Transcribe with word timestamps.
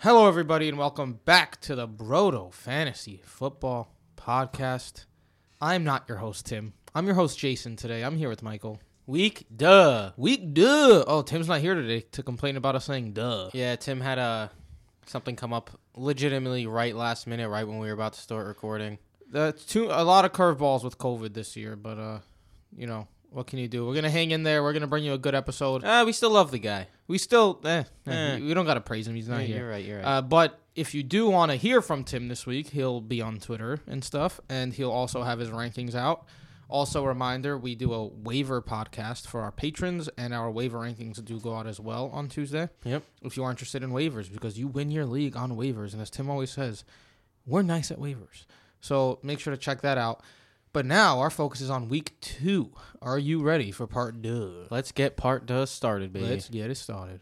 Hello, 0.00 0.28
everybody, 0.28 0.68
and 0.68 0.76
welcome 0.76 1.20
back 1.24 1.58
to 1.62 1.74
the 1.74 1.88
Brodo 1.88 2.52
Fantasy 2.52 3.22
Football 3.24 3.94
Podcast. 4.16 5.06
I'm 5.60 5.84
not 5.84 6.04
your 6.06 6.18
host, 6.18 6.46
Tim. 6.46 6.74
I'm 6.94 7.06
your 7.06 7.14
host, 7.14 7.38
Jason. 7.38 7.76
Today, 7.76 8.04
I'm 8.04 8.18
here 8.18 8.28
with 8.28 8.42
Michael. 8.42 8.78
Week, 9.06 9.46
duh. 9.54 10.12
Week, 10.18 10.52
duh. 10.52 11.02
Oh, 11.06 11.22
Tim's 11.22 11.48
not 11.48 11.60
here 11.60 11.74
today 11.74 12.00
to 12.12 12.22
complain 12.22 12.56
about 12.58 12.74
us 12.74 12.84
saying 12.84 13.14
duh. 13.14 13.48
Yeah, 13.54 13.74
Tim 13.76 14.00
had 14.00 14.18
a 14.18 14.50
something 15.06 15.34
come 15.34 15.54
up 15.54 15.70
legitimately 15.96 16.66
right 16.66 16.94
last 16.94 17.26
minute, 17.26 17.48
right 17.48 17.66
when 17.66 17.78
we 17.78 17.86
were 17.86 17.94
about 17.94 18.12
to 18.12 18.20
start 18.20 18.46
recording. 18.46 18.98
That's 19.30 19.64
too 19.64 19.86
a 19.90 20.04
lot 20.04 20.24
of 20.26 20.32
curveballs 20.32 20.84
with 20.84 20.98
COVID 20.98 21.32
this 21.32 21.56
year, 21.56 21.74
but 21.74 21.98
uh, 21.98 22.18
you 22.76 22.86
know 22.86 23.08
what 23.30 23.46
can 23.46 23.58
you 23.58 23.68
do? 23.68 23.86
We're 23.86 23.94
gonna 23.94 24.10
hang 24.10 24.30
in 24.30 24.42
there. 24.42 24.62
We're 24.62 24.72
gonna 24.72 24.86
bring 24.86 25.04
you 25.04 25.12
a 25.12 25.18
good 25.18 25.34
episode. 25.34 25.84
Uh, 25.84 26.02
we 26.06 26.12
still 26.12 26.30
love 26.30 26.50
the 26.50 26.58
guy. 26.58 26.88
We 27.06 27.18
still, 27.18 27.60
eh, 27.64 27.84
eh, 28.06 28.10
Eh. 28.12 28.36
we, 28.38 28.46
we 28.46 28.54
don't 28.54 28.66
gotta 28.66 28.80
praise 28.80 29.06
him. 29.06 29.14
He's 29.14 29.28
not 29.28 29.40
Yeah, 29.40 29.46
here. 29.46 29.56
You're 29.58 29.70
right. 29.70 29.84
You're 29.84 29.96
right. 29.98 30.06
Uh, 30.06 30.22
but 30.22 30.60
if 30.74 30.94
you 30.94 31.02
do 31.02 31.28
want 31.28 31.50
to 31.50 31.56
hear 31.56 31.80
from 31.82 32.04
Tim 32.04 32.28
this 32.28 32.46
week, 32.46 32.68
he'll 32.70 33.00
be 33.00 33.20
on 33.22 33.38
Twitter 33.38 33.80
and 33.86 34.02
stuff, 34.04 34.40
and 34.48 34.72
he'll 34.72 34.90
also 34.90 35.22
have 35.22 35.38
his 35.38 35.50
rankings 35.50 35.94
out. 35.94 36.26
Also, 36.68 37.04
a 37.04 37.06
reminder: 37.08 37.56
we 37.56 37.74
do 37.76 37.92
a 37.92 38.06
waiver 38.06 38.60
podcast 38.60 39.26
for 39.28 39.40
our 39.42 39.52
patrons, 39.52 40.08
and 40.18 40.34
our 40.34 40.50
waiver 40.50 40.78
rankings 40.78 41.24
do 41.24 41.38
go 41.38 41.54
out 41.54 41.66
as 41.66 41.78
well 41.78 42.10
on 42.12 42.28
Tuesday. 42.28 42.68
Yep. 42.84 43.02
If 43.22 43.36
you 43.36 43.44
are 43.44 43.50
interested 43.50 43.82
in 43.84 43.90
waivers, 43.90 44.32
because 44.32 44.58
you 44.58 44.66
win 44.66 44.90
your 44.90 45.06
league 45.06 45.36
on 45.36 45.52
waivers, 45.52 45.92
and 45.92 46.02
as 46.02 46.10
Tim 46.10 46.28
always 46.28 46.50
says, 46.50 46.84
we're 47.46 47.62
nice 47.62 47.90
at 47.92 47.98
waivers. 47.98 48.46
So 48.80 49.20
make 49.22 49.38
sure 49.40 49.52
to 49.54 49.56
check 49.56 49.80
that 49.82 49.96
out. 49.96 50.22
But 50.76 50.84
now 50.84 51.20
our 51.20 51.30
focus 51.30 51.62
is 51.62 51.70
on 51.70 51.88
week 51.88 52.12
two. 52.20 52.70
Are 53.00 53.18
you 53.18 53.42
ready 53.42 53.70
for 53.70 53.86
part 53.86 54.22
two? 54.22 54.66
Let's 54.68 54.92
get 54.92 55.16
part 55.16 55.46
duh 55.46 55.64
started, 55.64 56.12
baby. 56.12 56.26
Let's 56.26 56.50
get 56.50 56.70
it 56.70 56.74
started. 56.74 57.20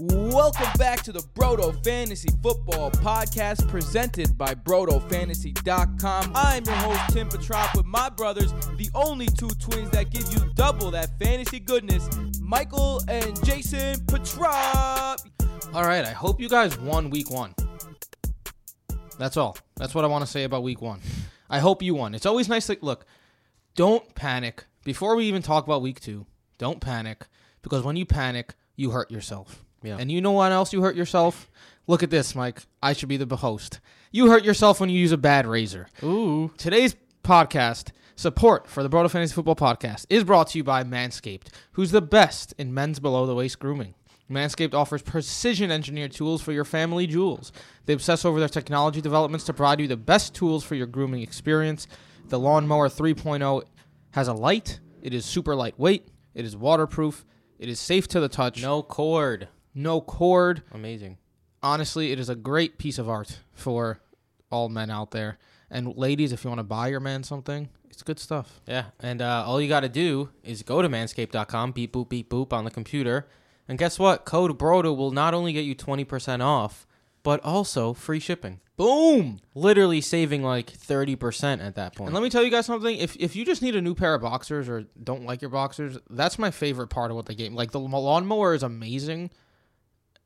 Welcome 0.00 0.70
back 0.78 1.02
to 1.02 1.12
the 1.12 1.20
Brodo 1.34 1.84
Fantasy 1.84 2.30
Football 2.42 2.92
Podcast 2.92 3.68
presented 3.68 4.38
by 4.38 4.54
BrodoFantasy.com. 4.54 6.32
I'm 6.34 6.64
your 6.64 6.74
host, 6.76 7.12
Tim 7.12 7.28
Petrop, 7.28 7.76
with 7.76 7.84
my 7.84 8.08
brothers, 8.08 8.54
the 8.78 8.88
only 8.94 9.26
two 9.26 9.50
twins 9.60 9.90
that 9.90 10.08
give 10.08 10.32
you 10.32 10.50
double 10.54 10.90
that 10.92 11.10
fantasy 11.18 11.60
goodness, 11.60 12.08
Michael 12.40 13.02
and 13.06 13.44
Jason 13.44 14.00
Petrop. 14.06 15.20
All 15.74 15.84
right, 15.84 16.06
I 16.06 16.12
hope 16.12 16.40
you 16.40 16.48
guys 16.48 16.78
won 16.78 17.10
week 17.10 17.30
one. 17.30 17.54
That's 19.20 19.36
all. 19.36 19.58
That's 19.76 19.94
what 19.94 20.02
I 20.02 20.08
want 20.08 20.24
to 20.24 20.30
say 20.30 20.44
about 20.44 20.62
week 20.62 20.80
one. 20.80 21.00
I 21.50 21.58
hope 21.58 21.82
you 21.82 21.94
won. 21.94 22.14
It's 22.14 22.24
always 22.24 22.48
nice 22.48 22.68
to 22.68 22.78
look, 22.80 23.04
don't 23.74 24.14
panic. 24.14 24.64
Before 24.82 25.14
we 25.14 25.26
even 25.26 25.42
talk 25.42 25.66
about 25.66 25.82
week 25.82 26.00
two, 26.00 26.24
don't 26.56 26.80
panic 26.80 27.26
because 27.60 27.84
when 27.84 27.96
you 27.96 28.06
panic, 28.06 28.54
you 28.76 28.92
hurt 28.92 29.10
yourself. 29.10 29.62
Yeah. 29.82 29.98
And 30.00 30.10
you 30.10 30.22
know 30.22 30.32
what 30.32 30.52
else 30.52 30.72
you 30.72 30.80
hurt 30.80 30.96
yourself? 30.96 31.50
Look 31.86 32.02
at 32.02 32.08
this, 32.08 32.34
Mike. 32.34 32.62
I 32.82 32.94
should 32.94 33.10
be 33.10 33.18
the 33.18 33.36
host. 33.36 33.80
You 34.10 34.30
hurt 34.30 34.42
yourself 34.42 34.80
when 34.80 34.88
you 34.88 34.98
use 34.98 35.12
a 35.12 35.18
bad 35.18 35.46
razor. 35.46 35.88
Ooh. 36.02 36.50
Today's 36.56 36.96
podcast 37.22 37.90
support 38.16 38.68
for 38.68 38.82
the 38.82 38.88
Brodo 38.88 39.10
Fantasy 39.10 39.34
Football 39.34 39.56
Podcast 39.56 40.06
is 40.08 40.24
brought 40.24 40.48
to 40.48 40.58
you 40.58 40.64
by 40.64 40.82
Manscaped, 40.82 41.48
who's 41.72 41.90
the 41.90 42.00
best 42.00 42.54
in 42.56 42.72
men's 42.72 43.00
below 43.00 43.26
the 43.26 43.34
waist 43.34 43.58
grooming. 43.58 43.94
Manscaped 44.30 44.74
offers 44.74 45.02
precision 45.02 45.70
engineered 45.70 46.12
tools 46.12 46.40
for 46.40 46.52
your 46.52 46.64
family 46.64 47.06
jewels. 47.06 47.52
They 47.86 47.92
obsess 47.94 48.24
over 48.24 48.38
their 48.38 48.48
technology 48.48 49.00
developments 49.00 49.44
to 49.46 49.52
provide 49.52 49.80
you 49.80 49.88
the 49.88 49.96
best 49.96 50.34
tools 50.34 50.62
for 50.64 50.74
your 50.76 50.86
grooming 50.86 51.22
experience. 51.22 51.86
The 52.28 52.38
Lawnmower 52.38 52.88
3.0 52.88 53.62
has 54.12 54.28
a 54.28 54.32
light, 54.32 54.78
it 55.02 55.12
is 55.12 55.24
super 55.24 55.54
lightweight, 55.56 56.08
it 56.34 56.44
is 56.44 56.56
waterproof, 56.56 57.24
it 57.58 57.68
is 57.68 57.80
safe 57.80 58.06
to 58.08 58.20
the 58.20 58.28
touch, 58.28 58.62
No 58.62 58.82
cord. 58.82 59.48
no 59.74 60.00
cord, 60.00 60.62
Amazing. 60.72 61.18
honestly, 61.62 62.12
it 62.12 62.20
is 62.20 62.28
a 62.28 62.36
great 62.36 62.78
piece 62.78 62.98
of 62.98 63.08
art 63.08 63.40
for 63.52 64.00
all 64.50 64.68
men 64.68 64.90
out 64.90 65.10
there. 65.10 65.38
And 65.70 65.96
ladies, 65.96 66.32
if 66.32 66.44
you 66.44 66.50
want 66.50 66.58
to 66.60 66.64
buy 66.64 66.88
your 66.88 67.00
man 67.00 67.22
something, 67.24 67.68
it's 67.88 68.02
good 68.02 68.18
stuff. 68.18 68.60
Yeah. 68.66 68.86
And 69.00 69.20
uh, 69.22 69.44
all 69.46 69.60
you 69.60 69.68
got 69.68 69.80
to 69.80 69.88
do 69.88 70.30
is 70.42 70.62
go 70.62 70.82
to 70.82 70.88
manscaped.com, 70.88 71.72
beep 71.72 71.92
boop 71.92 72.08
beep 72.08 72.30
boop 72.30 72.52
on 72.52 72.64
the 72.64 72.70
computer, 72.70 73.28
and 73.70 73.78
guess 73.78 73.98
what? 73.98 74.24
Code 74.26 74.58
Brodo 74.58 74.94
will 74.94 75.12
not 75.12 75.32
only 75.32 75.52
get 75.54 75.64
you 75.64 75.74
twenty 75.74 76.04
percent 76.04 76.42
off, 76.42 76.86
but 77.22 77.42
also 77.44 77.94
free 77.94 78.18
shipping. 78.20 78.60
Boom! 78.76 79.40
Literally 79.54 80.00
saving 80.00 80.42
like 80.42 80.68
thirty 80.68 81.14
percent 81.14 81.62
at 81.62 81.76
that 81.76 81.94
point. 81.94 82.08
And 82.08 82.14
let 82.14 82.22
me 82.22 82.30
tell 82.30 82.42
you 82.42 82.50
guys 82.50 82.66
something. 82.66 82.96
If 82.96 83.14
if 83.16 83.36
you 83.36 83.44
just 83.44 83.62
need 83.62 83.76
a 83.76 83.80
new 83.80 83.94
pair 83.94 84.14
of 84.14 84.22
boxers 84.22 84.68
or 84.68 84.86
don't 85.02 85.24
like 85.24 85.40
your 85.40 85.50
boxers, 85.50 85.96
that's 86.10 86.38
my 86.38 86.50
favorite 86.50 86.88
part 86.88 87.10
of 87.10 87.16
what 87.16 87.26
the 87.26 87.34
game. 87.34 87.54
Like 87.54 87.70
the 87.70 87.78
lawnmower 87.80 88.54
is 88.54 88.62
amazing, 88.62 89.30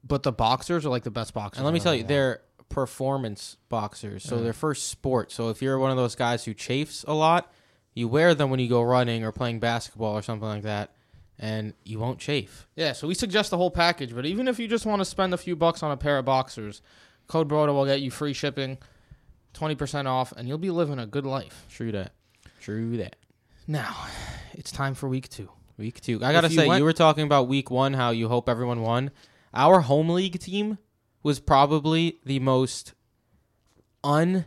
but 0.03 0.23
the 0.23 0.33
boxers 0.33 0.87
are 0.87 0.91
like 0.91 1.03
the 1.05 1.11
best 1.11 1.35
boxers. 1.35 1.59
And 1.59 1.65
let 1.65 1.75
me 1.75 1.81
tell 1.81 1.95
you, 1.95 2.01
worn. 2.03 2.09
they're 2.09 2.41
performance 2.71 3.57
boxers. 3.69 4.23
So 4.25 4.37
Yeah. 4.37 4.43
they're 4.45 4.53
for 4.53 4.75
sport. 4.75 5.33
So 5.33 5.51
if 5.51 5.61
you're 5.61 5.79
one 5.79 5.91
of 5.91 5.97
those 5.97 6.15
guys 6.15 6.45
who 6.45 6.55
chafes 6.55 7.05
a 7.07 7.13
lot, 7.15 7.53
you 7.93 8.09
wear 8.09 8.35
them 8.35 8.51
when 8.51 8.61
you 8.61 8.69
go 8.69 8.83
running 8.83 9.23
or 9.25 9.33
playing 9.33 9.61
basketball 9.61 10.17
or 10.17 10.23
something 10.23 10.49
like 10.49 10.63
that, 10.63 10.95
and 11.39 11.75
you 11.85 11.99
won't 11.99 12.19
chafe. 12.19 12.67
yeah. 12.77 12.93
So 12.93 13.09
we 13.09 13.15
suggest 13.15 13.51
the 13.51 13.57
whole 13.57 13.71
package. 13.71 14.15
But 14.15 14.27
even 14.27 14.47
if 14.49 14.59
you 14.59 14.69
just 14.69 14.87
want 14.87 15.01
to 15.01 15.05
spend 15.05 15.35
a 15.35 15.39
few 15.39 15.57
bucks 15.57 15.83
on 15.83 15.91
a 15.91 15.97
pair 15.97 16.19
of 16.19 16.25
boxers, 16.25 16.81
code 17.27 17.49
Brodo 17.49 17.69
will 17.75 17.87
get 17.87 18.01
you 18.01 18.11
free 18.11 18.33
shipping, 18.33 18.79
twenty 19.53 19.75
percent 19.75 20.07
off, 20.09 20.33
and 20.37 20.47
you'll 20.49 20.59
be 20.59 20.71
living 20.71 20.99
a 20.99 21.07
good 21.07 21.27
life. 21.27 21.67
True 21.71 21.93
that. 21.93 22.13
True 22.61 22.97
that. 22.99 23.17
Now, 23.67 24.07
it's 24.53 24.71
time 24.73 24.95
for 24.95 25.09
week 25.09 25.29
two. 25.29 25.51
Week 25.77 26.01
two. 26.01 26.23
I 26.25 26.33
gotta 26.33 26.51
say, 26.51 26.69
went- 26.69 26.79
you 26.79 26.85
were 26.85 26.93
talking 26.93 27.25
about 27.25 27.49
week 27.49 27.71
one, 27.71 27.95
how 27.95 28.11
you 28.11 28.29
hope 28.29 28.49
everyone 28.49 28.81
won. 28.83 29.11
Our 29.53 29.81
home 29.81 30.09
league 30.11 30.39
team 30.39 30.79
was 31.23 31.41
probably 31.41 32.19
the 32.25 32.39
most 32.39 32.93
un 34.03 34.45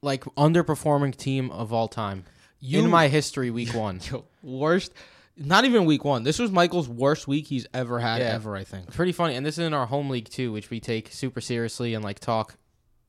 like 0.00 0.24
underperforming 0.36 1.16
team 1.16 1.50
of 1.50 1.72
all 1.72 1.88
time. 1.88 2.24
in 2.60 2.88
my 2.90 3.08
history, 3.08 3.50
week 3.50 3.72
one. 3.74 4.00
Yo, 4.10 4.24
worst. 4.42 4.92
Not 5.36 5.64
even 5.64 5.84
week 5.86 6.04
one. 6.04 6.22
This 6.24 6.38
was 6.38 6.50
Michael's 6.50 6.88
worst 6.88 7.26
week 7.26 7.46
he's 7.46 7.66
ever 7.72 7.98
had 8.00 8.20
Yeah. 8.20 8.28
ever. 8.34 8.54
I 8.54 8.64
think. 8.64 8.90
pretty 8.92 9.12
funny. 9.12 9.34
And 9.34 9.44
this 9.46 9.54
is 9.58 9.66
in 9.66 9.72
our 9.74 9.86
home 9.86 10.10
league 10.10 10.28
too, 10.28 10.52
which 10.52 10.68
we 10.70 10.78
take 10.80 11.08
super 11.12 11.40
seriously 11.40 11.94
and 11.94 12.04
like 12.04 12.18
talk 12.18 12.56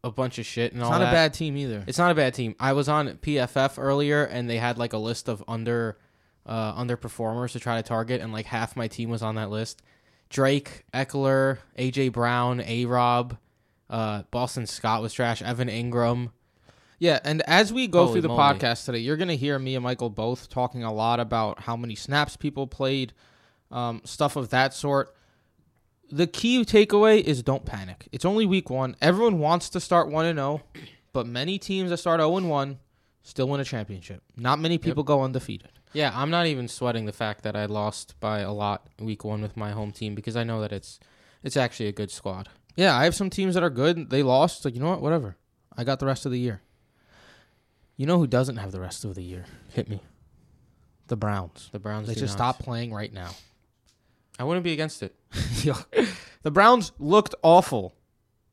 a 0.06 0.12
bunch 0.12 0.38
of 0.40 0.46
shit 0.46 0.72
and 0.74 0.82
It's 0.82 0.86
all 0.86 0.92
not 0.92 1.00
that. 1.00 1.10
a 1.10 1.12
bad 1.12 1.34
team 1.34 1.56
either. 1.58 1.84
It's 1.88 1.98
not 1.98 2.12
a 2.12 2.16
bad 2.16 2.34
team. 2.34 2.56
I 2.60 2.74
was 2.74 2.88
on 2.90 3.10
PFF 3.18 3.76
earlier 3.78 4.24
and 4.24 4.50
they 4.50 4.58
had 4.58 4.78
like 4.78 4.94
a 4.94 4.98
list 4.98 5.28
of 5.30 5.44
under 5.48 5.98
uh 6.46 6.74
underperformers 6.82 7.54
to 7.54 7.60
try 7.60 7.78
to 7.82 7.88
target 7.88 8.20
and 8.22 8.34
like 8.34 8.46
half 8.46 8.76
my 8.76 8.88
team 8.88 9.10
was 9.10 9.22
on 9.24 9.36
that 9.36 9.50
list. 9.50 9.82
Drake, 10.30 10.84
Ekeler, 10.94 11.60
AJ 11.78 12.12
Brown, 12.12 12.62
A 12.62 12.86
Rob, 12.86 13.38
uh 13.90 14.24
Boston 14.32 14.66
Scott 14.66 15.02
was 15.02 15.14
trash, 15.14 15.42
Evan 15.42 15.68
Engram. 15.70 16.32
Yeah, 17.00 17.20
and 17.24 17.42
as 17.44 17.74
we 17.74 17.88
go 17.88 18.06
Holy 18.06 18.14
through 18.14 18.22
the 18.22 18.28
moly. 18.30 18.60
podcast 18.60 18.86
today, 18.86 19.00
you're 19.00 19.18
gonna 19.18 19.36
hear 19.36 19.60
me 19.60 19.76
and 19.76 19.84
Michael 19.84 20.10
both 20.10 20.50
talking 20.50 20.84
a 20.84 20.94
lot 20.94 21.20
about 21.20 21.62
how 21.62 21.76
many 21.76 21.96
snaps 21.96 22.38
people 22.38 22.68
played, 22.68 23.14
um, 23.72 24.02
stuff 24.06 24.36
of 24.36 24.50
that 24.50 24.74
sort. 24.74 25.16
The 26.12 26.28
key 26.28 26.64
takeaway 26.64 27.22
is 27.22 27.42
don't 27.42 27.66
panic. 27.66 28.08
It's 28.12 28.26
only 28.26 28.46
week 28.46 28.70
one. 28.70 28.96
Everyone 29.02 29.40
wants 29.40 29.70
to 29.70 29.80
start 29.80 30.10
one 30.10 30.26
and 30.26 30.38
zero, 30.38 30.62
but 31.12 31.26
many 31.26 31.58
teams 31.58 31.90
that 31.90 31.98
start 31.98 32.20
zero 32.20 32.38
and 32.38 32.50
one 32.50 32.80
still 33.24 33.48
win 33.50 33.60
a 33.60 33.66
championship. 33.66 34.22
Not 34.38 34.60
many 34.60 34.78
people 34.78 35.04
go 35.04 35.24
undefeated. 35.24 35.70
Yeah, 35.94 36.12
I'm 36.14 36.30
not 36.30 36.48
even 36.48 36.68
sweating 36.68 37.06
the 37.06 37.14
fact 37.14 37.44
that 37.44 37.56
I 37.56 37.66
lost 37.66 38.20
by 38.20 38.40
a 38.40 38.52
lot 38.52 38.88
week 39.00 39.24
1 39.24 39.42
with 39.42 39.56
my 39.56 39.72
home 39.72 39.92
team 39.92 40.16
because 40.16 40.36
I 40.36 40.44
know 40.44 40.60
that 40.62 40.72
it's 40.72 41.00
it's 41.44 41.58
actually 41.58 41.88
a 41.88 41.92
good 41.92 42.10
squad. 42.12 42.50
Yeah, 42.76 42.96
I 42.96 43.04
have 43.04 43.14
some 43.16 43.30
teams 43.30 43.54
that 43.54 43.64
are 43.64 43.70
good. 43.70 44.10
They 44.10 44.24
lost. 44.24 44.66
Like 44.66 44.74
you 44.74 44.80
know 44.80 44.90
what? 44.90 45.02
Whatever. 45.02 45.38
I 45.76 45.84
got 45.84 46.00
the 46.00 46.06
rest 46.06 46.26
of 46.26 46.32
the 46.32 46.40
year. 46.40 46.62
You 47.98 48.06
know 48.06 48.18
who 48.18 48.28
doesn't 48.28 48.58
have 48.58 48.72
the 48.72 48.80
rest 48.80 49.06
of 49.06 49.16
the 49.16 49.22
year? 49.24 49.46
Hit 49.70 49.90
me. 49.90 50.02
The 51.08 51.16
Browns. 51.16 51.70
The 51.72 51.80
Browns 51.80 52.08
They 52.08 52.14
should 52.14 52.24
not. 52.24 52.32
stop 52.32 52.60
playing 52.60 52.94
right 52.94 53.14
now. 53.14 53.32
I 54.40 54.44
wouldn't 54.44 54.64
be 54.64 54.74
against 54.74 55.04
it. 55.04 55.16
the 56.42 56.52
Browns 56.52 56.92
looked 56.98 57.36
awful 57.44 57.94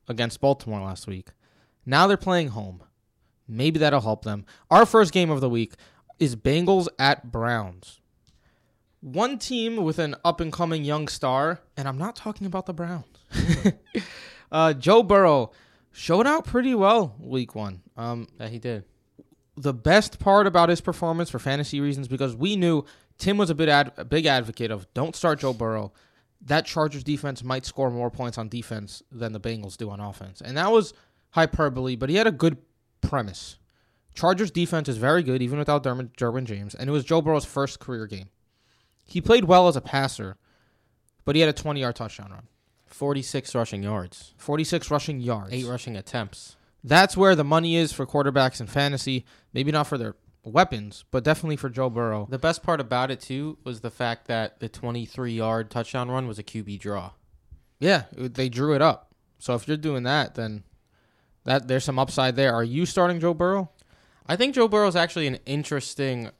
against 0.09 0.41
Baltimore 0.41 0.81
last 0.81 1.07
week. 1.07 1.29
Now 1.87 2.07
they're 2.07 2.17
playing 2.19 2.49
home. 2.49 2.83
Maybe 3.49 3.79
that'll 3.79 4.03
help 4.03 4.25
them. 4.25 4.45
Our 4.71 4.85
first 4.85 5.13
game 5.13 5.31
of 5.31 5.41
the 5.41 5.49
week 5.49 5.73
is 6.19 6.37
Bengals 6.37 6.89
at 6.99 7.33
Browns. 7.33 8.01
One 9.01 9.39
team 9.39 9.77
with 9.77 9.99
an 9.99 10.15
up 10.25 10.41
and 10.41 10.53
coming 10.53 10.85
young 10.85 11.09
star, 11.09 11.61
and 11.77 11.89
I'm 11.89 11.97
not 11.97 12.15
talking 12.15 12.47
about 12.47 12.67
the 12.67 12.75
Browns. 12.75 13.25
uh, 14.53 14.75
Joe 14.75 15.03
Burrow 15.03 15.53
showed 15.91 16.27
out 16.27 16.45
pretty 16.45 16.75
well 16.75 17.17
week 17.19 17.55
one. 17.55 17.81
Um, 17.97 18.29
That 18.37 18.51
he 18.51 18.59
did. 18.59 18.85
The 19.61 19.75
best 19.75 20.19
part 20.19 20.47
about 20.47 20.69
his 20.69 20.81
performance 20.81 21.31
for 21.31 21.39
fantasy 21.39 21.81
reasons 21.81 22.09
because 22.09 22.35
we 22.35 22.57
knew 22.57 22.85
Tim 23.19 23.37
was 23.37 23.51
a 23.51 23.55
bit 23.55 23.69
ad, 23.69 23.93
a 23.97 24.05
big 24.05 24.27
advocate 24.27 24.71
of 24.71 24.93
don't 24.95 25.15
start 25.15 25.41
Joe 25.41 25.53
Burrow. 25.53 25.93
That 26.43 26.65
Chargers 26.65 27.05
defense 27.05 27.45
might 27.45 27.67
score 27.67 27.91
more 27.91 28.11
points 28.11 28.39
on 28.39 28.49
defense 28.49 29.03
than 29.13 29.33
the 29.33 29.41
Bengals 29.41 29.77
do 29.77 29.91
on 29.91 30.01
offense, 30.01 30.41
and 30.41 30.57
that 30.57 30.73
was 30.73 30.95
hyperbole. 31.33 31.97
But 31.97 32.09
he 32.09 32.17
had 32.17 32.27
a 32.27 32.33
good 32.33 32.57
premise. 33.03 33.59
Chargers 34.15 34.51
defense 34.51 34.89
is 34.89 34.97
very 34.97 35.23
good 35.23 35.43
even 35.43 35.59
without 35.59 35.85
Derwin, 35.85 36.11
Derwin 36.17 36.45
James, 36.45 36.75
and 36.75 36.89
it 36.89 36.93
was 36.93 37.05
Joe 37.05 37.21
Burrow's 37.21 37.45
first 37.45 37.79
career 37.79 38.07
game. 38.07 38.31
He 39.05 39.21
played 39.21 39.45
well 39.45 39.69
as 39.69 39.77
a 39.77 39.81
passer, 39.81 40.37
but 41.25 41.35
he 41.35 41.43
had 41.43 41.51
a 41.51 41.53
20 41.53 41.81
yard 41.81 41.97
touchdown 41.97 42.31
run, 42.31 42.49
46 42.87 43.55
rushing 43.55 43.83
yards, 43.83 44.33
46 44.39 44.91
rushing 44.91 45.21
yards. 45.21 45.53
eight 45.53 45.67
rushing 45.67 45.97
attempts. 45.97 46.57
That's 46.83 47.17
where 47.17 47.35
the 47.35 47.45
money 47.45 47.77
is 47.77 47.93
for 47.93 48.07
quarterbacks 48.07 48.61
in 48.61 48.67
fantasy. 48.67 49.25
Maybe 49.53 49.71
not 49.73 49.87
for 49.87 49.99
their 49.99 50.17
weapons, 50.45 51.05
but 51.11 51.25
definitely 51.25 51.57
for 51.57 51.69
Joe 51.69 51.91
Burrow. 51.91 52.27
The 52.31 52.39
best 52.39 52.63
part 52.63 52.81
about 52.81 53.11
it 53.11 53.21
too 53.21 53.59
was 53.65 53.81
the 53.81 53.91
fact 53.91 54.27
that 54.29 54.61
the 54.61 54.69
23 54.69 55.33
yard 55.33 55.71
touchdown 55.71 56.11
run 56.11 56.27
was 56.27 56.39
a 56.39 56.43
QB 56.43 56.81
draw. 56.81 57.13
Yeah, 57.79 58.05
they 58.13 58.49
drew 58.49 58.75
it 58.75 58.83
up. 58.83 59.15
So 59.39 59.55
if 59.55 59.67
you're 59.67 59.77
doing 59.77 60.03
that, 60.05 60.35
then 60.35 60.65
that 61.45 61.69
there's 61.69 61.85
some 61.85 61.99
upside 61.99 62.37
there. 62.37 62.55
Are 62.55 62.65
you 62.65 62.87
starting 62.87 63.21
Joe 63.21 63.35
Burrow? 63.35 63.71
I 64.27 64.37
think 64.37 64.55
Joe 64.55 64.69
Burrow 64.69 64.89
is 64.89 64.97
actually 64.97 65.27
an 65.27 65.39
interesting 65.47 66.31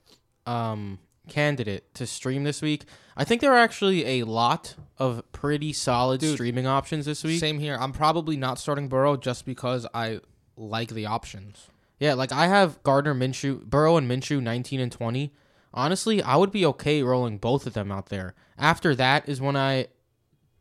um, 0.47 0.99
candidate 1.31 1.95
to 1.95 2.07
stream 2.07 2.45
this 2.45 2.61
week. 2.61 2.85
I 3.17 3.25
think 3.25 3.41
there 3.41 3.53
are 3.53 3.59
actually 3.59 4.21
a 4.21 4.25
lot 4.25 4.75
of 4.99 5.23
pretty 5.33 5.73
solid 5.73 6.21
Dude, 6.21 6.35
streaming 6.35 6.67
options 6.67 7.07
this 7.07 7.25
week. 7.25 7.41
Same 7.41 7.59
here. 7.59 7.77
I'm 7.81 7.93
probably 7.93 8.37
not 8.37 8.59
starting 8.59 8.89
Burrow 8.89 9.17
just 9.17 9.47
because 9.47 9.87
I 9.95 10.21
like 10.57 10.91
the 10.91 11.07
options. 11.07 11.69
Yeah, 11.99 12.15
like 12.15 12.33
I 12.33 12.47
have 12.47 12.83
Gardner 12.83 13.15
Minshew, 13.15 13.65
Burrow 13.65 13.97
and 13.97 14.11
Minshew 14.11 14.43
19 14.43 14.81
and 14.81 14.93
20. 14.93 15.33
Honestly, 15.73 16.23
I 16.23 16.37
would 16.37 16.51
be 16.51 16.67
okay 16.67 17.03
rolling 17.03 17.39
both 17.39 17.67
of 17.67 17.75
them 17.75 17.93
out 17.93 18.07
there. 18.07 18.35
After 18.59 18.95
that 18.97 19.29
is 19.29 19.41
when 19.41 19.57
I 19.57 19.89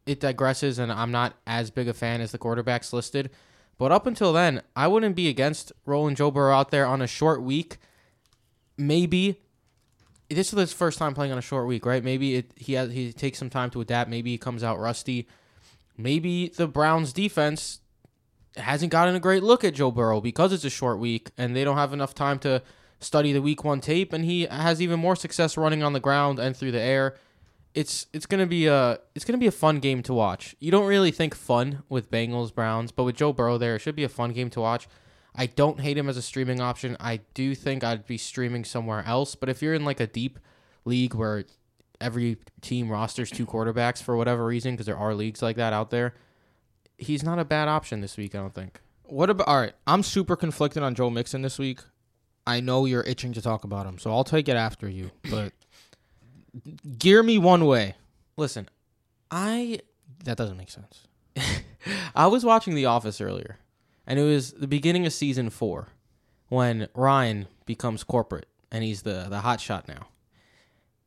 it 0.05 0.19
digresses 0.19 0.79
and 0.79 0.91
I'm 0.91 1.11
not 1.11 1.35
as 1.45 1.69
big 1.69 1.87
a 1.87 1.93
fan 1.93 2.21
as 2.21 2.31
the 2.31 2.39
quarterbacks 2.39 2.93
listed. 2.93 3.29
But 3.77 3.91
up 3.91 4.05
until 4.05 4.33
then, 4.33 4.61
I 4.75 4.87
wouldn't 4.87 5.15
be 5.15 5.29
against 5.29 5.71
rolling 5.85 6.15
Joe 6.15 6.31
Burrow 6.31 6.55
out 6.55 6.71
there 6.71 6.85
on 6.85 7.01
a 7.01 7.07
short 7.07 7.41
week. 7.41 7.77
Maybe 8.77 9.39
this 10.29 10.53
is 10.53 10.59
his 10.59 10.73
first 10.73 10.99
time 10.99 11.13
playing 11.13 11.31
on 11.31 11.37
a 11.37 11.41
short 11.41 11.67
week, 11.67 11.85
right? 11.85 12.03
Maybe 12.03 12.35
it, 12.35 12.51
he 12.55 12.73
has 12.73 12.91
he 12.91 13.11
takes 13.11 13.37
some 13.39 13.49
time 13.49 13.69
to 13.71 13.81
adapt. 13.81 14.09
Maybe 14.09 14.31
he 14.31 14.37
comes 14.37 14.63
out 14.63 14.79
rusty. 14.79 15.27
Maybe 15.97 16.49
the 16.49 16.67
Browns 16.67 17.11
defense 17.11 17.79
hasn't 18.55 18.91
gotten 18.91 19.15
a 19.15 19.19
great 19.19 19.43
look 19.43 19.63
at 19.63 19.73
Joe 19.73 19.91
Burrow 19.91 20.21
because 20.21 20.53
it's 20.53 20.63
a 20.63 20.69
short 20.69 20.99
week 20.99 21.31
and 21.37 21.55
they 21.55 21.63
don't 21.63 21.77
have 21.77 21.93
enough 21.93 22.15
time 22.15 22.39
to 22.39 22.61
study 22.99 23.31
the 23.31 23.41
week 23.41 23.63
one 23.63 23.81
tape 23.81 24.13
and 24.13 24.25
he 24.25 24.43
has 24.43 24.81
even 24.81 24.99
more 24.99 25.15
success 25.15 25.57
running 25.57 25.83
on 25.83 25.93
the 25.93 25.99
ground 25.99 26.39
and 26.39 26.55
through 26.55 26.71
the 26.71 26.81
air. 26.81 27.15
It's 27.73 28.07
it's 28.13 28.25
gonna 28.25 28.47
be 28.47 28.67
a 28.67 28.99
it's 29.15 29.25
gonna 29.25 29.37
be 29.37 29.47
a 29.47 29.51
fun 29.51 29.79
game 29.79 30.03
to 30.03 30.13
watch. 30.13 30.55
You 30.59 30.71
don't 30.71 30.87
really 30.87 31.11
think 31.11 31.35
fun 31.35 31.83
with 31.89 32.11
Bengals 32.11 32.53
Browns, 32.53 32.91
but 32.91 33.03
with 33.03 33.15
Joe 33.15 33.33
Burrow 33.33 33.57
there, 33.57 33.75
it 33.75 33.79
should 33.79 33.95
be 33.95 34.03
a 34.03 34.09
fun 34.09 34.31
game 34.31 34.49
to 34.51 34.61
watch. 34.61 34.87
I 35.39 35.45
don't 35.45 35.79
hate 35.79 35.97
him 35.97 36.09
as 36.09 36.17
a 36.17 36.21
streaming 36.21 36.59
option. 36.59 36.97
I 36.99 37.21
do 37.33 37.55
think 37.55 37.81
I'd 37.81 38.05
be 38.05 38.17
streaming 38.17 38.65
somewhere 38.65 39.05
else, 39.07 39.35
but 39.35 39.47
if 39.47 39.61
you're 39.61 39.73
in 39.73 39.85
like 39.85 40.01
a 40.01 40.05
deep 40.07 40.37
league 40.83 41.13
where 41.15 41.45
every 42.01 42.35
team 42.59 42.91
rosters 42.91 43.31
two 43.31 43.45
quarterbacks 43.45 44.03
for 44.03 44.17
whatever 44.17 44.45
reason, 44.45 44.73
because 44.73 44.85
there 44.85 44.97
are 44.97 45.15
leagues 45.15 45.41
like 45.41 45.55
that 45.55 45.71
out 45.71 45.91
there, 45.91 46.13
he's 46.97 47.23
not 47.23 47.39
a 47.39 47.45
bad 47.45 47.69
option 47.69 48.01
this 48.01 48.17
week. 48.17 48.35
I 48.35 48.39
don't 48.39 48.53
think. 48.53 48.81
What 49.03 49.29
about 49.29 49.47
all 49.47 49.61
right? 49.61 49.73
I'm 49.87 50.03
super 50.03 50.35
conflicted 50.35 50.83
on 50.83 50.93
Joe 50.93 51.09
Mixon 51.09 51.41
this 51.41 51.57
week. 51.57 51.79
I 52.45 52.59
know 52.59 52.83
you're 52.83 53.03
itching 53.03 53.31
to 53.31 53.41
talk 53.41 53.63
about 53.63 53.85
him, 53.85 53.97
so 53.97 54.11
I'll 54.11 54.25
take 54.25 54.49
it 54.49 54.57
after 54.57 54.89
you. 54.89 55.09
But 55.31 55.53
gear 56.99 57.23
me 57.23 57.37
one 57.37 57.65
way. 57.65 57.95
Listen, 58.35 58.67
I 59.31 59.79
That 60.25 60.35
doesn't 60.35 60.57
make 60.57 60.69
sense. 60.69 61.07
I 62.13 62.27
was 62.27 62.43
watching 62.43 62.75
The 62.75 62.87
Office 62.87 63.21
earlier, 63.21 63.57
and 64.09 64.19
it 64.19 64.23
was 64.23 64.51
the 64.51 64.67
beginning 64.67 65.05
of 65.05 65.13
season 65.13 65.49
four 65.49 65.87
when 66.49 66.89
Ryan 66.93 67.47
becomes 67.65 68.03
corporate 68.03 68.47
and 68.71 68.83
he's 68.83 69.03
the 69.03 69.27
the 69.29 69.39
hot 69.39 69.61
shot 69.61 69.87
now. 69.87 70.07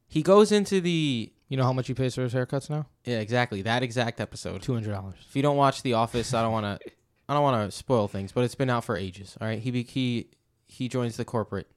He 0.09 0.23
goes 0.23 0.53
into 0.53 0.81
the 0.81 1.33
You 1.49 1.57
know 1.57 1.65
how 1.65 1.73
much 1.73 1.89
he 1.89 1.95
pays 1.95 2.15
for 2.15 2.23
his 2.23 2.33
haircuts 2.33 2.71
now? 2.71 2.87
yeah 3.05 3.19
exactly 3.19 3.63
that 3.63 3.83
exact 3.83 4.21
episode. 4.21 4.63
Two 4.63 4.75
hundred 4.75 4.93
dollars. 4.93 5.17
If 5.29 5.37
you 5.37 5.43
don't 5.43 5.57
watch 5.57 5.83
The 5.83 5.95
Office, 5.95 6.33
I 6.33 6.43
don't 6.43 6.53
want 6.53 6.81
to 6.81 6.91
I 7.29 7.35
don't 7.35 7.43
want 7.43 7.71
to 7.71 7.77
spoil 7.77 8.09
things, 8.09 8.33
but 8.33 8.45
it's 8.45 8.55
been 8.55 8.71
out 8.71 8.85
for 8.85 8.97
ages. 8.97 9.37
All 9.41 9.47
right, 9.47 9.59
he 9.59 9.83
he 9.83 10.29
he 10.67 10.89
joins 10.89 11.17
the 11.17 11.25
corporate 11.25 11.69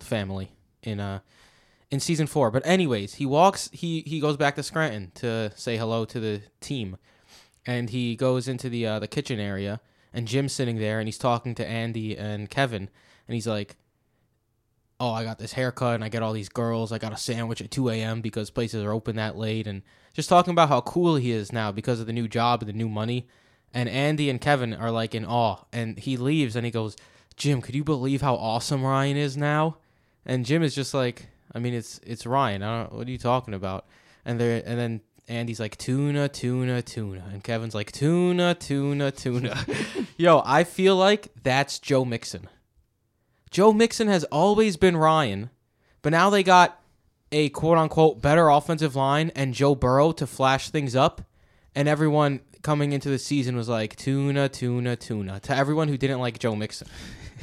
family 0.00 0.52
in 0.82 0.98
uh 1.00 1.20
in 1.90 2.00
season 2.00 2.26
four. 2.26 2.50
But 2.50 2.66
anyways, 2.66 3.14
he 3.14 3.26
walks 3.26 3.68
he 3.72 4.00
he 4.00 4.18
goes 4.18 4.36
back 4.36 4.56
to 4.56 4.62
Scranton 4.62 5.12
to 5.16 5.52
say 5.54 5.76
hello 5.76 6.04
to 6.06 6.18
the 6.18 6.42
team, 6.60 6.96
and 7.66 7.90
he 7.90 8.16
goes 8.16 8.48
into 8.48 8.68
the 8.68 8.86
uh, 8.86 8.98
the 8.98 9.08
kitchen 9.08 9.38
area, 9.38 9.80
and 10.12 10.28
Jim's 10.28 10.52
sitting 10.52 10.78
there, 10.78 10.98
and 10.98 11.08
he's 11.08 11.18
talking 11.18 11.54
to 11.56 11.66
Andy 11.66 12.16
and 12.16 12.50
Kevin, 12.50 12.88
and 13.28 13.34
he's 13.34 13.46
like. 13.46 13.76
Oh, 15.00 15.10
I 15.10 15.24
got 15.24 15.40
this 15.40 15.54
haircut 15.54 15.96
and 15.96 16.04
I 16.04 16.08
get 16.08 16.22
all 16.22 16.32
these 16.32 16.48
girls. 16.48 16.92
I 16.92 16.98
got 16.98 17.12
a 17.12 17.16
sandwich 17.16 17.60
at 17.60 17.72
2 17.72 17.88
a.m. 17.88 18.20
because 18.20 18.50
places 18.50 18.84
are 18.84 18.92
open 18.92 19.16
that 19.16 19.36
late. 19.36 19.66
And 19.66 19.82
just 20.12 20.28
talking 20.28 20.52
about 20.52 20.68
how 20.68 20.80
cool 20.80 21.16
he 21.16 21.32
is 21.32 21.52
now 21.52 21.72
because 21.72 21.98
of 21.98 22.06
the 22.06 22.12
new 22.12 22.28
job 22.28 22.62
and 22.62 22.68
the 22.68 22.72
new 22.72 22.88
money. 22.88 23.26
And 23.74 23.88
Andy 23.88 24.30
and 24.30 24.40
Kevin 24.40 24.72
are 24.72 24.92
like 24.92 25.12
in 25.12 25.24
awe. 25.24 25.64
And 25.72 25.98
he 25.98 26.16
leaves 26.16 26.54
and 26.54 26.64
he 26.64 26.70
goes, 26.70 26.94
Jim, 27.36 27.60
could 27.60 27.74
you 27.74 27.82
believe 27.82 28.22
how 28.22 28.36
awesome 28.36 28.84
Ryan 28.84 29.16
is 29.16 29.36
now? 29.36 29.78
And 30.24 30.46
Jim 30.46 30.62
is 30.62 30.72
just 30.72 30.94
like, 30.94 31.26
I 31.52 31.58
mean, 31.58 31.74
it's 31.74 32.00
it's 32.04 32.24
Ryan. 32.24 32.62
I 32.62 32.82
don't. 32.82 32.92
What 32.92 33.08
are 33.08 33.10
you 33.10 33.18
talking 33.18 33.54
about? 33.54 33.86
And 34.24 34.40
they 34.40 34.62
and 34.62 34.78
then 34.78 35.00
Andy's 35.28 35.60
like 35.60 35.76
tuna, 35.76 36.28
tuna, 36.28 36.82
tuna, 36.82 37.24
and 37.32 37.44
Kevin's 37.44 37.74
like 37.74 37.92
tuna, 37.92 38.54
tuna, 38.54 39.10
tuna. 39.10 39.66
Yo, 40.16 40.42
I 40.44 40.64
feel 40.64 40.96
like 40.96 41.28
that's 41.42 41.78
Joe 41.78 42.04
Mixon. 42.04 42.48
Joe 43.50 43.72
Mixon 43.72 44.08
has 44.08 44.24
always 44.24 44.76
been 44.76 44.96
Ryan, 44.96 45.50
but 46.00 46.10
now 46.10 46.30
they 46.30 46.42
got 46.42 46.80
a 47.30 47.48
quote 47.50 47.78
unquote 47.78 48.20
better 48.20 48.48
offensive 48.48 48.96
line 48.96 49.30
and 49.36 49.54
Joe 49.54 49.74
Burrow 49.74 50.12
to 50.12 50.26
flash 50.26 50.70
things 50.70 50.96
up, 50.96 51.22
and 51.74 51.88
everyone 51.88 52.40
coming 52.62 52.92
into 52.92 53.08
the 53.08 53.18
season 53.18 53.56
was 53.56 53.68
like 53.68 53.96
tuna, 53.96 54.48
tuna, 54.48 54.96
tuna 54.96 55.40
to 55.40 55.54
everyone 55.54 55.88
who 55.88 55.96
didn't 55.96 56.20
like 56.20 56.38
Joe 56.38 56.56
Mixon. 56.56 56.88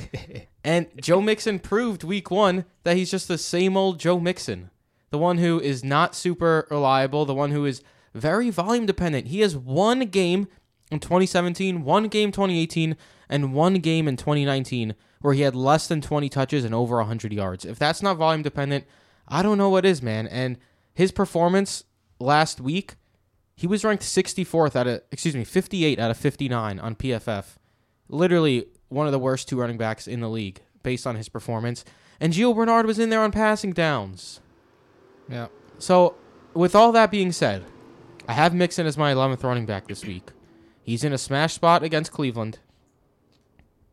and 0.63 0.87
Joe 0.99 1.21
Mixon 1.21 1.59
proved 1.59 2.03
week 2.03 2.31
one 2.31 2.65
that 2.83 2.97
he's 2.97 3.11
just 3.11 3.27
the 3.27 3.37
same 3.37 3.77
old 3.77 3.99
Joe 3.99 4.19
Mixon, 4.19 4.69
the 5.09 5.17
one 5.17 5.38
who 5.38 5.59
is 5.59 5.83
not 5.83 6.15
super 6.15 6.67
reliable, 6.69 7.25
the 7.25 7.33
one 7.33 7.51
who 7.51 7.65
is 7.65 7.81
very 8.13 8.50
volume 8.50 8.85
dependent. 8.85 9.27
He 9.27 9.41
has 9.41 9.56
one 9.56 10.01
game 10.01 10.47
in 10.91 11.00
2017, 11.00 11.83
one 11.83 12.07
game 12.07 12.31
2018, 12.31 12.95
and 13.29 13.53
one 13.53 13.75
game 13.75 14.07
in 14.07 14.17
2019 14.17 14.95
where 15.21 15.33
he 15.33 15.41
had 15.41 15.56
less 15.56 15.88
than 15.88 16.01
20 16.01 16.29
touches 16.29 16.63
and 16.63 16.73
over 16.73 16.97
100 16.97 17.33
yards. 17.33 17.65
If 17.65 17.77
that's 17.77 18.01
not 18.01 18.17
volume 18.17 18.41
dependent, 18.41 18.85
I 19.27 19.41
don't 19.44 19.57
know 19.57 19.69
what 19.69 19.85
is, 19.85 20.01
man. 20.01 20.27
And 20.27 20.57
his 20.94 21.11
performance 21.11 21.83
last 22.19 22.61
week, 22.61 22.95
he 23.56 23.67
was 23.67 23.83
ranked 23.83 24.03
64th 24.03 24.75
out 24.75 24.88
of, 24.88 25.01
excuse 25.11 25.35
me, 25.35 25.44
58 25.44 25.99
out 25.99 26.11
of 26.11 26.18
59 26.18 26.80
on 26.80 26.95
PFF. 26.95 27.57
Literally 28.07 28.66
one 28.87 29.06
of 29.06 29.11
the 29.11 29.19
worst 29.19 29.49
two 29.49 29.59
running 29.59 29.78
backs 29.78 30.07
in 30.07 30.21
the 30.21 30.30
league 30.30 30.61
based 30.81 31.06
on 31.06 31.16
his 31.16 31.30
performance. 31.30 31.83
And 32.19 32.33
Gio 32.33 32.56
Bernard 32.56 32.85
was 32.85 32.99
in 32.99 33.09
there 33.09 33.21
on 33.21 33.31
passing 33.31 33.73
downs. 33.73 34.39
Yeah. 35.30 35.48
So, 35.78 36.16
with 36.54 36.76
all 36.76 36.92
that 36.92 37.12
being 37.12 37.31
said, 37.31 37.64
I 38.28 38.33
have 38.33 38.54
Mixon 38.54 38.86
as 38.86 38.98
my 38.98 39.14
11th 39.14 39.44
running 39.44 39.66
back 39.66 39.88
this 39.88 40.06
week. 40.06 40.31
He's 40.81 41.04
in 41.04 41.14
a 41.14 41.18
smash 41.18 41.54
spot 41.54 41.83
against 41.83 42.12
Cleveland. 42.12 42.59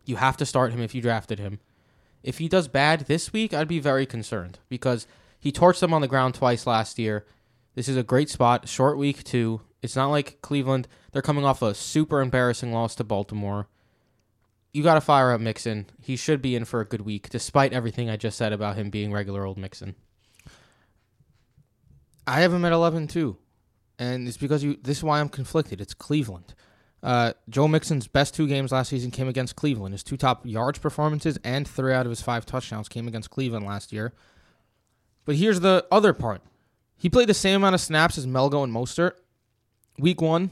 You 0.04 0.16
have 0.16 0.36
to 0.38 0.46
start 0.46 0.72
him 0.72 0.80
if 0.80 0.94
you 0.94 1.02
drafted 1.02 1.38
him. 1.38 1.60
If 2.22 2.38
he 2.38 2.48
does 2.48 2.68
bad 2.68 3.00
this 3.00 3.32
week, 3.32 3.52
I'd 3.52 3.68
be 3.68 3.78
very 3.78 4.06
concerned 4.06 4.58
because 4.68 5.06
he 5.38 5.52
torched 5.52 5.80
them 5.80 5.92
on 5.92 6.00
the 6.00 6.08
ground 6.08 6.34
twice 6.34 6.66
last 6.66 6.98
year. 6.98 7.26
This 7.74 7.88
is 7.88 7.96
a 7.96 8.02
great 8.02 8.30
spot, 8.30 8.68
short 8.68 8.96
week 8.98 9.22
too. 9.22 9.60
It's 9.82 9.94
not 9.94 10.10
like 10.10 10.40
Cleveland; 10.40 10.88
they're 11.12 11.22
coming 11.22 11.44
off 11.44 11.62
a 11.62 11.74
super 11.74 12.20
embarrassing 12.20 12.72
loss 12.72 12.94
to 12.96 13.04
Baltimore. 13.04 13.68
You 14.72 14.82
got 14.82 14.94
to 14.94 15.00
fire 15.00 15.32
up 15.32 15.40
Mixon. 15.40 15.86
He 16.00 16.16
should 16.16 16.42
be 16.42 16.56
in 16.56 16.64
for 16.64 16.80
a 16.80 16.86
good 16.86 17.02
week, 17.02 17.28
despite 17.30 17.72
everything 17.72 18.10
I 18.10 18.16
just 18.16 18.38
said 18.38 18.52
about 18.52 18.76
him 18.76 18.90
being 18.90 19.12
regular 19.12 19.44
old 19.44 19.58
Mixon. 19.58 19.94
I 22.26 22.40
have 22.40 22.52
him 22.52 22.64
at 22.64 22.72
11 22.72 23.08
too. 23.08 23.36
And 23.98 24.28
it's 24.28 24.36
because 24.36 24.62
you 24.62 24.78
this 24.82 24.98
is 24.98 25.04
why 25.04 25.20
I'm 25.20 25.28
conflicted. 25.28 25.80
It's 25.80 25.94
Cleveland. 25.94 26.54
Uh, 27.02 27.32
Joe 27.48 27.68
Mixon's 27.68 28.08
best 28.08 28.34
two 28.34 28.48
games 28.48 28.72
last 28.72 28.88
season 28.88 29.10
came 29.10 29.28
against 29.28 29.56
Cleveland. 29.56 29.94
His 29.94 30.02
two 30.02 30.16
top 30.16 30.44
yards 30.44 30.78
performances 30.78 31.38
and 31.44 31.66
three 31.66 31.94
out 31.94 32.04
of 32.04 32.10
his 32.10 32.20
five 32.20 32.44
touchdowns 32.44 32.88
came 32.88 33.06
against 33.06 33.30
Cleveland 33.30 33.64
last 33.64 33.92
year. 33.92 34.12
But 35.24 35.36
here's 35.36 35.60
the 35.60 35.86
other 35.90 36.12
part. 36.12 36.42
He 36.96 37.10
played 37.10 37.28
the 37.28 37.34
same 37.34 37.56
amount 37.56 37.74
of 37.74 37.80
snaps 37.80 38.18
as 38.18 38.26
Melgo 38.26 38.64
and 38.64 38.72
Mostert. 38.72 39.12
Week 39.98 40.20
one, 40.20 40.50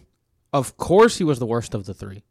of 0.52 0.76
course 0.76 1.19
he 1.19 1.25
was 1.25 1.38
the 1.38 1.47
worst 1.47 1.75
of 1.75 1.87
the 1.87 1.95
three. 1.95 2.25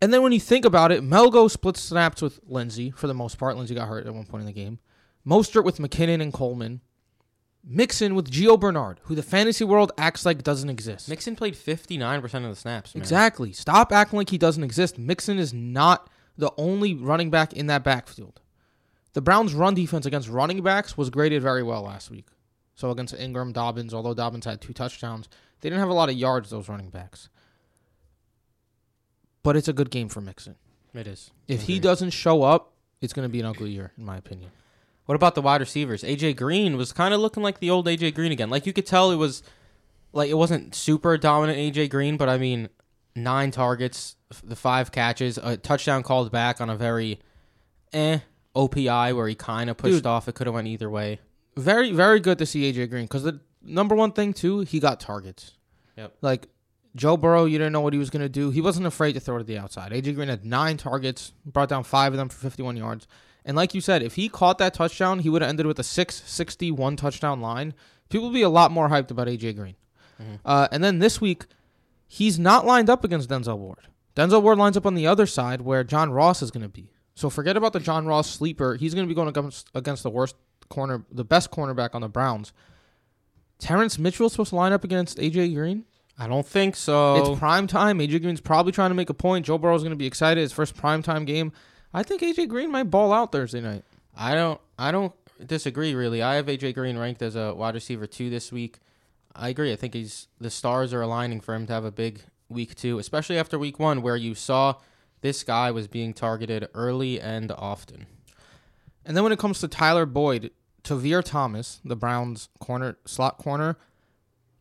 And 0.00 0.12
then 0.12 0.22
when 0.22 0.32
you 0.32 0.40
think 0.40 0.64
about 0.64 0.90
it, 0.90 1.02
Melgo 1.02 1.48
split 1.48 1.76
snaps 1.76 2.20
with 2.20 2.40
Lindsey 2.46 2.90
for 2.90 3.06
the 3.06 3.14
most 3.14 3.38
part. 3.38 3.56
Lindsey 3.56 3.74
got 3.74 3.88
hurt 3.88 4.06
at 4.06 4.14
one 4.14 4.26
point 4.26 4.40
in 4.40 4.46
the 4.46 4.52
game. 4.52 4.80
Mostert 5.26 5.64
with 5.64 5.78
McKinnon 5.78 6.20
and 6.20 6.32
Coleman. 6.32 6.80
Mixon 7.64 8.14
with 8.14 8.30
Gio 8.30 8.58
Bernard, 8.58 9.00
who 9.04 9.14
the 9.14 9.22
fantasy 9.22 9.64
world 9.64 9.92
acts 9.96 10.26
like 10.26 10.42
doesn't 10.42 10.68
exist. 10.68 11.08
Mixon 11.08 11.36
played 11.36 11.54
59% 11.54 12.24
of 12.24 12.42
the 12.42 12.56
snaps, 12.56 12.94
man. 12.94 13.02
Exactly. 13.02 13.52
Stop 13.52 13.92
acting 13.92 14.16
like 14.16 14.30
he 14.30 14.38
doesn't 14.38 14.64
exist. 14.64 14.98
Mixon 14.98 15.38
is 15.38 15.54
not 15.54 16.10
the 16.36 16.52
only 16.56 16.94
running 16.94 17.30
back 17.30 17.52
in 17.52 17.68
that 17.68 17.84
backfield. 17.84 18.40
The 19.12 19.20
Browns' 19.20 19.54
run 19.54 19.74
defense 19.74 20.06
against 20.06 20.28
running 20.28 20.62
backs 20.62 20.96
was 20.96 21.10
graded 21.10 21.42
very 21.42 21.62
well 21.62 21.82
last 21.82 22.10
week. 22.10 22.26
So 22.74 22.90
against 22.90 23.14
Ingram, 23.14 23.52
Dobbins, 23.52 23.92
although 23.94 24.14
Dobbins 24.14 24.46
had 24.46 24.60
two 24.60 24.72
touchdowns, 24.72 25.28
they 25.60 25.68
didn't 25.68 25.80
have 25.80 25.90
a 25.90 25.94
lot 25.94 26.08
of 26.08 26.16
yards, 26.16 26.50
those 26.50 26.68
running 26.68 26.88
backs. 26.88 27.28
But 29.42 29.56
it's 29.56 29.68
a 29.68 29.72
good 29.72 29.90
game 29.90 30.08
for 30.08 30.20
Mixon. 30.20 30.56
It 30.94 31.06
is. 31.06 31.30
If 31.48 31.62
he 31.62 31.78
doesn't 31.78 32.10
show 32.10 32.42
up, 32.42 32.72
it's 33.00 33.12
going 33.12 33.28
to 33.28 33.32
be 33.32 33.40
an 33.40 33.46
ugly 33.46 33.70
year, 33.70 33.92
in 33.98 34.04
my 34.04 34.16
opinion. 34.16 34.50
What 35.06 35.14
about 35.16 35.34
the 35.34 35.42
wide 35.42 35.60
receivers? 35.60 36.02
AJ 36.02 36.36
Green 36.36 36.76
was 36.76 36.92
kind 36.92 37.12
of 37.12 37.20
looking 37.20 37.42
like 37.42 37.58
the 37.58 37.70
old 37.70 37.86
AJ 37.86 38.14
Green 38.14 38.32
again. 38.32 38.50
Like 38.50 38.66
you 38.66 38.72
could 38.72 38.86
tell 38.86 39.10
it 39.10 39.16
was 39.16 39.42
like 40.12 40.30
it 40.30 40.34
wasn't 40.34 40.74
super 40.74 41.18
dominant 41.18 41.58
AJ 41.58 41.90
Green, 41.90 42.16
but 42.16 42.28
I 42.28 42.38
mean, 42.38 42.68
nine 43.16 43.50
targets, 43.50 44.16
the 44.44 44.56
five 44.56 44.92
catches, 44.92 45.38
a 45.38 45.56
touchdown 45.56 46.02
called 46.02 46.30
back 46.30 46.60
on 46.60 46.70
a 46.70 46.76
very 46.76 47.20
eh 47.92 48.20
OPI 48.54 49.14
where 49.16 49.28
he 49.28 49.34
kind 49.34 49.70
of 49.70 49.76
pushed 49.76 49.96
Dude. 49.96 50.06
off. 50.06 50.28
It 50.28 50.34
could 50.34 50.46
have 50.46 50.54
went 50.54 50.68
either 50.68 50.90
way. 50.90 51.20
Very, 51.56 51.92
very 51.92 52.20
good 52.20 52.38
to 52.38 52.46
see 52.46 52.72
AJ 52.72 52.90
Green 52.90 53.04
because 53.04 53.24
the 53.24 53.40
number 53.62 53.94
one 53.94 54.12
thing 54.12 54.32
too, 54.32 54.60
he 54.60 54.80
got 54.80 55.00
targets. 55.00 55.52
Yep. 55.96 56.16
Like 56.22 56.48
Joe 56.94 57.16
Burrow, 57.16 57.44
you 57.44 57.58
didn't 57.58 57.72
know 57.72 57.80
what 57.80 57.92
he 57.92 57.98
was 57.98 58.10
going 58.10 58.22
to 58.22 58.28
do. 58.28 58.50
He 58.50 58.60
wasn't 58.60 58.86
afraid 58.86 59.14
to 59.14 59.20
throw 59.20 59.38
to 59.38 59.44
the 59.44 59.58
outside. 59.58 59.92
AJ 59.92 60.14
Green 60.14 60.28
had 60.28 60.44
nine 60.44 60.76
targets, 60.76 61.32
brought 61.44 61.68
down 61.68 61.84
five 61.84 62.12
of 62.12 62.18
them 62.18 62.28
for 62.28 62.38
51 62.38 62.76
yards. 62.76 63.06
And 63.44 63.56
like 63.56 63.74
you 63.74 63.80
said, 63.80 64.02
if 64.02 64.14
he 64.14 64.28
caught 64.28 64.58
that 64.58 64.74
touchdown, 64.74 65.18
he 65.20 65.28
would 65.28 65.42
have 65.42 65.48
ended 65.48 65.66
with 65.66 65.78
a 65.78 65.82
661 65.84 66.96
touchdown 66.96 67.40
line. 67.40 67.74
People 68.08 68.28
would 68.28 68.34
be 68.34 68.42
a 68.42 68.48
lot 68.48 68.70
more 68.70 68.88
hyped 68.88 69.10
about 69.10 69.26
AJ 69.28 69.56
Green. 69.56 69.74
Mhm. 70.20 70.38
Uh, 70.44 70.68
and 70.70 70.82
then 70.84 70.98
this 71.00 71.20
week, 71.20 71.46
he's 72.06 72.38
not 72.38 72.64
lined 72.66 72.88
up 72.90 73.02
against 73.04 73.28
Denzel 73.28 73.58
Ward. 73.58 73.88
Denzel 74.14 74.42
Ward 74.42 74.58
lines 74.58 74.76
up 74.76 74.86
on 74.86 74.94
the 74.94 75.06
other 75.06 75.26
side 75.26 75.62
where 75.62 75.82
John 75.82 76.12
Ross 76.12 76.42
is 76.42 76.50
going 76.50 76.62
to 76.62 76.68
be. 76.68 76.90
So 77.14 77.28
forget 77.30 77.56
about 77.56 77.72
the 77.72 77.80
John 77.80 78.06
Ross 78.06 78.28
sleeper. 78.30 78.76
He's 78.76 78.94
going 78.94 79.06
to 79.06 79.08
be 79.08 79.14
going 79.14 79.28
against, 79.28 79.68
against 79.74 80.02
the 80.02 80.10
worst 80.10 80.36
corner, 80.68 81.04
the 81.10 81.24
best 81.24 81.50
cornerback 81.50 81.94
on 81.94 82.02
the 82.02 82.08
Browns. 82.08 82.52
Terrence 83.58 83.98
Mitchell's 83.98 84.32
supposed 84.32 84.50
to 84.50 84.56
line 84.56 84.72
up 84.72 84.84
against 84.84 85.18
AJ 85.18 85.54
Green. 85.54 85.84
I 86.18 86.26
don't 86.26 86.46
think 86.46 86.76
so. 86.76 87.16
It's 87.32 87.38
prime 87.38 87.66
time. 87.66 87.98
AJ 87.98 88.20
Green's 88.22 88.40
probably 88.40 88.72
trying 88.72 88.90
to 88.90 88.94
make 88.94 89.08
a 89.10 89.14
point. 89.14 89.46
Joe 89.46 89.56
Burrow's 89.58 89.82
going 89.82 89.90
to 89.92 89.96
be 89.96 90.06
excited. 90.06 90.40
His 90.40 90.52
first 90.52 90.76
prime 90.76 91.02
time 91.02 91.24
game. 91.24 91.52
I 91.94 92.02
think 92.02 92.22
AJ 92.22 92.48
Green 92.48 92.70
might 92.70 92.84
ball 92.84 93.12
out 93.12 93.32
Thursday 93.32 93.60
night. 93.60 93.84
I 94.16 94.34
don't 94.34 94.60
I 94.78 94.92
don't 94.92 95.12
disagree 95.44 95.94
really. 95.94 96.22
I 96.22 96.34
have 96.34 96.46
AJ 96.46 96.74
Green 96.74 96.98
ranked 96.98 97.22
as 97.22 97.36
a 97.36 97.54
wide 97.54 97.74
receiver 97.74 98.06
two 98.06 98.30
this 98.30 98.50
week. 98.52 98.78
I 99.34 99.48
agree. 99.48 99.72
I 99.72 99.76
think 99.76 99.94
he's 99.94 100.28
the 100.40 100.50
stars 100.50 100.92
are 100.92 101.02
aligning 101.02 101.40
for 101.40 101.54
him 101.54 101.66
to 101.66 101.72
have 101.72 101.84
a 101.84 101.90
big 101.92 102.22
week 102.48 102.74
two, 102.74 102.98
especially 102.98 103.38
after 103.38 103.58
week 103.58 103.78
one 103.78 104.02
where 104.02 104.16
you 104.16 104.34
saw 104.34 104.76
this 105.20 105.42
guy 105.44 105.70
was 105.70 105.88
being 105.88 106.12
targeted 106.12 106.68
early 106.74 107.20
and 107.20 107.50
often. 107.52 108.06
And 109.04 109.16
then 109.16 109.24
when 109.24 109.32
it 109.32 109.38
comes 109.38 109.60
to 109.60 109.68
Tyler 109.68 110.06
Boyd, 110.06 110.50
Tavierre 110.84 111.24
Thomas, 111.24 111.80
the 111.84 111.96
Browns 111.96 112.48
corner 112.60 112.98
slot 113.04 113.38
corner, 113.38 113.76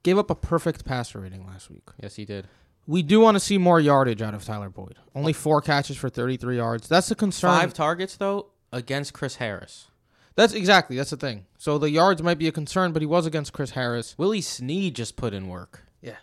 gave 0.03 0.17
up 0.17 0.29
a 0.29 0.35
perfect 0.35 0.85
passer 0.85 1.19
rating 1.19 1.45
last 1.45 1.69
week. 1.69 1.83
Yes, 2.01 2.15
he 2.15 2.25
did. 2.25 2.47
We 2.91 3.03
do 3.03 3.21
want 3.21 3.35
to 3.35 3.39
see 3.39 3.57
more 3.57 3.79
yardage 3.79 4.21
out 4.21 4.33
of 4.33 4.43
Tyler 4.43 4.69
Boyd. 4.69 4.97
Only 5.15 5.31
four 5.31 5.61
catches 5.61 5.95
for 5.95 6.09
33 6.09 6.57
yards. 6.57 6.89
That's 6.89 7.09
a 7.09 7.15
concern. 7.15 7.57
Five 7.57 7.73
targets 7.73 8.17
though 8.17 8.47
against 8.73 9.13
Chris 9.13 9.37
Harris. 9.37 9.87
That's 10.35 10.51
exactly 10.53 10.97
that's 10.97 11.11
the 11.11 11.15
thing. 11.15 11.45
So 11.57 11.77
the 11.77 11.89
yards 11.89 12.21
might 12.21 12.37
be 12.37 12.49
a 12.49 12.51
concern, 12.51 12.91
but 12.91 13.01
he 13.01 13.05
was 13.05 13.25
against 13.25 13.53
Chris 13.53 13.71
Harris. 13.71 14.17
Willie 14.17 14.41
Snead 14.41 14.93
just 14.93 15.15
put 15.15 15.33
in 15.33 15.47
work. 15.47 15.85
Yeah. 16.01 16.17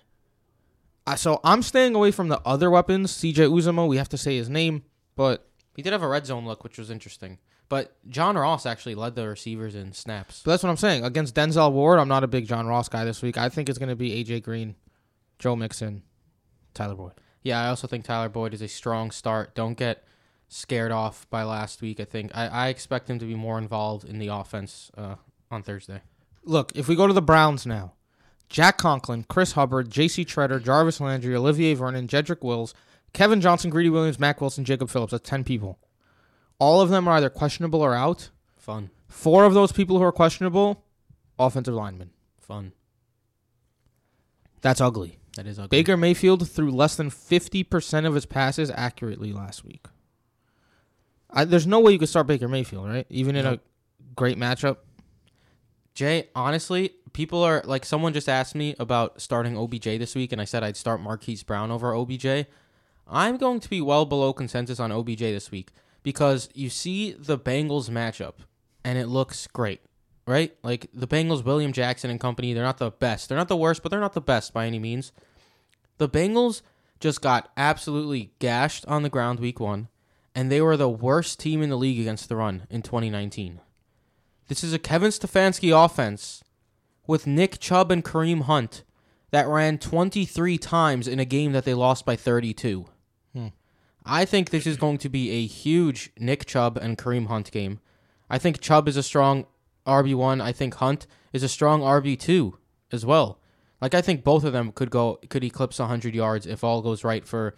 Uh, 1.07 1.17
so 1.17 1.41
I'm 1.43 1.63
staying 1.63 1.95
away 1.95 2.11
from 2.11 2.29
the 2.29 2.41
other 2.45 2.71
weapons. 2.71 3.13
CJ 3.13 3.49
Uzomah, 3.49 3.89
we 3.89 3.97
have 3.97 4.11
to 4.11 4.19
say 4.19 4.37
his 4.37 4.51
name, 4.51 4.83
but 5.17 5.49
He 5.75 5.81
did 5.81 5.95
have 5.95 6.03
a 6.03 6.09
red 6.09 6.27
zone 6.27 6.45
look, 6.45 6.65
which 6.65 6.77
was 6.77 6.91
interesting. 6.91 7.39
But 7.71 7.97
John 8.11 8.37
Ross 8.37 8.67
actually 8.67 8.95
led 8.95 9.15
the 9.15 9.27
receivers 9.27 9.75
in 9.75 9.95
snaps. 9.95 10.43
But 10.45 10.51
that's 10.51 10.65
what 10.65 10.69
I'm 10.69 10.77
saying. 10.77 11.03
Against 11.03 11.35
Denzel 11.35 11.73
Ward, 11.73 11.99
I'm 11.99 12.09
not 12.09 12.25
a 12.25 12.29
big 12.29 12.47
John 12.47 12.67
Ross 12.67 12.91
guy 12.91 13.07
this 13.07 13.23
week. 13.23 13.39
I 13.39 13.49
think 13.49 13.71
it's 13.71 13.79
going 13.79 13.89
to 13.89 13.97
be 13.97 14.23
AJ 14.23 14.43
Green, 14.43 14.75
Joe 15.39 15.57
Mixon, 15.57 16.03
Tyler 16.79 16.95
Boyd. 16.95 17.13
Yeah, 17.43 17.61
I 17.63 17.69
also 17.69 17.87
think 17.87 18.05
Tyler 18.05 18.29
Boyd 18.29 18.55
is 18.55 18.63
a 18.63 18.69
strong 18.69 19.11
start. 19.11 19.55
Don't 19.55 19.77
get 19.77 20.05
scared 20.49 20.93
off 20.93 21.29
by 21.29 21.43
last 21.43 21.83
week. 21.83 22.01
I 22.01 22.05
think 22.05 22.31
I, 22.35 22.47
I 22.47 22.69
expect 22.69 23.11
him 23.11 23.19
to 23.19 23.27
be 23.27 23.35
more 23.35 23.59
involved 23.59 24.05
in 24.05 24.19
the 24.19 24.29
offense 24.29 24.91
uh, 24.97 25.17
on 25.51 25.63
Thursday. 25.63 26.01
Look, 26.45 26.73
if 26.75 26.89
we 26.89 26.97
go 26.97 27.07
to 27.07 27.13
the 27.13 27.21
Browns 27.23 27.67
now, 27.67 27.93
Jack 28.49 28.79
Conklin, 28.79 29.25
Chris 29.29 29.53
Hubbard, 29.53 29.91
J.C. 29.91 30.25
Tretter, 30.25 30.63
Jarvis 30.63 31.01
Landry, 31.01 31.35
Olivier 31.37 31.75
Vernon, 31.75 32.07
Jedrick 32.09 32.43
Wills, 32.43 32.73
Kevin 33.13 33.41
Johnson, 33.41 33.71
Greedy 33.71 33.91
Williams, 33.91 34.19
Mac 34.19 34.41
Wilson, 34.41 34.65
Jacob 34.65 34.89
Phillips. 34.89 35.11
That's 35.11 35.29
10 35.29 35.45
people. 35.45 35.79
All 36.59 36.81
of 36.81 36.89
them 36.89 37.07
are 37.07 37.17
either 37.17 37.29
questionable 37.31 37.83
or 37.83 37.95
out. 37.95 38.31
Fun, 38.57 38.91
Four 39.07 39.45
of 39.45 39.55
those 39.55 39.73
people 39.73 39.99
who 39.99 40.05
are 40.05 40.13
questionable, 40.13 40.85
offensive 41.39 41.75
linemen. 41.75 42.11
fun. 42.41 42.73
That's 44.61 44.81
ugly. 44.81 45.18
That 45.39 45.47
is 45.47 45.57
ugly. 45.57 45.69
Baker 45.69 45.97
Mayfield 45.97 46.51
threw 46.51 46.69
less 46.69 46.97
than 46.97 47.11
50% 47.11 48.07
of 48.07 48.15
his 48.15 48.27
passes 48.27 48.73
accurately 48.73 49.33
last 49.33 49.65
week. 49.65 49.87
I, 51.31 51.45
there's 51.45 51.65
no 51.65 51.79
way 51.79 51.93
you 51.93 51.99
could 52.01 52.09
start 52.09 52.27
Baker 52.27 52.49
Mayfield, 52.49 52.89
right? 52.89 53.07
Even 53.09 53.37
in 53.37 53.47
a 53.47 53.61
great 54.17 54.37
matchup. 54.37 54.79
Jay, 55.95 56.29
honestly, 56.35 56.95
people 57.13 57.45
are 57.45 57.63
like 57.65 57.85
someone 57.85 58.13
just 58.13 58.29
asked 58.29 58.57
me 58.57 58.75
about 58.81 59.23
starting 59.23 59.57
OBJ 59.57 59.85
this 59.85 60.17
week, 60.17 60.33
and 60.33 60.41
I 60.41 60.45
said 60.45 60.65
I'd 60.65 60.77
start 60.77 61.01
Marquise 61.01 61.45
Brown 61.45 61.71
over 61.71 61.95
OBJ. 61.95 62.27
I'm 63.07 63.37
going 63.37 63.61
to 63.61 63.71
be 63.71 63.81
well 63.81 64.07
below 64.07 64.33
consensus 64.33 64.81
on 64.81 64.91
OBJ 64.91 65.21
this 65.21 65.53
week 65.53 65.71
because 66.03 66.49
you 66.53 66.69
see 66.69 67.13
the 67.13 67.39
Bengals 67.39 67.89
matchup, 67.89 68.35
and 68.83 68.99
it 68.99 69.07
looks 69.07 69.47
great, 69.47 69.83
right? 70.27 70.53
Like 70.65 70.89
the 70.93 71.07
Bengals, 71.07 71.45
William 71.45 71.73
Jackson 71.73 72.11
and 72.11 72.19
company, 72.19 72.55
they're 72.55 72.65
not 72.65 72.79
the 72.79 72.91
best. 72.91 73.29
They're 73.29 73.39
not 73.39 73.47
the 73.47 73.57
worst, 73.57 73.85
but 73.85 73.91
they're 73.91 74.01
not 74.01 74.15
the 74.15 74.21
best 74.21 74.53
by 74.53 74.67
any 74.67 74.81
means. 74.81 75.13
The 75.99 76.09
Bengals 76.09 76.63
just 77.01 77.21
got 77.21 77.51
absolutely 77.57 78.33
gashed 78.39 78.87
on 78.87 79.03
the 79.03 79.09
ground 79.09 79.41
week 79.41 79.61
one, 79.61 79.89
and 80.35 80.51
they 80.51 80.61
were 80.61 80.77
the 80.77 80.89
worst 80.89 81.39
team 81.39 81.63
in 81.63 81.71
the 81.71 81.77
league 81.77 82.01
against 82.01 82.29
the 82.29 82.37
run 82.37 82.67
in 82.71 82.83
2019. 82.83 83.61
This 84.49 84.65
is 84.65 84.73
a 84.73 84.79
Kevin 84.79 85.11
Stefanski 85.11 85.73
offense 85.73 86.43
with 87.07 87.27
Nick 87.27 87.59
Chubb 87.59 87.91
and 87.91 88.05
Kareem 88.05 88.43
Hunt 88.43 88.85
that 89.31 89.49
ran 89.49 89.79
23 89.79 90.57
times 90.59 91.07
in 91.07 91.19
a 91.19 91.25
game 91.25 91.53
that 91.53 91.65
they 91.65 91.75
lost 91.75 92.07
by 92.07 92.17
32. 92.17 92.87
Hmm. 93.35 93.49
I 94.05 94.25
think 94.25 94.51
this 94.51 94.67
is 94.67 94.77
going 94.77 94.99
to 94.99 95.09
be 95.09 95.31
a 95.31 95.47
huge 95.47 96.11
Nick 96.19 96.47
Chubb 96.47 96.79
and 96.79 96.97
Kareem 96.97 97.27
Hunt 97.27 97.51
game. 97.51 97.81
I 98.31 98.39
think 98.39 98.61
Chubb 98.61 98.89
is 98.89 98.97
a 98.97 99.03
strong 99.03 99.47
RB1. 99.87 100.41
I 100.41 100.53
think 100.53 100.75
Hunt 100.75 101.07
is 101.33 101.43
a 101.43 101.49
strong 101.49 101.81
RB2 101.81 102.55
as 102.93 103.05
well. 103.05 103.38
Like 103.81 103.95
I 103.95 104.03
think 104.03 104.25
both 104.25 104.45
of 104.45 104.53
them 104.53 104.73
could 104.73 104.91
go 104.91 105.19
could 105.29 105.45
eclipse 105.45 105.79
100 105.79 106.15
yards 106.15 106.47
if 106.47 106.65
all 106.65 106.83
goes 106.83 107.05
right 107.05 107.27
for 107.27 107.55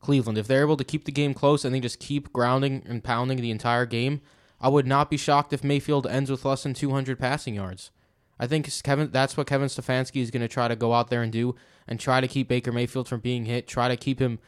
Cleveland. 0.00 0.38
If 0.38 0.46
they're 0.46 0.62
able 0.62 0.76
to 0.76 0.84
keep 0.84 1.04
the 1.04 1.12
game 1.12 1.34
close 1.34 1.64
and 1.64 1.74
they 1.74 1.80
just 1.80 1.98
keep 1.98 2.32
grounding 2.32 2.82
and 2.86 3.02
pounding 3.02 3.38
the 3.38 3.50
entire 3.50 3.86
game, 3.86 4.20
I 4.60 4.68
would 4.68 4.86
not 4.86 5.10
be 5.10 5.16
shocked 5.16 5.52
if 5.52 5.64
Mayfield 5.64 6.06
ends 6.06 6.30
with 6.30 6.44
less 6.44 6.62
than 6.62 6.74
200 6.74 7.18
passing 7.18 7.54
yards. 7.54 7.90
I 8.38 8.46
think 8.46 8.68
Kevin 8.82 9.10
that's 9.10 9.36
what 9.36 9.46
Kevin 9.46 9.68
Stefanski 9.68 10.20
is 10.20 10.30
going 10.30 10.42
to 10.42 10.48
try 10.48 10.68
to 10.68 10.76
go 10.76 10.92
out 10.92 11.10
there 11.10 11.22
and 11.22 11.32
do 11.32 11.54
and 11.86 11.98
try 11.98 12.20
to 12.20 12.28
keep 12.28 12.48
Baker 12.48 12.72
Mayfield 12.72 13.08
from 13.08 13.20
being 13.20 13.44
hit, 13.44 13.66
try 13.66 13.88
to 13.88 13.96
keep 13.96 14.20
him 14.20 14.38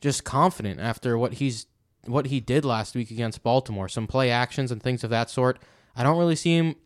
just 0.00 0.24
confident 0.24 0.80
after 0.80 1.16
what 1.16 1.34
he's 1.34 1.66
what 2.06 2.26
he 2.26 2.40
did 2.40 2.64
last 2.64 2.94
week 2.94 3.10
against 3.10 3.42
Baltimore, 3.42 3.88
some 3.88 4.06
play 4.06 4.30
actions 4.30 4.70
and 4.70 4.82
things 4.82 5.04
of 5.04 5.10
that 5.10 5.30
sort. 5.30 5.58
I 5.96 6.02
don't 6.02 6.18
really 6.18 6.36
see 6.36 6.56
him 6.56 6.76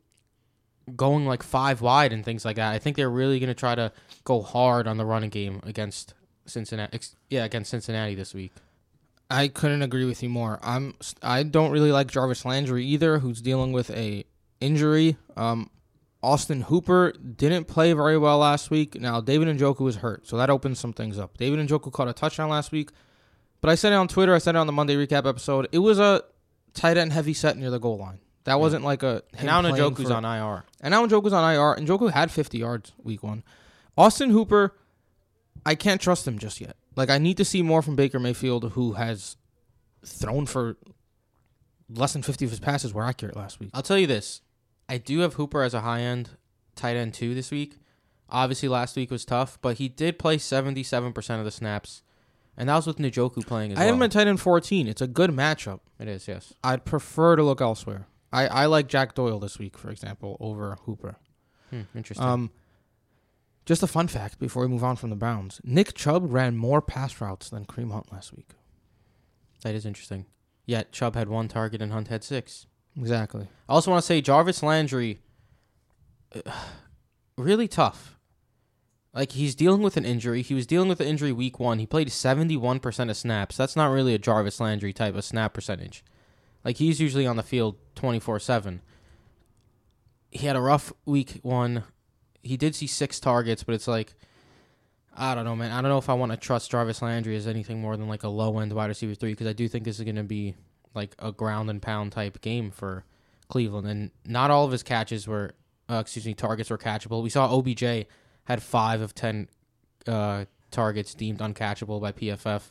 going 0.97 1.27
like 1.27 1.43
five 1.43 1.81
wide 1.81 2.13
and 2.13 2.25
things 2.25 2.45
like 2.45 2.57
that. 2.57 2.73
I 2.73 2.79
think 2.79 2.97
they're 2.97 3.11
really 3.11 3.39
going 3.39 3.49
to 3.49 3.55
try 3.55 3.75
to 3.75 3.93
go 4.25 4.43
hard 4.43 4.87
on 4.87 4.97
the 4.97 5.05
running 5.05 5.31
game 5.31 5.61
against 5.65 6.15
Cincinnati. 6.47 6.99
Yeah, 7.31 7.45
against 7.45 7.71
Cincinnati 7.71 8.15
this 8.15 8.35
week. 8.35 8.53
I 9.31 9.49
couldn't 9.49 9.83
agree 9.83 10.05
with 10.05 10.23
you 10.23 10.29
more. 10.29 10.59
I'm 10.63 10.95
I 11.23 11.43
don't 11.43 11.71
really 11.71 11.93
like 11.93 12.11
Jarvis 12.11 12.45
Landry 12.45 12.85
either, 12.85 13.19
who's 13.19 13.43
dealing 13.43 13.73
with 13.73 13.91
a 13.91 14.25
injury. 14.61 15.17
Um, 15.37 15.71
Austin 16.23 16.63
Hooper 16.63 17.13
didn't 17.13 17.67
play 17.67 17.93
very 17.93 18.19
well 18.19 18.39
last 18.39 18.71
week. 18.71 18.99
Now 19.01 19.21
David 19.21 19.49
Njoku 19.49 19.81
was 19.81 19.97
hurt, 19.97 20.27
so 20.27 20.37
that 20.39 20.51
opens 20.51 20.79
some 20.79 20.93
things 20.93 21.19
up. 21.19 21.37
David 21.37 21.67
Njoku 21.67 21.93
caught 21.93 22.09
a 22.09 22.13
touchdown 22.13 22.49
last 22.49 22.73
week, 22.73 22.91
but 23.61 23.71
I 23.71 23.75
said 23.75 23.93
it 23.93 23.97
on 23.97 24.09
Twitter. 24.09 24.35
I 24.35 24.39
said 24.39 24.55
it 24.55 24.59
on 24.59 24.67
the 24.67 24.73
Monday 24.73 24.97
recap 24.97 25.27
episode. 25.27 25.69
It 25.73 25.79
was 25.79 25.99
a 25.99 26.23
tight 26.73 26.97
end 26.97 27.13
heavy 27.13 27.35
set 27.35 27.57
near 27.57 27.71
the 27.71 27.79
goal 27.79 27.99
line. 27.99 28.21
That 28.49 28.61
wasn't 28.61 28.85
like 28.85 29.03
a 29.03 29.23
And 29.37 29.47
now 29.47 29.63
Njoku's 29.63 30.09
for- 30.09 30.15
on 30.15 30.25
IR. 30.25 30.65
and 30.81 30.91
now 30.93 31.07
Njoku's 31.07 31.33
on 31.33 31.45
IR. 31.55 31.73
And 31.75 31.87
Njoku 31.87 32.11
had 32.11 32.31
50 32.31 32.59
yards 32.59 32.93
week 33.03 33.23
one. 33.23 33.43
Austin 33.97 34.31
Hooper, 34.31 34.75
I 35.67 35.75
can't 35.75 36.01
trust 36.01 36.27
him 36.27 36.39
just 36.39 36.61
yet. 36.61 36.77
Like 36.97 37.11
I 37.11 37.19
need 37.19 37.37
to 37.37 37.45
see 37.45 37.63
more 37.63 37.83
from 37.83 37.95
Baker 37.97 38.19
Mayfield, 38.19 38.73
who 38.73 38.93
has 38.95 39.37
thrown 40.05 40.47
for 40.47 40.77
less 41.91 42.13
than 42.13 42.23
50 42.23 42.45
of 42.45 42.51
his 42.51 42.61
passes 42.61 42.93
were 42.95 43.05
accurate 43.05 43.37
last 43.37 43.61
week. 43.61 43.71
I'll 43.75 43.83
tell 43.83 43.99
you 43.99 44.07
this. 44.07 44.41
I 44.89 44.99
do 44.99 45.21
have 45.21 45.35
Hooper 45.35 45.63
as 45.63 45.75
a 45.75 45.81
high 45.81 46.01
end 46.01 46.31
tight 46.75 46.97
end 46.97 47.15
too 47.15 47.35
this 47.35 47.51
week. 47.51 47.77
Obviously 48.31 48.69
last 48.69 48.95
week 48.97 49.11
was 49.11 49.25
tough, 49.25 49.59
but 49.63 49.79
he 49.79 49.89
did 49.89 50.19
play 50.19 50.37
77% 50.37 51.39
of 51.39 51.45
the 51.45 51.51
snaps. 51.51 52.03
And 52.57 52.69
that 52.69 52.77
was 52.77 52.87
with 52.87 52.99
Njoku 52.99 53.47
playing 53.47 53.73
as 53.73 53.79
I 53.79 53.85
have 53.85 53.95
him 53.95 54.01
well. 54.01 54.07
at 54.07 54.13
tight 54.13 54.27
end 54.27 54.41
14. 54.41 54.87
It's 54.89 55.01
a 55.01 55.07
good 55.07 55.31
matchup. 55.31 55.81
it 55.99 56.09
is, 56.09 56.27
yes. 56.29 56.53
I'd 56.65 56.85
prefer 56.85 57.37
to 57.37 57.43
look 57.43 57.61
elsewhere. 57.61 58.07
I, 58.33 58.47
I 58.47 58.67
like 58.67 58.89
Jack 58.89 59.15
Doyle 59.15 59.39
this 59.39 59.59
week, 59.59 59.79
for 59.79 59.91
example, 59.91 60.37
over 60.41 60.77
Hooper. 60.85 61.17
Hmm, 61.71 61.83
interesting. 61.95 62.27
Um, 62.27 62.51
just 63.65 63.83
a 63.83 63.87
fun 63.87 64.09
fact 64.09 64.39
before 64.39 64.63
we 64.63 64.69
move 64.69 64.85
on 64.85 64.97
from 64.97 65.11
the 65.11 65.17
Browns: 65.17 65.61
Nick 65.65 65.95
Chubb 65.95 66.25
ran 66.33 66.57
more 66.57 66.81
pass 66.83 67.21
routes 67.21 67.51
than 67.51 67.65
Kareem 67.67 67.93
Hunt 67.93 68.13
last 68.13 68.35
week. 68.35 68.51
that 69.63 69.75
is 69.75 69.85
interesting. 69.87 70.27
Yet 70.67 70.93
Chubb 70.93 71.15
had 71.15 71.29
one 71.29 71.49
target 71.49 71.81
and 71.81 71.93
Hunt 71.93 72.09
had 72.09 72.23
six. 72.23 72.67
Exactly. 72.99 73.49
I 73.69 73.73
also 73.73 73.91
want 73.91 74.03
to 74.03 74.07
say 74.07 74.21
Jarvis 74.21 74.63
Landry, 74.63 75.21
uh, 76.35 76.51
really 77.37 77.69
tough. 77.69 78.17
Like 79.15 79.33
he's 79.33 79.55
dealing 79.55 79.83
with 79.83 79.97
an 79.97 80.05
injury. 80.05 80.43
He 80.43 80.55
was 80.55 80.67
dealing 80.67 80.89
with 80.89 81.01
an 81.01 81.07
injury 81.07 81.33
week 81.33 81.59
one. 81.59 81.79
He 81.79 81.87
played 81.87 82.13
seventy 82.13 82.57
one 82.57 82.81
percent 82.81 83.09
of 83.11 83.17
snaps. 83.17 83.57
That's 83.57 83.77
not 83.77 83.91
really 83.91 84.15
a 84.15 84.19
Jarvis 84.19 84.61
Landry 84.61 84.93
type 84.93 85.15
of 85.15 85.25
snap 85.25 85.55
percentage. 85.55 86.05
Like 86.65 86.77
he's 86.77 87.01
usually 87.01 87.27
on 87.27 87.37
the 87.37 87.43
field 87.43 87.77
twenty 87.95 88.19
four 88.19 88.39
seven. 88.39 88.83
He 90.31 90.47
had 90.47 90.57
a 90.57 90.61
rough 90.61 90.93
week 91.07 91.41
one. 91.43 91.85
He 92.43 92.57
did 92.57 92.75
see 92.75 92.87
six 92.87 93.19
targets, 93.21 93.63
but 93.63 93.75
it's 93.75 93.89
like 93.89 94.15
I 95.21 95.35
don't 95.35 95.45
know, 95.45 95.57
man. 95.57 95.73
I 95.73 95.83
don't 95.83 95.91
know 95.91 95.99
if 95.99 96.09
I 96.09 96.15
want 96.15 96.31
to 96.31 96.39
trust 96.39 96.71
Jarvis 96.71 97.03
Landry 97.03 97.35
as 97.35 97.49
anything 97.49 97.81
more 97.81 97.97
than 97.97 98.09
like 98.09 98.23
a 98.23 98.29
low 98.29 98.61
end 98.61 98.73
wide 98.73 98.87
receiver 98.87 99.15
three 99.15 99.33
because 99.33 99.49
I 99.49 99.53
do 99.53 99.67
think 99.69 99.85
this 99.85 99.99
is 99.99 100.05
going 100.05 100.17
to 100.17 100.23
be 100.23 100.55
like 100.95 101.15
a 101.19 101.33
ground 101.33 101.71
and 101.71 101.83
pound 101.83 102.13
type 102.13 102.41
game 102.41 102.71
for 102.71 103.05
Cleveland, 103.49 103.89
and 103.89 104.11
not 104.25 104.51
all 104.51 104.65
of 104.65 104.73
his 104.73 104.83
catches 104.83 105.27
were, 105.27 105.55
uh, 105.91 105.97
excuse 105.97 106.25
me, 106.25 106.35
targets 106.35 106.71
were 106.71 106.79
catchable. 106.79 107.23
We 107.23 107.31
saw 107.31 107.53
OBJ 107.53 108.07
had 108.45 108.63
five 108.63 109.01
of 109.01 109.15
ten 109.15 109.49
uh, 110.07 110.45
targets 110.71 111.15
deemed 111.15 111.41
uncatchable 111.41 112.01
by 112.01 112.13
PFF. 112.13 112.63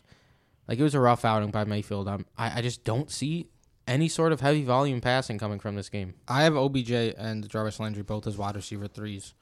Like 0.67 0.79
it 0.79 0.83
was 0.83 0.95
a 0.95 0.99
rough 0.99 1.25
outing 1.25 1.51
by 1.51 1.65
Mayfield. 1.65 2.07
Um, 2.07 2.25
I 2.37 2.59
I 2.59 2.61
just 2.61 2.83
don't 2.83 3.11
see 3.11 3.47
any 3.87 4.07
sort 4.09 4.31
of 4.33 4.41
heavy 4.41 4.63
volume 4.63 4.99
passing 5.01 5.37
coming 5.39 5.59
from 5.59 5.75
this 5.75 5.89
game. 5.89 6.13
I 6.27 6.43
have 6.43 6.55
OBJ 6.55 6.91
and 6.91 7.47
Jarvis 7.49 7.79
Landry 7.79 8.03
both 8.03 8.27
as 8.27 8.37
wide 8.37 8.55
receiver 8.55 8.87
threes, 8.87 9.33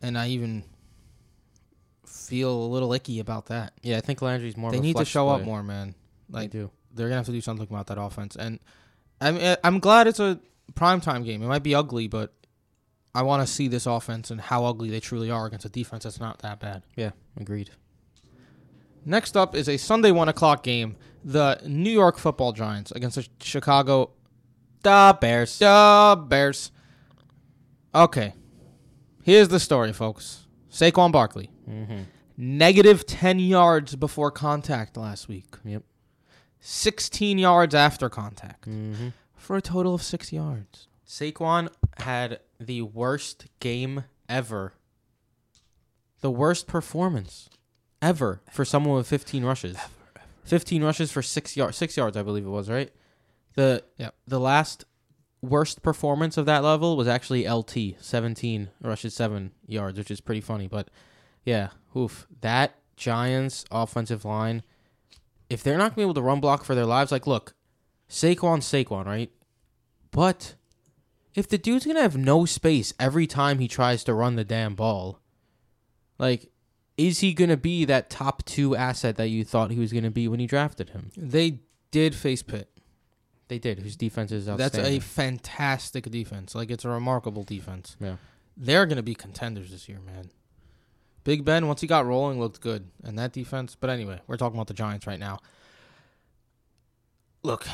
and 0.00 0.16
I 0.16 0.28
even 0.28 0.64
feel 2.06 2.50
a 2.52 2.68
little 2.68 2.92
icky 2.92 3.18
about 3.20 3.46
that. 3.46 3.72
Yeah, 3.82 3.98
I 3.98 4.00
think 4.00 4.22
Landry's 4.22 4.56
more. 4.56 4.70
they 4.70 4.78
of 4.78 4.84
a 4.84 4.86
need 4.86 4.96
to 4.96 5.04
show 5.04 5.28
up 5.28 5.42
more, 5.42 5.62
man. 5.62 5.94
They 6.28 6.38
Like 6.40 6.50
do. 6.50 6.70
they're 6.94 7.08
gonna 7.08 7.16
have 7.18 7.26
to 7.26 7.32
do 7.32 7.40
something 7.40 7.66
about 7.68 7.88
that 7.88 7.98
offense. 8.00 8.36
And 8.36 8.60
I 9.20 9.30
mean, 9.32 9.40
eh, 9.42 9.56
I'm 9.64 9.78
glad 9.80 10.06
it's 10.06 10.20
a 10.20 10.38
primetime 10.74 11.24
game. 11.24 11.42
It 11.42 11.46
might 11.48 11.62
be 11.62 11.74
ugly, 11.74 12.08
but 12.08 12.32
I 13.14 13.22
want 13.22 13.46
to 13.46 13.52
see 13.52 13.68
this 13.68 13.86
offense 13.86 14.30
and 14.30 14.40
how 14.40 14.64
ugly 14.64 14.90
they 14.90 15.00
truly 15.00 15.30
are 15.30 15.46
against 15.46 15.64
a 15.64 15.68
defense 15.68 16.04
that's 16.04 16.20
not 16.20 16.40
that 16.40 16.60
bad. 16.60 16.82
Yeah, 16.96 17.10
agreed. 17.38 17.70
Next 19.04 19.36
up 19.36 19.54
is 19.54 19.68
a 19.68 19.76
Sunday 19.76 20.10
one 20.10 20.28
o'clock 20.28 20.62
game: 20.62 20.96
the 21.24 21.60
New 21.66 21.90
York 21.90 22.18
Football 22.18 22.52
Giants 22.52 22.90
against 22.92 23.16
the 23.16 23.26
Chicago 23.40 24.10
The 24.82 25.16
Bears. 25.20 25.60
uh, 25.62 26.14
Bears. 26.16 26.70
Okay, 27.94 28.34
here's 29.22 29.48
the 29.48 29.60
story, 29.60 29.92
folks. 29.92 30.46
Saquon 30.70 31.12
Barkley, 31.12 31.50
Mm-hmm. 31.68 32.02
negative 32.36 33.06
ten 33.06 33.38
yards 33.38 33.94
before 33.96 34.30
contact 34.30 34.96
last 34.96 35.28
week. 35.28 35.46
Yep. 35.64 35.84
16 36.60 37.38
yards 37.38 37.74
after 37.74 38.08
contact 38.08 38.68
Mm-hmm. 38.68 39.08
for 39.36 39.56
a 39.56 39.62
total 39.62 39.94
of 39.94 40.02
six 40.02 40.32
yards. 40.32 40.88
Saquon 41.06 41.68
had 41.98 42.40
the 42.58 42.82
worst 42.82 43.46
game 43.60 44.04
ever. 44.28 44.72
The 46.22 46.30
worst 46.30 46.66
performance 46.66 47.48
ever 48.02 48.40
for 48.50 48.64
someone 48.64 48.96
with 48.96 49.06
15 49.06 49.44
rushes. 49.44 49.76
15 50.44 50.82
rushes 50.84 51.10
for 51.10 51.22
6 51.22 51.56
yards, 51.56 51.76
6 51.76 51.96
yards 51.96 52.16
I 52.16 52.22
believe 52.22 52.46
it 52.46 52.50
was, 52.50 52.68
right? 52.70 52.90
The 53.54 53.84
Yep. 53.98 54.14
the 54.26 54.40
last 54.40 54.84
worst 55.42 55.82
performance 55.82 56.36
of 56.36 56.46
that 56.46 56.62
level 56.64 56.96
was 56.96 57.06
actually 57.06 57.46
LT, 57.46 57.96
17 58.00 58.70
rushes 58.80 59.14
7 59.14 59.52
yards, 59.66 59.98
which 59.98 60.10
is 60.10 60.20
pretty 60.20 60.40
funny, 60.40 60.66
but 60.66 60.88
yeah, 61.44 61.68
oof. 61.96 62.26
That 62.40 62.76
Giants 62.96 63.64
offensive 63.70 64.24
line 64.24 64.62
if 65.50 65.62
they're 65.62 65.76
not 65.76 65.82
going 65.82 65.90
to 65.90 65.96
be 65.96 66.02
able 66.02 66.14
to 66.14 66.22
run 66.22 66.40
block 66.40 66.64
for 66.64 66.74
their 66.74 66.86
lives, 66.86 67.12
like 67.12 67.26
look, 67.26 67.54
Saquon's 68.08 68.64
Saquon, 68.64 69.04
right? 69.04 69.30
But 70.10 70.54
if 71.34 71.48
the 71.48 71.58
dude's 71.58 71.84
gonna 71.86 72.00
have 72.00 72.16
no 72.16 72.44
space 72.44 72.94
every 72.98 73.26
time 73.26 73.58
he 73.58 73.68
tries 73.68 74.04
to 74.04 74.14
run 74.14 74.36
the 74.36 74.44
damn 74.44 74.74
ball, 74.74 75.20
like, 76.18 76.50
is 76.96 77.20
he 77.20 77.34
gonna 77.34 77.56
be 77.56 77.84
that 77.84 78.10
top 78.10 78.44
two 78.44 78.76
asset 78.76 79.16
that 79.16 79.28
you 79.28 79.44
thought 79.44 79.70
he 79.70 79.78
was 79.78 79.92
gonna 79.92 80.10
be 80.10 80.28
when 80.28 80.40
you 80.40 80.48
drafted 80.48 80.90
him? 80.90 81.10
They 81.16 81.60
did 81.90 82.14
face 82.14 82.42
Pitt. 82.42 82.68
They 83.48 83.58
did. 83.58 83.78
Whose 83.80 83.96
defense 83.96 84.32
is 84.32 84.48
outstanding. 84.48 84.82
That's 84.82 85.04
a 85.04 85.06
fantastic 85.06 86.10
defense. 86.10 86.54
Like 86.54 86.70
it's 86.70 86.84
a 86.84 86.88
remarkable 86.88 87.42
defense. 87.42 87.96
Yeah. 88.00 88.16
They're 88.56 88.86
going 88.86 88.96
to 88.96 89.02
be 89.02 89.14
contenders 89.14 89.70
this 89.70 89.88
year, 89.88 89.98
man. 90.00 90.30
Big 91.24 91.44
Ben, 91.44 91.66
once 91.66 91.80
he 91.80 91.86
got 91.86 92.06
rolling, 92.06 92.38
looked 92.38 92.60
good. 92.60 92.90
And 93.02 93.18
that 93.18 93.32
defense, 93.32 93.76
but 93.78 93.90
anyway, 93.90 94.20
we're 94.26 94.36
talking 94.36 94.56
about 94.56 94.68
the 94.68 94.74
Giants 94.74 95.06
right 95.06 95.18
now. 95.18 95.38
Look, 97.42 97.66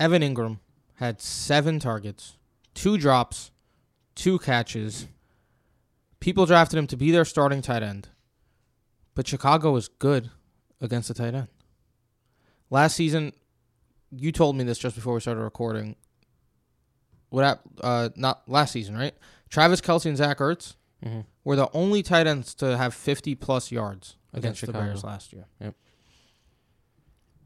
Evan 0.00 0.22
Engram 0.22 0.58
had 0.94 1.20
seven 1.20 1.78
targets, 1.78 2.36
two 2.74 2.96
drops, 2.98 3.50
two 4.14 4.38
catches. 4.38 5.06
People 6.20 6.46
drafted 6.46 6.78
him 6.78 6.86
to 6.88 6.96
be 6.96 7.10
their 7.10 7.24
starting 7.24 7.62
tight 7.62 7.82
end. 7.82 8.08
But 9.14 9.26
Chicago 9.28 9.72
was 9.72 9.88
good 9.88 10.30
against 10.80 11.08
the 11.08 11.14
tight 11.14 11.34
end. 11.34 11.48
Last 12.70 12.96
season, 12.96 13.32
you 14.10 14.32
told 14.32 14.56
me 14.56 14.64
this 14.64 14.78
just 14.78 14.96
before 14.96 15.14
we 15.14 15.20
started 15.20 15.42
recording. 15.42 15.96
What 17.30 17.60
uh 17.82 18.10
not 18.16 18.48
last 18.48 18.72
season, 18.72 18.96
right? 18.96 19.14
Travis 19.48 19.80
Kelce 19.80 20.06
and 20.06 20.16
Zach 20.16 20.38
Ertz 20.38 20.76
Mhm. 21.04 21.24
were 21.44 21.56
the 21.56 21.68
only 21.74 22.02
tight 22.02 22.26
ends 22.26 22.54
to 22.56 22.76
have 22.76 22.94
50 22.94 23.34
plus 23.34 23.72
yards 23.72 24.16
Against 24.32 24.62
against, 24.62 24.66
the 24.66 24.72
Bears 24.72 25.04
last 25.04 25.32
year. 25.32 25.46
Yep. 25.60 25.74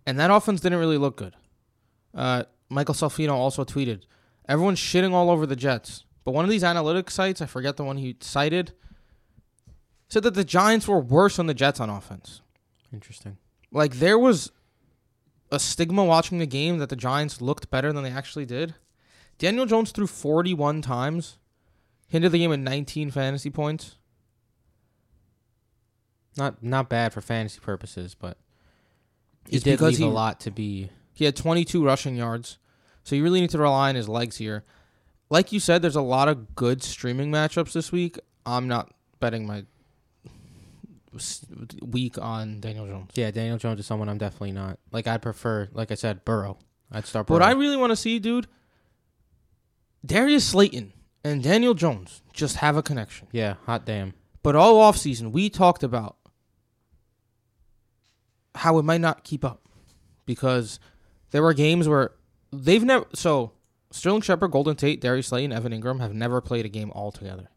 And 0.06 0.18
that 0.20 0.30
offense 0.30 0.60
didn't 0.60 0.78
really 0.78 0.98
look 0.98 1.16
good. 1.16 1.34
Uh, 2.14 2.44
Michael 2.68 2.94
Salfino 2.94 3.32
also 3.32 3.64
tweeted, 3.64 4.02
"Everyone's 4.48 4.78
shitting 4.78 5.12
all 5.12 5.30
over 5.30 5.46
the 5.46 5.56
Jets, 5.56 6.04
but 6.24 6.32
one 6.32 6.44
of 6.44 6.50
these 6.50 6.62
analytics 6.62 7.10
sites, 7.10 7.40
I 7.40 7.46
forget 7.46 7.76
the 7.76 7.84
one 7.84 7.96
he 7.96 8.16
cited, 8.20 8.72
said 10.08 10.22
that 10.22 10.34
the 10.34 10.44
Giants 10.44 10.86
were 10.86 11.00
worse 11.00 11.36
than 11.36 11.46
the 11.46 11.54
Jets 11.54 11.80
on 11.80 11.90
offense. 11.90 12.40
Interesting. 12.92 13.38
Like 13.72 13.96
there 13.96 14.18
was 14.18 14.52
a 15.50 15.58
stigma 15.58 16.04
watching 16.04 16.38
the 16.38 16.46
game 16.46 16.78
that 16.78 16.88
the 16.88 16.96
Giants 16.96 17.40
looked 17.40 17.70
better 17.70 17.92
than 17.92 18.02
they 18.04 18.10
actually 18.10 18.46
did. 18.46 18.74
Daniel 19.38 19.66
Jones 19.66 19.90
threw 19.92 20.06
41 20.06 20.82
times, 20.82 21.38
hinted 22.08 22.32
the 22.32 22.38
game 22.38 22.52
at 22.52 22.58
19 22.58 23.10
fantasy 23.10 23.50
points. 23.50 23.96
Not 26.36 26.62
not 26.62 26.88
bad 26.88 27.12
for 27.12 27.20
fantasy 27.20 27.60
purposes, 27.60 28.14
but 28.14 28.36
he 29.48 29.56
It's 29.56 29.64
did 29.64 29.80
leave 29.80 29.98
he 29.98 30.04
a 30.04 30.08
lot 30.08 30.40
to 30.40 30.50
be. 30.50 30.90
He 31.14 31.24
had 31.24 31.34
22 31.34 31.84
rushing 31.84 32.16
yards. 32.16 32.58
So 33.04 33.14
you 33.14 33.22
really 33.22 33.40
need 33.40 33.50
to 33.50 33.58
rely 33.58 33.88
on 33.88 33.94
his 33.94 34.08
legs 34.08 34.36
here. 34.36 34.64
Like 35.30 35.52
you 35.52 35.60
said, 35.60 35.80
there's 35.80 35.96
a 35.96 36.02
lot 36.02 36.28
of 36.28 36.54
good 36.54 36.82
streaming 36.82 37.30
matchups 37.30 37.72
this 37.72 37.90
week. 37.90 38.18
I'm 38.44 38.68
not 38.68 38.92
betting 39.20 39.46
my 39.46 39.64
s- 41.16 41.44
week 41.82 42.18
on 42.18 42.60
Daniel 42.60 42.86
Jones. 42.86 43.10
Yeah, 43.14 43.30
Daniel 43.30 43.58
Jones 43.58 43.80
is 43.80 43.86
someone 43.86 44.08
I'm 44.08 44.18
definitely 44.18 44.52
not. 44.52 44.78
Like 44.92 45.06
I'd 45.06 45.22
prefer, 45.22 45.68
like 45.72 45.90
I 45.90 45.94
said, 45.94 46.24
Burrow. 46.24 46.58
I'd 46.92 47.06
start. 47.06 47.26
But 47.26 47.34
Burrow. 47.34 47.40
what 47.40 47.48
I 47.48 47.58
really 47.58 47.76
want 47.76 47.90
to 47.90 47.96
see, 47.96 48.18
dude, 48.18 48.46
Darius 50.04 50.44
Slayton 50.46 50.92
and 51.24 51.42
Daniel 51.42 51.74
Jones 51.74 52.22
just 52.32 52.56
have 52.56 52.76
a 52.76 52.82
connection. 52.82 53.26
yeah, 53.32 53.54
hot 53.66 53.84
damn. 53.84 54.14
But 54.42 54.54
all 54.54 54.76
offseason, 54.80 55.32
we 55.32 55.50
talked 55.50 55.82
about 55.82 56.16
how 58.54 58.78
it 58.78 58.84
might 58.84 59.00
not 59.00 59.24
keep 59.24 59.44
up 59.44 59.62
because 60.24 60.78
there 61.30 61.42
were 61.42 61.52
games 61.54 61.88
where 61.88 62.12
they've 62.52 62.84
never. 62.84 63.06
So 63.14 63.52
Sterling 63.90 64.22
Shepard, 64.22 64.50
Golden 64.52 64.76
Tate, 64.76 65.00
Darius 65.00 65.28
Slayton, 65.28 65.52
Evan 65.52 65.72
Engram 65.72 66.00
have 66.00 66.14
never 66.14 66.40
played 66.40 66.64
a 66.64 66.68
game 66.68 66.90
all 66.92 67.10
together. 67.12 67.48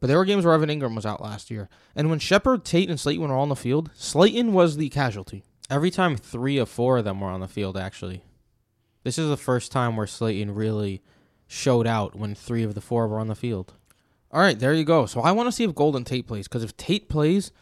But 0.00 0.06
there 0.06 0.16
were 0.16 0.24
games 0.24 0.44
where 0.44 0.54
Evan 0.54 0.70
Engram 0.70 0.96
was 0.96 1.06
out 1.06 1.22
last 1.22 1.50
year. 1.50 1.68
And 1.94 2.08
when 2.08 2.18
Shepard, 2.18 2.64
Tate, 2.64 2.88
and 2.88 2.98
Slayton 2.98 3.28
were 3.28 3.34
all 3.34 3.42
on 3.42 3.50
the 3.50 3.56
field, 3.56 3.90
Slayton 3.94 4.54
was 4.54 4.76
the 4.76 4.88
casualty. 4.88 5.44
Every 5.68 5.90
time 5.90 6.16
three 6.16 6.58
or 6.58 6.66
four 6.66 6.98
of 6.98 7.04
them 7.04 7.20
were 7.20 7.28
on 7.28 7.40
the 7.40 7.48
field, 7.48 7.76
actually. 7.76 8.24
This 9.04 9.18
is 9.18 9.28
the 9.28 9.36
first 9.36 9.70
time 9.70 9.96
where 9.96 10.06
Slayton 10.06 10.54
really 10.54 11.02
showed 11.46 11.86
out 11.86 12.16
when 12.16 12.34
three 12.34 12.62
of 12.62 12.74
the 12.74 12.80
four 12.80 13.06
were 13.06 13.20
on 13.20 13.28
the 13.28 13.34
field. 13.34 13.74
All 14.32 14.40
right, 14.40 14.58
there 14.58 14.72
you 14.72 14.84
go. 14.84 15.06
So 15.06 15.20
I 15.20 15.32
want 15.32 15.48
to 15.48 15.52
see 15.52 15.64
if 15.64 15.74
Golden 15.74 16.04
Tate 16.04 16.26
plays 16.26 16.48
because 16.48 16.64
if 16.64 16.76
Tate 16.76 17.08
plays, 17.08 17.52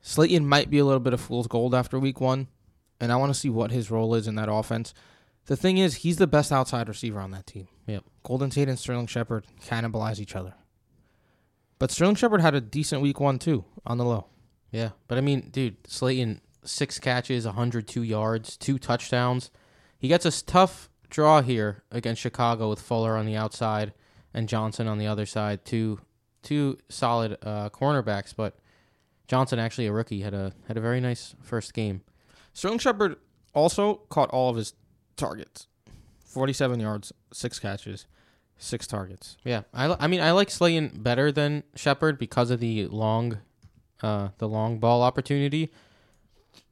Slayton 0.00 0.46
might 0.46 0.70
be 0.70 0.78
a 0.78 0.84
little 0.84 1.00
bit 1.00 1.12
of 1.14 1.20
fool's 1.20 1.48
gold 1.48 1.74
after 1.74 1.98
week 1.98 2.20
one, 2.20 2.48
and 3.00 3.10
I 3.10 3.16
want 3.16 3.32
to 3.32 3.38
see 3.38 3.48
what 3.48 3.70
his 3.70 3.90
role 3.90 4.14
is 4.14 4.28
in 4.28 4.34
that 4.36 4.52
offense. 4.52 4.94
The 5.46 5.56
thing 5.56 5.78
is, 5.78 5.96
he's 5.96 6.18
the 6.18 6.26
best 6.26 6.52
outside 6.52 6.88
receiver 6.88 7.20
on 7.20 7.30
that 7.30 7.46
team. 7.46 7.68
Yep. 7.86 8.04
Golden 8.22 8.50
Tate 8.50 8.68
and 8.68 8.78
Sterling 8.78 9.06
Shepard 9.06 9.46
cannibalize 9.64 10.20
each 10.20 10.36
other. 10.36 10.54
But 11.78 11.90
Sterling 11.90 12.16
Shepard 12.16 12.40
had 12.40 12.54
a 12.54 12.60
decent 12.60 13.02
week 13.02 13.20
one 13.20 13.38
too 13.38 13.64
on 13.86 13.98
the 13.98 14.04
low. 14.04 14.26
Yeah, 14.70 14.90
but 15.06 15.16
I 15.18 15.20
mean, 15.20 15.48
dude, 15.50 15.76
Slayton 15.86 16.40
six 16.64 16.98
catches, 16.98 17.46
102 17.46 18.02
yards, 18.02 18.56
two 18.56 18.78
touchdowns. 18.78 19.50
He 19.98 20.08
gets 20.08 20.26
a 20.26 20.44
tough 20.44 20.90
draw 21.08 21.40
here 21.40 21.82
against 21.90 22.20
Chicago 22.20 22.68
with 22.68 22.80
Fuller 22.80 23.16
on 23.16 23.26
the 23.26 23.36
outside. 23.36 23.92
and 24.34 24.48
Johnson 24.48 24.86
on 24.86 24.98
the 24.98 25.06
other 25.06 25.24
side. 25.26 25.64
Two 25.64 26.00
two 26.42 26.78
solid 26.88 27.36
uh, 27.42 27.70
cornerbacks, 27.70 28.34
but 28.36 28.58
Johnson 29.26 29.58
actually 29.58 29.86
a 29.86 29.92
rookie 29.92 30.20
had 30.20 30.34
a 30.34 30.52
had 30.66 30.76
a 30.76 30.80
very 30.80 31.00
nice 31.00 31.34
first 31.42 31.72
game. 31.74 32.02
Sterling 32.52 32.78
Shepard 32.78 33.16
also 33.54 33.94
caught 34.10 34.30
all 34.30 34.50
of 34.50 34.56
his 34.56 34.74
targets 35.16 35.66
47 36.26 36.78
yards, 36.80 37.12
six 37.32 37.58
catches, 37.58 38.06
six 38.58 38.86
targets. 38.86 39.36
Yeah, 39.44 39.62
I, 39.72 39.96
I 39.98 40.06
mean 40.06 40.20
I 40.20 40.32
like 40.32 40.50
Slayton 40.50 41.00
better 41.02 41.32
than 41.32 41.62
Shepard 41.74 42.18
because 42.18 42.50
of 42.50 42.60
the 42.60 42.86
long, 42.88 43.38
uh, 44.02 44.28
the 44.38 44.48
long 44.48 44.78
ball 44.78 45.02
opportunity. 45.02 45.70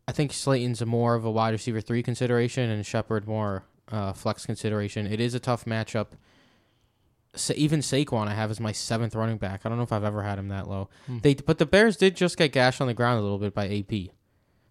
I 0.09 0.12
think 0.12 0.33
Slayton's 0.33 0.85
more 0.85 1.14
of 1.14 1.25
a 1.25 1.31
wide 1.31 1.51
receiver 1.53 1.81
three 1.81 2.03
consideration, 2.03 2.70
and 2.70 2.85
Shepard 2.85 3.27
more 3.27 3.64
uh, 3.90 4.12
flex 4.12 4.46
consideration. 4.46 5.07
It 5.07 5.20
is 5.20 5.35
a 5.35 5.40
tough 5.40 5.64
matchup. 5.64 6.09
Sa- 7.35 7.55
even 7.57 7.81
Saquon 7.81 8.29
I 8.29 8.35
have 8.35 8.51
as 8.51 8.61
my 8.61 8.72
seventh 8.72 9.14
running 9.14 9.38
back. 9.38 9.62
I 9.64 9.68
don't 9.68 9.79
know 9.79 9.85
if 9.85 9.92
I've 9.92 10.05
ever 10.05 10.22
had 10.22 10.38
him 10.38 10.49
that 10.49 10.68
low. 10.68 10.88
Hmm. 11.07 11.18
They 11.22 11.35
but 11.35 11.59
the 11.59 11.66
Bears 11.66 11.96
did 11.96 12.16
just 12.16 12.37
get 12.37 12.53
gashed 12.53 12.81
on 12.81 12.87
the 12.87 12.94
ground 12.94 13.18
a 13.18 13.22
little 13.22 13.38
bit 13.38 13.55
by 13.55 13.68
AP. 13.68 14.11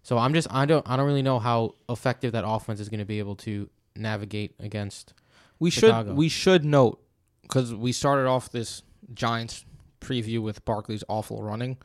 So 0.02 0.18
I'm 0.18 0.34
just 0.34 0.48
I 0.50 0.66
don't 0.66 0.88
I 0.88 0.96
don't 0.96 1.06
really 1.06 1.22
know 1.22 1.38
how 1.38 1.74
effective 1.88 2.32
that 2.32 2.44
offense 2.46 2.80
is 2.80 2.88
going 2.88 3.00
to 3.00 3.04
be 3.06 3.18
able 3.18 3.36
to 3.36 3.68
navigate 3.94 4.54
against. 4.58 5.14
We 5.58 5.70
Chicago. 5.70 6.10
should 6.10 6.16
we 6.16 6.28
should 6.28 6.64
note 6.64 7.02
because 7.46 7.74
we 7.74 7.92
started 7.92 8.26
off 8.26 8.50
this 8.50 8.82
Giants 9.14 9.64
preview 10.00 10.40
with 10.40 10.64
Barkley's 10.64 11.04
awful 11.08 11.42
running. 11.42 11.78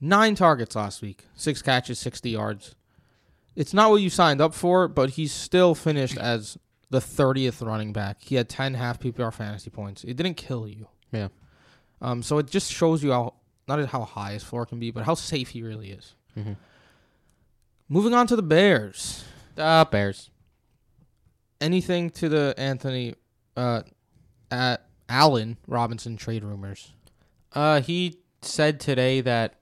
Nine 0.00 0.34
targets 0.34 0.76
last 0.76 1.00
week, 1.00 1.24
six 1.34 1.62
catches, 1.62 1.98
60 1.98 2.30
yards. 2.30 2.74
It's 3.54 3.72
not 3.72 3.90
what 3.90 4.02
you 4.02 4.10
signed 4.10 4.40
up 4.40 4.54
for, 4.54 4.88
but 4.88 5.10
he's 5.10 5.32
still 5.32 5.74
finished 5.74 6.18
as 6.18 6.58
the 6.90 6.98
30th 6.98 7.66
running 7.66 7.92
back. 7.92 8.18
He 8.22 8.34
had 8.34 8.48
10 8.48 8.74
half 8.74 9.00
PPR 9.00 9.32
fantasy 9.32 9.70
points. 9.70 10.04
It 10.04 10.16
didn't 10.16 10.36
kill 10.36 10.68
you. 10.68 10.88
Yeah. 11.12 11.28
Um, 12.02 12.22
so 12.22 12.38
it 12.38 12.50
just 12.50 12.70
shows 12.70 13.02
you 13.02 13.12
how 13.12 13.34
not 13.66 13.84
how 13.88 14.02
high 14.02 14.32
his 14.32 14.44
floor 14.44 14.66
can 14.66 14.78
be, 14.78 14.90
but 14.90 15.04
how 15.04 15.14
safe 15.14 15.48
he 15.48 15.62
really 15.62 15.90
is. 15.90 16.14
Mm-hmm. 16.36 16.52
Moving 17.88 18.14
on 18.14 18.26
to 18.28 18.36
the 18.36 18.42
Bears. 18.42 19.24
Uh, 19.56 19.84
Bears. 19.84 20.30
Anything 21.60 22.10
to 22.10 22.28
the 22.28 22.54
Anthony 22.56 23.14
uh, 23.56 23.82
at 24.50 24.85
Allen 25.08 25.56
Robinson 25.66 26.16
trade 26.16 26.44
rumors? 26.44 26.92
Uh, 27.52 27.80
he 27.80 28.18
said 28.42 28.80
today 28.80 29.20
that 29.20 29.54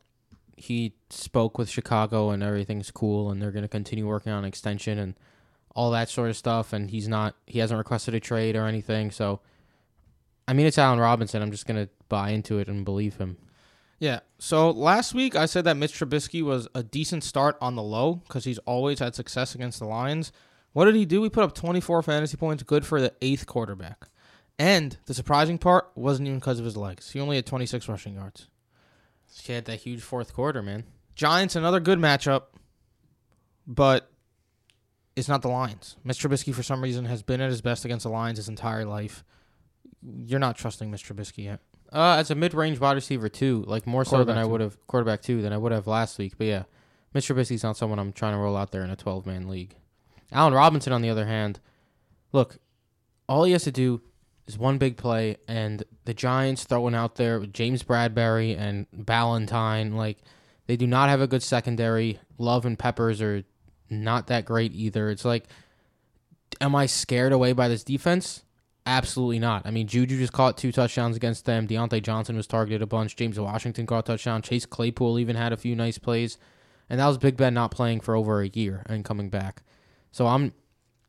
he 0.56 0.94
spoke 1.10 1.58
with 1.58 1.68
Chicago 1.68 2.30
and 2.30 2.42
everything's 2.42 2.90
cool 2.90 3.30
and 3.30 3.40
they're 3.40 3.50
going 3.50 3.62
to 3.62 3.68
continue 3.68 4.06
working 4.06 4.32
on 4.32 4.40
an 4.40 4.44
extension 4.44 4.98
and 4.98 5.14
all 5.74 5.90
that 5.90 6.08
sort 6.08 6.30
of 6.30 6.36
stuff. 6.36 6.72
And 6.72 6.90
he's 6.90 7.08
not, 7.08 7.34
he 7.46 7.58
hasn't 7.58 7.78
requested 7.78 8.14
a 8.14 8.20
trade 8.20 8.56
or 8.56 8.66
anything. 8.66 9.10
So, 9.10 9.40
I 10.46 10.52
mean, 10.52 10.66
it's 10.66 10.78
Allen 10.78 11.00
Robinson. 11.00 11.42
I'm 11.42 11.50
just 11.50 11.66
going 11.66 11.84
to 11.84 11.90
buy 12.08 12.30
into 12.30 12.58
it 12.58 12.68
and 12.68 12.84
believe 12.84 13.16
him. 13.16 13.36
Yeah. 13.98 14.20
So 14.38 14.70
last 14.70 15.14
week 15.14 15.36
I 15.36 15.46
said 15.46 15.64
that 15.64 15.76
Mitch 15.76 15.92
Trubisky 15.98 16.42
was 16.42 16.68
a 16.74 16.82
decent 16.82 17.24
start 17.24 17.56
on 17.60 17.74
the 17.74 17.82
low 17.82 18.16
because 18.16 18.44
he's 18.44 18.58
always 18.58 18.98
had 18.98 19.14
success 19.14 19.54
against 19.54 19.78
the 19.78 19.86
Lions. 19.86 20.32
What 20.72 20.86
did 20.86 20.96
he 20.96 21.04
do? 21.04 21.22
He 21.22 21.30
put 21.30 21.44
up 21.44 21.54
24 21.54 22.02
fantasy 22.02 22.36
points, 22.36 22.62
good 22.64 22.84
for 22.84 23.00
the 23.00 23.12
eighth 23.22 23.46
quarterback. 23.46 24.08
And 24.58 24.96
the 25.06 25.14
surprising 25.14 25.58
part 25.58 25.90
wasn't 25.94 26.28
even 26.28 26.38
because 26.38 26.58
of 26.58 26.64
his 26.64 26.76
legs. 26.76 27.10
He 27.10 27.20
only 27.20 27.36
had 27.36 27.46
26 27.46 27.88
rushing 27.88 28.14
yards. 28.14 28.48
He 29.42 29.52
had 29.52 29.64
that 29.64 29.80
huge 29.80 30.00
fourth 30.00 30.32
quarter, 30.32 30.62
man. 30.62 30.84
Giants, 31.16 31.56
another 31.56 31.80
good 31.80 31.98
matchup, 31.98 32.44
but 33.66 34.10
it's 35.16 35.28
not 35.28 35.42
the 35.42 35.48
Lions. 35.48 35.96
Mitch 36.04 36.18
Trubisky, 36.20 36.54
for 36.54 36.62
some 36.62 36.82
reason, 36.82 37.04
has 37.06 37.22
been 37.22 37.40
at 37.40 37.50
his 37.50 37.60
best 37.60 37.84
against 37.84 38.04
the 38.04 38.10
Lions 38.10 38.38
his 38.38 38.48
entire 38.48 38.84
life. 38.84 39.24
You're 40.02 40.40
not 40.40 40.56
trusting 40.56 40.90
Mitch 40.90 41.08
Trubisky 41.08 41.44
yet. 41.44 41.60
Uh, 41.92 42.16
as 42.18 42.30
a 42.30 42.34
mid-range 42.34 42.80
wide 42.80 42.94
receiver 42.94 43.28
too, 43.28 43.64
like 43.66 43.86
more 43.86 44.04
so 44.04 44.24
than 44.24 44.38
I 44.38 44.44
would 44.44 44.60
have 44.60 44.84
quarterback 44.86 45.22
too 45.22 45.42
than 45.42 45.52
I 45.52 45.58
would 45.58 45.72
have 45.72 45.86
last 45.86 46.18
week. 46.18 46.34
But 46.36 46.46
yeah, 46.46 46.62
Mitch 47.12 47.28
Trubisky's 47.28 47.62
not 47.62 47.76
someone 47.76 47.98
I'm 47.98 48.12
trying 48.12 48.32
to 48.32 48.38
roll 48.38 48.56
out 48.56 48.72
there 48.72 48.82
in 48.82 48.90
a 48.90 48.96
12-man 48.96 49.48
league. 49.48 49.76
Allen 50.32 50.54
Robinson, 50.54 50.92
on 50.92 51.02
the 51.02 51.10
other 51.10 51.26
hand, 51.26 51.60
look, 52.32 52.58
all 53.28 53.44
he 53.44 53.52
has 53.52 53.62
to 53.64 53.72
do 53.72 54.02
is 54.46 54.58
one 54.58 54.78
big 54.78 54.96
play, 54.96 55.36
and 55.48 55.82
the 56.04 56.14
Giants 56.14 56.64
throwing 56.64 56.94
out 56.94 57.16
there 57.16 57.40
with 57.40 57.52
James 57.52 57.82
Bradberry 57.82 58.58
and 58.58 58.86
Ballentine, 58.94 59.94
like 59.94 60.18
they 60.66 60.76
do 60.76 60.86
not 60.86 61.08
have 61.08 61.20
a 61.20 61.26
good 61.26 61.42
secondary. 61.42 62.18
Love 62.38 62.66
and 62.66 62.78
Peppers 62.78 63.22
are 63.22 63.44
not 63.90 64.26
that 64.26 64.44
great 64.44 64.72
either. 64.72 65.10
It's 65.10 65.24
like, 65.24 65.44
am 66.60 66.74
I 66.74 66.86
scared 66.86 67.32
away 67.32 67.52
by 67.52 67.68
this 67.68 67.84
defense? 67.84 68.42
Absolutely 68.86 69.38
not. 69.38 69.64
I 69.64 69.70
mean, 69.70 69.86
Juju 69.86 70.18
just 70.18 70.32
caught 70.32 70.58
two 70.58 70.72
touchdowns 70.72 71.16
against 71.16 71.46
them. 71.46 71.66
Diontae 71.66 72.02
Johnson 72.02 72.36
was 72.36 72.46
targeted 72.46 72.82
a 72.82 72.86
bunch. 72.86 73.16
James 73.16 73.40
Washington 73.40 73.86
caught 73.86 74.00
a 74.00 74.12
touchdown. 74.12 74.42
Chase 74.42 74.66
Claypool 74.66 75.18
even 75.18 75.36
had 75.36 75.54
a 75.54 75.56
few 75.56 75.74
nice 75.74 75.96
plays. 75.96 76.36
And 76.90 77.00
that 77.00 77.06
was 77.06 77.16
Big 77.16 77.38
Ben 77.38 77.54
not 77.54 77.70
playing 77.70 78.00
for 78.00 78.14
over 78.14 78.42
a 78.42 78.48
year 78.48 78.82
and 78.86 79.04
coming 79.04 79.30
back. 79.30 79.62
So 80.12 80.26
I'm 80.26 80.52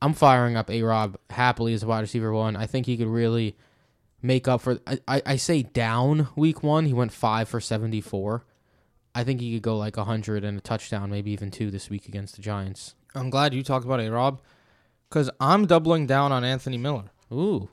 I'm 0.01 0.13
firing 0.13 0.55
up 0.55 0.69
A 0.69 0.81
Rob 0.83 1.17
happily 1.29 1.73
as 1.73 1.83
a 1.83 1.87
wide 1.87 2.01
receiver 2.01 2.33
one. 2.33 2.55
I 2.55 2.65
think 2.65 2.85
he 2.85 2.97
could 2.97 3.07
really 3.07 3.57
make 4.21 4.47
up 4.47 4.61
for 4.61 4.79
I, 4.85 4.99
I, 5.07 5.21
I 5.25 5.35
say 5.37 5.63
down 5.63 6.27
week 6.35 6.63
one. 6.63 6.85
He 6.85 6.93
went 6.93 7.11
five 7.11 7.47
for 7.49 7.59
seventy 7.59 8.01
four. 8.01 8.45
I 9.13 9.23
think 9.23 9.39
he 9.39 9.53
could 9.53 9.63
go 9.63 9.77
like 9.77 9.95
hundred 9.95 10.43
and 10.43 10.57
a 10.57 10.61
touchdown, 10.61 11.09
maybe 11.09 11.31
even 11.31 11.51
two 11.51 11.71
this 11.71 11.89
week 11.89 12.07
against 12.07 12.35
the 12.35 12.41
Giants. 12.41 12.95
I'm 13.15 13.29
glad 13.29 13.53
you 13.53 13.63
talked 13.63 13.85
about 13.85 14.01
A 14.01 14.09
Rob 14.09 14.41
because 15.09 15.29
I'm 15.39 15.65
doubling 15.65 16.05
down 16.05 16.31
on 16.31 16.43
Anthony 16.43 16.77
Miller. 16.77 17.11
Ooh. 17.31 17.69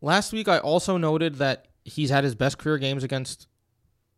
Last 0.00 0.32
week, 0.32 0.48
I 0.48 0.58
also 0.58 0.96
noted 0.96 1.36
that 1.36 1.68
he's 1.84 2.10
had 2.10 2.24
his 2.24 2.34
best 2.34 2.58
career 2.58 2.78
games 2.78 3.04
against 3.04 3.46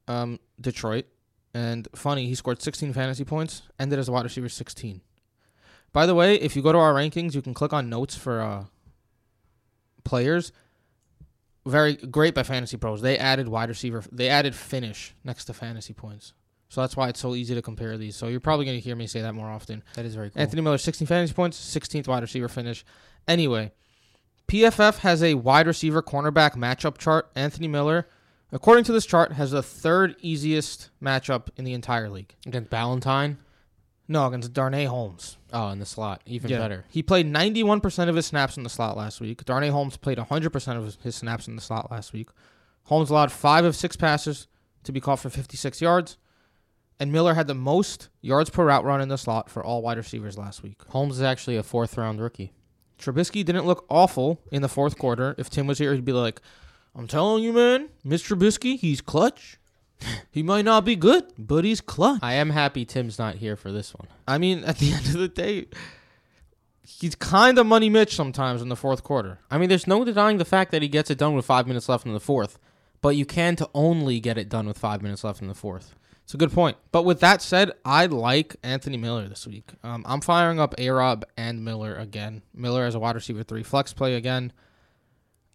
um, 0.08 0.40
Detroit. 0.58 1.04
And 1.52 1.86
funny, 1.94 2.26
he 2.26 2.34
scored 2.34 2.62
16 2.62 2.94
fantasy 2.94 3.24
points, 3.24 3.62
ended 3.78 3.98
as 3.98 4.08
a 4.08 4.12
wide 4.12 4.24
receiver 4.24 4.48
16. 4.48 5.02
By 5.94 6.06
the 6.06 6.14
way, 6.14 6.34
if 6.34 6.56
you 6.56 6.60
go 6.60 6.72
to 6.72 6.78
our 6.78 6.92
rankings, 6.92 7.34
you 7.34 7.40
can 7.40 7.54
click 7.54 7.72
on 7.72 7.88
notes 7.88 8.16
for 8.16 8.40
uh, 8.40 8.64
players. 10.02 10.50
Very 11.64 11.94
great 11.94 12.34
by 12.34 12.42
Fantasy 12.42 12.76
Pros. 12.76 13.00
They 13.00 13.16
added 13.16 13.48
wide 13.48 13.68
receiver, 13.70 14.02
they 14.12 14.28
added 14.28 14.54
finish 14.56 15.14
next 15.22 15.46
to 15.46 15.54
fantasy 15.54 15.94
points. 15.94 16.34
So 16.68 16.80
that's 16.80 16.96
why 16.96 17.08
it's 17.08 17.20
so 17.20 17.36
easy 17.36 17.54
to 17.54 17.62
compare 17.62 17.96
these. 17.96 18.16
So 18.16 18.26
you're 18.26 18.40
probably 18.40 18.66
going 18.66 18.76
to 18.76 18.84
hear 18.84 18.96
me 18.96 19.06
say 19.06 19.22
that 19.22 19.34
more 19.34 19.48
often. 19.48 19.84
That 19.94 20.04
is 20.04 20.16
very 20.16 20.30
cool. 20.30 20.42
Anthony 20.42 20.62
Miller, 20.62 20.78
16 20.78 21.06
fantasy 21.06 21.32
points, 21.32 21.58
16th 21.58 22.08
wide 22.08 22.22
receiver 22.22 22.48
finish. 22.48 22.84
Anyway, 23.28 23.70
PFF 24.48 24.98
has 24.98 25.22
a 25.22 25.34
wide 25.34 25.68
receiver 25.68 26.02
cornerback 26.02 26.56
matchup 26.56 26.98
chart. 26.98 27.30
Anthony 27.36 27.68
Miller, 27.68 28.08
according 28.50 28.82
to 28.84 28.92
this 28.92 29.06
chart, 29.06 29.34
has 29.34 29.52
the 29.52 29.62
third 29.62 30.16
easiest 30.20 30.90
matchup 31.00 31.50
in 31.56 31.64
the 31.64 31.72
entire 31.72 32.10
league. 32.10 32.34
Against 32.44 32.70
Ballentine. 32.70 33.36
No, 34.06 34.26
against 34.26 34.52
Darnay 34.52 34.84
Holmes. 34.84 35.38
Oh, 35.52 35.68
in 35.68 35.78
the 35.78 35.86
slot. 35.86 36.20
Even 36.26 36.50
Yeah. 36.50 36.58
better. 36.58 36.84
He 36.90 37.02
played 37.02 37.26
91% 37.26 38.10
of 38.10 38.16
his 38.16 38.26
snaps 38.26 38.56
in 38.56 38.62
the 38.62 38.68
slot 38.68 38.96
last 38.96 39.20
week. 39.20 39.44
Darnay 39.44 39.70
Holmes 39.70 39.96
played 39.96 40.18
100% 40.18 40.78
of 40.78 40.96
his- 41.02 41.14
snaps 41.14 41.48
in 41.48 41.56
the 41.56 41.62
slot 41.62 41.90
last 41.90 42.12
week. 42.12 42.28
Holmes 42.84 43.08
allowed 43.08 43.32
five 43.32 43.64
of 43.64 43.74
six 43.74 43.96
passes 43.96 44.46
to 44.82 44.92
be 44.92 45.00
caught 45.00 45.20
for 45.20 45.30
56 45.30 45.80
yards. 45.80 46.18
And 47.00 47.10
Miller 47.10 47.34
had 47.34 47.46
the 47.46 47.54
most 47.54 48.08
yards 48.20 48.50
per 48.50 48.66
route 48.66 48.84
run 48.84 49.00
in 49.00 49.08
the 49.08 49.18
slot 49.18 49.48
for 49.50 49.64
all 49.64 49.82
wide 49.82 49.96
receivers 49.96 50.36
last 50.38 50.62
week. 50.62 50.82
Holmes 50.90 51.16
is 51.16 51.22
actually 51.22 51.56
a 51.56 51.62
fourth 51.62 51.96
round 51.96 52.20
rookie. 52.20 52.52
Trubisky 52.98 53.44
didn't 53.44 53.66
look 53.66 53.84
awful 53.88 54.40
in 54.52 54.62
the 54.62 54.68
fourth 54.68 54.96
quarter. 54.98 55.34
If 55.38 55.50
Tim 55.50 55.66
was 55.66 55.78
here, 55.78 55.92
he'd 55.94 56.04
be 56.04 56.12
like, 56.12 56.40
I'm 56.94 57.08
telling 57.08 57.42
you, 57.42 57.52
man, 57.52 57.88
Mr. 58.06 58.36
Trubisky, 58.36 58.78
he's 58.78 59.00
clutch. 59.00 59.58
He 60.30 60.42
might 60.42 60.64
not 60.64 60.84
be 60.84 60.96
good, 60.96 61.24
but 61.38 61.64
he's 61.64 61.80
clutch. 61.80 62.20
I 62.22 62.34
am 62.34 62.50
happy 62.50 62.84
Tim's 62.84 63.18
not 63.18 63.36
here 63.36 63.56
for 63.56 63.72
this 63.72 63.94
one. 63.94 64.08
I 64.26 64.38
mean, 64.38 64.64
at 64.64 64.78
the 64.78 64.92
end 64.94 65.06
of 65.06 65.14
the 65.14 65.28
day, 65.28 65.66
he's 66.82 67.14
kind 67.14 67.58
of 67.58 67.66
money 67.66 67.88
Mitch 67.88 68.14
sometimes 68.14 68.62
in 68.62 68.68
the 68.68 68.76
fourth 68.76 69.02
quarter. 69.02 69.38
I 69.50 69.58
mean, 69.58 69.68
there's 69.68 69.86
no 69.86 70.04
denying 70.04 70.38
the 70.38 70.44
fact 70.44 70.70
that 70.72 70.82
he 70.82 70.88
gets 70.88 71.10
it 71.10 71.18
done 71.18 71.34
with 71.34 71.46
five 71.46 71.66
minutes 71.66 71.88
left 71.88 72.06
in 72.06 72.12
the 72.12 72.20
fourth, 72.20 72.58
but 73.00 73.16
you 73.16 73.26
can 73.26 73.56
to 73.56 73.68
only 73.74 74.20
get 74.20 74.38
it 74.38 74.48
done 74.48 74.66
with 74.66 74.78
five 74.78 75.02
minutes 75.02 75.24
left 75.24 75.42
in 75.42 75.48
the 75.48 75.54
fourth. 75.54 75.94
It's 76.24 76.32
a 76.32 76.38
good 76.38 76.52
point. 76.52 76.78
But 76.90 77.04
with 77.04 77.20
that 77.20 77.42
said, 77.42 77.72
I 77.84 78.06
like 78.06 78.56
Anthony 78.62 78.96
Miller 78.96 79.28
this 79.28 79.46
week. 79.46 79.72
Um, 79.82 80.04
I'm 80.08 80.22
firing 80.22 80.58
up 80.58 80.74
A 80.78 80.88
Rob 80.88 81.24
and 81.36 81.62
Miller 81.64 81.94
again. 81.96 82.42
Miller 82.54 82.84
as 82.84 82.94
a 82.94 82.98
wide 82.98 83.14
receiver 83.14 83.42
three 83.42 83.62
flex 83.62 83.92
play 83.92 84.14
again. 84.14 84.52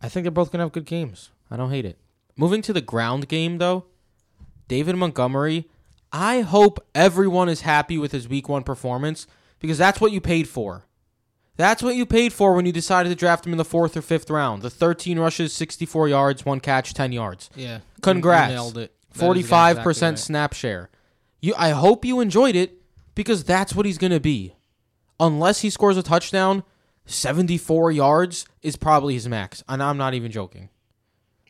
I 0.01 0.09
think 0.09 0.23
they're 0.23 0.31
both 0.31 0.51
going 0.51 0.59
to 0.59 0.65
have 0.65 0.71
good 0.71 0.85
games. 0.85 1.31
I 1.49 1.57
don't 1.57 1.71
hate 1.71 1.85
it. 1.85 1.97
Moving 2.37 2.61
to 2.61 2.73
the 2.73 2.81
ground 2.81 3.27
game, 3.27 3.57
though, 3.57 3.85
David 4.69 4.95
Montgomery, 4.95 5.67
I 6.13 6.41
hope 6.41 6.79
everyone 6.95 7.49
is 7.49 7.61
happy 7.61 7.97
with 7.97 8.13
his 8.13 8.29
week 8.29 8.47
one 8.47 8.63
performance 8.63 9.27
because 9.59 9.77
that's 9.77 9.99
what 9.99 10.13
you 10.13 10.21
paid 10.21 10.47
for. 10.47 10.85
That's 11.57 11.83
what 11.83 11.95
you 11.95 12.05
paid 12.05 12.31
for 12.31 12.53
when 12.53 12.65
you 12.65 12.71
decided 12.71 13.09
to 13.09 13.15
draft 13.15 13.45
him 13.45 13.51
in 13.51 13.57
the 13.57 13.65
fourth 13.65 13.97
or 13.97 14.01
fifth 14.01 14.29
round. 14.29 14.61
The 14.61 14.69
13 14.69 15.19
rushes, 15.19 15.51
64 15.51 16.07
yards, 16.07 16.45
one 16.45 16.61
catch, 16.61 16.93
10 16.93 17.11
yards. 17.11 17.49
Yeah. 17.53 17.79
Congrats. 18.01 18.51
You 18.51 18.55
nailed 18.55 18.77
it. 18.77 18.93
That 19.09 19.15
is 19.15 19.21
Forty-five 19.21 19.71
exactly 19.71 19.89
percent 19.89 20.13
right. 20.13 20.19
snap 20.19 20.53
share. 20.53 20.89
You, 21.41 21.53
I 21.57 21.71
hope 21.71 22.05
you 22.05 22.19
enjoyed 22.21 22.55
it 22.55 22.79
because 23.15 23.43
that's 23.43 23.73
what 23.75 23.85
he's 23.87 23.97
gonna 23.97 24.19
be. 24.19 24.55
Unless 25.19 25.61
he 25.61 25.71
scores 25.71 25.97
a 25.97 26.03
touchdown, 26.03 26.63
seventy-four 27.07 27.91
yards 27.91 28.45
is 28.61 28.75
probably 28.75 29.15
his 29.15 29.27
max, 29.27 29.63
and 29.67 29.81
I'm 29.81 29.97
not 29.97 30.13
even 30.13 30.31
joking. 30.31 30.69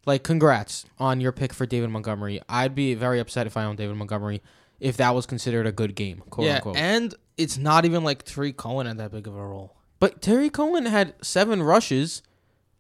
Like 0.10 0.24
congrats 0.24 0.88
on 0.98 1.22
your 1.22 1.32
pick 1.32 1.54
for 1.54 1.68
David 1.68 1.92
Montgomery. 1.92 2.42
I'd 2.50 2.74
be 2.74 2.96
very 2.96 3.20
upset 3.20 3.46
if 3.46 3.56
I 3.56 3.64
owned 3.64 3.78
David 3.78 3.96
Montgomery 3.96 4.42
if 4.80 4.98
that 4.98 5.14
was 5.14 5.28
considered 5.28 5.68
a 5.68 5.72
good 5.72 5.94
game, 5.94 6.24
quote 6.32 6.48
yeah, 6.48 6.56
unquote. 6.56 6.78
and 6.78 7.14
it's 7.38 7.60
not 7.60 7.86
even 7.86 8.04
like 8.04 8.24
Tarik 8.24 8.58
Cohen 8.58 8.88
had 8.88 8.98
that 8.98 9.12
big 9.12 9.28
of 9.28 9.36
a 9.36 9.46
role. 9.46 9.76
but 10.00 10.20
Terry 10.20 10.50
Cohen 10.50 10.88
had 10.88 11.14
seven 11.22 11.62
rushes 11.62 12.24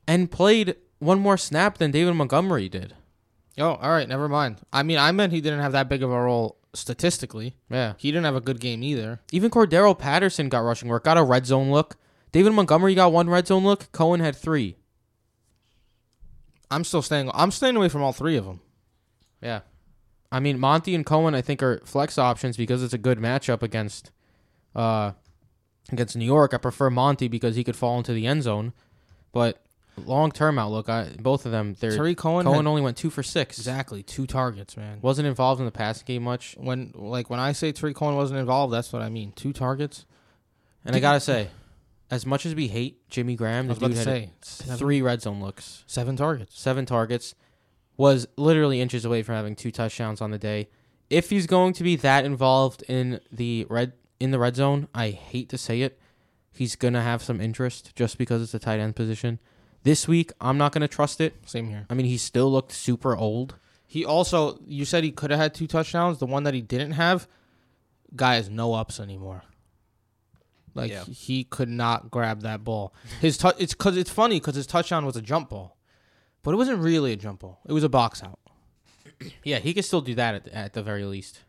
and 0.08 0.32
played 0.32 0.76
one 0.98 1.20
more 1.20 1.38
snap 1.38 1.78
than 1.78 1.92
David 1.92 2.15
Montgomery 2.15 2.68
did. 2.68 2.96
Oh, 3.60 3.76
all 3.76 3.92
right, 3.92 4.10
never 4.10 4.28
mind. 4.28 4.58
I 4.74 4.82
mean, 4.82 4.98
I 4.98 5.12
meant 5.12 5.32
he 5.32 5.39
didn't 5.39 5.60
have 5.60 5.74
that 5.74 5.88
big 5.88 6.02
of 6.02 6.10
a 6.10 6.20
role 6.20 6.58
statistically. 6.74 7.56
Yeah. 7.70 7.94
He 7.98 8.10
didn't 8.10 8.26
have 8.26 8.38
a 8.38 8.42
good 8.42 8.60
game 8.60 8.82
either. 8.82 9.22
Even 9.32 9.52
Cordarrelle 9.52 10.00
Patterson 10.00 10.50
got 10.50 10.62
rushing 10.62 10.89
work, 10.89 11.04
got 11.04 11.20
a 11.20 11.24
red 11.24 11.46
zone 11.46 11.70
look. 11.70 11.96
David 12.32 12.54
Montgomery 12.54 12.96
got 12.96 13.12
one 13.12 13.30
red 13.30 13.46
zone 13.46 13.63
look. 13.63 13.92
Cohen 13.92 14.20
had 14.20 14.36
three. 14.36 14.78
I'm 16.71 16.84
still 16.84 17.01
staying. 17.01 17.32
I'm 17.34 17.51
staying 17.51 17.75
away 17.75 17.89
from 17.89 18.03
all 18.03 18.13
three 18.13 18.36
of 18.38 18.45
them. 18.45 18.62
Yeah. 19.41 19.62
I 20.32 20.39
mean, 20.39 20.60
Monty 20.60 20.93
and 20.93 21.05
Cohen, 21.05 21.34
I 21.34 21.41
think, 21.41 21.63
are 21.63 21.82
flex 21.86 22.17
options 22.17 22.55
because 22.58 22.84
it's 22.84 22.93
a 22.93 22.97
good 22.99 23.17
matchup 23.17 23.63
against 23.63 24.12
uh, 24.75 25.13
against 25.91 26.15
New 26.15 26.25
York. 26.25 26.53
I 26.53 26.58
prefer 26.58 26.89
Monty 26.89 27.27
because 27.27 27.55
he 27.55 27.63
could 27.63 27.75
fall 27.75 27.97
into 27.97 28.13
the 28.13 28.27
end 28.27 28.43
zone. 28.43 28.73
But 29.32 29.60
long 30.05 30.32
term 30.32 30.60
outlook, 30.60 30.88
I, 30.89 31.10
both 31.19 31.47
of 31.47 31.51
them, 31.51 31.75
they're 31.79 31.95
Tarik 31.95 32.17
Cohen. 32.17 32.45
Cohen 32.45 32.58
had- 32.58 32.67
only 32.67 32.82
went 32.82 32.97
two 32.97 33.10
for 33.10 33.23
six. 33.23 33.58
exactly 33.58 34.03
two 34.03 34.27
targets, 34.27 34.77
man. 34.77 34.99
Wasn't 35.01 35.27
involved 35.27 35.60
in 35.60 35.65
the 35.65 35.71
passing 35.71 36.05
game 36.05 36.23
much. 36.23 36.55
When 36.60 36.91
like 36.93 37.32
when 37.32 37.39
I 37.39 37.53
say 37.53 37.71
Tarik 37.71 37.95
Cohen 37.95 38.15
wasn't 38.15 38.39
involved, 38.39 38.71
that's 38.71 38.93
what 38.93 39.01
I 39.01 39.10
mean. 39.10 39.32
Two 39.32 39.53
targets. 39.53 40.05
And 40.86 40.95
I 40.95 40.99
gotta 40.99 41.19
say, 41.19 41.49
as 42.12 42.26
much 42.26 42.45
as 42.45 42.56
we 42.56 42.67
hate 42.67 43.08
Jimmy 43.10 43.36
Graham, 43.36 43.69
I 43.69 43.74
the 43.74 43.80
dude 43.80 43.91
to 43.91 43.98
had 43.98 44.06
say 44.06 44.32
seven, 44.41 44.78
three 44.78 45.02
red 45.02 45.22
zone 45.22 45.41
looks, 45.41 45.84
seven 45.88 46.15
targets. 46.15 46.60
seven 46.60 46.86
targets, 46.86 47.36
was 47.98 48.28
literally 48.38 48.82
inches 48.82 49.06
away 49.06 49.24
from 49.24 49.36
having 49.36 49.56
two 49.56 49.72
touchdowns 49.72 50.22
on 50.22 50.32
the 50.32 50.38
day. 50.38 50.69
If 51.10 51.30
he's 51.30 51.48
going 51.48 51.74
to 51.74 51.84
be 51.84 51.95
that 51.98 52.26
involved 52.26 52.84
in 52.88 53.19
the 53.32 53.65
red 53.69 53.93
in 54.19 54.32
the 54.32 54.39
red 54.39 54.56
zone, 54.56 54.88
I 54.93 55.10
hate 55.10 55.50
to 55.50 55.58
say 55.58 55.82
it, 55.82 56.00
he's 56.52 56.76
gonna 56.76 57.02
have 57.02 57.22
some 57.22 57.39
interest 57.39 57.95
just 57.95 58.17
because 58.17 58.41
it's 58.41 58.54
a 58.54 58.60
tight 58.60 58.80
end 58.80 58.95
position. 58.95 59.39
This 59.84 60.08
week, 60.08 60.32
I'm 60.41 60.58
not 60.58 60.72
gonna 60.72 60.88
trust 60.88 61.22
it. 61.22 61.36
Same 61.45 61.69
here. 61.69 61.86
I 61.89 61.93
mean, 61.93 62.06
he 62.06 62.17
still 62.17 62.52
looked 62.52 62.72
super 62.72 63.15
old. 63.15 63.56
He 63.86 64.06
also, 64.06 64.60
you 64.67 64.86
said 64.86 65.04
he 65.04 65.12
could 65.12 65.32
have 65.32 65.39
had 65.39 65.54
two 65.56 65.65
touchdowns. 65.65 66.19
The 66.19 66.28
one 66.28 66.43
that 66.43 66.54
he 66.54 66.62
didn't 66.62 66.91
have, 66.91 67.28
guy 68.15 68.36
has 68.36 68.48
no 68.50 68.74
ups 68.74 69.00
anymore. 69.00 69.43
Like 70.75 70.91
Yeah. 70.91 71.03
he 71.05 71.43
could 71.43 71.69
not 71.69 72.12
grab 72.12 72.41
that 72.41 72.63
ball. 72.63 72.93
His 73.21 73.38
tou- 73.38 73.51
it's 73.58 73.73
because 73.73 73.97
it's 73.97 74.10
funny 74.12 74.39
because 74.39 74.55
his 74.55 74.67
touchdown 74.67 75.05
was 75.05 75.15
a 75.15 75.21
jump 75.21 75.49
ball, 75.49 75.77
but 76.43 76.51
it 76.53 76.58
wasn't 76.58 76.79
really 76.79 77.12
a 77.12 77.15
jump 77.15 77.39
ball. 77.41 77.60
It 77.67 77.73
was 77.73 77.84
a 77.84 77.89
box 77.89 78.23
out. 78.23 78.39
Yeah, 79.43 79.60
he 79.60 79.73
could 79.73 79.84
still 79.86 80.01
do 80.01 80.15
that 80.15 80.36
at, 80.36 80.47
at 80.49 80.73
the 80.73 80.82
very 80.84 81.03
least. 81.05 81.41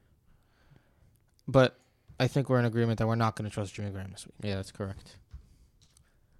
But 1.46 1.78
I 2.18 2.26
think 2.26 2.48
we're 2.48 2.58
in 2.58 2.64
agreement 2.64 2.98
that 2.98 3.06
we're 3.06 3.14
not 3.14 3.36
going 3.36 3.48
to 3.48 3.54
trust 3.54 3.74
Jimmy 3.74 3.90
Graham 3.90 4.10
this 4.10 4.26
week. 4.26 4.34
Yeah, 4.42 4.56
that's 4.56 4.72
correct. 4.72 5.16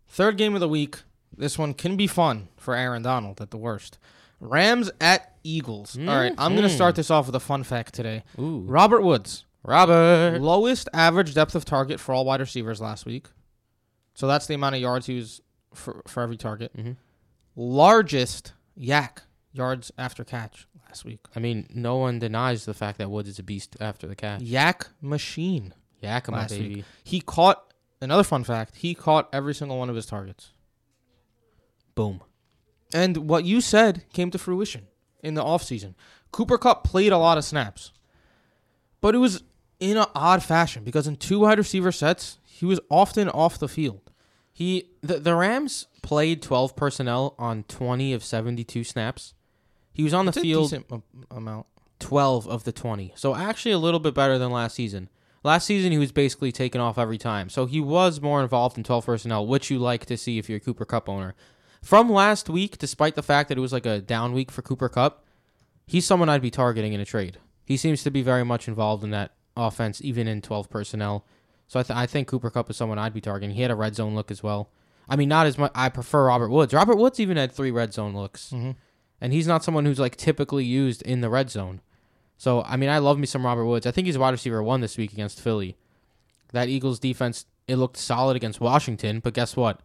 Third 0.09 0.37
game 0.37 0.55
of 0.55 0.61
the 0.61 0.69
week. 0.69 0.99
This 1.37 1.57
one 1.59 1.75
can 1.75 1.97
be 1.97 2.07
fun 2.07 2.49
for 2.57 2.75
Aaron 2.75 3.03
Donald 3.03 3.41
at 3.41 3.51
the 3.51 3.57
worst. 3.57 3.99
Rams 4.41 4.91
at 5.01 5.37
Eagles. 5.45 5.97
All 5.99 6.05
right, 6.07 6.35
I'm 6.39 6.53
going 6.57 6.67
to 6.67 6.73
Mhm. 6.73 6.75
start 6.75 6.97
this 6.97 7.11
off 7.11 7.27
with 7.27 7.35
a 7.37 7.41
fun 7.41 7.63
fact 7.63 7.95
today. 7.95 8.25
Ooh, 8.39 8.61
Robert 8.67 9.03
Woods, 9.03 9.45
Robert. 9.63 10.41
lowest 10.41 10.89
average 10.95 11.35
depth 11.35 11.55
of 11.55 11.65
target 11.65 12.01
for 12.01 12.15
all 12.15 12.25
wide 12.25 12.41
receivers 12.41 12.81
last 12.81 13.05
week. 13.07 13.27
So 14.15 14.27
that's 14.27 14.47
the 14.47 14.55
amount 14.55 14.75
of 14.75 14.81
yards 14.81 15.07
he 15.07 15.17
was 15.17 15.41
for, 15.75 16.03
for 16.07 16.23
every 16.23 16.37
target. 16.37 16.77
Mhm. 16.77 16.97
Largest 17.57 18.53
YAC 18.77 19.23
yards 19.53 19.93
after 19.99 20.25
catch 20.25 20.67
last 20.89 21.05
week. 21.05 21.21
I 21.37 21.41
mean, 21.41 21.67
no 21.71 21.97
one 21.97 22.19
denies 22.19 22.65
the 22.65 22.75
fact 22.75 22.99
that 22.99 23.11
Woods 23.11 23.29
is 23.29 23.39
a 23.39 23.43
beast 23.43 23.77
after 23.81 24.07
the 24.07 24.17
catch. 24.17 24.41
Yak 24.43 24.89
machine. 25.01 25.75
Yakima, 26.01 26.39
Last 26.39 26.53
week. 26.53 26.85
He 27.05 27.21
caught 27.21 27.75
another 28.01 28.23
fun 28.25 28.43
fact. 28.45 28.77
He 28.77 28.95
caught 28.95 29.29
every 29.33 29.55
single 29.55 29.79
one 29.79 29.91
of 29.91 29.97
his 29.97 30.07
targets. 30.07 30.53
Boom. 31.95 32.23
And 32.95 33.29
what 33.29 33.45
you 33.45 33.61
said 33.61 34.05
came 34.13 34.31
to 34.31 34.39
fruition 34.39 34.87
in 35.23 35.35
the 35.35 35.45
offseason. 35.45 35.95
Cooper 36.33 36.57
Kupp 36.57 36.85
played 36.85 37.13
a 37.13 37.19
lot 37.19 37.37
of 37.37 37.45
snaps, 37.45 37.93
but 39.03 39.15
it 39.15 39.19
was 39.19 39.43
in 39.81 39.97
an 39.97 40.07
odd 40.15 40.43
fashion 40.43 40.85
because 40.85 41.07
in 41.07 41.17
two 41.17 41.41
wide 41.41 41.59
receiver 41.59 41.91
sets, 41.91 42.39
he 42.45 42.67
was 42.67 42.79
often 42.91 43.29
off 43.31 43.59
the 43.59 43.69
field. 43.69 44.11
He 44.53 44.91
the, 45.01 45.19
the 45.19 45.35
Rams 45.35 45.87
played 46.03 46.43
12 46.43 46.77
personnel 46.77 47.35
on 47.39 47.65
20 47.65 48.13
of 48.13 48.23
72 48.23 48.85
snaps. 48.85 49.35
He 49.93 50.05
was 50.05 50.15
on 50.15 50.27
the 50.27 50.31
It's 50.31 50.39
a 50.39 50.43
field 50.43 50.65
decent 50.71 50.87
amount. 51.31 51.67
12 51.99 52.49
of 52.49 52.65
the 52.65 52.73
20. 52.73 53.13
So 53.17 53.35
actually 53.35 53.73
a 53.73 53.79
little 53.79 54.01
bit 54.01 54.15
better 54.15 54.39
than 54.39 54.51
last 54.51 54.75
season. 54.75 55.09
Last 55.43 55.67
season 55.67 55.93
he 55.93 55.99
was 55.99 56.13
basically 56.13 56.53
taken 56.53 56.81
off 56.81 56.99
every 56.99 57.19
time. 57.19 57.49
So 57.49 57.67
he 57.67 57.81
was 57.81 58.21
more 58.21 58.43
involved 58.43 58.77
in 58.77 58.85
12 58.85 59.07
personnel, 59.07 59.47
which 59.47 59.71
you 59.71 59.79
like 59.79 60.07
to 60.07 60.17
see 60.17 60.39
if 60.39 60.49
you're 60.49 60.59
a 60.59 60.61
Cooper 60.61 60.85
Kupp 60.85 61.09
owner. 61.09 61.35
From 61.83 62.11
last 62.11 62.51
week, 62.51 62.77
despite 62.77 63.15
the 63.15 63.23
fact 63.23 63.49
that 63.49 63.57
it 63.57 63.63
was 63.63 63.73
like 63.73 63.87
a 63.87 64.01
down 64.01 64.33
week 64.35 64.51
for 64.51 64.61
Cooper 64.61 64.89
Kupp, 64.89 65.25
he's 65.87 66.05
someone 66.05 66.29
I'd 66.29 66.43
be 66.43 66.51
targeting 66.51 66.93
in 66.93 67.01
a 67.01 67.07
trade. 67.07 67.39
He 67.65 67.77
seems 67.77 68.03
to 68.03 68.11
be 68.11 68.23
very 68.23 68.45
much 68.45 68.69
involved 68.69 69.03
in 69.03 69.11
that 69.11 69.33
offense, 69.67 70.01
even 70.03 70.27
in 70.29 70.43
12 70.43 70.69
personnel. 70.71 71.25
So 71.69 71.79
I, 71.79 71.83
th- 71.85 71.97
I 71.97 72.07
think 72.07 72.29
Cooper 72.29 72.51
Kupp 72.51 72.69
is 72.71 72.77
someone 72.77 72.99
I'd 72.99 73.15
be 73.15 73.21
targeting. 73.21 73.55
He 73.55 73.63
had 73.63 73.71
a 73.71 73.77
red 73.77 73.95
zone 73.95 74.15
look 74.15 74.31
as 74.31 74.43
well. 74.43 74.71
I 75.09 75.17
mean, 75.17 75.29
not 75.29 75.47
as 75.47 75.59
much. 75.59 75.73
I 75.75 75.89
prefer 75.89 76.27
Robert 76.27 76.49
Woods. 76.51 76.73
Robert 76.75 76.97
Woods 76.97 77.21
even 77.21 77.37
had 77.37 77.53
three 77.53 77.71
red 77.71 77.93
zone 77.93 78.15
looks, 78.15 78.51
Mhm. 78.51 78.77
and 79.21 79.33
he's 79.33 79.47
not 79.47 79.63
someone 79.65 79.85
who's 79.85 79.99
like 80.01 80.17
typically 80.17 80.65
used 80.65 81.03
in 81.03 81.21
the 81.21 81.29
red 81.31 81.51
zone. 81.51 81.81
So 82.37 82.63
I 82.63 82.77
mean, 82.77 82.89
I 82.91 82.99
love 82.99 83.19
me 83.19 83.27
some 83.27 83.45
Robert 83.45 83.67
Woods. 83.67 83.87
I 83.87 83.91
think 83.91 84.07
he's 84.07 84.17
a 84.17 84.21
wide 84.21 84.31
receiver 84.31 84.63
one 84.63 84.81
this 84.81 84.97
week 84.97 85.13
against 85.13 85.41
Philly. 85.41 85.77
That 86.53 86.69
Eagles 86.69 86.99
defense 86.99 87.47
it 87.69 87.77
looked 87.77 87.97
solid 87.97 88.35
against 88.37 88.61
Washington, 88.61 89.21
but 89.21 89.35
guess 89.35 89.57
what? 89.57 89.81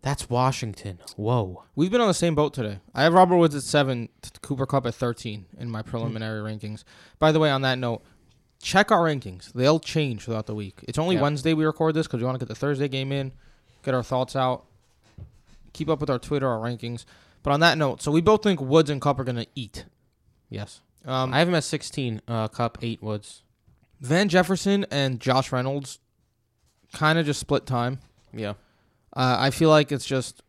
That's 0.00 0.30
Washington. 0.30 0.98
Whoa. 1.16 1.64
We've 1.74 1.90
been 1.90 2.00
on 2.00 2.08
the 2.08 2.14
same 2.14 2.34
boat 2.34 2.54
today. 2.54 2.78
I 2.94 3.02
have 3.02 3.12
Robert 3.14 3.36
Woods 3.36 3.54
at 3.54 3.62
seven, 3.64 4.08
Cooper 4.42 4.64
Kupp 4.64 4.86
at 4.86 4.94
thirteen 4.94 5.46
in 5.58 5.68
my 5.70 5.82
preliminary 5.82 6.40
rankings. 6.40 6.84
By 7.18 7.32
the 7.32 7.40
way, 7.40 7.50
on 7.50 7.62
that 7.62 7.78
note, 7.78 8.02
check 8.60 8.90
our 8.90 9.04
rankings. 9.04 9.52
They'll 9.52 9.80
change 9.80 10.24
throughout 10.24 10.46
the 10.46 10.54
week. 10.54 10.80
It's 10.88 10.98
only 10.98 11.16
Yeah. 11.16 11.22
Wednesday 11.22 11.54
we 11.54 11.64
record 11.64 11.94
this 11.94 12.06
because 12.06 12.20
we 12.20 12.24
want 12.26 12.36
to 12.36 12.44
get 12.44 12.48
the 12.48 12.54
Thursday 12.58 12.88
game 12.88 13.12
in, 13.12 13.32
get 13.82 13.94
our 13.94 14.02
thoughts 14.02 14.34
out, 14.36 14.64
keep 15.72 15.88
up 15.88 16.00
with 16.00 16.10
our 16.10 16.18
Twitter, 16.18 16.48
our 16.48 16.58
rankings. 16.58 17.04
But 17.42 17.52
on 17.52 17.60
that 17.60 17.78
note, 17.78 18.02
so 18.02 18.10
we 18.10 18.20
both 18.20 18.42
think 18.42 18.60
Woods 18.60 18.90
and 18.90 19.00
Kupp 19.00 19.18
are 19.20 19.24
gonna 19.24 19.46
eat. 19.54 19.84
Yes. 20.50 20.80
Um, 21.04 21.32
I 21.32 21.38
have 21.38 21.48
him 21.48 21.54
at 21.54 21.64
16. 21.64 22.20
Uh, 22.26 22.48
Kupp 22.48 22.78
eight 22.82 23.02
Woods. 23.02 23.42
Van 24.00 24.28
Jefferson 24.28 24.84
and 24.90 25.20
Josh 25.20 25.52
Reynolds 25.52 25.98
kind 26.92 27.18
of 27.18 27.26
just 27.26 27.40
split 27.40 27.66
time. 27.66 28.00
Yeah. 28.32 28.54
Uh, 29.16 29.36
I 29.38 29.50
feel 29.50 29.70
like 29.70 29.90
it's 29.92 30.04
just 30.06 30.42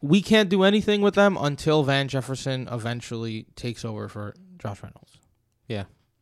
we 0.00 0.20
can't 0.20 0.48
do 0.48 0.64
anything 0.64 1.00
with 1.00 1.14
them 1.14 1.36
until 1.40 1.84
Van 1.84 2.08
Jefferson 2.08 2.68
eventually 2.70 3.46
takes 3.54 3.84
over 3.84 4.08
for 4.08 4.34
Josh 4.58 4.82
Reynolds. 4.82 5.12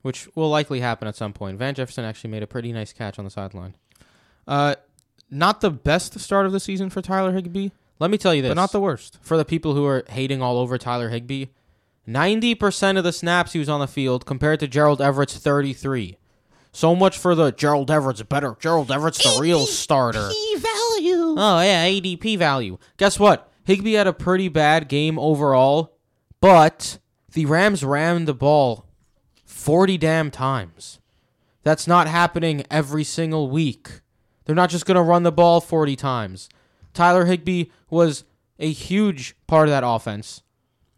Which 0.03 0.29
will 0.35 0.49
likely 0.49 0.81
happen 0.81 1.07
at 1.09 1.17
some 1.17 1.33
point. 1.33 1.59
Van 1.59 1.75
Jefferson 1.75 2.05
actually 2.05 2.31
made 2.31 2.43
a 2.43 2.47
pretty 2.47 2.73
nice 2.73 2.93
catch 2.93 3.19
on 3.19 3.25
the 3.25 3.31
sideline. 3.31 3.75
Uh, 4.49 4.75
not 5.31 5.61
the 5.61 5.71
best 5.71 6.19
start 6.21 6.47
of 6.47 6.53
the 6.53 6.61
season 6.61 6.89
for 6.91 7.03
Tyler 7.03 7.33
Higbee, 7.33 7.69
Let 7.99 8.11
me 8.11 8.17
tell 8.19 8.35
you 8.35 8.41
this. 8.43 8.49
but 8.51 8.55
not 8.55 8.73
the 8.73 8.81
worst. 8.81 9.19
for 9.21 9.37
the 9.37 9.45
people 9.45 9.75
who 9.75 9.85
are 9.87 10.05
hating 10.09 10.41
all 10.43 10.57
over 10.59 10.79
Tyler 10.79 11.11
Higbee, 11.11 11.47
90% 12.09 12.97
of 12.99 13.05
the 13.05 13.13
snaps 13.13 13.53
he 13.53 13.59
was 13.59 13.69
on 13.69 13.81
the 13.81 13.87
field 13.87 14.27
compared 14.27 14.59
to 14.61 14.67
Gerald 14.69 15.01
Everett's 15.01 15.37
33. 15.37 16.17
So 16.73 16.95
much 16.95 17.19
for 17.19 17.35
the 17.35 17.51
Gerald 17.53 17.91
Everett's 17.91 18.23
better. 18.23 18.57
Gerald 18.61 18.91
Everett's 18.91 19.23
the 19.23 19.41
real 19.41 19.67
starter. 19.67 20.31
value. 20.57 21.35
Oh, 21.39 21.61
yeah, 21.63 21.87
ADP 21.87 22.39
value. 22.39 22.79
Guess 22.97 23.19
what? 23.19 23.49
Higbee 23.65 23.93
had 23.95 24.07
a 24.07 24.13
pretty 24.13 24.49
bad 24.49 24.89
game 24.89 25.19
overall, 25.19 25.97
but 26.41 26.99
the 27.33 27.47
Rams 27.47 27.85
ran 27.85 28.25
the 28.25 28.35
ball 28.35 28.87
40 29.61 29.99
damn 29.99 30.31
times. 30.31 31.01
That's 31.65 31.87
not 31.87 32.07
happening 32.09 32.65
every 32.71 33.05
single 33.05 33.51
week. 33.51 34.01
They're 34.47 34.55
not 34.55 34.71
just 34.71 34.87
going 34.87 34.95
to 34.95 35.03
run 35.03 35.23
the 35.23 35.31
ball 35.31 35.61
40 35.61 35.97
times. 35.97 36.49
Tyler 36.95 37.27
Higbee 37.27 37.67
was 37.91 38.25
a 38.59 38.73
huge 38.73 39.37
part 39.47 39.69
of 39.69 39.73
that 39.73 39.87
offense. 39.87 40.43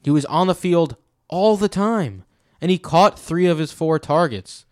He 0.05 0.11
was 0.11 0.25
on 0.27 0.47
the 0.47 0.55
field 0.55 0.95
all 1.27 1.57
the 1.57 1.69
time, 1.69 2.23
and 2.61 2.71
he 2.71 2.79
caught 2.79 3.19
three 3.19 3.47
of 3.47 3.59
his 3.59 3.73
four 3.73 3.99
targets. 3.99 4.65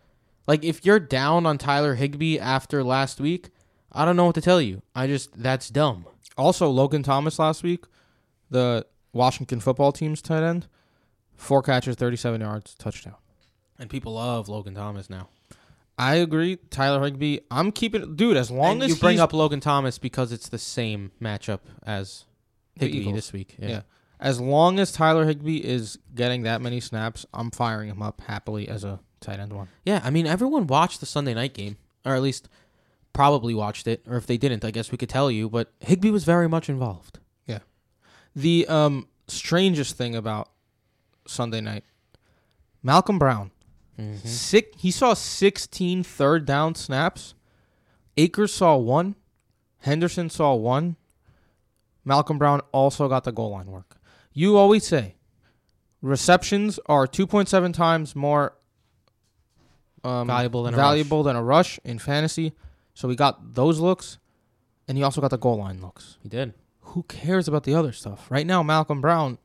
Like, 0.46 0.64
if 0.64 0.84
you're 0.84 1.00
down 1.00 1.44
on 1.44 1.58
Tyler 1.58 1.96
Higbee 1.96 2.38
after 2.38 2.84
last 2.84 3.20
week, 3.20 3.50
I 3.90 4.04
don't 4.04 4.16
know 4.16 4.26
what 4.26 4.36
to 4.36 4.40
tell 4.40 4.60
you. 4.60 4.82
I 4.94 5.08
just, 5.08 5.42
that's 5.42 5.68
dumb. 5.68 6.06
Also, 6.38 6.70
Logan 6.70 7.02
Thomas 7.02 7.40
last 7.40 7.64
week, 7.64 7.86
the 8.50 8.86
Washington 9.12 9.58
football 9.58 9.90
team's 9.90 10.22
tight 10.22 10.44
end, 10.44 10.68
four 11.34 11.60
catches, 11.60 11.96
37 11.96 12.40
yards, 12.40 12.76
touchdown. 12.76 13.16
And 13.80 13.90
people 13.90 14.12
love 14.12 14.48
Logan 14.48 14.74
Thomas 14.74 15.10
now. 15.10 15.28
I 15.98 16.16
agree. 16.16 16.56
Tyler 16.70 17.02
Higbee. 17.04 17.38
I'm 17.50 17.72
keeping 17.72 18.14
dude 18.14 18.36
as 18.36 18.50
long 18.50 18.74
and 18.74 18.84
as 18.84 18.90
you 18.90 18.96
bring 18.96 19.18
up 19.18 19.32
Logan 19.32 19.60
Thomas 19.60 19.98
because 19.98 20.32
it's 20.32 20.48
the 20.48 20.58
same 20.58 21.12
matchup 21.20 21.60
as 21.82 22.24
Higbee 22.76 23.10
this 23.12 23.32
week. 23.32 23.56
Yeah. 23.58 23.68
Yeah. 23.68 23.80
As 24.20 24.38
long 24.38 24.78
as 24.78 24.92
Tyler 24.92 25.24
Higbee 25.24 25.58
is 25.58 25.98
getting 26.14 26.42
that 26.42 26.60
many 26.60 26.78
snaps, 26.78 27.24
I'm 27.32 27.50
firing 27.50 27.88
him 27.88 28.02
up 28.02 28.20
happily 28.20 28.68
as 28.68 28.84
a 28.84 29.00
tight 29.20 29.40
end 29.40 29.52
one. 29.52 29.68
Yeah, 29.84 30.00
I 30.04 30.10
mean, 30.10 30.26
everyone 30.26 30.66
watched 30.66 31.00
the 31.00 31.06
Sunday 31.06 31.32
night 31.32 31.54
game, 31.54 31.78
or 32.04 32.14
at 32.14 32.22
least 32.22 32.48
probably 33.14 33.54
watched 33.54 33.86
it. 33.86 34.02
Or 34.06 34.16
if 34.16 34.26
they 34.26 34.36
didn't, 34.36 34.64
I 34.64 34.70
guess 34.70 34.92
we 34.92 34.98
could 34.98 35.08
tell 35.08 35.30
you. 35.30 35.48
But 35.48 35.72
Higbee 35.80 36.10
was 36.10 36.24
very 36.24 36.48
much 36.48 36.68
involved. 36.68 37.18
Yeah. 37.46 37.60
The 38.36 38.66
um 38.68 39.08
strangest 39.26 39.96
thing 39.96 40.14
about 40.14 40.50
Sunday 41.26 41.60
night, 41.60 41.84
Malcolm 42.82 43.18
Brown, 43.18 43.50
Mm-hmm. 44.00 44.26
sick. 44.26 44.74
He 44.78 44.90
saw 44.90 45.14
16 45.14 46.02
third 46.02 46.46
down 46.46 46.74
snaps. 46.74 47.34
Akers 48.16 48.52
saw 48.52 48.76
one. 48.76 49.14
Henderson 49.80 50.30
saw 50.30 50.54
one. 50.54 50.96
Malcolm 52.04 52.38
Brown 52.38 52.60
also 52.72 53.08
got 53.08 53.24
the 53.24 53.32
goal 53.32 53.50
line 53.50 53.66
work. 53.66 53.96
You 54.32 54.56
always 54.56 54.86
say 54.86 55.16
receptions 56.00 56.80
are 56.86 57.06
2.7 57.06 57.74
times 57.74 58.16
more 58.16 58.54
um, 60.02 60.26
Valuable 60.26 60.62
than 60.62 60.72
a 60.72 60.76
valuable 60.76 61.22
than 61.22 61.36
a 61.36 61.42
rush 61.42 61.78
in 61.84 61.98
fantasy. 61.98 62.52
So 62.94 63.06
we 63.06 63.16
got 63.16 63.54
those 63.54 63.80
looks, 63.80 64.18
and 64.88 64.96
he 64.96 65.04
also 65.04 65.20
got 65.20 65.30
the 65.30 65.36
goal 65.38 65.58
line 65.58 65.80
looks. 65.82 66.16
He 66.22 66.28
did. 66.28 66.54
Who 66.80 67.02
cares 67.02 67.46
about 67.46 67.64
the 67.64 67.74
other 67.74 67.92
stuff? 67.92 68.30
Right 68.30 68.46
now, 68.46 68.62
Malcolm 68.62 69.00
Brown 69.00 69.38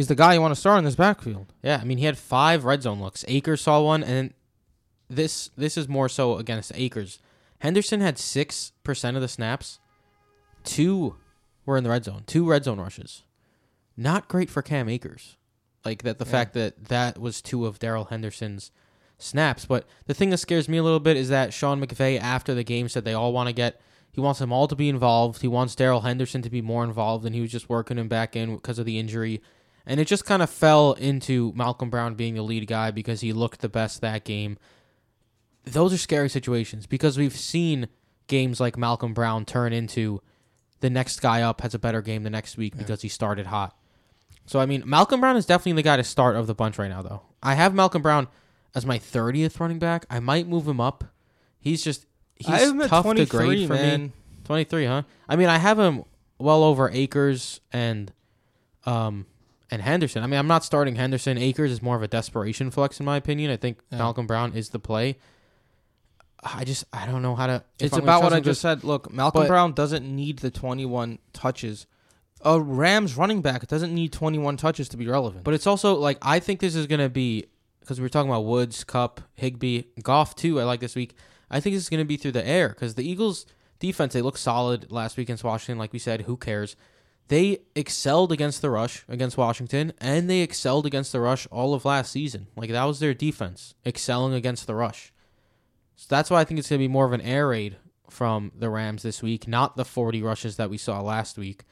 is 0.00 0.08
the 0.08 0.14
guy 0.14 0.34
you 0.34 0.40
want 0.40 0.54
to 0.54 0.60
start 0.60 0.78
in 0.78 0.84
this 0.84 0.94
backfield. 0.96 1.52
Yeah, 1.62 1.78
I 1.80 1.84
mean, 1.84 1.98
he 1.98 2.04
had 2.04 2.18
five 2.18 2.64
red 2.64 2.82
zone 2.82 3.00
looks. 3.00 3.24
Akers 3.28 3.60
saw 3.60 3.80
one, 3.82 4.02
and 4.02 4.32
this 5.08 5.50
this 5.56 5.76
is 5.76 5.88
more 5.88 6.08
so 6.08 6.36
against 6.38 6.72
Akers. 6.74 7.18
Henderson 7.58 8.00
had 8.00 8.18
six 8.18 8.72
percent 8.84 9.16
of 9.16 9.20
the 9.20 9.28
snaps. 9.28 9.78
Two 10.64 11.16
were 11.66 11.76
in 11.76 11.84
the 11.84 11.90
red 11.90 12.04
zone. 12.04 12.22
Two 12.26 12.48
red 12.48 12.64
zone 12.64 12.80
rushes. 12.80 13.22
Not 13.96 14.28
great 14.28 14.50
for 14.50 14.62
Cam 14.62 14.88
Akers. 14.88 15.36
Like 15.84 16.02
that, 16.02 16.18
the 16.18 16.24
Yeah. 16.24 16.30
fact 16.30 16.54
that 16.54 16.86
that 16.86 17.18
was 17.18 17.40
two 17.42 17.66
of 17.66 17.78
Darrell 17.78 18.04
Henderson's 18.06 18.70
snaps. 19.18 19.64
But 19.66 19.86
the 20.06 20.14
thing 20.14 20.30
that 20.30 20.38
scares 20.38 20.68
me 20.68 20.78
a 20.78 20.82
little 20.82 21.00
bit 21.00 21.16
is 21.16 21.28
that 21.28 21.52
Sean 21.52 21.80
McVay 21.84 22.18
after 22.20 22.54
the 22.54 22.64
game 22.64 22.88
said 22.88 23.04
they 23.04 23.14
all 23.14 23.32
want 23.32 23.48
to 23.48 23.52
get. 23.54 23.80
He 24.12 24.20
wants 24.20 24.40
them 24.40 24.52
all 24.52 24.66
to 24.66 24.74
be 24.74 24.88
involved. 24.88 25.40
He 25.40 25.48
wants 25.48 25.76
Daryl 25.76 26.02
Henderson 26.02 26.42
to 26.42 26.50
be 26.50 26.60
more 26.60 26.82
involved, 26.82 27.24
and 27.24 27.34
he 27.34 27.40
was 27.40 27.52
just 27.52 27.68
working 27.68 27.96
him 27.96 28.08
back 28.08 28.34
in 28.34 28.56
because 28.56 28.78
of 28.78 28.84
the 28.86 28.98
injury. 28.98 29.40
And 29.86 29.98
it 29.98 30.06
just 30.06 30.24
kind 30.24 30.42
of 30.42 30.50
fell 30.50 30.92
into 30.92 31.52
Malcolm 31.54 31.90
Brown 31.90 32.14
being 32.14 32.34
the 32.34 32.42
lead 32.42 32.66
guy 32.66 32.90
because 32.90 33.20
he 33.20 33.32
looked 33.32 33.60
the 33.60 33.68
best 33.68 34.00
that 34.00 34.24
game. 34.24 34.58
Those 35.64 35.92
are 35.92 35.98
scary 35.98 36.28
situations 36.28 36.86
because 36.86 37.18
we've 37.18 37.36
seen 37.36 37.88
games 38.26 38.60
like 38.60 38.76
Malcolm 38.78 39.12
Brown 39.12 39.44
turn 39.44 39.72
into 39.72 40.20
the 40.80 40.90
next 40.90 41.20
guy 41.20 41.42
up 41.42 41.60
has 41.60 41.74
a 41.74 41.78
better 41.78 42.02
game 42.02 42.22
the 42.22 42.30
next 42.30 42.56
week 42.56 42.76
because 42.76 43.02
he 43.02 43.08
started 43.08 43.46
hot. 43.46 43.76
So 44.46 44.58
I 44.58 44.66
mean, 44.66 44.82
Malcolm 44.86 45.20
Brown 45.20 45.36
is 45.36 45.46
definitely 45.46 45.74
the 45.74 45.82
guy 45.82 45.96
to 45.96 46.04
start 46.04 46.36
of 46.36 46.46
the 46.46 46.54
bunch 46.54 46.78
right 46.78 46.88
now, 46.88 47.02
though. 47.02 47.22
I 47.42 47.54
have 47.54 47.74
Malcolm 47.74 48.02
Brown 48.02 48.28
as 48.74 48.86
my 48.86 48.98
thirtieth 48.98 49.60
running 49.60 49.78
back. 49.78 50.06
I 50.10 50.20
might 50.20 50.48
move 50.48 50.66
him 50.66 50.80
up. 50.80 51.04
He's 51.60 51.84
just 51.84 52.06
he's 52.34 52.48
I 52.48 52.58
have 52.58 52.70
him 52.70 52.80
at 52.80 52.88
tough 52.88 53.04
to 53.04 53.26
23, 53.26 53.26
grade 53.26 53.68
for 53.68 53.74
me. 53.74 54.12
Twenty 54.44 54.64
three, 54.64 54.86
huh? 54.86 55.02
I 55.28 55.36
mean, 55.36 55.48
I 55.48 55.58
have 55.58 55.78
him 55.78 56.04
well 56.38 56.64
over 56.64 56.88
Akers 56.90 57.60
and 57.72 58.12
um 58.86 59.26
and 59.70 59.80
Henderson. 59.82 60.22
I 60.22 60.26
mean, 60.26 60.38
I'm 60.38 60.46
not 60.48 60.64
starting 60.64 60.96
Henderson. 60.96 61.38
Akers 61.38 61.70
is 61.70 61.80
more 61.82 61.96
of 61.96 62.02
a 62.02 62.08
desperation 62.08 62.70
flex 62.70 62.98
in 63.00 63.06
my 63.06 63.16
opinion. 63.16 63.50
I 63.50 63.56
think 63.56 63.78
Yeah. 63.90 63.98
Malcolm 63.98 64.26
Brown 64.26 64.52
is 64.54 64.70
the 64.70 64.78
play. 64.78 65.16
I 66.42 66.64
just 66.64 66.84
I 66.92 67.06
don't 67.06 67.22
know 67.22 67.34
how 67.34 67.46
to. 67.46 67.64
It's 67.78 67.96
about 67.96 68.22
what 68.22 68.32
I 68.32 68.40
just 68.40 68.60
said. 68.60 68.82
Look, 68.82 69.12
Malcolm 69.12 69.42
but- 69.42 69.48
Brown 69.48 69.72
doesn't 69.72 70.04
need 70.04 70.38
the 70.38 70.50
21 70.50 71.18
touches. 71.32 71.86
A 72.42 72.58
Rams 72.58 73.16
running 73.18 73.42
back 73.42 73.66
doesn't 73.66 73.94
need 73.94 74.12
21 74.14 74.56
touches 74.56 74.88
to 74.88 74.96
be 74.96 75.06
relevant. 75.06 75.44
But 75.44 75.52
it's 75.52 75.66
also 75.66 75.94
like 75.96 76.16
I 76.22 76.38
think 76.40 76.60
this 76.60 76.74
is 76.74 76.86
gonna 76.86 77.10
be 77.10 77.44
because 77.80 77.98
we 78.00 78.04
were 78.04 78.08
talking 78.08 78.30
about 78.30 78.44
Woods, 78.46 78.84
Kupp, 78.84 79.20
Higbee, 79.34 79.82
Goff 80.02 80.34
too. 80.34 80.58
I 80.60 80.64
like 80.64 80.80
this 80.80 80.94
week. 80.96 81.14
I 81.50 81.60
think 81.60 81.74
this 81.74 81.82
is 81.82 81.90
gonna 81.90 82.04
be 82.06 82.16
through 82.16 82.32
the 82.32 82.46
air 82.46 82.70
because 82.70 82.94
the 82.94 83.06
Eagles 83.06 83.44
defense 83.78 84.14
they 84.14 84.22
looked 84.22 84.38
solid 84.38 84.90
last 84.90 85.18
week 85.18 85.26
against 85.26 85.44
Washington. 85.44 85.76
Like 85.78 85.92
we 85.92 85.98
said, 85.98 86.22
who 86.22 86.38
cares? 86.38 86.76
They 87.30 87.58
excelled 87.76 88.32
against 88.32 88.60
the 88.60 88.70
rush 88.70 89.04
against 89.08 89.36
Washington, 89.36 89.92
and 90.00 90.28
they 90.28 90.40
excelled 90.40 90.84
against 90.84 91.12
the 91.12 91.20
rush 91.20 91.46
all 91.52 91.74
of 91.74 91.84
last 91.84 92.10
season. 92.10 92.48
Like 92.56 92.72
that 92.72 92.84
was 92.86 92.98
their 92.98 93.14
defense 93.14 93.76
excelling 93.86 94.34
against 94.34 94.66
the 94.66 94.74
rush. 94.74 95.12
So 95.94 96.06
that's 96.08 96.28
why 96.28 96.40
I 96.40 96.44
think 96.44 96.58
it's 96.58 96.68
gonna 96.68 96.80
be 96.80 96.88
more 96.88 97.06
of 97.06 97.12
an 97.12 97.20
air 97.20 97.46
raid 97.46 97.76
from 98.08 98.50
the 98.58 98.68
Rams 98.68 99.04
this 99.04 99.22
week, 99.22 99.46
not 99.46 99.76
the 99.76 99.84
40 99.84 100.20
rushes 100.22 100.56
that 100.56 100.70
we 100.70 100.76
saw 100.76 101.00
last 101.00 101.38
week. 101.38 101.62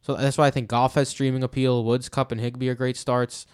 So 0.00 0.16
that's 0.16 0.36
why 0.36 0.48
I 0.48 0.50
think 0.50 0.68
Goff 0.68 0.94
has 0.94 1.08
streaming 1.08 1.44
appeal. 1.44 1.84
Woods, 1.84 2.08
Kupp, 2.08 2.32
and 2.32 2.40
Higbee 2.40 2.68
are 2.68 2.74
great 2.74 2.96
starts. 2.96 3.46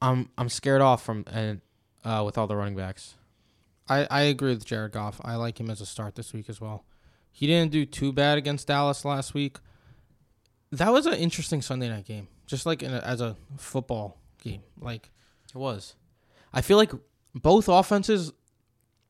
I'm 0.00 0.30
I'm 0.38 0.48
scared 0.48 0.80
off 0.80 1.04
from 1.04 1.26
and 1.30 1.60
uh, 2.02 2.22
with 2.24 2.38
all 2.38 2.46
the 2.46 2.56
running 2.56 2.76
backs. 2.76 3.16
I, 3.90 4.06
I 4.10 4.22
agree 4.22 4.54
with 4.54 4.64
Jared 4.64 4.92
Goff. 4.92 5.20
I 5.22 5.34
like 5.34 5.60
him 5.60 5.68
as 5.68 5.82
a 5.82 5.86
start 5.86 6.14
this 6.14 6.32
week 6.32 6.48
as 6.48 6.62
well. 6.62 6.86
He 7.30 7.46
didn't 7.46 7.72
do 7.72 7.84
too 7.84 8.10
bad 8.10 8.38
against 8.38 8.68
Dallas 8.68 9.04
last 9.04 9.34
week. 9.34 9.58
That 10.72 10.92
was 10.92 11.06
an 11.06 11.14
interesting 11.14 11.62
Sunday 11.62 11.88
night 11.88 12.06
game, 12.06 12.28
just 12.46 12.66
like 12.66 12.82
in 12.82 12.92
a, 12.92 12.98
as 12.98 13.20
a 13.20 13.36
football 13.56 14.18
game. 14.42 14.62
Like 14.80 15.10
It 15.54 15.58
was. 15.58 15.94
I 16.52 16.60
feel 16.60 16.76
like 16.76 16.92
both 17.34 17.68
offenses 17.68 18.32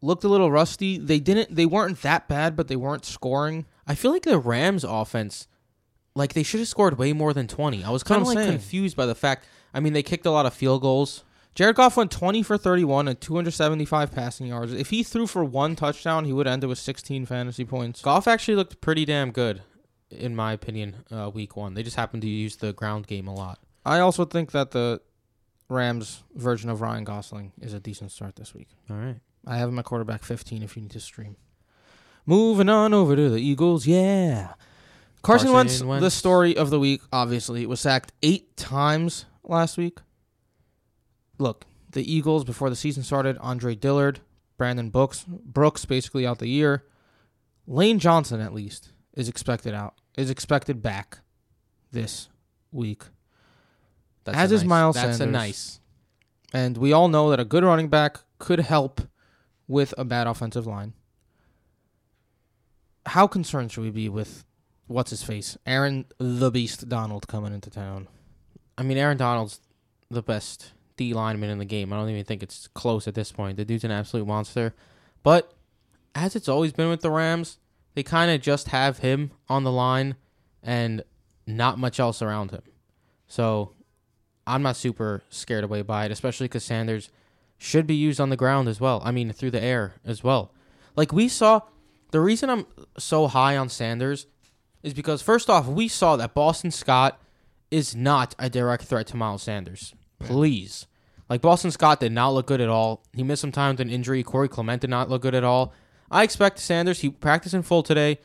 looked 0.00 0.24
a 0.24 0.28
little 0.28 0.50
rusty. 0.50 0.98
They 0.98 1.20
didn't. 1.20 1.54
They 1.54 1.66
weren't 1.66 2.02
that 2.02 2.28
bad, 2.28 2.56
but 2.56 2.68
they 2.68 2.76
weren't 2.76 3.04
scoring. 3.04 3.66
I 3.86 3.94
feel 3.94 4.12
like 4.12 4.22
the 4.22 4.38
Rams 4.38 4.84
offense, 4.84 5.46
like 6.14 6.34
they 6.34 6.42
should 6.42 6.60
have 6.60 6.68
scored 6.68 6.98
way 6.98 7.12
more 7.12 7.32
than 7.32 7.48
twenty. 7.48 7.82
I 7.84 7.90
was 7.90 8.02
kind 8.02 8.20
of 8.20 8.28
like 8.28 8.38
saying. 8.38 8.50
confused 8.50 8.96
by 8.96 9.06
the 9.06 9.14
fact. 9.14 9.46
I 9.72 9.80
mean, 9.80 9.92
they 9.92 10.02
kicked 10.02 10.26
a 10.26 10.30
lot 10.30 10.46
of 10.46 10.54
field 10.54 10.82
goals. 10.82 11.24
Jared 11.54 11.76
Goff 11.76 11.98
went 11.98 12.10
20 12.10 12.42
for 12.42 12.56
31 12.56 13.08
and 13.08 13.20
275 13.20 14.10
passing 14.10 14.46
yards. 14.46 14.72
If 14.72 14.88
he 14.88 15.02
threw 15.02 15.26
for 15.26 15.44
one 15.44 15.76
touchdown, 15.76 16.24
he 16.24 16.32
would 16.32 16.46
end 16.46 16.64
it 16.64 16.66
with 16.66 16.78
16 16.78 17.26
fantasy 17.26 17.66
points. 17.66 18.00
Goff 18.00 18.26
actually 18.26 18.54
looked 18.54 18.80
pretty 18.80 19.04
damn 19.04 19.32
good, 19.32 19.60
in 20.12 20.36
my 20.36 20.52
opinion. 20.52 20.96
Uh, 21.10 21.30
week 21.32 21.56
one, 21.56 21.74
they 21.74 21.82
just 21.82 21.96
happened 21.96 22.22
to 22.22 22.28
use 22.28 22.56
the 22.56 22.72
ground 22.72 23.06
game 23.06 23.26
a 23.26 23.34
lot. 23.34 23.58
I 23.84 23.98
also 23.98 24.24
think 24.24 24.52
that 24.52 24.70
the 24.70 25.00
Rams 25.68 26.22
version 26.34 26.70
of 26.70 26.80
Ryan 26.80 27.04
Gosling 27.04 27.52
is 27.60 27.72
a 27.72 27.80
decent 27.80 28.12
start 28.12 28.36
this 28.36 28.54
week. 28.54 28.68
All 28.90 28.96
right. 28.96 29.16
I 29.46 29.56
have 29.56 29.68
him 29.68 29.78
at 29.78 29.84
quarterback 29.84 30.22
15 30.22 30.62
if 30.62 30.76
you 30.76 30.82
need 30.82 30.92
to 30.92 31.00
stream. 31.00 31.36
Moving 32.26 32.68
on 32.68 32.94
over 32.94 33.16
to 33.16 33.30
the 33.30 33.40
Eagles, 33.40 33.86
yeah. 33.86 34.54
Carson, 35.22 35.48
Carson 35.48 35.52
Wentz, 35.52 35.82
Wentz. 35.82 36.02
the 36.02 36.10
story 36.10 36.56
of 36.56 36.70
the 36.70 36.78
week, 36.78 37.00
obviously, 37.12 37.66
was 37.66 37.80
sacked 37.80 38.12
eight 38.22 38.56
times 38.56 39.24
last 39.42 39.76
week. 39.76 39.98
Look, 41.38 41.64
the 41.90 42.12
Eagles, 42.12 42.44
before 42.44 42.70
the 42.70 42.76
season 42.76 43.02
started, 43.02 43.36
Andre 43.38 43.74
Dillard, 43.74 44.20
Brandon 44.56 44.90
Brooks, 44.90 45.24
Brooks 45.26 45.84
basically 45.84 46.26
out 46.26 46.38
the 46.38 46.48
year. 46.48 46.84
Lane 47.66 47.98
Johnson, 47.98 48.40
at 48.40 48.54
least, 48.54 48.92
is 49.14 49.28
expected 49.28 49.74
out, 49.74 49.94
is 50.16 50.30
expected 50.30 50.82
back 50.82 51.18
this 51.90 52.28
week. 52.70 53.04
That's 54.24 54.38
As 54.38 54.52
a 54.52 54.54
is 54.56 54.62
nice, 54.62 54.68
Miles 54.68 54.96
That's 54.96 55.20
a 55.20 55.26
nice. 55.26 55.80
And 56.52 56.76
we 56.76 56.92
all 56.92 57.08
know 57.08 57.30
that 57.30 57.40
a 57.40 57.44
good 57.44 57.64
running 57.64 57.88
back 57.88 58.18
could 58.38 58.60
help 58.60 59.00
with 59.66 59.94
a 59.96 60.04
bad 60.04 60.26
offensive 60.26 60.66
line. 60.66 60.92
How 63.06 63.26
concerned 63.26 63.72
should 63.72 63.84
we 63.84 63.90
be 63.90 64.08
with 64.08 64.44
what's 64.86 65.10
his 65.10 65.22
face? 65.22 65.56
Aaron 65.66 66.04
the 66.18 66.50
Beast 66.50 66.88
Donald 66.88 67.26
coming 67.26 67.52
into 67.52 67.70
town. 67.70 68.06
I 68.76 68.82
mean, 68.82 68.98
Aaron 68.98 69.16
Donald's 69.16 69.60
the 70.10 70.22
best 70.22 70.72
D 70.96 71.14
lineman 71.14 71.50
in 71.50 71.58
the 71.58 71.64
game. 71.64 71.92
I 71.92 71.96
don't 71.96 72.10
even 72.10 72.24
think 72.24 72.42
it's 72.42 72.68
close 72.68 73.08
at 73.08 73.14
this 73.14 73.32
point. 73.32 73.56
The 73.56 73.64
dude's 73.64 73.84
an 73.84 73.90
absolute 73.90 74.26
monster. 74.26 74.74
But 75.22 75.52
as 76.14 76.36
it's 76.36 76.48
always 76.48 76.72
been 76.72 76.90
with 76.90 77.00
the 77.00 77.10
Rams, 77.10 77.58
they 77.94 78.02
kind 78.02 78.30
of 78.30 78.40
just 78.40 78.68
have 78.68 78.98
him 78.98 79.32
on 79.48 79.64
the 79.64 79.72
line 79.72 80.16
and 80.62 81.02
not 81.46 81.78
much 81.78 82.00
else 82.00 82.22
around 82.22 82.50
him. 82.50 82.62
So 83.26 83.72
I'm 84.46 84.62
not 84.62 84.76
super 84.76 85.22
scared 85.28 85.64
away 85.64 85.82
by 85.82 86.04
it, 86.06 86.10
especially 86.12 86.46
because 86.46 86.64
Sanders 86.64 87.10
should 87.58 87.86
be 87.86 87.94
used 87.94 88.20
on 88.20 88.30
the 88.30 88.36
ground 88.36 88.68
as 88.68 88.80
well. 88.80 89.00
I 89.04 89.12
mean, 89.12 89.32
through 89.32 89.52
the 89.52 89.62
air 89.62 89.94
as 90.04 90.24
well. 90.24 90.52
Like 90.96 91.12
we 91.12 91.28
saw, 91.28 91.60
the 92.10 92.20
reason 92.20 92.50
I'm 92.50 92.66
so 92.98 93.28
high 93.28 93.56
on 93.56 93.68
Sanders 93.68 94.26
is 94.82 94.94
because, 94.94 95.22
first 95.22 95.48
off, 95.48 95.66
we 95.66 95.88
saw 95.88 96.16
that 96.16 96.34
Boston 96.34 96.70
Scott 96.70 97.20
is 97.70 97.94
not 97.94 98.34
a 98.38 98.50
direct 98.50 98.84
threat 98.84 99.06
to 99.08 99.16
Miles 99.16 99.42
Sanders. 99.42 99.94
Please. 100.18 100.86
Like 101.28 101.40
Boston 101.40 101.70
Scott 101.70 102.00
did 102.00 102.12
not 102.12 102.30
look 102.30 102.46
good 102.46 102.60
at 102.60 102.68
all. 102.68 103.04
He 103.14 103.22
missed 103.22 103.40
some 103.40 103.52
time 103.52 103.74
with 103.74 103.80
an 103.80 103.90
injury. 103.90 104.22
Corey 104.22 104.48
Clement 104.48 104.80
did 104.80 104.90
not 104.90 105.08
look 105.08 105.22
good 105.22 105.34
at 105.34 105.44
all. 105.44 105.72
I 106.12 106.22
expect 106.22 106.58
Sanders, 106.58 107.00
he 107.00 107.10
practiced 107.10 107.54
in 107.54 107.62
full 107.62 107.82
today, 107.82 108.18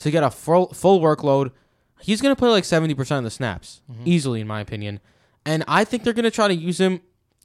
to 0.00 0.10
get 0.10 0.22
a 0.22 0.30
full, 0.30 0.68
full 0.68 1.00
workload. 1.00 1.52
He's 2.00 2.20
going 2.20 2.34
to 2.34 2.38
play 2.38 2.50
like 2.50 2.64
70% 2.64 3.18
of 3.18 3.24
the 3.24 3.30
snaps, 3.30 3.82
mm-hmm. 3.90 4.02
easily, 4.04 4.40
in 4.40 4.46
my 4.46 4.60
opinion. 4.60 5.00
And 5.46 5.64
I 5.68 5.84
think 5.84 6.02
they're 6.02 6.12
going 6.12 6.24
to 6.24 6.30
try 6.30 6.48
to 6.48 6.54
use 6.54 6.80
him 6.80 7.00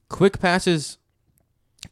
quick 0.09 0.39
passes 0.39 0.97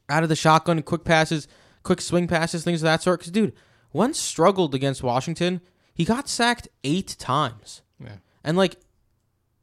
out 0.10 0.24
of 0.24 0.30
the 0.30 0.36
shotgun, 0.36 0.82
quick 0.82 1.04
passes, 1.04 1.48
quick 1.84 2.02
swing 2.02 2.28
passes, 2.28 2.64
things 2.64 2.82
of 2.82 2.86
that 2.86 3.04
sort. 3.04 3.20
Because, 3.20 3.32
dude, 3.32 3.54
Wentz 3.92 4.20
struggled 4.20 4.74
against 4.74 5.04
Washington. 5.04 5.62
He 5.94 6.06
got 6.06 6.28
sacked 6.28 6.68
eight 6.84 7.16
times. 7.20 7.82
Yeah. 8.00 8.18
And 8.44 8.58
like 8.58 8.78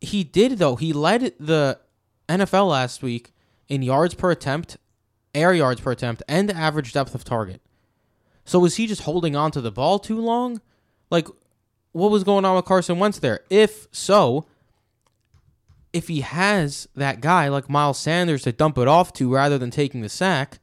he 0.00 0.24
did 0.24 0.58
though. 0.58 0.76
He 0.76 0.92
led 0.92 1.34
the 1.38 1.78
NFL 2.28 2.70
last 2.70 3.02
week 3.02 3.32
in 3.68 3.82
yards 3.82 4.14
per 4.14 4.30
attempt, 4.30 4.76
air 5.34 5.52
yards 5.52 5.80
per 5.80 5.92
attempt, 5.92 6.22
and 6.28 6.50
average 6.50 6.92
depth 6.92 7.14
of 7.14 7.24
target. 7.24 7.60
So 8.50 8.58
was 8.58 8.74
he 8.74 8.88
just 8.88 9.02
holding 9.02 9.36
on 9.36 9.52
to 9.52 9.60
the 9.60 9.70
ball 9.70 10.00
too 10.00 10.20
long? 10.20 10.60
Like, 11.08 11.28
what 11.92 12.10
was 12.10 12.24
going 12.24 12.44
on 12.44 12.56
with 12.56 12.64
Carson 12.64 12.98
Wentz 12.98 13.20
there? 13.20 13.44
If 13.48 13.86
so, 13.92 14.44
if 15.92 16.08
he 16.08 16.22
has 16.22 16.88
that 16.96 17.20
guy 17.20 17.46
like 17.46 17.70
Miles 17.70 18.00
Sanders 18.00 18.42
to 18.42 18.50
dump 18.50 18.76
it 18.76 18.88
off 18.88 19.12
to 19.12 19.32
rather 19.32 19.56
than 19.56 19.70
taking 19.70 20.00
the 20.00 20.08
sack, 20.08 20.58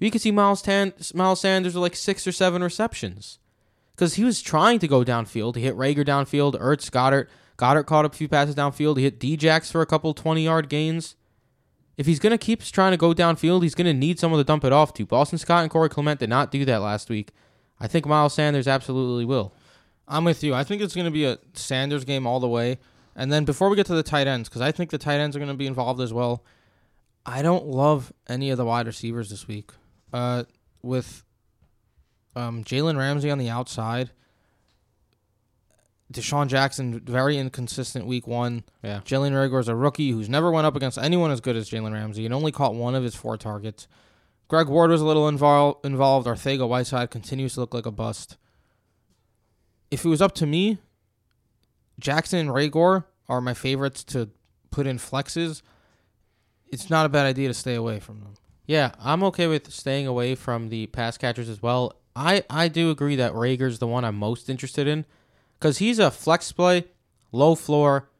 you 0.00 0.10
could 0.10 0.20
see 0.20 0.32
Miles, 0.32 0.62
Tan- 0.62 0.94
Miles 1.14 1.38
Sanders 1.38 1.76
with 1.76 1.82
like 1.82 1.94
six 1.94 2.26
or 2.26 2.32
seven 2.32 2.60
receptions. 2.60 3.38
Because 3.94 4.14
he 4.14 4.24
was 4.24 4.42
trying 4.42 4.80
to 4.80 4.88
go 4.88 5.04
downfield. 5.04 5.54
He 5.54 5.62
hit 5.62 5.76
Reagor 5.76 6.04
downfield, 6.04 6.60
Ertz, 6.60 6.90
Goedert. 6.90 7.28
Goddard 7.56 7.84
caught 7.84 8.04
a 8.04 8.08
few 8.08 8.26
passes 8.26 8.56
downfield. 8.56 8.96
He 8.96 9.04
hit 9.04 9.20
Djax 9.20 9.70
for 9.70 9.80
a 9.80 9.86
couple 9.86 10.12
20 10.12 10.42
yard 10.42 10.68
gains. 10.68 11.14
If 11.96 12.06
he's 12.06 12.18
going 12.18 12.30
to 12.30 12.38
keep 12.38 12.62
trying 12.62 12.92
to 12.92 12.96
go 12.96 13.12
downfield, 13.12 13.62
he's 13.62 13.74
going 13.74 13.86
to 13.86 13.92
need 13.92 14.18
someone 14.18 14.40
to 14.40 14.44
dump 14.44 14.64
it 14.64 14.72
off 14.72 14.94
to. 14.94 15.06
Boston 15.06 15.38
Scott 15.38 15.62
and 15.62 15.70
Corey 15.70 15.88
Clement 15.88 16.20
did 16.20 16.30
not 16.30 16.50
do 16.50 16.64
that 16.64 16.80
last 16.80 17.10
week. 17.10 17.32
I 17.78 17.86
think 17.86 18.06
Miles 18.06 18.34
Sanders 18.34 18.66
absolutely 18.66 19.24
will. 19.24 19.54
I'm 20.08 20.24
with 20.24 20.42
you. 20.42 20.54
I 20.54 20.64
think 20.64 20.82
it's 20.82 20.94
going 20.94 21.04
to 21.04 21.10
be 21.10 21.24
a 21.24 21.38
Sanders 21.54 22.04
game 22.04 22.26
all 22.26 22.40
the 22.40 22.48
way. 22.48 22.78
And 23.14 23.32
then 23.32 23.44
before 23.44 23.68
we 23.68 23.76
get 23.76 23.86
to 23.86 23.94
the 23.94 24.02
tight 24.02 24.26
ends, 24.26 24.48
because 24.48 24.62
I 24.62 24.72
think 24.72 24.90
the 24.90 24.98
tight 24.98 25.18
ends 25.18 25.36
are 25.36 25.38
going 25.38 25.50
to 25.50 25.56
be 25.56 25.66
involved 25.66 26.00
as 26.00 26.12
well. 26.12 26.44
I 27.26 27.42
don't 27.42 27.66
love 27.66 28.12
any 28.28 28.50
of 28.50 28.58
the 28.58 28.64
wide 28.64 28.86
receivers 28.86 29.30
this 29.30 29.46
week. 29.46 29.70
Uh, 30.12 30.44
with 30.82 31.24
um, 32.34 32.64
Jalen 32.64 32.96
Ramsey 32.96 33.30
on 33.30 33.38
the 33.38 33.50
outside, 33.50 34.10
DeSean 36.12 36.48
Jackson 36.48 37.00
very 37.00 37.38
inconsistent 37.38 38.06
week 38.06 38.26
one. 38.26 38.64
Yeah. 38.82 39.00
Jalen 39.04 39.60
is 39.60 39.68
a 39.68 39.74
rookie 39.74 40.10
who's 40.10 40.28
never 40.28 40.50
went 40.50 40.66
up 40.66 40.76
against 40.76 40.98
anyone 40.98 41.30
as 41.30 41.40
good 41.40 41.56
as 41.56 41.70
Jalen 41.70 41.92
Ramsey 41.92 42.24
and 42.24 42.34
only 42.34 42.52
caught 42.52 42.74
one 42.74 42.94
of 42.94 43.02
his 43.02 43.14
four 43.14 43.36
targets. 43.36 43.88
Greg 44.48 44.68
Ward 44.68 44.90
was 44.90 45.00
a 45.00 45.06
little 45.06 45.30
invol- 45.30 45.82
involved. 45.84 46.26
Arcega-Whiteside 46.26 47.10
continues 47.10 47.54
to 47.54 47.60
look 47.60 47.72
like 47.72 47.86
a 47.86 47.90
bust. 47.90 48.36
If 49.90 50.04
it 50.04 50.08
was 50.08 50.22
up 50.22 50.34
to 50.36 50.46
me, 50.46 50.78
Jackson 51.98 52.38
and 52.38 52.50
Reagor 52.50 53.04
are 53.28 53.40
my 53.40 53.54
favorites 53.54 54.04
to 54.04 54.28
put 54.70 54.86
in 54.86 54.98
flexes. 54.98 55.62
It's 56.66 56.90
not 56.90 57.06
a 57.06 57.08
bad 57.08 57.26
idea 57.26 57.48
to 57.48 57.54
stay 57.54 57.74
away 57.74 58.00
from 58.00 58.20
them. 58.20 58.34
Yeah, 58.66 58.92
I'm 58.98 59.22
okay 59.24 59.46
with 59.46 59.72
staying 59.72 60.06
away 60.06 60.34
from 60.34 60.68
the 60.68 60.86
pass 60.86 61.18
catchers 61.18 61.48
as 61.48 61.62
well. 61.62 61.94
I, 62.14 62.44
I 62.50 62.68
do 62.68 62.90
agree 62.90 63.16
that 63.16 63.32
Reagor's 63.32 63.78
the 63.78 63.86
one 63.86 64.04
I'm 64.04 64.16
most 64.16 64.50
interested 64.50 64.86
in 64.86 65.06
because 65.62 65.78
he's 65.78 66.00
a 66.00 66.10
flex 66.10 66.50
play, 66.50 66.86
low 67.30 67.54
floor, 67.54 68.10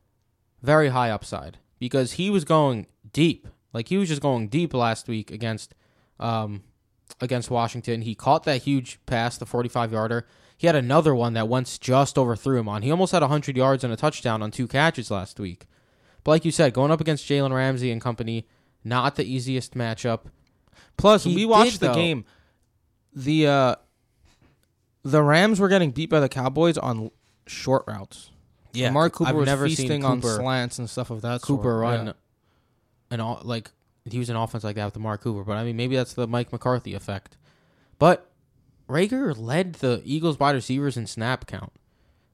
very 0.63 0.91
high 0.91 1.11
upside 1.11 1.59
because 1.81 2.13
he 2.13 2.31
was 2.31 2.45
going 2.45 2.87
deep. 3.13 3.49
Like 3.73 3.89
he 3.89 3.97
was 3.99 4.09
just 4.09 4.23
going 4.23 4.47
deep 4.47 4.73
last 4.73 5.09
week 5.09 5.33
against 5.33 5.75
um, 6.21 6.63
against 7.21 7.51
Washington. 7.51 8.03
He 8.03 8.15
caught 8.15 8.45
that 8.45 8.63
huge 8.63 9.01
pass, 9.07 9.37
the 9.39 9.47
45 9.47 9.91
yarder. 9.91 10.25
He 10.57 10.69
had 10.69 10.77
another 10.77 11.17
one 11.17 11.33
that 11.33 11.49
once 11.49 11.79
just 11.79 12.17
overthrew 12.17 12.61
him 12.61 12.69
on. 12.69 12.83
He 12.83 12.93
almost 12.93 13.11
had 13.11 13.23
100 13.23 13.57
yards 13.57 13.83
and 13.83 13.93
a 13.93 13.97
touchdown 13.97 14.41
on 14.41 14.53
two 14.53 14.69
catches 14.69 15.11
last 15.11 15.41
week. 15.41 15.67
But 16.23 16.31
like 16.31 16.45
you 16.45 16.53
said, 16.53 16.73
going 16.73 16.93
up 16.93 17.01
against 17.01 17.27
Jalen 17.29 17.53
Ramsey 17.53 17.91
and 17.91 18.01
company, 18.01 18.47
not 18.85 19.17
the 19.17 19.25
easiest 19.25 19.75
matchup. 19.75 20.27
Plus, 20.97 21.25
He 21.25 21.35
we 21.35 21.45
watched 21.45 21.73
did, 21.73 21.81
the 21.81 21.87
though. 21.89 21.95
game. 21.95 22.25
The 23.15 23.47
uh, 23.49 23.75
the 25.03 25.23
Rams 25.25 25.59
were 25.59 25.69
getting 25.69 25.91
beat 25.91 26.09
by 26.11 26.21
the 26.21 26.29
Cowboys 26.29 26.79
on 26.79 27.11
short 27.47 27.85
routes. 27.87 28.31
Yeah, 28.73 28.91
Mark 28.91 29.13
Cooper 29.15 29.31
I've 29.31 29.37
was 29.37 29.47
never 29.47 29.67
feasting 29.67 30.05
on 30.05 30.21
Cooper- 30.23 30.37
slants 30.37 30.79
and 30.79 30.89
stuff 30.89 31.11
of 31.11 31.21
that 31.23 31.43
Cooper 31.43 31.63
sort. 31.65 31.81
run 31.81 32.07
Yeah. 32.07 32.13
an 33.11 33.21
all 33.21 33.41
like 33.45 33.71
he 34.09 34.19
was 34.19 34.31
an 34.31 34.37
offense 34.37 34.65
like 34.65 34.77
that 34.77 34.87
with 34.87 34.99
Mark 34.99 35.23
Cooper. 35.23 35.45
But 35.45 35.59
I 35.59 35.65
mean, 35.65 35.77
maybe 35.77 35.95
that's 35.97 36.15
the 36.15 36.27
Mike 36.27 36.53
McCarthy 36.53 36.95
effect. 36.95 37.37
But 37.99 38.31
Reagor 38.89 39.37
led 39.39 39.75
the 39.75 40.03
Eagles 40.05 40.39
wide 40.41 40.55
receivers 40.55 40.97
in 40.97 41.07
snap 41.07 41.47
count. 41.47 41.73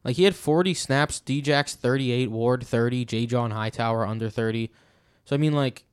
Like 0.04 0.16
he 0.16 0.24
had 0.24 0.34
40 0.36 0.72
snaps, 0.74 1.20
Djax 1.24 1.74
38, 1.74 2.30
Ward 2.30 2.64
30, 2.64 3.04
J. 3.04 3.26
John 3.26 3.50
Hightower 3.50 4.06
under 4.06 4.30
30. 4.30 4.70
So 5.24 5.34
I 5.34 5.38
mean, 5.38 5.52
like 5.52 5.84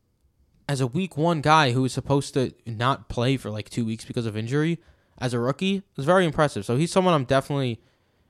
as 0.70 0.80
a 0.80 0.88
week 0.88 1.18
one 1.18 1.41
guy 1.41 1.72
who 1.72 1.82
was 1.82 1.91
supposed 1.93 2.34
to 2.36 2.53
not 2.66 3.09
play 3.09 3.36
for 3.38 3.49
like 3.49 3.70
two 3.70 3.84
weeks 3.86 4.05
because 4.05 4.26
of 4.26 4.38
injury, 4.38 4.80
as 5.18 5.34
a 5.34 5.39
rookie, 5.39 5.82
is 5.97 6.05
very 6.05 6.26
impressive. 6.26 6.66
So 6.66 6.78
he's 6.78 6.91
someone 6.91 7.13
I'm 7.13 7.26
definitely 7.26 7.82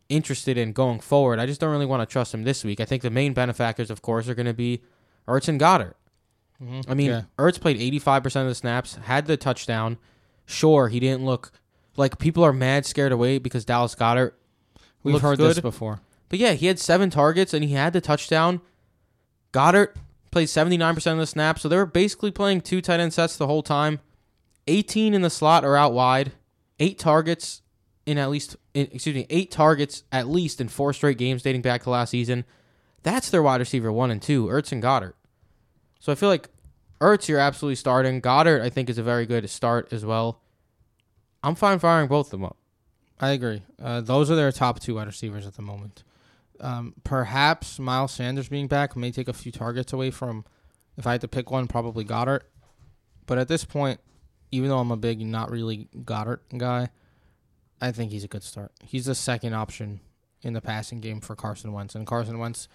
interested 0.10 0.58
in 0.58 0.72
going 0.74 1.00
forward. 1.00 1.40
I 1.40 1.46
just 1.46 1.60
don't 1.60 1.72
really 1.72 1.86
want 1.86 2.08
to 2.08 2.12
trust 2.12 2.34
him 2.34 2.44
this 2.44 2.64
week. 2.64 2.80
I 2.80 2.86
think 2.86 3.02
the 3.02 3.10
main 3.10 3.34
benefactors, 3.34 3.90
of 3.90 4.02
course, 4.02 4.28
are 4.30 4.36
going 4.36 4.46
to 4.46 4.54
be 4.54 4.82
Ertz 5.28 5.48
and 5.48 5.60
Goedert. 5.60 5.96
Mhm. 6.62 6.86
I 6.88 6.94
mean, 6.94 7.10
Yeah. 7.10 7.22
Ertz 7.38 7.60
played 7.60 7.78
85% 7.78 8.44
of 8.44 8.50
the 8.50 8.56
snaps, 8.56 8.96
had 9.04 9.26
the 9.26 9.36
touchdown. 9.38 9.98
Sure, 10.46 10.88
he 10.90 11.00
didn't 11.00 11.26
look 11.26 11.52
like 11.98 12.20
people 12.20 12.44
are 12.44 12.54
mad 12.54 12.86
scared 12.86 13.12
away 13.12 13.40
because 13.40 13.66
Dallas 13.66 13.96
Goedert. 13.96 14.34
we've 15.04 15.22
heard 15.22 15.38
good. 15.38 15.50
this 15.52 15.60
before. 15.60 16.00
But 16.30 16.40
yeah, 16.40 16.54
he 16.54 16.66
had 16.68 16.80
seven 16.80 17.10
targets 17.10 17.54
and 17.54 17.64
he 17.64 17.74
had 17.74 17.94
the 17.94 18.02
touchdown. 18.02 18.62
Goedert 19.52 19.96
played 20.32 20.50
79% 20.50 21.14
of 21.14 21.20
the 21.20 21.28
snaps, 21.28 21.62
so 21.62 21.70
they 21.70 21.78
were 21.78 21.86
basically 21.86 22.32
playing 22.32 22.62
two 22.62 22.82
tight 22.82 23.00
end 23.00 23.14
sets 23.14 23.38
the 23.38 23.48
whole 23.48 23.64
time. 23.64 24.00
18 24.68 25.14
in 25.14 25.22
the 25.22 25.30
slot 25.30 25.64
or 25.64 25.78
out 25.78 25.94
wide, 25.94 26.32
eight 26.80 26.98
targets 27.00 27.62
in 28.06 28.18
at 28.18 28.30
least, 28.30 28.56
in, 28.74 28.88
excuse 28.92 29.16
me, 29.16 29.26
eight 29.30 29.52
targets 29.52 30.04
at 30.12 30.28
least 30.28 30.62
in 30.62 30.68
four 30.68 30.94
straight 30.94 31.18
games 31.18 31.42
dating 31.42 31.62
back 31.62 31.84
to 31.84 31.90
last 31.90 32.12
season. 32.12 32.46
That's 33.04 33.30
their 33.30 33.44
wide 33.44 33.60
receiver 33.60 33.92
one 33.92 34.12
and 34.12 34.22
two, 34.22 34.48
Ertz 34.48 34.72
and 34.72 34.82
Goedert. 34.82 35.14
So 36.00 36.12
I 36.12 36.16
feel 36.16 36.30
like 36.30 36.50
Ertz, 37.02 37.28
you're 37.28 37.40
absolutely 37.40 37.76
starting. 37.76 38.22
Goedert, 38.22 38.62
I 38.62 38.70
think, 38.70 38.90
is 38.90 38.98
a 38.98 39.04
very 39.04 39.26
good 39.26 39.50
start 39.50 39.92
as 39.92 40.06
well. 40.06 40.42
I'm 41.44 41.56
fine 41.56 41.80
firing 41.80 42.08
both 42.08 42.28
of 42.28 42.32
them 42.32 42.46
up. 42.46 42.58
I 43.20 43.30
agree. 43.30 43.62
Uh, 43.82 44.02
those 44.02 44.30
are 44.30 44.36
their 44.36 44.52
top 44.52 44.80
two 44.80 44.96
wide 44.96 45.08
receivers 45.08 45.46
at 45.46 45.56
the 45.56 45.62
moment. 45.62 46.04
Um, 46.60 46.94
perhaps 47.04 47.80
Miles 47.80 48.14
Sanders 48.14 48.50
being 48.50 48.68
back 48.68 48.96
may 48.96 49.12
take 49.12 49.28
a 49.28 49.34
few 49.34 49.52
targets 49.52 49.94
away 49.94 50.12
from. 50.12 50.46
If 50.98 51.06
I 51.06 51.12
had 51.14 51.22
to 51.22 51.28
pick 51.28 51.52
one, 51.52 51.68
probably 51.68 52.06
Goedert. 52.06 52.42
But 53.26 53.38
at 53.38 53.48
this 53.48 53.66
point, 53.66 54.00
even 54.52 54.70
though 54.70 54.80
I'm 54.80 54.92
a 54.92 54.98
big 54.98 55.20
not 55.22 55.52
really 55.52 55.90
Goedert 55.96 56.40
guy, 56.58 56.90
I 57.86 57.92
think 57.92 58.12
he's 58.12 58.24
a 58.24 58.28
good 58.28 58.44
start. 58.44 58.72
He's 58.84 59.06
the 59.06 59.16
second 59.16 59.54
option 59.54 60.00
in 60.42 60.54
the 60.54 60.62
passing 60.62 61.02
game 61.02 61.22
for 61.22 61.36
Carson 61.36 61.72
Wentz, 61.72 61.96
and 61.96 62.08
Carson 62.08 62.40
Wentz, 62.40 62.68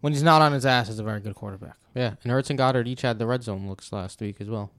when 0.00 0.12
he's 0.12 0.22
not 0.22 0.40
on 0.42 0.52
his 0.52 0.64
ass, 0.64 0.88
is 0.88 0.98
a 0.98 1.04
very 1.04 1.20
good 1.20 1.34
quarterback. 1.34 1.76
Yeah, 1.94 2.14
and 2.22 2.32
Ertz 2.32 2.50
and 2.50 2.58
Goedert 2.58 2.86
each 2.86 3.02
had 3.02 3.18
the 3.18 3.26
red 3.26 3.42
zone 3.42 3.68
looks 3.68 3.92
last 3.92 4.20
week 4.20 4.36
as 4.40 4.48
well. 4.48 4.70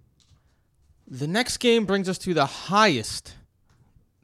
The 1.08 1.28
next 1.28 1.58
game 1.58 1.86
brings 1.86 2.10
us 2.10 2.18
to 2.20 2.34
the 2.34 2.46
highest 2.46 3.36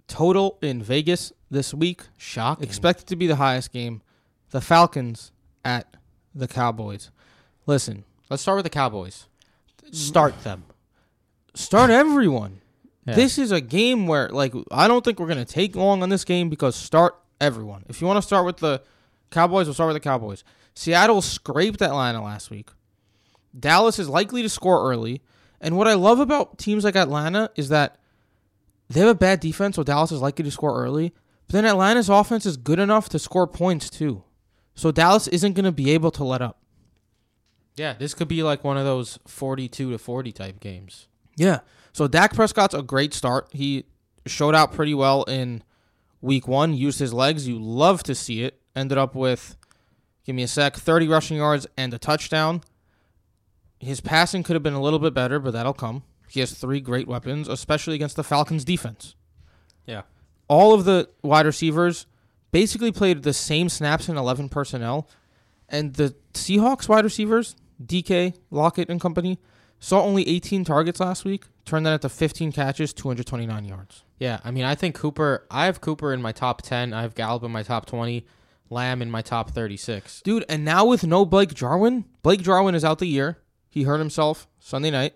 total 0.08 0.58
in 0.62 0.82
Vegas 0.82 1.32
this 1.52 1.74
week. 1.74 2.02
Shocking. 2.18 2.64
expected 2.64 3.08
to 3.08 3.16
be 3.16 3.28
the 3.28 3.36
highest 3.36 3.72
game. 3.72 4.02
The 4.50 4.62
Falcons 4.62 5.32
at 5.64 5.96
the 6.34 6.48
Cowboys. 6.48 7.12
Listen, 7.68 8.04
Let's 8.30 8.42
start 8.42 8.56
with 8.58 8.66
the 8.66 8.70
Cowboys. 8.72 9.28
Start 9.92 10.44
them. 10.44 10.64
start 11.54 11.90
everyone. 11.90 12.62
Yeah. 13.06 13.16
This 13.16 13.38
is 13.38 13.52
a 13.52 13.62
game 13.62 14.06
where, 14.08 14.30
like, 14.30 14.54
I 14.72 14.88
don't 14.88 15.04
think 15.04 15.20
we're 15.20 15.28
gonna 15.28 15.46
take 15.46 15.76
long 15.76 16.04
on 16.04 16.10
this 16.10 16.24
game 16.24 16.50
because 16.50 16.76
start 16.76 17.16
everyone. 17.40 17.84
If 17.90 18.00
you 18.02 18.08
want 18.08 18.18
to 18.18 18.22
start 18.22 18.46
with 18.46 18.58
the 18.58 18.82
Cowboys, 19.32 19.66
we'll 19.66 19.74
start 19.74 19.88
with 19.88 20.02
the 20.02 20.08
Cowboys. 20.08 20.44
Seattle 20.76 21.22
scraped 21.22 21.82
Atlanta 21.82 22.24
last 22.24 22.50
week. 22.50 22.70
Dallas 23.58 24.00
is 24.00 24.08
likely 24.08 24.42
to 24.44 24.50
score 24.50 24.90
early, 24.90 25.22
and 25.60 25.78
what 25.78 25.88
I 25.88 25.94
love 25.94 26.20
about 26.20 26.58
teams 26.58 26.84
like 26.84 26.96
Atlanta 26.96 27.50
is 27.56 27.70
that 27.70 27.98
they 28.90 29.00
have 29.00 29.10
a 29.10 29.16
bad 29.16 29.40
defense, 29.40 29.76
so 29.76 29.84
Dallas 29.84 30.12
is 30.12 30.22
likely 30.22 30.44
to 30.44 30.52
score 30.52 30.82
early. 30.82 31.14
But 31.48 31.54
then 31.54 31.66
Atlanta's 31.66 32.10
offense 32.10 32.46
is 32.46 32.56
good 32.56 32.80
enough 32.80 33.10
to 33.10 33.20
score 33.20 33.48
points 33.48 33.90
too, 33.90 34.24
so 34.76 34.92
Dallas 34.92 35.28
isn't 35.28 35.54
gonna 35.54 35.72
be 35.72 35.92
able 35.92 36.12
to 36.12 36.24
let 36.24 36.42
up. 36.42 36.60
Yeah, 37.76 37.94
this 37.94 38.14
could 38.14 38.28
be 38.28 38.44
like 38.44 38.64
one 38.64 38.78
of 38.78 38.86
those 38.86 39.18
42 39.26 39.92
to 39.92 39.98
40 39.98 40.32
type 40.32 40.60
games. 40.60 41.08
Yeah. 41.36 41.60
So 41.94 42.08
Dak 42.08 42.34
Prescott's 42.34 42.74
a 42.74 42.82
great 42.82 43.14
start. 43.14 43.48
He 43.52 43.86
showed 44.26 44.56
out 44.56 44.72
pretty 44.72 44.94
well 44.94 45.24
in 45.24 45.64
week 46.22 46.48
one, 46.48 46.74
used 46.74 47.00
his 47.00 47.14
legs. 47.14 47.48
You 47.48 47.60
love 47.60 48.04
to 48.04 48.16
see 48.16 48.44
it. 48.44 48.60
Ended 48.76 48.98
up 48.98 49.16
with, 49.16 49.58
give 50.26 50.36
me 50.36 50.44
a 50.44 50.48
sec, 50.48 50.78
30 50.78 51.08
rushing 51.08 51.38
yards 51.38 51.68
and 51.76 51.94
a 51.94 51.98
touchdown. 51.98 52.62
His 53.80 54.00
passing 54.00 54.44
could 54.44 54.56
have 54.56 54.64
been 54.64 54.74
a 54.74 54.82
little 54.82 55.00
bit 55.00 55.14
better, 55.14 55.40
but 55.40 55.52
that'll 55.52 55.74
come. 55.74 56.04
He 56.30 56.40
has 56.40 56.54
three 56.54 56.80
great 56.80 57.08
weapons, 57.08 57.50
especially 57.50 57.96
against 57.96 58.16
the 58.16 58.24
Falcons 58.24 58.64
defense. 58.64 59.16
Yeah. 59.86 60.04
All 60.48 60.74
of 60.74 60.86
the 60.86 61.10
wide 61.22 61.46
receivers 61.46 62.06
basically 62.52 62.92
played 62.92 63.24
the 63.24 63.34
same 63.34 63.68
snaps 63.68 64.08
in 64.08 64.18
11 64.18 64.50
personnel. 64.50 65.10
And 65.68 65.96
the 65.96 66.16
Seahawks 66.34 66.88
wide 66.88 67.04
receivers, 67.04 67.56
DK, 67.84 68.36
Lockett, 68.50 68.90
and 68.90 69.02
company, 69.02 69.40
saw 69.82 70.02
only 70.02 70.26
18 70.30 70.64
targets 70.64 71.02
last 71.02 71.26
week, 71.26 71.46
turned 71.66 71.86
that 71.86 71.96
into 71.96 72.08
15 72.08 72.54
catches, 72.54 72.94
229 72.94 73.66
yards. 73.66 74.04
Yeah, 74.20 74.40
I 74.46 74.52
mean, 74.52 74.64
I 74.64 74.76
think 74.76 74.96
Cooper, 74.96 75.46
I 75.52 75.66
have 75.66 75.82
Cooper 75.82 76.14
in 76.14 76.22
my 76.22 76.32
top 76.32 76.62
10. 76.62 76.94
I 76.94 77.02
have 77.02 77.16
Gallup 77.16 77.44
in 77.44 77.52
my 77.52 77.64
top 77.64 77.88
20. 77.88 78.26
Lamb 78.70 79.02
in 79.02 79.12
my 79.12 79.22
top 79.22 79.52
36. 79.52 80.22
Dude, 80.22 80.46
and 80.48 80.64
now 80.64 80.86
with 80.86 81.06
no 81.06 81.26
Blake 81.26 81.54
Jarwin, 81.54 82.06
Blake 82.24 82.42
Jarwin 82.42 82.74
is 82.74 82.86
out 82.86 83.00
the 83.00 83.06
year. 83.06 83.38
He 83.70 83.84
hurt 83.84 83.98
himself 83.98 84.48
Sunday 84.60 84.92
night. 84.92 85.14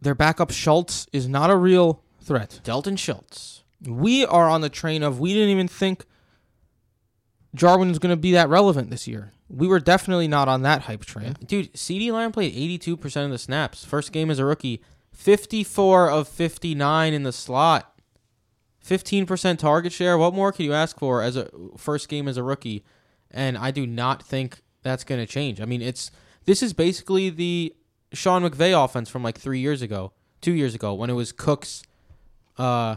Their 0.00 0.16
backup 0.16 0.50
Schultz 0.50 1.06
is 1.12 1.28
not 1.28 1.50
a 1.50 1.56
real 1.56 2.02
threat. 2.20 2.58
Dalton 2.64 2.96
Schultz. 2.96 3.62
We 3.86 4.26
are 4.26 4.48
on 4.48 4.60
the 4.60 4.68
train 4.68 5.04
of 5.04 5.20
we 5.20 5.34
didn't 5.34 5.50
even 5.50 5.68
think 5.68 6.04
Jarwin 7.54 7.90
was 7.90 8.00
going 8.00 8.10
to 8.10 8.20
be 8.20 8.32
that 8.32 8.48
relevant 8.48 8.90
this 8.90 9.06
year. 9.06 9.32
We 9.54 9.68
were 9.68 9.80
definitely 9.80 10.28
not 10.28 10.48
on 10.48 10.62
that 10.62 10.82
hype 10.82 11.04
train. 11.04 11.36
Dude, 11.44 11.72
CeeDee 11.74 12.10
Lamb 12.10 12.32
played 12.32 12.54
82% 12.54 13.24
of 13.24 13.30
the 13.30 13.38
snaps. 13.38 13.84
First 13.84 14.10
game 14.10 14.30
as 14.30 14.38
a 14.38 14.46
rookie. 14.46 14.82
54 15.12 16.10
of 16.10 16.26
59 16.26 17.12
in 17.12 17.22
the 17.22 17.32
slot. 17.32 18.00
15% 18.84 19.58
target 19.58 19.92
share. 19.92 20.16
What 20.16 20.32
more 20.32 20.52
can 20.52 20.64
you 20.64 20.72
ask 20.72 20.98
for 20.98 21.22
as 21.22 21.36
a 21.36 21.50
first 21.76 22.08
game 22.08 22.28
as 22.28 22.38
a 22.38 22.42
rookie? 22.42 22.82
And 23.30 23.58
I 23.58 23.70
do 23.70 23.86
not 23.86 24.22
think 24.22 24.62
that's 24.82 25.04
going 25.04 25.20
to 25.20 25.26
change. 25.26 25.60
I 25.60 25.66
mean, 25.66 25.82
it's 25.82 26.10
this 26.46 26.62
is 26.62 26.72
basically 26.72 27.28
the 27.30 27.74
Sean 28.12 28.42
McVay 28.42 28.72
offense 28.84 29.08
from 29.08 29.22
like 29.22 29.38
3 29.38 29.60
years 29.60 29.82
ago, 29.82 30.12
2 30.40 30.52
years 30.52 30.74
ago 30.74 30.94
when 30.94 31.10
it 31.10 31.14
was 31.14 31.30
Cooks 31.30 31.82
uh 32.58 32.96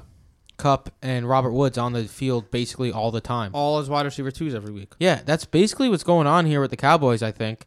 Cup 0.58 0.90
and 1.02 1.28
Robert 1.28 1.52
Woods 1.52 1.78
on 1.78 1.94
the 1.94 2.06
field 2.06 2.52
basically 2.52 2.92
all 2.92 3.12
the 3.12 3.22
time. 3.22 3.52
All 3.54 3.80
as 3.80 3.90
wide 3.90 4.06
receiver 4.06 4.32
twos 4.32 4.56
every 4.56 4.72
week. 4.72 4.94
Yeah, 5.00 5.22
that's 5.26 5.46
basically 5.46 5.90
what's 5.90 6.04
going 6.04 6.28
on 6.28 6.46
here 6.46 6.62
with 6.62 6.72
the 6.72 6.78
Cowboys, 6.78 7.22
I 7.22 7.32
think. 7.32 7.66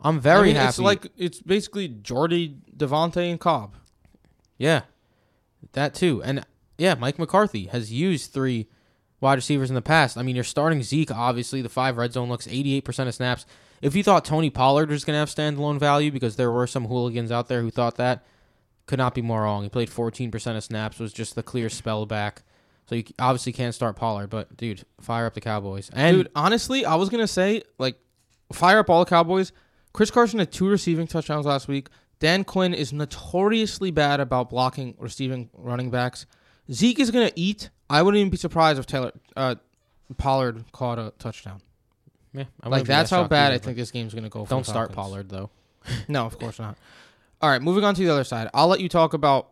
I'm 0.00 0.20
very 0.20 0.40
I 0.40 0.52
mean, 0.52 0.56
happy. 0.56 0.68
It's 0.68 0.78
like 0.78 1.06
it's 1.16 1.40
basically 1.40 1.88
Jordy, 1.88 2.56
Davante, 2.76 3.30
and 3.30 3.40
Cobb. 3.40 3.76
Yeah, 4.58 4.82
that 5.72 5.94
too. 5.94 6.22
And 6.22 6.44
yeah, 6.78 6.94
Mike 6.94 7.18
McCarthy 7.18 7.66
has 7.66 7.92
used 7.92 8.32
three 8.32 8.68
wide 9.20 9.34
receivers 9.34 9.70
in 9.70 9.74
the 9.74 9.82
past. 9.82 10.18
I 10.18 10.22
mean, 10.22 10.34
you're 10.34 10.44
starting 10.44 10.82
Zeke, 10.82 11.10
obviously. 11.10 11.62
The 11.62 11.68
five 11.68 11.96
red 11.96 12.12
zone 12.12 12.28
looks 12.28 12.46
88% 12.46 13.08
of 13.08 13.14
snaps. 13.14 13.46
If 13.82 13.94
you 13.94 14.02
thought 14.02 14.24
Tony 14.24 14.50
Pollard 14.50 14.90
was 14.90 15.04
going 15.04 15.14
to 15.14 15.18
have 15.18 15.30
standalone 15.30 15.78
value, 15.78 16.10
because 16.10 16.36
there 16.36 16.50
were 16.50 16.66
some 16.66 16.86
hooligans 16.86 17.30
out 17.30 17.48
there 17.48 17.60
who 17.62 17.70
thought 17.70 17.96
that, 17.96 18.24
could 18.86 18.98
not 18.98 19.14
be 19.14 19.22
more 19.22 19.42
wrong. 19.42 19.62
He 19.64 19.68
played 19.68 19.90
14% 19.90 20.56
of 20.56 20.64
snaps, 20.64 20.98
was 20.98 21.12
just 21.12 21.34
the 21.34 21.42
clear 21.42 21.68
spell 21.68 22.06
back. 22.06 22.42
So 22.88 22.94
you 22.94 23.04
obviously 23.18 23.52
can't 23.52 23.74
start 23.74 23.96
Pollard, 23.96 24.28
but 24.28 24.56
dude, 24.56 24.84
fire 25.00 25.26
up 25.26 25.34
the 25.34 25.40
Cowboys. 25.40 25.90
And 25.92 26.18
Dude, 26.18 26.30
honestly, 26.36 26.84
I 26.84 26.94
was 26.94 27.08
gonna 27.08 27.26
say 27.26 27.62
like 27.78 27.96
fire 28.52 28.78
up 28.78 28.88
all 28.88 29.04
the 29.04 29.10
Cowboys. 29.10 29.52
Chris 29.92 30.10
Carson 30.10 30.38
had 30.38 30.52
two 30.52 30.68
receiving 30.68 31.06
touchdowns 31.06 31.46
last 31.46 31.66
week. 31.66 31.88
Dan 32.20 32.44
Quinn 32.44 32.72
is 32.72 32.92
notoriously 32.92 33.90
bad 33.90 34.20
about 34.20 34.50
blocking 34.50 34.94
receiving 34.98 35.50
running 35.52 35.90
backs. 35.90 36.26
Zeke 36.70 37.00
is 37.00 37.10
gonna 37.10 37.32
eat. 37.34 37.70
I 37.90 38.02
wouldn't 38.02 38.20
even 38.20 38.30
be 38.30 38.36
surprised 38.36 38.78
if 38.78 38.86
Taylor 38.86 39.12
uh, 39.36 39.56
Pollard 40.16 40.64
caught 40.72 40.98
a 41.00 41.12
touchdown. 41.18 41.60
yeah, 42.32 42.44
I 42.62 42.68
Like 42.68 42.84
that's 42.84 43.10
that 43.10 43.16
how 43.16 43.26
bad 43.26 43.46
either, 43.46 43.54
I 43.54 43.58
think 43.58 43.76
this 43.78 43.90
game's 43.90 44.14
gonna 44.14 44.28
go. 44.28 44.44
For 44.44 44.50
Don't 44.50 44.64
start 44.64 44.92
Pollard 44.92 45.28
though. 45.28 45.50
No, 46.08 46.26
of 46.26 46.36
course 46.38 46.58
not. 46.58 46.76
All 47.40 47.50
right, 47.50 47.60
moving 47.60 47.84
on 47.84 47.94
to 47.94 48.02
the 48.02 48.10
other 48.10 48.24
side. 48.24 48.48
I'll 48.54 48.68
let 48.68 48.80
you 48.80 48.88
talk 48.88 49.12
about 49.12 49.50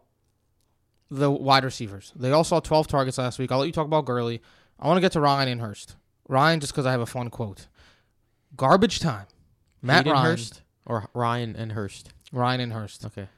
the 1.10 1.30
wide 1.30 1.64
receivers. 1.64 2.12
They 2.16 2.32
all 2.32 2.44
saw 2.44 2.60
12 2.60 2.88
targets 2.88 3.18
last 3.18 3.38
week. 3.38 3.52
I'll 3.52 3.58
let 3.58 3.66
you 3.66 3.72
talk 3.72 3.86
about 3.86 4.04
Gurley. 4.06 4.40
I 4.80 4.88
want 4.88 4.96
to 4.96 5.00
get 5.00 5.12
to 5.12 5.20
Ryan 5.20 5.48
and 5.48 5.60
Hurst. 5.60 5.96
Ryan, 6.28 6.60
just 6.60 6.72
because 6.72 6.86
I 6.86 6.92
have 6.92 7.00
a 7.00 7.06
fun 7.06 7.30
quote. 7.30 7.66
Garbage 8.56 9.00
time. 9.00 9.26
Matt 9.82 10.06
Hayden 10.06 10.12
Ryan. 10.12 10.26
Hurst 10.26 10.62
or 10.86 11.08
Ryan 11.12 11.56
and 11.56 11.72
Hurst. 11.72 12.12
Ryan 12.32 12.60
and 12.60 12.72
Hurst. 12.72 13.04
Okay. 13.04 13.28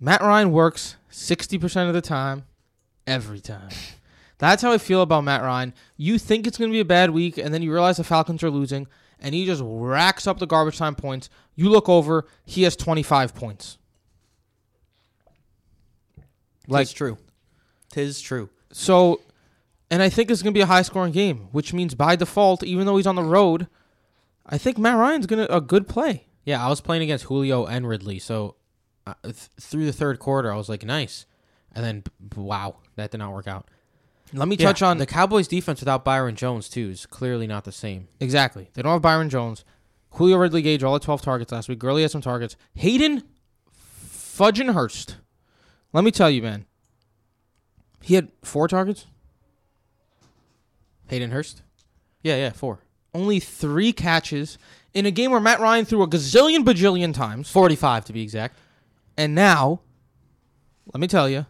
Matt 0.00 0.20
Ryan 0.20 0.52
works 0.52 0.96
60% 1.10 1.88
of 1.88 1.94
the 1.94 2.00
time, 2.00 2.44
every 3.06 3.40
time. 3.40 3.70
That's 4.38 4.62
how 4.62 4.70
I 4.70 4.78
feel 4.78 5.02
about 5.02 5.24
Matt 5.24 5.42
Ryan. 5.42 5.74
You 5.96 6.18
think 6.18 6.46
it's 6.46 6.56
going 6.56 6.70
to 6.70 6.74
be 6.74 6.80
a 6.80 6.84
bad 6.84 7.10
week, 7.10 7.36
and 7.36 7.52
then 7.52 7.62
you 7.62 7.72
realize 7.72 7.96
the 7.96 8.04
Falcons 8.04 8.42
are 8.44 8.50
losing, 8.50 8.86
and 9.20 9.34
he 9.34 9.44
just 9.46 9.62
racks 9.64 10.26
up 10.26 10.38
the 10.38 10.46
garbage 10.46 10.78
time 10.78 10.94
points. 10.94 11.28
You 11.54 11.68
look 11.70 11.88
over, 11.88 12.26
he 12.44 12.62
has 12.62 12.76
25 12.76 13.34
points. 13.34 13.78
Like 16.66 16.88
true. 16.90 17.16
Tis 17.90 18.20
true. 18.20 18.50
So, 18.72 19.22
and 19.90 20.02
I 20.02 20.08
think 20.08 20.30
it's 20.30 20.42
going 20.42 20.52
to 20.52 20.58
be 20.58 20.62
a 20.62 20.66
high 20.66 20.82
scoring 20.82 21.12
game, 21.12 21.48
which 21.52 21.72
means 21.72 21.94
by 21.94 22.14
default, 22.14 22.62
even 22.62 22.86
though 22.86 22.96
he's 22.96 23.06
on 23.06 23.14
the 23.14 23.22
road, 23.22 23.68
I 24.46 24.58
think 24.58 24.78
Matt 24.78 24.98
Ryan's 24.98 25.26
going 25.26 25.46
to 25.46 25.54
a 25.54 25.60
good 25.60 25.88
play. 25.88 26.26
Yeah, 26.44 26.64
I 26.64 26.68
was 26.68 26.80
playing 26.80 27.02
against 27.02 27.24
Julio 27.24 27.66
and 27.66 27.88
Ridley, 27.88 28.18
so 28.18 28.56
uh, 29.06 29.14
th- 29.22 29.34
through 29.60 29.86
the 29.86 29.92
third 29.92 30.18
quarter, 30.18 30.52
I 30.52 30.56
was 30.56 30.68
like, 30.68 30.84
nice, 30.84 31.26
and 31.72 31.84
then 31.84 32.04
wow, 32.36 32.76
that 32.96 33.10
did 33.10 33.18
not 33.18 33.32
work 33.32 33.46
out. 33.46 33.68
Let 34.32 34.48
me 34.48 34.56
Yeah, 34.56 34.66
touch 34.66 34.82
on 34.82 34.98
the 34.98 35.06
Cowboys' 35.06 35.48
defense 35.48 35.80
without 35.80 36.04
Byron 36.04 36.36
Jones 36.36 36.68
too 36.68 36.90
is 36.90 37.06
clearly 37.06 37.46
not 37.46 37.64
the 37.64 37.72
same. 37.72 38.08
exactly. 38.20 38.68
They 38.74 38.82
don't 38.82 38.92
have 38.92 39.02
Byron 39.02 39.30
Jones. 39.30 39.64
Julio 40.12 40.36
Ridley 40.38 40.62
Gage 40.62 40.82
all 40.82 40.96
at 40.96 41.02
12 41.02 41.22
targets 41.22 41.52
last 41.52 41.68
week. 41.68 41.78
Gurley 41.78 42.02
had 42.02 42.10
some 42.10 42.20
targets. 42.22 42.56
Hayden 42.74 43.22
Fudgen 43.70 44.72
Hurst. 44.74 45.16
Let 45.92 46.04
me 46.04 46.10
tell 46.10 46.30
you, 46.30 46.42
man. 46.42 46.66
He 48.02 48.14
had 48.14 48.28
four 48.42 48.68
targets, 48.68 49.06
Hayden 51.08 51.30
Hurst. 51.30 51.62
Yeah, 52.22 52.36
yeah, 52.36 52.50
four. 52.52 52.80
only 53.14 53.40
three 53.40 53.92
catches 53.92 54.58
in 54.94 55.06
a 55.06 55.10
game 55.10 55.30
where 55.30 55.40
Matt 55.40 55.60
Ryan 55.60 55.84
threw 55.84 56.02
a 56.02 56.08
gazillion 56.08 56.64
bajillion 56.64 57.12
times. 57.14 57.50
Forty-five 57.50 58.04
to 58.06 58.12
be 58.12 58.22
exact. 58.22 58.56
And 59.16 59.34
now, 59.34 59.80
let 60.92 61.00
me 61.00 61.06
tell 61.08 61.28
you, 61.28 61.46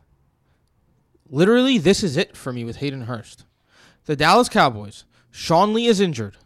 literally, 1.31 1.79
this 1.79 2.03
is 2.03 2.17
it 2.17 2.37
for 2.37 2.53
me 2.53 2.65
with 2.65 2.77
Hayden 2.77 3.03
Hurst. 3.03 3.45
The 4.07 4.17
Dallas 4.17 4.49
Cowboys, 4.49 5.05
Sean 5.31 5.75
Lee 5.75 5.87
is 5.87 6.01
injured. 6.01 6.37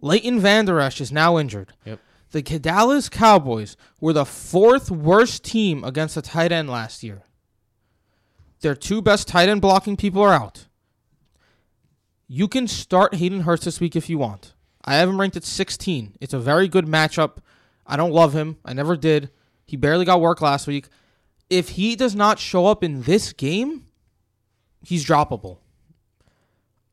Leighton 0.00 0.40
Vander 0.40 0.80
Esch 0.80 1.00
is 1.00 1.12
now 1.12 1.38
injured. 1.38 1.72
Yep. 1.84 2.00
The 2.30 2.42
Dallas 2.42 3.08
Cowboys 3.08 3.76
were 4.00 4.12
the 4.12 4.24
fourth 4.24 4.90
worst 4.90 5.44
team 5.44 5.82
against 5.82 6.14
the 6.14 6.22
tight 6.22 6.52
end 6.52 6.70
last 6.70 7.02
year. 7.02 7.24
Their 8.60 8.74
two 8.74 9.02
best 9.02 9.26
tight 9.26 9.48
end 9.48 9.60
blocking 9.60 9.96
people 9.96 10.22
are 10.22 10.32
out. 10.32 10.66
You 12.28 12.46
can 12.46 12.68
start 12.68 13.16
Hayden 13.16 13.40
Hurst 13.40 13.64
this 13.64 13.80
week 13.80 13.96
if 13.96 14.08
you 14.08 14.18
want. 14.18 14.54
I 14.84 14.96
have 14.96 15.08
him 15.08 15.20
ranked 15.20 15.36
at 15.36 15.44
16. 15.44 16.16
It's 16.20 16.32
a 16.32 16.38
very 16.38 16.68
good 16.68 16.86
matchup. 16.86 17.38
I 17.86 17.96
don't 17.96 18.12
love 18.12 18.34
him. 18.34 18.58
I 18.64 18.72
never 18.72 18.96
did. 18.96 19.30
He 19.66 19.76
barely 19.76 20.04
got 20.04 20.20
work 20.20 20.40
last 20.40 20.66
week. 20.66 20.86
If 21.48 21.70
he 21.70 21.96
does 21.96 22.14
not 22.14 22.38
show 22.38 22.66
up 22.66 22.84
in 22.84 23.02
this 23.02 23.32
game, 23.32 23.86
he's 24.82 25.04
droppable. 25.06 25.58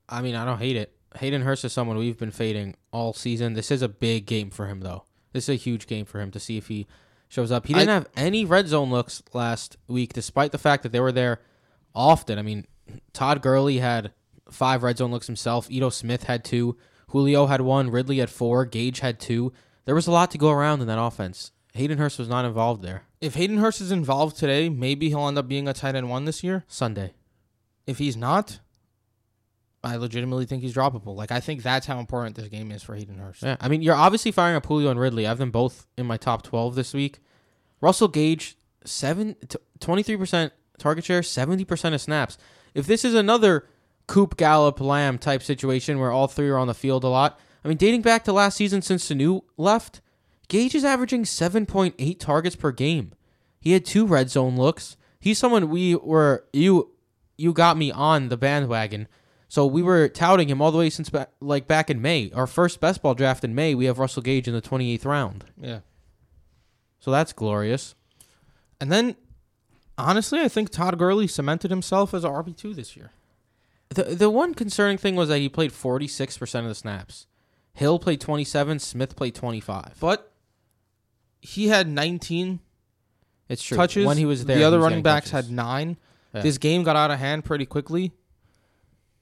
I 0.10 0.22
mean, 0.22 0.36
I 0.36 0.46
don't 0.46 0.60
hate 0.60 0.76
it. 0.78 0.94
Hayden 1.20 1.42
Hurst 1.42 1.66
is 1.66 1.74
someone 1.74 1.98
we've 1.98 2.18
been 2.18 2.32
fading 2.32 2.76
all 2.92 3.14
season. 3.14 3.54
This 3.54 3.72
is 3.72 3.82
a 3.82 3.90
big 3.90 4.26
game 4.26 4.50
for 4.50 4.68
him, 4.68 4.82
though. 4.82 5.04
This 5.34 5.46
is 5.46 5.50
a 5.50 5.56
huge 5.56 5.88
game 5.88 6.06
for 6.06 6.20
him 6.22 6.32
to 6.32 6.40
see 6.40 6.58
if 6.58 6.68
he 6.68 6.88
shows 7.28 7.52
up. 7.52 7.68
He 7.68 7.74
didn't 7.74 7.90
I- 7.90 7.94
have 7.96 8.10
any 8.16 8.46
red 8.46 8.68
zone 8.68 8.90
looks 8.90 9.22
last 9.34 9.78
week, 9.88 10.14
despite 10.14 10.52
the 10.52 10.58
fact 10.58 10.84
that 10.84 10.92
they 10.92 11.00
were 11.00 11.12
there 11.12 11.42
often. 11.94 12.38
I 12.40 12.42
mean, 12.42 12.66
Todd 13.14 13.42
Gurley 13.42 13.80
had 13.80 14.14
five 14.50 14.84
red 14.84 14.98
zone 14.98 15.12
looks 15.12 15.28
himself. 15.28 15.70
Ito 15.70 15.90
Smith 15.90 16.24
had 16.24 16.44
two. 16.46 16.78
Julio 17.10 17.48
had 17.48 17.62
one. 17.62 17.90
Ridley 17.90 18.20
had 18.20 18.30
four. 18.30 18.66
Gage 18.66 19.00
had 19.00 19.20
two. 19.20 19.52
There 19.86 19.96
was 19.96 20.08
a 20.08 20.12
lot 20.12 20.32
to 20.32 20.38
go 20.38 20.52
around 20.52 20.82
in 20.82 20.88
that 20.88 21.00
offense. 21.02 21.52
Hayden 21.74 21.98
Hurst 21.98 22.20
was 22.20 22.28
not 22.30 22.46
involved 22.46 22.82
there. 22.82 23.04
If 23.22 23.36
Hayden 23.36 23.58
Hurst 23.58 23.82
is 23.82 23.92
involved 23.92 24.38
today, 24.38 24.68
maybe 24.70 25.10
he'll 25.10 25.28
end 25.28 25.38
up 25.38 25.48
being 25.48 25.68
a 25.68 25.74
tight 25.74 25.96
end 25.96 26.10
one 26.10 26.26
this 26.26 26.44
year. 26.44 26.64
Sunday. 26.68 27.14
If 27.88 27.98
he's 27.98 28.18
not, 28.18 28.60
I 29.84 29.96
legitimately 29.96 30.46
think 30.46 30.62
he's 30.62 30.76
droppable. 30.76 31.16
Like 31.16 31.32
I 31.32 31.40
think 31.40 31.64
that's 31.64 31.88
how 31.88 32.00
important 32.00 32.36
this 32.36 32.48
game 32.50 32.72
is 32.72 32.84
for 32.84 32.96
Hayden 32.96 33.18
Hurst. 33.18 33.42
Yeah, 33.42 33.56
I 33.60 33.68
mean, 33.70 33.82
you're 33.82 33.96
obviously 33.96 34.32
firing 34.32 34.56
up 34.56 34.66
Julio 34.66 34.92
and 34.92 35.00
Ridley. 35.00 35.26
I 35.26 35.30
have 35.30 35.38
them 35.38 35.52
both 35.52 35.88
in 35.98 36.06
my 36.06 36.18
top 36.18 36.44
12 36.44 36.76
this 36.76 36.94
week. 36.94 37.20
Russell 37.80 38.08
Gage, 38.08 38.58
seven, 38.84 39.36
23% 39.80 40.52
target 40.78 41.06
share, 41.06 41.22
70% 41.22 41.94
of 41.94 42.02
snaps. 42.02 42.38
If 42.74 42.86
this 42.86 43.06
is 43.06 43.14
another 43.14 43.68
Coop 44.08 44.38
Gallup 44.38 44.80
Lamb 44.80 45.18
type 45.18 45.44
situation 45.44 46.00
where 46.00 46.12
all 46.12 46.28
three 46.28 46.50
are 46.50 46.58
on 46.58 46.68
the 46.68 46.74
field 46.74 47.04
a 47.04 47.08
lot, 47.08 47.40
I 47.64 47.68
mean, 47.68 47.78
dating 47.78 48.02
back 48.02 48.24
to 48.26 48.34
last 48.34 48.58
season 48.58 48.82
since 48.82 49.08
Sanu 49.08 49.42
left, 49.58 50.02
Gage 50.48 50.76
is 50.76 50.86
averaging 50.86 51.24
7.8 51.24 52.20
targets 52.20 52.56
per 52.56 52.72
game. 52.72 53.14
He 53.60 53.74
had 53.74 53.86
two 53.86 54.06
red 54.06 54.30
zone 54.30 54.56
looks. 54.56 54.96
He's 55.20 55.38
someone 55.38 55.70
we 55.70 55.96
were 55.96 56.46
you 56.54 56.92
you 57.38 57.54
got 57.54 57.78
me 57.78 57.92
on 57.92 58.30
the 58.30 58.38
bandwagon. 58.38 59.08
So 59.50 59.66
we 59.66 59.82
were 59.82 60.10
touting 60.10 60.50
him 60.50 60.62
all 60.62 60.72
the 60.72 60.78
way 60.78 60.90
since 60.90 61.10
ba- 61.10 61.30
like 61.40 61.68
back 61.68 61.90
in 61.90 62.02
May. 62.02 62.32
Our 62.36 62.48
first 62.48 62.80
best 62.82 63.02
ball 63.02 63.14
draft 63.14 63.44
in 63.44 63.56
May, 63.56 63.76
we 63.76 63.86
have 63.86 63.98
Russell 64.00 64.22
Gage 64.22 64.48
in 64.48 64.54
the 64.54 64.62
28th 64.62 65.06
round. 65.06 65.46
Yeah. 65.62 65.80
So 67.00 67.12
that's 67.12 67.32
glorious. 67.32 67.96
And 68.82 68.92
then 68.92 69.16
honestly, 69.98 70.42
I 70.42 70.48
think 70.50 70.70
Todd 70.70 70.98
Gurley 70.98 71.28
cemented 71.28 71.72
himself 71.72 72.14
as 72.14 72.24
a 72.24 72.30
RB 72.30 72.56
two 72.58 72.74
this 72.74 72.98
year. 72.98 73.12
The 73.90 74.04
the 74.04 74.30
one 74.30 74.54
concerning 74.54 74.98
thing 74.98 75.16
was 75.16 75.30
that 75.30 75.38
he 75.40 75.48
played 75.48 75.72
46% 75.72 76.60
of 76.60 76.66
the 76.68 76.76
snaps. 76.76 77.26
Hill 77.74 78.00
played 78.00 78.20
27, 78.20 78.80
Smith 78.80 79.16
played 79.16 79.36
25. 79.36 79.96
But 80.00 80.32
he 81.40 81.68
had 81.70 81.88
19 81.88 82.60
It's 83.48 83.62
true. 83.64 83.78
touches. 83.78 84.06
when 84.06 84.18
he 84.18 84.26
was 84.26 84.44
there, 84.46 84.58
the 84.58 84.64
other 84.64 84.80
running 84.80 85.04
backs 85.04 85.30
touches. 85.30 85.48
had 85.50 85.56
nine. 85.56 85.98
Yeah. 86.34 86.42
This 86.42 86.58
game 86.58 86.84
got 86.84 86.96
out 86.96 87.12
of 87.12 87.20
hand 87.20 87.46
pretty 87.46 87.66
quickly. 87.66 88.12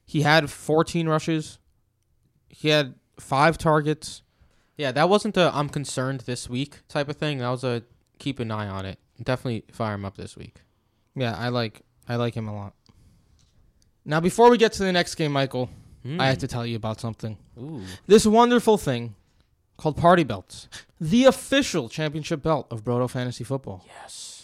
He 0.04 0.22
had 0.22 0.50
14 0.50 1.08
rushes. 1.08 1.58
He 2.48 2.68
had 2.68 2.94
five 3.18 3.58
targets. 3.58 4.22
Yeah, 4.76 4.92
that 4.92 5.08
wasn't 5.08 5.36
a 5.36 5.50
I'm 5.54 5.68
concerned 5.68 6.20
this 6.20 6.48
week 6.48 6.80
type 6.88 7.08
of 7.08 7.16
thing. 7.16 7.38
That 7.38 7.48
was 7.48 7.64
a 7.64 7.82
keep 8.18 8.38
an 8.40 8.50
eye 8.50 8.68
on 8.68 8.84
it. 8.86 8.98
Definitely 9.22 9.64
fire 9.72 9.94
him 9.94 10.04
up 10.04 10.16
this 10.16 10.36
week. 10.36 10.56
Yeah, 11.14 11.34
I 11.36 11.48
like 11.48 11.82
I 12.08 12.16
like 12.16 12.34
him 12.34 12.46
a 12.48 12.54
lot. 12.54 12.74
Now, 14.04 14.20
before 14.20 14.50
we 14.50 14.58
get 14.58 14.72
to 14.74 14.84
the 14.84 14.92
next 14.92 15.14
game, 15.16 15.32
Michael, 15.32 15.68
Hmm. 16.04 16.20
I 16.20 16.26
have 16.28 16.38
to 16.38 16.46
tell 16.46 16.64
you 16.64 16.76
about 16.76 17.00
something. 17.00 17.36
Ooh. 17.58 17.82
This 18.06 18.24
wonderful 18.26 18.78
thing 18.78 19.16
called 19.76 19.96
Party 19.96 20.22
Belts, 20.22 20.68
the 21.00 21.24
official 21.24 21.88
championship 21.88 22.42
belt 22.42 22.68
of 22.70 22.84
Brodo 22.84 23.10
Fantasy 23.10 23.42
Football. 23.42 23.84
Yes. 23.88 24.35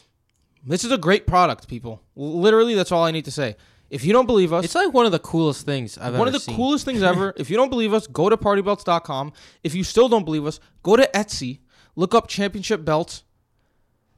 This 0.65 0.85
is 0.85 0.93
a 0.93 0.99
great 0.99 1.27
product, 1.27 1.69
people. 1.69 2.03
Literally, 2.15 2.75
that's 2.75 2.93
all 2.93 3.05
I 3.05 3.11
need 3.11 3.25
to 3.25 3.31
say. 3.31 3.57
If 3.91 4.05
you 4.05 4.13
don't 4.13 4.27
believe 4.27 4.53
us, 4.53 4.65
It's 4.65 4.75
like 4.75 4.93
one 4.95 5.05
of 5.05 5.13
the 5.13 5.19
coolest 5.19 5.67
things 5.67 5.99
I've 5.99 6.17
one 6.17 6.27
of 6.27 6.33
the 6.33 6.41
seen. 6.41 6.57
coolest 6.57 6.85
things 6.85 7.03
ever. 7.03 7.35
if 7.37 7.51
you 7.51 7.57
don't 7.57 7.69
believe 7.69 7.93
us, 7.93 8.07
go 8.07 8.31
to 8.31 8.37
partybelts.com. 8.37 9.33
If 9.63 9.75
you 9.75 9.85
still 9.85 10.09
don't 10.09 10.25
believe 10.25 10.47
us, 10.47 10.61
go 10.83 10.97
to 10.97 11.09
Etsy, 11.15 11.59
look 11.95 12.15
up 12.15 12.27
championship 12.27 12.85
belts, 12.85 13.25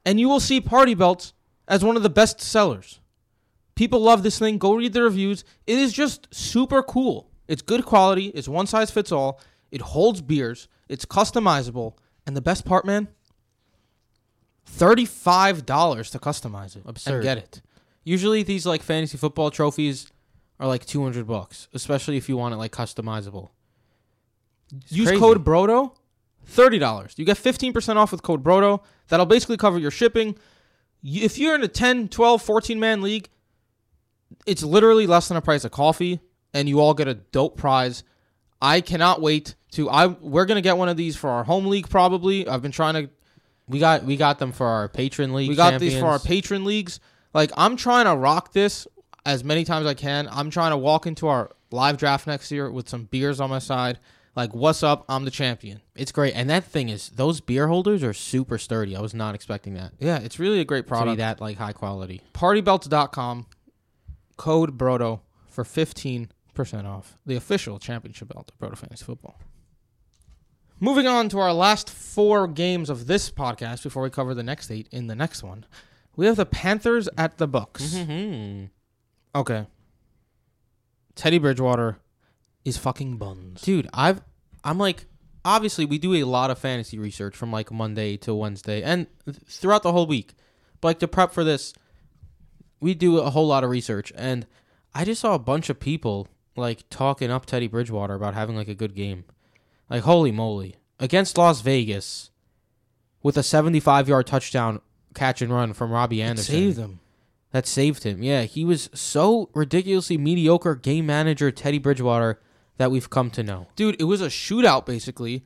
and 0.04 0.20
you 0.20 0.28
will 0.28 0.38
see 0.38 0.60
Party 0.60 0.94
Belts 0.94 1.32
as 1.66 1.84
one 1.84 1.96
of 1.96 2.02
the 2.02 2.10
best 2.10 2.40
sellers. 2.40 3.00
People 3.74 4.00
love 4.00 4.22
this 4.22 4.38
thing. 4.38 4.58
Go 4.58 4.74
read 4.74 4.92
the 4.92 5.02
reviews. 5.02 5.44
It 5.66 5.78
is 5.78 5.92
just 5.92 6.32
super 6.32 6.82
cool. 6.82 7.30
It's 7.48 7.62
good 7.62 7.84
quality. 7.84 8.26
It's 8.26 8.48
one 8.48 8.66
size 8.68 8.90
fits 8.90 9.10
all. 9.10 9.40
It 9.72 9.80
holds 9.80 10.20
beers. 10.20 10.68
It's 10.88 11.04
customizable. 11.04 11.94
And 12.26 12.36
the 12.36 12.40
best 12.40 12.64
part, 12.64 12.84
man, 12.84 13.08
$35 14.78 16.10
to 16.10 16.18
customize 16.18 16.76
it 16.76 16.82
Absurd. 16.86 17.14
and 17.14 17.22
get 17.22 17.38
it. 17.38 17.62
Usually 18.04 18.42
these 18.42 18.66
like 18.66 18.82
fantasy 18.82 19.16
football 19.16 19.50
trophies 19.50 20.12
are 20.60 20.66
like 20.66 20.84
200 20.84 21.26
bucks, 21.26 21.68
especially 21.72 22.16
if 22.16 22.28
you 22.28 22.36
want 22.36 22.54
it 22.54 22.58
like 22.58 22.72
customizable. 22.72 23.50
Use 24.88 25.08
crazy. 25.08 25.20
code 25.20 25.44
BRODO, 25.44 25.94
$30. 26.50 27.18
You 27.18 27.24
get 27.24 27.36
15% 27.36 27.96
off 27.96 28.12
with 28.12 28.22
code 28.22 28.42
BRODO. 28.42 28.82
That'll 29.08 29.26
basically 29.26 29.56
cover 29.56 29.78
your 29.78 29.90
shipping. 29.90 30.36
If 31.02 31.38
you're 31.38 31.54
in 31.54 31.62
a 31.62 31.68
10, 31.68 32.08
12, 32.08 32.42
14 32.42 32.80
man 32.80 33.02
league, 33.02 33.28
it's 34.46 34.62
literally 34.62 35.06
less 35.06 35.28
than 35.28 35.36
a 35.36 35.42
price 35.42 35.64
of 35.64 35.70
coffee, 35.70 36.20
and 36.52 36.68
you 36.68 36.80
all 36.80 36.94
get 36.94 37.08
a 37.08 37.14
dope 37.14 37.56
prize. 37.56 38.02
I 38.60 38.80
cannot 38.80 39.20
wait 39.20 39.54
to. 39.72 39.90
I 39.90 40.06
We're 40.06 40.46
going 40.46 40.56
to 40.56 40.62
get 40.62 40.76
one 40.78 40.88
of 40.88 40.96
these 40.96 41.16
for 41.16 41.28
our 41.30 41.44
home 41.44 41.66
league 41.66 41.88
probably. 41.88 42.48
I've 42.48 42.62
been 42.62 42.72
trying 42.72 42.94
to. 42.94 43.10
We 43.68 43.78
got 43.78 44.04
we 44.04 44.16
got 44.16 44.38
them 44.38 44.52
for 44.52 44.66
our 44.66 44.88
patron 44.88 45.32
league. 45.34 45.48
We 45.48 45.56
got 45.56 45.80
these 45.80 45.98
for 45.98 46.06
our 46.06 46.18
patron 46.18 46.64
leagues. 46.64 47.00
Like, 47.32 47.50
I'm 47.56 47.76
trying 47.76 48.04
to 48.04 48.14
rock 48.14 48.52
this 48.52 48.86
as 49.26 49.42
many 49.42 49.64
times 49.64 49.86
as 49.86 49.90
I 49.90 49.94
can. 49.94 50.28
I'm 50.30 50.50
trying 50.50 50.70
to 50.70 50.76
walk 50.76 51.06
into 51.06 51.26
our 51.26 51.50
live 51.70 51.96
draft 51.96 52.26
next 52.26 52.50
year 52.50 52.70
with 52.70 52.88
some 52.88 53.04
beers 53.04 53.40
on 53.40 53.50
my 53.50 53.58
side. 53.58 53.98
Like, 54.36 54.52
what's 54.54 54.82
up? 54.82 55.04
I'm 55.08 55.24
the 55.24 55.30
champion. 55.30 55.80
It's 55.94 56.10
great, 56.12 56.34
and 56.34 56.50
that 56.50 56.64
thing 56.64 56.88
is 56.88 57.08
those 57.10 57.40
beer 57.40 57.68
holders 57.68 58.02
are 58.02 58.12
super 58.12 58.58
sturdy. 58.58 58.96
I 58.96 59.00
was 59.00 59.14
not 59.14 59.34
expecting 59.34 59.74
that 59.74 59.92
Yeah, 60.00 60.18
it's 60.18 60.38
really 60.38 60.60
a 60.60 60.64
great 60.64 60.80
to 60.80 60.84
be 60.84 60.88
product. 60.88 61.18
that 61.18 61.40
like 61.40 61.56
high 61.56 61.72
quality. 61.72 62.20
Partybelts.com, 62.34 63.46
code 64.36 64.76
BRODO 64.76 65.20
for 65.48 65.64
15% 65.64 66.28
off 66.84 67.16
the 67.24 67.36
official 67.36 67.78
championship 67.78 68.28
belt 68.34 68.50
of 68.52 68.58
Brodo 68.58 68.76
Fantasy 68.76 69.04
Football. 69.04 69.38
Moving 70.84 71.06
on 71.06 71.30
to 71.30 71.38
our 71.38 71.54
last 71.54 71.88
four 71.88 72.46
games 72.46 72.90
of 72.90 73.06
this 73.06 73.30
podcast 73.30 73.84
before 73.84 74.02
we 74.02 74.10
cover 74.10 74.34
the 74.34 74.42
next 74.42 74.70
eight 74.70 74.86
in 74.92 75.06
the 75.06 75.14
next 75.14 75.42
one. 75.42 75.64
We 76.14 76.26
have 76.26 76.36
the 76.36 76.44
Panthers 76.44 77.08
at 77.16 77.38
the 77.38 77.48
Bucks. 77.48 77.94
Mm-hmm. 77.94 78.66
Okay. 79.34 79.66
Teddy 81.14 81.38
Bridgewater 81.38 82.00
is 82.66 82.76
fucking 82.76 83.16
buns. 83.16 83.62
Dude, 83.62 83.88
I've 83.94 84.20
I'm 84.62 84.76
like 84.76 85.06
obviously 85.42 85.86
we 85.86 85.96
do 85.96 86.12
a 86.16 86.24
lot 86.24 86.50
of 86.50 86.58
fantasy 86.58 86.98
research 86.98 87.34
from 87.34 87.50
like 87.50 87.72
Monday 87.72 88.18
to 88.18 88.34
Wednesday 88.34 88.82
and 88.82 89.06
th- 89.24 89.38
throughout 89.48 89.84
the 89.84 89.92
whole 89.92 90.06
week. 90.06 90.34
But 90.82 90.88
like 90.88 90.98
to 90.98 91.08
prep 91.08 91.32
for 91.32 91.44
this, 91.44 91.72
we 92.80 92.92
do 92.92 93.20
a 93.20 93.30
whole 93.30 93.46
lot 93.46 93.64
of 93.64 93.70
research 93.70 94.12
and 94.16 94.46
I 94.94 95.06
just 95.06 95.22
saw 95.22 95.34
a 95.34 95.38
bunch 95.38 95.70
of 95.70 95.80
people 95.80 96.28
like 96.56 96.84
talking 96.90 97.30
up 97.30 97.46
Teddy 97.46 97.68
Bridgewater 97.68 98.12
about 98.12 98.34
having 98.34 98.54
like 98.54 98.68
a 98.68 98.74
good 98.74 98.94
game. 98.94 99.24
Like 99.90 100.02
holy 100.02 100.32
moly. 100.32 100.76
Against 100.98 101.36
Las 101.36 101.60
Vegas 101.60 102.30
with 103.22 103.36
a 103.36 103.40
75-yard 103.40 104.26
touchdown 104.26 104.80
catch 105.14 105.42
and 105.42 105.52
run 105.52 105.72
from 105.72 105.90
Robbie 105.90 106.22
Anderson. 106.22 106.54
Save 106.54 106.76
them. 106.76 107.00
That 107.50 107.66
saved 107.66 108.02
him. 108.02 108.22
Yeah, 108.22 108.42
he 108.42 108.64
was 108.64 108.90
so 108.92 109.48
ridiculously 109.54 110.18
mediocre 110.18 110.74
game 110.74 111.06
manager 111.06 111.50
Teddy 111.50 111.78
Bridgewater 111.78 112.40
that 112.78 112.90
we've 112.90 113.08
come 113.10 113.30
to 113.30 113.42
know. 113.42 113.68
Dude, 113.76 114.00
it 114.00 114.04
was 114.04 114.20
a 114.20 114.26
shootout 114.26 114.86
basically. 114.86 115.44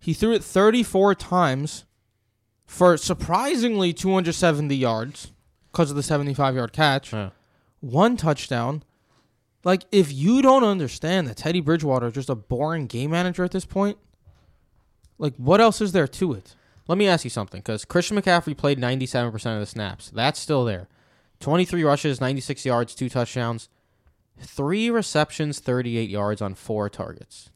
He 0.00 0.12
threw 0.12 0.32
it 0.32 0.42
34 0.42 1.14
times 1.14 1.84
for 2.66 2.96
surprisingly 2.96 3.92
270 3.92 4.74
yards 4.74 5.32
because 5.70 5.90
of 5.90 5.96
the 5.96 6.02
75 6.02 6.56
yard 6.56 6.72
catch. 6.72 7.12
Yeah. 7.12 7.30
One 7.80 8.16
touchdown. 8.16 8.82
Like, 9.66 9.84
if 9.90 10.12
you 10.12 10.42
don't 10.42 10.62
understand 10.62 11.26
that 11.26 11.38
Teddy 11.38 11.60
Bridgewater 11.60 12.06
is 12.06 12.12
just 12.12 12.30
a 12.30 12.36
boring 12.36 12.86
game 12.86 13.10
manager 13.10 13.42
at 13.42 13.50
this 13.50 13.64
point, 13.64 13.98
like, 15.18 15.34
what 15.38 15.60
else 15.60 15.80
is 15.80 15.90
there 15.90 16.06
to 16.06 16.34
it? 16.34 16.54
Let 16.86 16.96
me 16.96 17.08
ask 17.08 17.24
you 17.24 17.30
something, 17.30 17.58
because 17.62 17.84
Christian 17.84 18.16
McCaffrey 18.16 18.56
played 18.56 18.78
97% 18.78 19.34
of 19.34 19.58
the 19.58 19.66
snaps. 19.66 20.08
That's 20.10 20.38
still 20.38 20.64
there. 20.64 20.86
23 21.40 21.82
rushes, 21.82 22.20
96 22.20 22.64
yards, 22.64 22.94
two 22.94 23.08
touchdowns, 23.08 23.68
three 24.40 24.88
receptions, 24.88 25.58
38 25.58 26.08
yards 26.10 26.40
on 26.40 26.54
four 26.54 26.88
targets. 26.88 27.50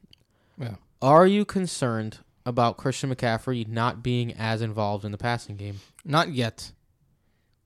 Yeah. 0.57 0.75
Are 1.01 1.25
you 1.25 1.45
concerned 1.45 2.17
about 2.45 2.75
Christian 2.75 3.15
McCaffrey 3.15 3.65
not 3.69 4.03
being 4.03 4.33
as 4.33 4.61
involved 4.61 5.05
in 5.05 5.13
the 5.13 5.17
passing 5.17 5.55
game? 5.55 5.79
Not 6.03 6.33
yet. 6.33 6.73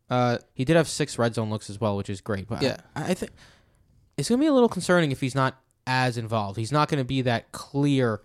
Uh, 0.08 0.38
He 0.54 0.66
did 0.66 0.76
have 0.76 0.88
six 0.88 1.18
red 1.18 1.34
zone 1.34 1.50
looks 1.50 1.68
as 1.72 1.82
well, 1.82 1.98
which 1.98 2.12
is 2.12 2.22
great. 2.22 2.48
But 2.48 2.62
Yeah. 2.62 2.78
I, 2.96 3.10
I 3.10 3.14
think 3.16 3.32
it's 4.18 4.30
going 4.30 4.40
to 4.40 4.44
be 4.44 4.48
a 4.48 4.54
little 4.54 4.70
concerning 4.70 5.12
if 5.12 5.22
he's 5.22 5.36
not 5.36 5.60
as 5.88 6.18
involved. 6.18 6.58
He's 6.58 6.72
not 6.72 6.90
going 6.90 7.00
to 7.00 7.06
be 7.06 7.22
that 7.24 7.52
clear 7.52 8.22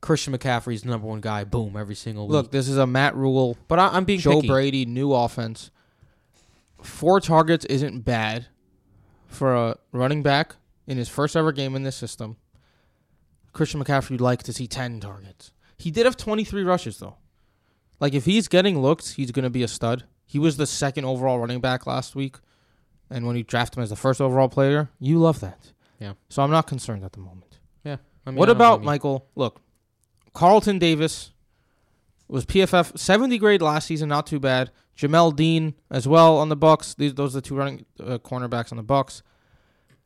Christian 0.00 0.36
McCaffrey's 0.36 0.84
number 0.84 1.06
one 1.06 1.20
guy, 1.20 1.44
boom, 1.44 1.76
every 1.76 1.94
single 1.94 2.26
week. 2.26 2.32
look, 2.32 2.50
this 2.50 2.68
is 2.68 2.76
a 2.76 2.86
Matt 2.86 3.16
Rhule, 3.16 3.56
but 3.66 3.78
I, 3.78 3.88
I'm 3.88 4.04
being 4.04 4.20
Joe 4.20 4.36
picky. 4.36 4.48
Brady 4.48 4.86
new 4.86 5.12
offense. 5.12 5.70
Four 6.82 7.20
targets 7.20 7.64
isn't 7.64 8.00
bad 8.00 8.46
for 9.26 9.54
a 9.54 9.76
running 9.92 10.22
back 10.22 10.54
in 10.86 10.96
his 10.96 11.08
first 11.08 11.36
ever 11.36 11.52
game 11.52 11.74
in 11.74 11.82
this 11.82 11.96
system. 11.96 12.36
Christian 13.52 13.82
McCaffrey 13.82 14.10
would 14.10 14.20
like 14.20 14.42
to 14.44 14.52
see 14.52 14.68
10 14.68 15.00
targets. 15.00 15.52
He 15.76 15.90
did 15.90 16.04
have 16.06 16.16
23 16.16 16.62
rushes, 16.62 16.98
though. 16.98 17.16
Like, 17.98 18.14
if 18.14 18.24
he's 18.24 18.46
getting 18.46 18.80
looks, 18.80 19.14
he's 19.14 19.32
going 19.32 19.42
to 19.42 19.50
be 19.50 19.64
a 19.64 19.68
stud. 19.68 20.04
He 20.24 20.38
was 20.38 20.56
the 20.56 20.66
second 20.66 21.04
overall 21.04 21.38
running 21.40 21.60
back 21.60 21.86
last 21.86 22.14
week. 22.14 22.36
And 23.10 23.26
when 23.26 23.36
you 23.36 23.42
draft 23.42 23.76
him 23.76 23.82
as 23.82 23.90
the 23.90 23.96
first 23.96 24.20
overall 24.20 24.48
player, 24.48 24.90
you 24.98 25.18
love 25.18 25.40
that. 25.40 25.72
Yeah. 25.98 26.12
So 26.28 26.42
I'm 26.42 26.50
not 26.50 26.66
concerned 26.66 27.04
at 27.04 27.12
the 27.12 27.20
moment. 27.20 27.58
Yeah. 27.84 27.96
I 28.26 28.30
mean, 28.30 28.38
what 28.38 28.50
about. 28.50 28.82
Michael? 28.82 29.26
Look, 29.34 29.60
Carlton 30.34 30.78
Davis 30.78 31.32
was 32.28 32.44
PFF 32.44 32.98
70 32.98 33.38
grade 33.38 33.62
last 33.62 33.86
season, 33.86 34.08
not 34.08 34.26
too 34.26 34.38
bad. 34.38 34.70
Jamel 34.96 35.34
Dean 35.34 35.74
as 35.90 36.06
well 36.06 36.38
on 36.38 36.48
the 36.48 36.56
Bucks. 36.56 36.94
These 36.94 37.14
those 37.14 37.34
are 37.34 37.40
the 37.40 37.46
two 37.48 37.54
running 37.54 37.86
uh, 38.00 38.18
cornerbacks 38.18 38.72
on 38.72 38.76
the 38.76 38.82
Bucks. 38.82 39.22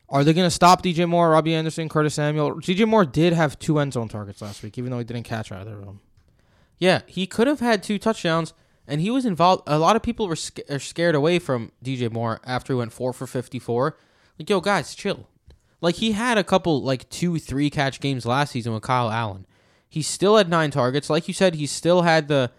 Are 0.09 0.23
they 0.23 0.33
going 0.33 0.45
to 0.45 0.51
stop 0.51 0.83
DJ 0.83 1.09
Moore, 1.09 1.31
Robbie 1.31 1.55
Anderson, 1.55 1.89
Curtis 1.89 2.13
Samuel? 2.13 2.55
DJ 2.55 2.87
Moore 2.87 3.05
did 3.05 3.33
have 3.33 3.57
two 3.57 3.79
end 3.79 3.93
zone 3.93 4.07
targets 4.07 4.41
last 4.41 4.61
week, 4.61 4.77
even 4.77 4.91
though 4.91 4.99
he 4.99 5.03
didn't 5.03 5.23
catch 5.23 5.51
either 5.51 5.73
of 5.73 5.85
them. 5.85 6.01
Yeah, 6.77 7.01
he 7.07 7.25
could 7.25 7.47
have 7.47 7.59
had 7.59 7.81
two 7.81 7.97
touchdowns, 7.97 8.53
and 8.87 9.01
he 9.01 9.09
was 9.09 9.25
involved. 9.25 9.63
A 9.67 9.79
lot 9.79 9.95
of 9.95 10.03
people 10.03 10.27
were 10.27 10.35
sca- 10.35 10.73
are 10.73 10.79
scared 10.79 11.15
away 11.15 11.39
from 11.39 11.71
DJ 11.83 12.11
Moore 12.11 12.39
after 12.45 12.73
he 12.73 12.77
went 12.77 12.93
four 12.93 13.13
for 13.13 13.27
fifty 13.27 13.59
four. 13.59 13.97
Like, 14.37 14.49
yo, 14.49 14.61
guys, 14.61 14.95
chill. 14.95 15.27
Like 15.81 15.95
he 15.95 16.13
had 16.13 16.37
a 16.37 16.43
couple 16.43 16.81
like 16.81 17.09
two, 17.09 17.39
three 17.39 17.69
catch 17.69 17.99
games 17.99 18.25
last 18.25 18.51
season 18.51 18.73
with 18.73 18.83
Kyle 18.83 19.11
Allen. 19.11 19.45
He 19.89 20.01
still 20.01 20.37
had 20.37 20.49
nine 20.49 20.71
targets. 20.71 21.09
Like 21.09 21.27
you 21.27 21.33
said, 21.33 21.55
he 21.55 21.67
still 21.67 22.03
had 22.03 22.27
the 22.27 22.51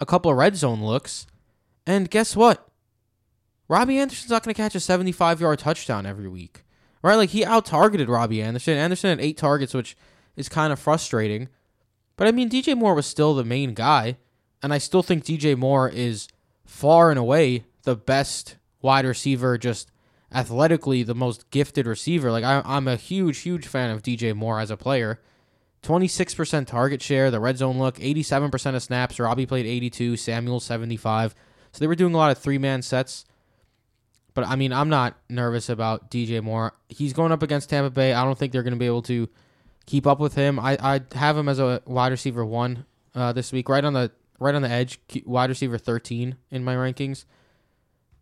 a 0.00 0.06
couple 0.06 0.30
of 0.30 0.36
red 0.36 0.56
zone 0.56 0.82
looks. 0.82 1.26
And 1.86 2.10
guess 2.10 2.36
what? 2.36 2.68
Robbie 3.68 3.98
Anderson's 3.98 4.30
not 4.30 4.42
going 4.42 4.54
to 4.54 4.60
catch 4.60 4.74
a 4.74 4.80
75 4.80 5.40
yard 5.40 5.60
touchdown 5.60 6.06
every 6.06 6.28
week. 6.28 6.64
Right? 7.02 7.14
Like 7.14 7.30
he 7.30 7.44
out 7.44 7.66
targeted 7.66 8.08
Robbie 8.08 8.42
Anderson. 8.42 8.76
Anderson 8.76 9.10
had 9.10 9.20
eight 9.20 9.36
targets, 9.36 9.74
which 9.74 9.96
is 10.36 10.48
kind 10.48 10.72
of 10.72 10.78
frustrating. 10.78 11.48
But 12.16 12.28
I 12.28 12.32
mean, 12.32 12.50
DJ 12.50 12.76
Moore 12.76 12.94
was 12.94 13.06
still 13.06 13.34
the 13.34 13.44
main 13.44 13.74
guy. 13.74 14.18
And 14.62 14.72
I 14.72 14.78
still 14.78 15.02
think 15.02 15.24
DJ 15.24 15.56
Moore 15.56 15.88
is 15.88 16.28
far 16.64 17.10
and 17.10 17.18
away 17.18 17.64
the 17.82 17.96
best 17.96 18.56
wide 18.80 19.04
receiver, 19.04 19.58
just 19.58 19.90
athletically 20.32 21.02
the 21.02 21.14
most 21.14 21.50
gifted 21.50 21.86
receiver. 21.86 22.30
Like 22.30 22.44
I, 22.44 22.62
I'm 22.64 22.88
a 22.88 22.96
huge, 22.96 23.38
huge 23.38 23.66
fan 23.66 23.90
of 23.90 24.02
DJ 24.02 24.34
Moore 24.34 24.60
as 24.60 24.70
a 24.70 24.76
player. 24.76 25.20
26% 25.82 26.66
target 26.66 27.02
share, 27.02 27.30
the 27.30 27.40
red 27.40 27.58
zone 27.58 27.78
look, 27.78 27.96
87% 27.96 28.76
of 28.76 28.82
snaps. 28.82 29.18
Robbie 29.18 29.46
played 29.46 29.66
82, 29.66 30.16
Samuel 30.16 30.60
75. 30.60 31.34
So 31.72 31.78
they 31.80 31.88
were 31.88 31.96
doing 31.96 32.14
a 32.14 32.16
lot 32.16 32.30
of 32.30 32.38
three 32.38 32.58
man 32.58 32.82
sets. 32.82 33.24
But 34.34 34.46
I 34.46 34.56
mean, 34.56 34.72
I'm 34.72 34.88
not 34.88 35.18
nervous 35.28 35.68
about 35.68 36.10
DJ 36.10 36.42
Moore. 36.42 36.72
He's 36.88 37.12
going 37.12 37.32
up 37.32 37.42
against 37.42 37.68
Tampa 37.68 37.90
Bay. 37.90 38.14
I 38.14 38.24
don't 38.24 38.38
think 38.38 38.52
they're 38.52 38.62
going 38.62 38.74
to 38.74 38.78
be 38.78 38.86
able 38.86 39.02
to 39.02 39.28
keep 39.86 40.06
up 40.06 40.20
with 40.20 40.34
him. 40.34 40.58
I 40.58 40.78
I 40.80 41.00
have 41.14 41.36
him 41.36 41.48
as 41.48 41.58
a 41.58 41.82
wide 41.84 42.12
receiver 42.12 42.44
one 42.44 42.86
uh, 43.14 43.32
this 43.32 43.52
week, 43.52 43.68
right 43.68 43.84
on 43.84 43.92
the 43.92 44.10
right 44.42 44.54
on 44.54 44.62
the 44.62 44.70
edge, 44.70 44.98
wide 45.24 45.50
receiver 45.50 45.78
13 45.78 46.36
in 46.50 46.64
my 46.64 46.74
rankings. 46.74 47.24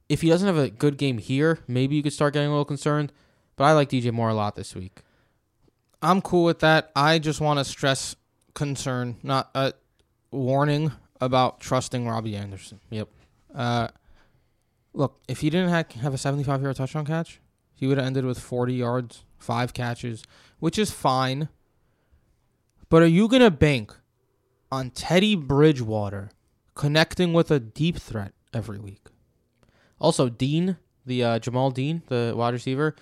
If 0.08 0.22
he 0.22 0.28
doesn't 0.28 0.46
have 0.46 0.58
a 0.58 0.70
good 0.70 0.96
game 0.96 1.18
here, 1.18 1.60
maybe 1.66 1.96
you 1.96 2.02
could 2.02 2.12
start 2.12 2.34
getting 2.34 2.48
a 2.48 2.52
little 2.52 2.64
concerned. 2.64 3.12
But 3.56 3.64
I 3.64 3.72
like 3.72 3.90
DJ 3.90 4.12
Moore 4.12 4.28
a 4.28 4.34
lot 4.34 4.56
this 4.56 4.74
week. 4.74 5.02
I'm 6.02 6.22
cool 6.22 6.44
with 6.44 6.60
that. 6.60 6.90
I 6.96 7.18
just 7.18 7.40
want 7.40 7.58
to 7.58 7.64
stress 7.64 8.16
concern, 8.54 9.16
not 9.22 9.50
a 9.54 9.74
warning 10.30 10.92
about 11.20 11.60
trusting 11.60 12.06
Robbie 12.06 12.36
Anderson. 12.36 12.80
Yep. 12.90 13.08
Uh, 13.54 13.88
look, 14.92 15.20
if 15.28 15.40
he 15.40 15.50
didn't 15.50 15.68
have, 15.68 15.90
have 15.92 16.14
a 16.14 16.18
75 16.18 16.62
yard 16.62 16.76
touchdown 16.76 17.04
catch, 17.04 17.40
he 17.74 17.86
would 17.86 17.98
have 17.98 18.06
ended 18.06 18.24
with 18.24 18.38
40 18.38 18.74
yards, 18.74 19.24
five 19.38 19.74
catches, 19.74 20.22
which 20.58 20.78
is 20.78 20.90
fine. 20.90 21.48
But 22.88 23.02
are 23.02 23.06
you 23.06 23.28
going 23.28 23.42
to 23.42 23.50
bank 23.50 23.94
on 24.70 24.90
Teddy 24.90 25.34
Bridgewater 25.34 26.30
connecting 26.74 27.32
with 27.32 27.50
a 27.50 27.60
deep 27.60 27.96
threat 27.96 28.32
every 28.54 28.78
week? 28.78 29.06
Also, 29.98 30.28
Dean, 30.28 30.76
the 31.04 31.22
uh, 31.24 31.38
Jamel 31.38 31.72
Dean, 31.74 32.02
the 32.08 32.32
wide 32.36 32.54
receiver, 32.54 32.94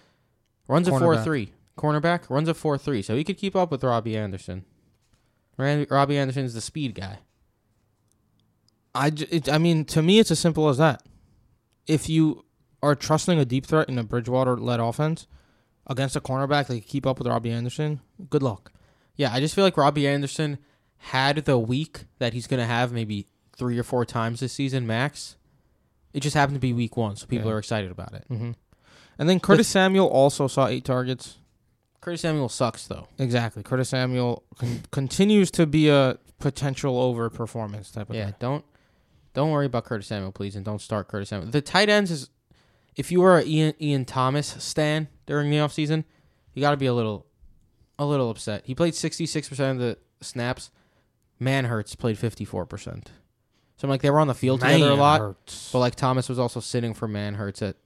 runs 0.66 0.88
a 0.88 0.90
4 0.90 1.18
3. 1.22 1.52
Cornerback 1.78 2.28
runs 2.28 2.48
a 2.48 2.54
four 2.54 2.76
three, 2.76 3.00
so 3.00 3.16
he 3.16 3.24
could 3.24 3.38
keep 3.38 3.56
up 3.56 3.70
with 3.70 3.84
Robbie 3.84 4.16
Anderson. 4.16 4.64
Randy, 5.56 5.86
Robbie 5.88 6.18
Anderson's 6.18 6.52
the 6.52 6.60
speed 6.60 6.94
guy. 6.94 7.20
I, 8.94 9.10
j- 9.10 9.28
it, 9.30 9.48
I 9.48 9.58
mean, 9.58 9.84
to 9.86 10.02
me, 10.02 10.18
it's 10.18 10.30
as 10.30 10.38
simple 10.38 10.68
as 10.68 10.76
that. 10.78 11.02
If 11.86 12.08
you 12.08 12.44
are 12.82 12.94
trusting 12.94 13.38
a 13.38 13.44
deep 13.44 13.64
threat 13.64 13.88
in 13.88 13.98
a 13.98 14.04
Bridgewater 14.04 14.56
led 14.56 14.80
offense 14.80 15.26
against 15.86 16.16
a 16.16 16.20
cornerback 16.20 16.66
that 16.66 16.74
can 16.74 16.80
keep 16.80 17.06
up 17.06 17.18
with 17.18 17.28
Robbie 17.28 17.52
Anderson, 17.52 18.00
good 18.28 18.42
luck. 18.42 18.72
Yeah, 19.16 19.32
I 19.32 19.40
just 19.40 19.54
feel 19.54 19.64
like 19.64 19.76
Robbie 19.76 20.06
Anderson 20.06 20.58
had 20.98 21.36
the 21.44 21.58
week 21.58 22.04
that 22.18 22.32
he's 22.32 22.46
going 22.46 22.60
to 22.60 22.66
have 22.66 22.92
maybe 22.92 23.26
three 23.56 23.78
or 23.78 23.82
four 23.82 24.04
times 24.04 24.40
this 24.40 24.52
season 24.52 24.86
max. 24.86 25.36
It 26.12 26.20
just 26.20 26.34
happened 26.34 26.56
to 26.56 26.60
be 26.60 26.72
week 26.72 26.96
one, 26.96 27.16
so 27.16 27.26
people 27.26 27.48
Yeah. 27.48 27.54
are 27.54 27.58
excited 27.58 27.90
about 27.90 28.14
it. 28.14 28.24
Mm-hmm. 28.30 28.52
And 29.18 29.28
then 29.28 29.40
Curtis 29.40 29.68
Samuel 29.68 30.06
also 30.06 30.46
saw 30.48 30.66
eight 30.66 30.84
targets. 30.84 31.38
Curtis 32.00 32.20
Samuel 32.20 32.48
sucks 32.48 32.86
though. 32.86 33.08
Exactly. 33.18 33.62
Curtis 33.62 33.88
Samuel 33.88 34.44
con- 34.58 34.82
continues 34.92 35.50
to 35.52 35.66
be 35.66 35.88
a 35.88 36.18
potential 36.38 36.98
over 37.00 37.28
performance 37.28 37.90
type 37.90 38.08
of 38.10 38.16
Yeah, 38.16 38.30
guy. 38.30 38.36
don't 38.38 38.64
don't 39.34 39.50
worry 39.50 39.66
about 39.66 39.84
Curtis 39.84 40.06
Samuel, 40.06 40.32
please, 40.32 40.56
and 40.56 40.64
don't 40.64 40.80
start 40.80 41.08
Curtis 41.08 41.28
Samuel. 41.30 41.50
The 41.50 41.60
tight 41.60 41.88
ends 41.88 42.10
is 42.10 42.30
if 42.96 43.10
you 43.12 43.20
were 43.20 43.38
a 43.38 43.44
Ian 43.44 43.74
Ian 43.80 44.04
Thomas 44.04 44.54
stan 44.62 45.08
during 45.26 45.50
the 45.50 45.56
offseason, 45.56 46.04
you 46.54 46.60
got 46.60 46.70
to 46.70 46.76
be 46.76 46.86
a 46.86 46.94
little 46.94 47.26
a 47.98 48.06
little 48.06 48.30
upset. 48.30 48.62
He 48.64 48.74
played 48.74 48.94
sixty 48.94 49.26
six 49.26 49.48
percent 49.48 49.80
of 49.80 49.84
the 49.84 50.24
snaps. 50.24 50.70
Manhertz 51.40 51.96
played 51.96 52.18
fifty 52.18 52.44
four 52.44 52.66
percent. 52.66 53.10
So 53.76 53.86
I'm 53.86 53.90
like 53.90 54.02
they 54.02 54.10
were 54.10 54.20
on 54.20 54.26
the 54.26 54.34
field 54.34 54.60
together 54.60 54.90
a 54.90 54.94
lot, 54.94 55.20
hurts. 55.20 55.70
but 55.72 55.78
like 55.78 55.94
Thomas 55.94 56.28
was 56.28 56.38
also 56.38 56.58
sitting 56.60 56.94
for 56.94 57.06
Manhertz 57.08 57.62
at 57.62 57.76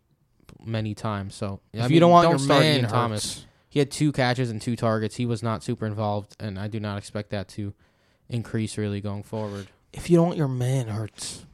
many 0.64 0.94
times. 0.94 1.34
So 1.34 1.61
if 1.72 1.82
I 1.82 1.84
you 1.86 1.90
mean, 1.90 2.00
don't 2.00 2.11
want 2.11 2.28
your 2.28 2.38
start 2.38 2.61
man 2.61 2.74
Ian 2.74 2.84
hurts. 2.84 2.92
Thomas. 2.92 3.46
He 3.68 3.78
had 3.78 3.90
two 3.90 4.12
catches 4.12 4.50
and 4.50 4.61
two 4.61 4.76
targets. 4.76 5.16
He 5.16 5.24
was 5.26 5.42
not 5.42 5.62
super 5.62 5.86
involved, 5.86 6.36
and 6.38 6.59
I 6.59 6.68
do 6.68 6.78
not 6.78 6.98
expect 6.98 7.30
that 7.30 7.48
to 7.48 7.72
increase 8.28 8.76
really 8.76 9.00
going 9.00 9.22
forward. 9.22 9.68
If 9.94 10.11
you 10.11 10.16
don't 10.16 10.26
want 10.26 10.38
your 10.38 10.48
man 10.48 10.88
hurts, 10.88 11.44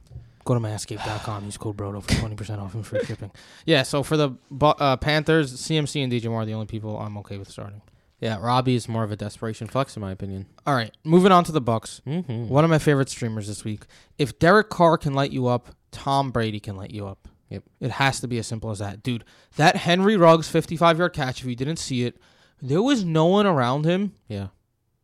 go 0.45 0.55
to 0.55 0.61
manscaped.com. 0.61 1.45
Use 1.45 1.57
code 1.57 1.77
BRODO 1.77 2.01
for 2.01 2.09
20% 2.11 2.59
off 2.59 2.75
and 2.75 2.85
free 2.87 3.05
shipping. 3.05 3.31
Yeah, 3.67 3.83
so 3.85 4.03
for 4.03 4.17
the 4.17 4.31
uh, 4.61 4.97
Panthers, 4.97 5.55
CMC 5.61 6.03
and 6.03 6.13
DJ 6.13 6.29
Moore 6.29 6.43
are 6.43 6.45
the 6.47 6.55
only 6.55 6.67
people 6.67 6.99
I'm 6.99 7.17
okay 7.19 7.39
with 7.39 7.51
starting. 7.51 7.83
Yeah, 8.21 8.39
Robbie 8.41 8.75
is 8.75 8.89
more 8.89 9.05
of 9.05 9.13
a 9.13 9.17
desperation 9.17 9.69
flex 9.69 9.97
in 9.97 10.01
my 10.01 10.11
opinion. 10.11 10.47
All 10.67 10.75
right, 10.75 10.95
moving 11.05 11.31
on 11.31 11.45
to 11.45 11.53
the 11.53 11.61
Bucks. 11.61 12.03
Mm-hmm. 12.07 12.49
One 12.49 12.65
of 12.65 12.71
my 12.71 12.79
favorite 12.79 13.09
streamers 13.09 13.47
this 13.47 13.65
week. 13.65 13.85
If 14.19 14.39
Derek 14.39 14.71
Carr 14.71 14.99
can 14.99 15.15
light 15.15 15.31
you 15.31 15.47
up, 15.47 15.69
Tom 15.93 16.31
Brady 16.31 16.59
can 16.59 16.77
light 16.77 16.91
you 16.91 17.07
up. 17.07 17.29
Yep. 17.51 17.63
It 17.81 17.91
has 17.93 18.21
to 18.21 18.29
be 18.29 18.39
as 18.39 18.47
simple 18.47 18.71
as 18.71 18.81
that. 18.81 19.03
Dude, 19.03 19.25
that 19.57 19.77
Henry 19.77 20.17
Ruggs 20.17 20.49
55 20.49 20.99
yard 20.99 21.13
catch, 21.13 21.41
if 21.41 21.47
you 21.47 21.57
didn't 21.57 21.79
see 21.79 22.05
it, 22.05 22.21
there 22.61 22.83
was 22.83 23.05
no 23.05 23.27
one 23.27 23.47
around 23.47 23.85
him. 23.85 24.13
Yeah. 24.27 24.49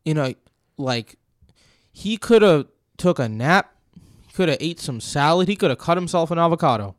You 0.03 0.13
know, 0.13 0.33
like, 0.77 1.15
he 1.91 2.17
could 2.17 2.41
have 2.41 2.67
took 2.97 3.17
a 3.17 3.29
nap. 3.29 3.73
He 4.27 4.33
could 4.33 4.49
have 4.49 4.57
ate 4.59 4.79
some 4.79 4.99
salad. 4.99 5.47
He 5.47 5.55
could 5.55 5.69
have 5.69 5.79
cut 5.79 5.97
himself 5.97 6.29
an 6.31 6.37
avocado. 6.37 6.95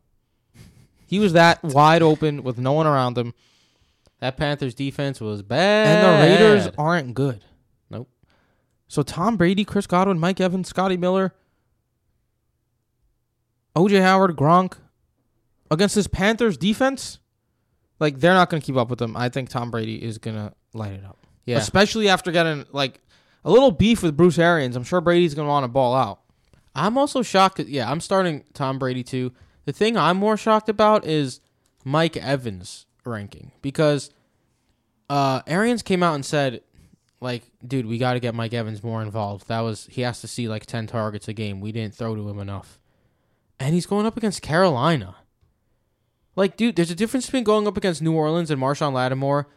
He 1.05 1.19
was 1.19 1.33
that 1.33 1.63
wide 1.63 2.01
open 2.01 2.43
with 2.43 2.57
no 2.57 2.73
one 2.73 2.87
around 2.87 3.17
him. 3.17 3.33
That 4.19 4.37
Panthers 4.37 4.73
defense 4.73 5.21
was 5.21 5.41
bad. 5.43 5.87
And 5.87 6.05
the 6.05 6.47
Raiders 6.47 6.73
aren't 6.77 7.13
good. 7.13 7.43
Nope. 7.89 8.09
So 8.87 9.03
Tom 9.03 9.37
Brady, 9.37 9.63
Chris 9.63 9.85
Godwin, 9.85 10.19
Mike 10.19 10.41
Evans, 10.41 10.67
Scotty 10.67 10.97
Miller, 10.97 11.35
OJ 13.75 14.01
Howard, 14.01 14.35
Gronk 14.35 14.77
against 15.69 15.93
this 15.93 16.07
Panthers 16.07 16.57
defense, 16.57 17.19
like 17.99 18.19
they're 18.19 18.33
not 18.33 18.49
going 18.49 18.59
to 18.59 18.65
keep 18.65 18.75
up 18.75 18.89
with 18.89 18.99
them. 18.99 19.15
I 19.15 19.29
think 19.29 19.49
Tom 19.49 19.69
Brady 19.69 20.03
is 20.03 20.17
going 20.17 20.35
to 20.35 20.53
light 20.73 20.93
it 20.93 21.05
up. 21.05 21.19
Yeah. 21.45 21.57
Especially 21.57 22.09
after 22.09 22.31
getting 22.31 22.65
like 22.71 22.99
a 23.45 23.51
little 23.51 23.71
beef 23.71 24.01
with 24.01 24.17
Bruce 24.17 24.39
Arians. 24.39 24.75
I'm 24.75 24.83
sure 24.83 24.99
Brady's 24.99 25.35
going 25.35 25.45
to 25.45 25.49
want 25.49 25.63
to 25.63 25.69
ball 25.69 25.95
out. 25.95 26.21
I'm 26.73 26.97
also 26.97 27.21
shocked. 27.21 27.57
That, 27.57 27.67
yeah, 27.67 27.89
I'm 27.89 28.01
starting 28.01 28.43
Tom 28.53 28.79
Brady 28.79 29.03
too. 29.03 29.31
The 29.65 29.73
thing 29.73 29.95
I'm 29.95 30.17
more 30.17 30.37
shocked 30.37 30.69
about 30.69 31.05
is 31.05 31.39
Mike 31.85 32.17
Evans 32.17 32.86
ranking 33.07 33.51
because 33.61 34.11
uh, 35.09 35.41
Arians 35.47 35.81
came 35.81 36.03
out 36.03 36.15
and 36.15 36.25
said, 36.25 36.61
like, 37.19 37.43
dude, 37.65 37.85
we 37.85 37.97
got 37.97 38.13
to 38.13 38.19
get 38.19 38.35
Mike 38.35 38.53
Evans 38.53 38.83
more 38.83 39.01
involved. 39.01 39.47
That 39.47 39.61
was 39.61 39.87
he 39.89 40.01
has 40.01 40.21
to 40.21 40.27
see 40.27 40.47
like 40.47 40.65
ten 40.65 40.85
targets 40.87 41.27
a 41.27 41.33
game. 41.33 41.61
We 41.61 41.71
didn't 41.71 41.95
throw 41.95 42.15
to 42.15 42.29
him 42.29 42.39
enough, 42.39 42.79
and 43.59 43.73
he's 43.73 43.85
going 43.87 44.05
up 44.05 44.17
against 44.17 44.41
Carolina. 44.41 45.15
Like, 46.35 46.55
dude, 46.55 46.75
there's 46.75 46.91
a 46.91 46.95
difference 46.95 47.25
between 47.25 47.43
going 47.43 47.67
up 47.67 47.77
against 47.77 48.01
New 48.01 48.13
Orleans 48.13 48.51
and 48.51 48.61
Marshon 48.61 48.93
Lattimore 48.93 49.47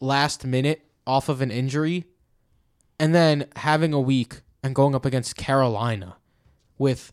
last 0.00 0.46
minute 0.46 0.82
off 1.06 1.28
of 1.28 1.42
an 1.42 1.50
injury, 1.50 2.06
and 2.98 3.14
then 3.14 3.46
having 3.56 3.92
a 3.92 4.00
week 4.00 4.40
and 4.62 4.74
going 4.74 4.94
up 4.94 5.04
against 5.04 5.36
Carolina 5.36 6.16
with 6.78 7.12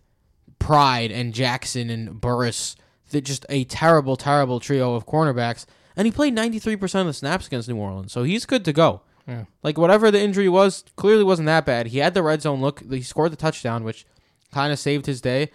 Pride 0.59 1.11
and 1.11 1.33
Jackson 1.33 1.89
and 1.89 2.21
Burris. 2.21 2.75
That 3.11 3.21
just 3.21 3.45
a 3.49 3.63
terrible, 3.63 4.15
terrible 4.15 4.59
trio 4.59 4.93
of 4.93 5.07
cornerbacks. 5.07 5.65
And 6.00 6.06
he 6.06 6.12
played 6.14 6.34
93% 6.34 7.02
of 7.02 7.08
the 7.08 7.14
snaps 7.14 7.47
against 7.47 7.68
New 7.68 7.76
Orleans, 7.76 8.14
so 8.14 8.24
he's 8.24 8.45
good 8.45 8.64
to 8.64 8.72
go. 8.72 9.02
Yeah. 9.28 9.43
Like 9.64 9.78
whatever 9.78 10.10
the 10.12 10.22
injury 10.22 10.47
was, 10.47 10.86
clearly 10.95 11.26
wasn't 11.26 11.47
that 11.47 11.66
bad. 11.66 11.88
He 11.88 11.97
had 11.97 12.14
the 12.14 12.24
red 12.24 12.41
zone 12.41 12.62
look. 12.62 12.82
He 12.89 13.02
scored 13.02 13.34
the 13.34 13.36
touchdown, 13.36 13.84
which 13.84 14.06
kind 14.54 14.72
of 14.72 14.80
saved 14.80 15.08
his 15.08 15.20
day. 15.20 15.52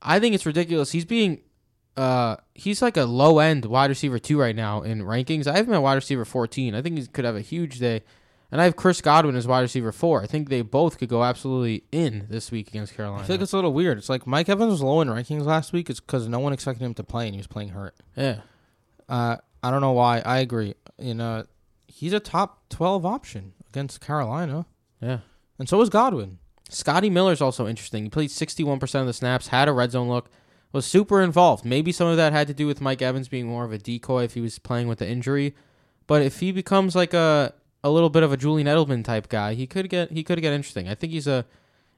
I 0.00 0.18
think 0.18 0.34
it's 0.34 0.46
ridiculous. 0.46 0.92
He's 0.92 1.04
being, 1.04 1.42
uh, 1.94 2.36
he's 2.54 2.80
like 2.80 2.96
a 2.96 3.04
low 3.04 3.38
end 3.38 3.66
wide 3.66 3.90
receiver 3.90 4.18
two 4.18 4.40
right 4.40 4.56
now 4.56 4.80
in 4.80 5.02
rankings. 5.02 5.46
I 5.46 5.56
have 5.56 5.68
him 5.68 5.74
at 5.74 5.82
wide 5.82 5.96
receiver 5.96 6.24
14. 6.24 6.74
I 6.74 6.80
think 6.80 6.98
he 6.98 7.06
could 7.06 7.26
have 7.26 7.36
a 7.36 7.42
huge 7.42 7.78
day. 7.78 8.02
And 8.50 8.62
I 8.62 8.64
have 8.64 8.76
Chris 8.76 9.02
Godwin 9.02 9.36
as 9.36 9.46
wide 9.46 9.60
receiver 9.60 9.92
four. 9.92 10.22
I 10.22 10.26
think 10.26 10.48
they 10.48 10.62
both 10.62 10.98
could 10.98 11.08
go 11.10 11.22
absolutely 11.22 11.84
in 11.92 12.26
this 12.28 12.50
week 12.50 12.68
against 12.68 12.94
Carolina. 12.94 13.22
I 13.22 13.26
feel 13.26 13.36
like 13.36 13.42
it's 13.42 13.52
a 13.52 13.56
little 13.56 13.72
weird. 13.74 13.98
It's 13.98 14.08
like 14.08 14.26
Mike 14.26 14.48
Evans 14.48 14.72
was 14.72 14.82
low 14.82 15.00
in 15.00 15.08
rankings 15.08 15.44
last 15.44 15.72
week. 15.72 15.88
It's 15.88 16.00
because 16.00 16.28
no 16.28 16.38
one 16.38 16.52
expected 16.52 16.84
him 16.84 16.92
to 16.94 17.04
play 17.04 17.26
and 17.26 17.34
he 17.34 17.38
was 17.38 17.46
playing 17.46 17.70
hurt. 17.70 17.94
yeah. 18.16 18.40
Uh, 19.08 19.36
I 19.62 19.70
don't 19.70 19.80
know 19.80 19.92
why. 19.92 20.20
I 20.24 20.38
agree. 20.38 20.74
You 20.98 21.14
know, 21.14 21.44
he's 21.86 22.12
a 22.12 22.20
top 22.20 22.68
12 22.70 23.06
option 23.06 23.52
against 23.68 24.00
Carolina. 24.00 24.66
Yeah. 25.00 25.18
And 25.58 25.68
so 25.68 25.80
is 25.80 25.88
Godwin. 25.88 26.38
Scotty 26.68 27.10
Miller's 27.10 27.40
also 27.40 27.68
interesting. 27.68 28.04
He 28.04 28.08
played 28.08 28.30
61% 28.30 29.00
of 29.00 29.06
the 29.06 29.12
snaps, 29.12 29.48
had 29.48 29.68
a 29.68 29.72
red 29.72 29.92
zone 29.92 30.08
look, 30.08 30.30
was 30.72 30.86
super 30.86 31.20
involved. 31.20 31.64
Maybe 31.64 31.92
some 31.92 32.08
of 32.08 32.16
that 32.16 32.32
had 32.32 32.46
to 32.48 32.54
do 32.54 32.66
with 32.66 32.80
Mike 32.80 33.02
Evans 33.02 33.28
being 33.28 33.46
more 33.46 33.64
of 33.64 33.72
a 33.72 33.78
decoy 33.78 34.24
if 34.24 34.34
he 34.34 34.40
was 34.40 34.58
playing 34.58 34.88
with 34.88 34.98
the 34.98 35.08
injury. 35.08 35.54
But 36.06 36.22
if 36.22 36.40
he 36.40 36.50
becomes 36.50 36.96
like 36.96 37.14
a 37.14 37.54
a 37.84 37.90
little 37.90 38.10
bit 38.10 38.22
of 38.22 38.32
a 38.32 38.36
Julian 38.36 38.68
Edelman 38.68 39.04
type 39.04 39.28
guy, 39.28 39.54
he 39.54 39.66
could 39.66 39.88
get 39.88 40.12
he 40.12 40.22
could 40.22 40.40
get 40.40 40.52
interesting. 40.52 40.88
I 40.88 40.94
think 40.94 41.12
he's 41.12 41.26
a 41.26 41.44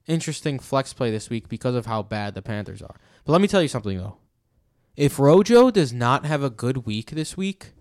interesting 0.06 0.58
flex 0.58 0.92
play 0.92 1.10
this 1.10 1.30
week 1.30 1.48
because 1.48 1.74
of 1.74 1.86
how 1.86 2.02
bad 2.02 2.34
the 2.34 2.42
Panthers 2.42 2.82
are. 2.82 2.96
But 3.24 3.32
let 3.32 3.40
me 3.40 3.48
tell 3.48 3.62
you 3.62 3.68
something 3.68 3.96
though. 3.96 4.16
If 4.96 5.18
Rojo 5.18 5.72
does 5.72 5.92
not 5.92 6.24
have 6.24 6.44
a 6.44 6.50
good 6.50 6.86
week 6.86 7.10
this 7.10 7.36
week, 7.36 7.72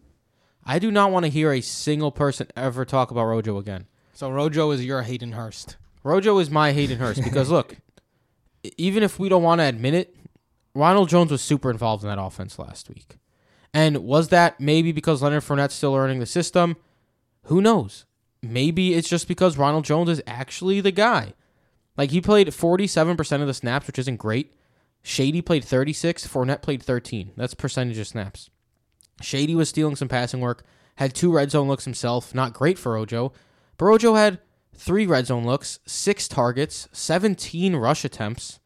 I 0.63 0.79
do 0.79 0.89
not 0.89 1.11
want 1.11 1.25
to 1.25 1.31
hear 1.31 1.51
a 1.51 1.61
single 1.61 2.11
person 2.11 2.47
ever 2.55 2.85
talk 2.85 3.11
about 3.11 3.25
Rojo 3.25 3.57
again. 3.57 3.85
So 4.13 4.31
Rojo 4.31 4.71
is 4.71 4.83
your 4.83 5.03
Hayden 5.03 5.33
Hurst. 5.33 5.77
Rojo 6.03 6.39
is 6.39 6.49
my 6.49 6.71
Hayden 6.71 6.97
Hurst 6.97 7.23
because 7.23 7.51
look, 7.51 7.77
even 8.77 9.03
if 9.03 9.19
we 9.19 9.29
don't 9.29 9.43
want 9.43 9.59
to 9.59 9.65
admit 9.65 9.93
it, 9.93 10.15
Ronald 10.73 11.09
Jones 11.09 11.31
was 11.31 11.41
super 11.43 11.69
involved 11.69 12.03
in 12.03 12.09
that 12.09 12.21
offense 12.21 12.57
last 12.57 12.89
week. 12.89 13.17
And 13.75 13.97
was 13.97 14.29
that 14.29 14.59
maybe 14.59 14.91
because 14.91 15.21
Leonard 15.21 15.43
Fournette's 15.43 15.75
still 15.75 15.91
learning 15.91 16.19
the 16.19 16.25
system? 16.25 16.77
Who 17.43 17.61
knows? 17.61 18.05
Maybe 18.41 18.95
it's 18.95 19.09
just 19.09 19.27
because 19.27 19.57
Ronald 19.57 19.85
Jones 19.85 20.09
is 20.09 20.21
actually 20.25 20.81
the 20.81 20.91
guy. 20.91 21.33
Like 21.95 22.09
he 22.09 22.21
played 22.21 22.47
47% 22.47 23.41
of 23.41 23.47
the 23.47 23.53
snaps, 23.53 23.85
which 23.85 23.99
isn't 23.99 24.17
great. 24.17 24.51
Shady 25.03 25.41
played 25.41 25.65
36, 25.65 26.25
Fournette 26.27 26.61
played 26.61 26.81
13. 26.81 27.33
That's 27.35 27.53
percentage 27.53 27.97
of 27.97 28.07
snaps. 28.07 28.49
Shady 29.21 29.53
was 29.53 29.69
stealing 29.69 29.97
some 29.97 30.07
passing 30.07 30.39
work, 30.39 30.65
had 30.95 31.13
two 31.13 31.31
red 31.31 31.51
zone 31.51 31.67
looks 31.67 31.85
himself, 31.85 32.33
not 32.33 32.53
great 32.53 32.79
for 32.79 32.95
Ojo, 32.97 33.33
But 33.77 33.85
Rojo 33.85 34.15
had 34.15 34.39
three 34.75 35.05
red 35.05 35.27
zone 35.27 35.45
looks, 35.45 35.79
six 35.85 36.27
targets, 36.27 36.87
17 36.91 37.75
rush 37.75 38.05
attempts. 38.05 38.59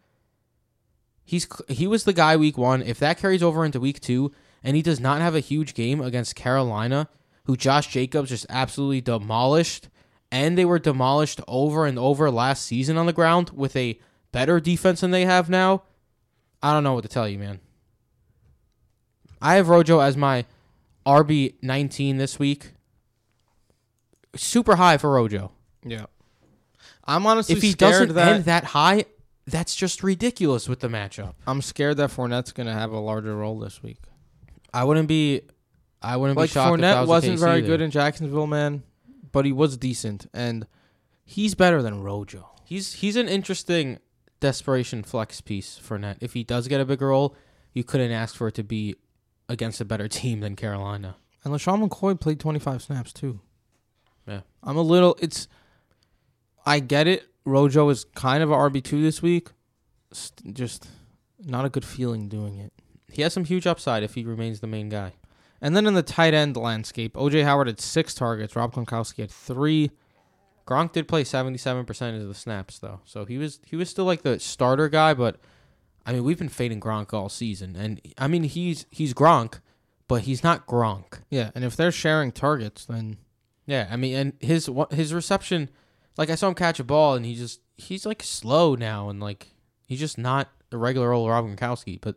He's 1.26 1.48
he 1.68 1.88
was 1.88 2.06
the 2.06 2.14
guy 2.14 2.38
week 2.38 2.58
1. 2.58 2.84
If 2.84 3.00
that 3.00 3.18
carries 3.18 3.44
over 3.44 3.66
into 3.66 3.80
week 3.80 4.00
2 4.00 4.32
and 4.64 4.76
he 4.76 4.82
does 4.82 5.00
not 5.00 5.22
have 5.22 5.36
a 5.36 5.42
huge 5.42 5.74
game 5.74 6.02
against 6.02 6.36
Carolina, 6.36 7.10
who 7.46 7.58
Josh 7.58 7.88
Jacobs 7.88 8.30
just 8.30 8.46
absolutely 8.50 9.02
demolished, 9.02 9.90
and 10.32 10.58
they 10.58 10.66
were 10.66 10.80
demolished 10.80 11.42
over 11.48 11.86
and 11.86 11.98
over 12.00 12.30
last 12.32 12.64
season 12.66 12.98
on 12.98 13.06
the 13.06 13.14
ground 13.14 13.52
with 13.52 13.76
a 13.76 14.00
better 14.32 14.60
defense 14.60 15.02
than 15.02 15.12
they 15.12 15.26
have 15.26 15.50
now, 15.50 15.84
I 16.62 16.74
don't 16.74 16.84
know 16.84 16.94
what 16.94 17.04
to 17.04 17.08
tell 17.10 17.28
you, 17.28 17.40
man. 17.40 17.60
I 19.42 19.56
have 19.56 19.70
Rojo 19.70 20.00
as 20.00 20.18
my 20.18 20.46
RB 21.06 21.56
19 21.62 22.18
this 22.18 22.40
week. 22.40 22.72
Super 24.36 24.76
high 24.76 24.98
for 24.98 25.12
Rojo. 25.12 25.52
Yeah. 25.86 26.06
I'm 27.06 27.26
honestly 27.26 27.56
If 27.56 27.62
he 27.62 27.72
scared 27.72 27.92
doesn't 28.10 28.16
that 28.16 28.28
end 28.34 28.46
that 28.46 28.64
high, 28.66 29.06
that's 29.46 29.76
just 29.76 30.04
ridiculous 30.04 30.68
with 30.68 30.82
the 30.82 30.88
matchup. 30.90 31.36
I'm 31.46 31.62
scared 31.62 31.98
that 31.98 32.10
Fournette's 32.10 32.52
gonna 32.52 32.74
have 32.74 32.92
a 32.92 33.00
larger 33.00 33.36
role 33.36 33.60
this 33.60 33.82
week. 33.82 34.00
I 34.74 34.84
wouldn't 34.84 35.08
be 35.08 35.42
I 36.02 36.18
wouldn't 36.18 36.38
Like 36.38 36.50
be 36.50 36.54
shocked 36.54 36.76
if 36.76 36.82
that 36.82 36.98
Fournette 36.98 37.08
was 37.08 37.24
case 37.24 37.40
very 37.40 37.60
either. 37.60 37.68
good 37.68 37.82
in 37.82 37.92
Jacksonville, 37.92 38.48
man, 38.48 38.84
but 39.32 39.46
he 39.46 39.52
was 39.52 39.78
decent, 39.78 40.28
and 40.34 40.68
he's 41.24 41.56
better 41.56 41.82
than 41.82 42.04
Rojo. 42.04 42.50
He's 42.66 42.94
he's 42.94 43.16
an 43.16 43.30
interesting 43.30 44.00
desperation 44.40 45.04
flex 45.04 45.42
piece 45.42 45.80
Fournette. 45.84 46.18
If 46.22 46.34
he 46.34 46.44
does 46.44 46.68
get 46.68 46.82
a 46.82 46.86
bigger 46.86 47.08
role, 47.08 47.36
you 47.74 47.84
couldn't 47.84 48.12
ask 48.12 48.36
for 48.36 48.48
it 48.48 48.56
to 48.56 48.64
be 48.64 48.96
against 49.50 49.82
a 49.82 49.86
better 49.86 50.08
team 50.08 50.40
than 50.42 50.56
Carolina. 50.56 51.16
And 51.44 51.54
LeSean 51.54 51.88
McCoy 51.88 52.20
played 52.20 52.40
25 52.40 52.82
snaps 52.82 53.14
too. 53.14 53.40
Yeah. 54.28 54.42
I'm 54.64 54.78
a 54.78 54.82
little. 54.82 55.16
It's. 55.22 55.48
I 56.66 56.80
get 56.80 57.08
it. 57.08 57.24
Rojo 57.46 57.88
is 57.90 58.04
kind 58.16 58.44
of 58.44 58.52
a 58.52 58.56
RB 58.56 58.84
two 58.84 59.02
this 59.02 59.22
week. 59.22 59.50
St- 60.12 60.54
Just 60.54 60.88
not 61.40 61.64
a 61.64 61.70
good 61.70 61.86
feeling 61.86 62.28
doing 62.28 62.58
it. 62.58 62.74
He 63.10 63.22
has 63.22 63.32
some 63.32 63.46
huge 63.46 63.66
upside 63.66 64.04
if 64.04 64.16
he 64.16 64.26
remains 64.26 64.60
the 64.60 64.68
main 64.68 64.90
guy. 64.90 65.14
And 65.62 65.76
then 65.76 65.88
in 65.88 65.94
the 65.94 66.04
tight 66.04 66.34
end 66.34 66.58
landscape, 66.58 67.14
OJ 67.14 67.44
Howard 67.46 67.68
had 67.68 67.80
six 67.80 68.14
targets. 68.14 68.56
Rob 68.56 68.74
Gronkowski 68.74 69.20
had 69.20 69.32
three. 69.32 69.92
Gronk 70.68 70.92
did 70.92 71.08
play 71.08 71.24
seventy 71.24 71.58
seven 71.58 71.86
percent 71.86 72.22
of 72.22 72.28
the 72.28 72.36
snaps 72.36 72.78
though, 72.80 73.00
so 73.06 73.26
he 73.26 73.38
was 73.38 73.60
he 73.66 73.76
was 73.76 73.90
still 73.90 74.06
like 74.06 74.22
the 74.22 74.40
starter 74.40 74.90
guy. 74.90 75.14
But 75.14 75.38
I 76.06 76.14
mean, 76.14 76.24
we've 76.24 76.38
been 76.38 76.50
fading 76.50 76.82
Gronk 76.82 77.14
all 77.14 77.30
season, 77.30 77.76
and 77.76 78.02
I 78.18 78.28
mean 78.28 78.44
he's 78.44 78.86
he's 78.92 79.14
Gronk, 79.14 79.62
but 80.08 80.24
he's 80.24 80.44
not 80.44 80.68
Gronk. 80.68 81.22
Yeah, 81.30 81.52
and 81.56 81.64
if 81.64 81.76
they're 81.76 81.92
sharing 81.92 82.32
targets, 82.32 82.86
then 82.86 83.18
Yeah, 83.66 83.88
I 83.90 83.96
mean, 83.96 84.16
and 84.16 84.34
his 84.40 84.70
his 84.92 85.14
reception, 85.14 85.70
like 86.18 86.30
I 86.30 86.36
saw 86.36 86.50
him 86.50 86.56
catch 86.56 86.80
a 86.80 86.84
ball, 86.84 87.16
and 87.16 87.26
he 87.26 87.36
just 87.36 87.62
he's 87.78 88.06
like 88.06 88.22
slow 88.22 88.76
now, 88.76 89.10
and 89.10 89.20
like 89.20 89.48
he's 89.88 90.00
just 90.00 90.18
not 90.18 90.50
the 90.70 90.78
regular 90.78 91.14
old 91.14 91.30
Rob 91.30 91.46
Gronkowski. 91.46 92.00
But 92.02 92.16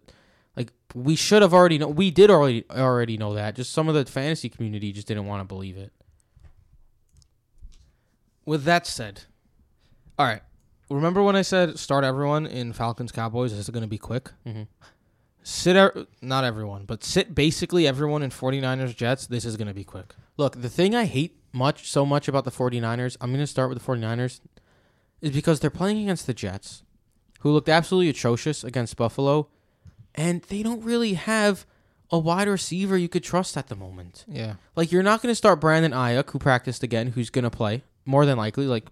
like 0.56 0.72
we 0.94 1.14
should 1.14 1.42
have 1.42 1.54
already 1.54 1.78
know, 1.78 1.88
we 1.88 2.10
did 2.10 2.30
already 2.30 2.64
already 2.70 3.16
know 3.16 3.34
that. 3.34 3.54
Just 3.54 3.72
some 3.72 3.88
of 3.88 3.94
the 3.94 4.04
fantasy 4.04 4.48
community 4.48 4.92
just 4.92 5.06
didn't 5.06 5.26
want 5.26 5.40
to 5.40 5.44
believe 5.44 5.76
it. 5.76 5.92
With 8.44 8.64
that 8.64 8.86
said, 8.86 9.22
all 10.18 10.26
right. 10.26 10.42
Remember 10.90 11.22
when 11.22 11.36
I 11.36 11.42
said 11.42 11.78
start 11.78 12.02
everyone 12.04 12.46
in 12.46 12.72
Falcons 12.72 13.12
Cowboys? 13.12 13.52
This 13.52 13.60
is 13.60 13.70
going 13.70 13.82
to 13.84 13.88
be 13.88 13.98
quick. 13.98 14.30
Mhm. 14.46 14.66
Sit, 15.42 15.76
er- 15.76 16.06
not 16.20 16.44
everyone, 16.44 16.84
but 16.84 17.02
sit 17.04 17.34
basically 17.34 17.86
everyone 17.86 18.22
in 18.22 18.30
49ers 18.30 18.94
Jets. 18.96 19.26
This 19.26 19.44
is 19.44 19.56
going 19.56 19.68
to 19.68 19.74
be 19.74 19.84
quick. 19.84 20.14
Look, 20.36 20.60
the 20.60 20.68
thing 20.68 20.94
I 20.94 21.04
hate 21.04 21.36
much 21.52 21.88
so 21.88 22.04
much 22.04 22.28
about 22.28 22.44
the 22.44 22.50
49ers, 22.50 23.16
I'm 23.20 23.30
going 23.30 23.40
to 23.40 23.46
start 23.46 23.68
with 23.70 23.78
the 23.78 23.84
49ers, 23.84 24.40
is 25.20 25.30
because 25.30 25.60
they're 25.60 25.70
playing 25.70 26.02
against 26.02 26.26
the 26.26 26.34
Jets, 26.34 26.82
who 27.40 27.50
looked 27.52 27.68
absolutely 27.68 28.08
atrocious 28.10 28.64
against 28.64 28.96
Buffalo, 28.96 29.48
and 30.14 30.42
they 30.42 30.62
don't 30.62 30.82
really 30.84 31.14
have 31.14 31.66
a 32.10 32.18
wide 32.18 32.48
receiver 32.48 32.98
you 32.98 33.08
could 33.08 33.22
trust 33.24 33.56
at 33.56 33.68
the 33.68 33.76
moment. 33.76 34.24
Yeah. 34.28 34.54
Like 34.76 34.90
you're 34.92 35.02
not 35.02 35.22
going 35.22 35.30
to 35.30 35.36
start 35.36 35.60
Brandon 35.60 35.92
Aiyuk, 35.92 36.30
who 36.30 36.38
practiced 36.38 36.82
again, 36.82 37.08
who's 37.08 37.30
going 37.30 37.44
to 37.44 37.50
play 37.50 37.82
more 38.04 38.26
than 38.26 38.38
likely, 38.38 38.66
like 38.66 38.86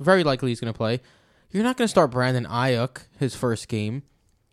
very 0.00 0.24
likely 0.24 0.50
he's 0.50 0.60
going 0.60 0.72
to 0.72 0.76
play. 0.76 1.00
You're 1.50 1.64
not 1.64 1.76
going 1.76 1.86
to 1.86 1.90
start 1.90 2.10
Brandon 2.10 2.44
Aiyuk 2.44 3.04
his 3.18 3.34
first 3.34 3.68
game. 3.68 4.02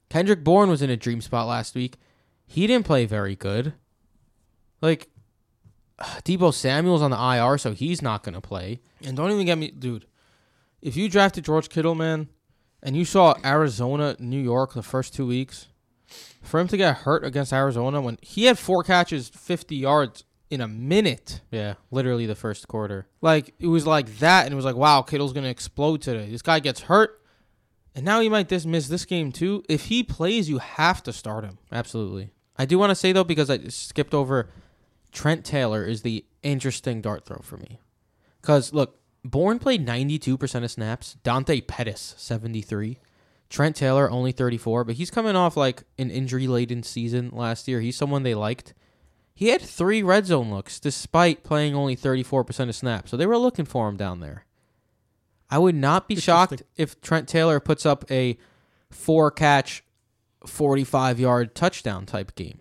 Kendrick 0.10 0.43
Bourne 0.43 0.70
was 0.70 0.82
in 0.82 0.89
a 0.89 0.97
dream 0.97 1.22
spot 1.22 1.47
last 1.47 1.76
week. 1.76 1.97
He 2.45 2.68
didn't 2.68 2.86
play 2.86 3.06
very 3.06 3.36
good. 3.36 3.74
Like 4.82 5.10
Deebo 5.99 6.54
Samuel's 6.54 7.01
on 7.01 7.12
the 7.12 7.18
IR, 7.18 7.58
so 7.58 7.72
he's 7.72 8.01
not 8.01 8.24
going 8.24 8.36
to 8.36 8.41
play. 8.41 8.80
And 9.04 9.18
don't 9.18 9.32
even 9.32 9.45
get 9.45 9.58
me, 9.58 9.72
dude. 9.72 10.06
If 10.82 10.95
you 10.97 11.10
drafted 11.10 11.45
George 11.45 11.70
Kittle, 11.70 11.95
man, 11.95 12.28
and 12.82 12.95
you 12.97 13.06
saw 13.06 13.36
Arizona, 13.45 14.16
New 14.20 14.41
York 14.41 14.74
the 14.74 14.84
first 14.84 15.14
two 15.14 15.26
weeks, 15.26 15.68
for 16.41 16.60
him 16.60 16.68
to 16.68 16.78
get 16.78 16.97
hurt 16.97 17.24
against 17.24 17.54
Arizona 17.54 18.01
when 18.01 18.18
he 18.22 18.45
had 18.45 18.60
four 18.60 18.84
catches, 18.84 19.30
50 19.30 19.76
yards 19.76 20.26
in 20.54 20.62
a 20.62 20.68
minute, 20.68 21.41
Yeah, 21.51 21.74
literally 21.91 22.26
the 22.26 22.36
first 22.36 22.68
quarter. 22.68 23.08
like 23.22 23.54
it 23.60 23.68
was 23.68 23.86
like 23.88 24.20
that, 24.20 24.45
and 24.45 24.54
it 24.54 24.56
was 24.56 24.66
like, 24.66 24.76
wow, 24.76 25.01
Kittle's 25.01 25.34
gonna 25.34 25.47
explode 25.49 26.01
today. 26.01 26.30
This 26.30 26.41
guy 26.41 26.60
gets 26.60 26.82
hurt, 26.82 27.20
and 27.95 28.06
now 28.06 28.20
he 28.22 28.30
might 28.30 28.47
dis- 28.47 28.66
miss 28.66 28.88
this 28.88 29.06
game 29.06 29.32
too. 29.32 29.64
If 29.68 29.86
he 29.86 30.04
plays, 30.04 30.49
you 30.49 30.60
have 30.60 31.04
to 31.04 31.14
start 31.14 31.43
him. 31.43 31.58
Absolutely. 31.72 32.32
I 32.58 32.66
do 32.66 32.78
want 32.78 32.91
to 32.91 32.95
say 32.95 33.12
though 33.12 33.24
because 33.24 33.49
I 33.49 33.58
skipped 33.70 34.14
over 34.14 34.49
Trent 35.12 35.43
Taylor 35.43 35.84
is 35.86 36.01
the 36.04 36.26
interesting 36.43 37.01
dart 37.01 37.26
throw 37.26 37.39
for 37.41 37.58
me. 37.58 37.80
Cuz 38.41 38.74
look, 38.74 38.99
Bourne 39.26 39.58
played 39.60 39.86
92% 39.86 40.64
of 40.64 40.70
snaps, 40.72 41.16
Dante 41.24 41.62
Pettis 41.62 42.14
73, 42.18 42.99
Trent 43.49 43.76
Taylor 43.76 44.10
only 44.12 44.32
34, 44.32 44.84
but 44.84 44.95
he's 44.95 45.10
coming 45.12 45.36
off 45.36 45.56
like 45.56 45.84
an 45.97 46.10
injury-laden 46.12 46.84
season 46.84 47.30
last 47.32 47.68
year. 47.68 47.80
He's 47.80 47.95
someone 47.95 48.24
they 48.24 48.36
liked. 48.36 48.74
He 49.36 49.48
had 49.48 49.62
3 49.62 50.04
red 50.04 50.26
zone 50.26 50.52
looks 50.52 50.80
despite 50.80 51.44
playing 51.44 51.76
only 51.76 51.96
34% 51.96 52.70
of 52.70 52.76
snaps. 52.76 53.12
So 53.12 53.18
they 53.18 53.26
were 53.26 53.38
looking 53.38 53.66
for 53.66 53.88
him 53.90 53.98
down 53.98 54.20
there. 54.20 54.46
I 55.50 55.60
would 55.60 55.76
not 55.76 56.08
be 56.08 56.16
shocked 56.16 56.64
if 56.78 57.00
Trent 57.02 57.28
Taylor 57.28 57.60
puts 57.60 57.86
up 57.86 58.10
a 58.10 58.38
four 58.90 59.32
catch 59.32 59.84
45 60.46 61.20
yard 61.20 61.56
touchdown 61.56 62.06
type 62.06 62.36
game. 62.36 62.60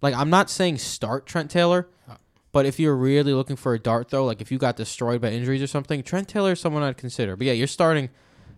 Like, 0.00 0.14
I'm 0.14 0.30
not 0.30 0.50
saying 0.50 0.78
start 0.78 1.26
Trent 1.26 1.50
Taylor, 1.50 1.88
uh. 2.08 2.16
but 2.50 2.66
if 2.66 2.80
you're 2.80 2.96
really 2.96 3.32
looking 3.32 3.56
for 3.56 3.74
a 3.74 3.78
dart 3.78 4.10
throw, 4.10 4.24
like 4.24 4.40
if 4.40 4.50
you 4.50 4.58
got 4.58 4.76
destroyed 4.76 5.20
by 5.20 5.30
injuries 5.30 5.62
or 5.62 5.66
something, 5.66 6.02
Trent 6.02 6.28
Taylor 6.28 6.52
is 6.52 6.60
someone 6.60 6.82
I'd 6.82 6.96
consider. 6.96 7.36
But 7.36 7.46
yeah, 7.46 7.52
you're 7.52 7.66
starting 7.66 8.10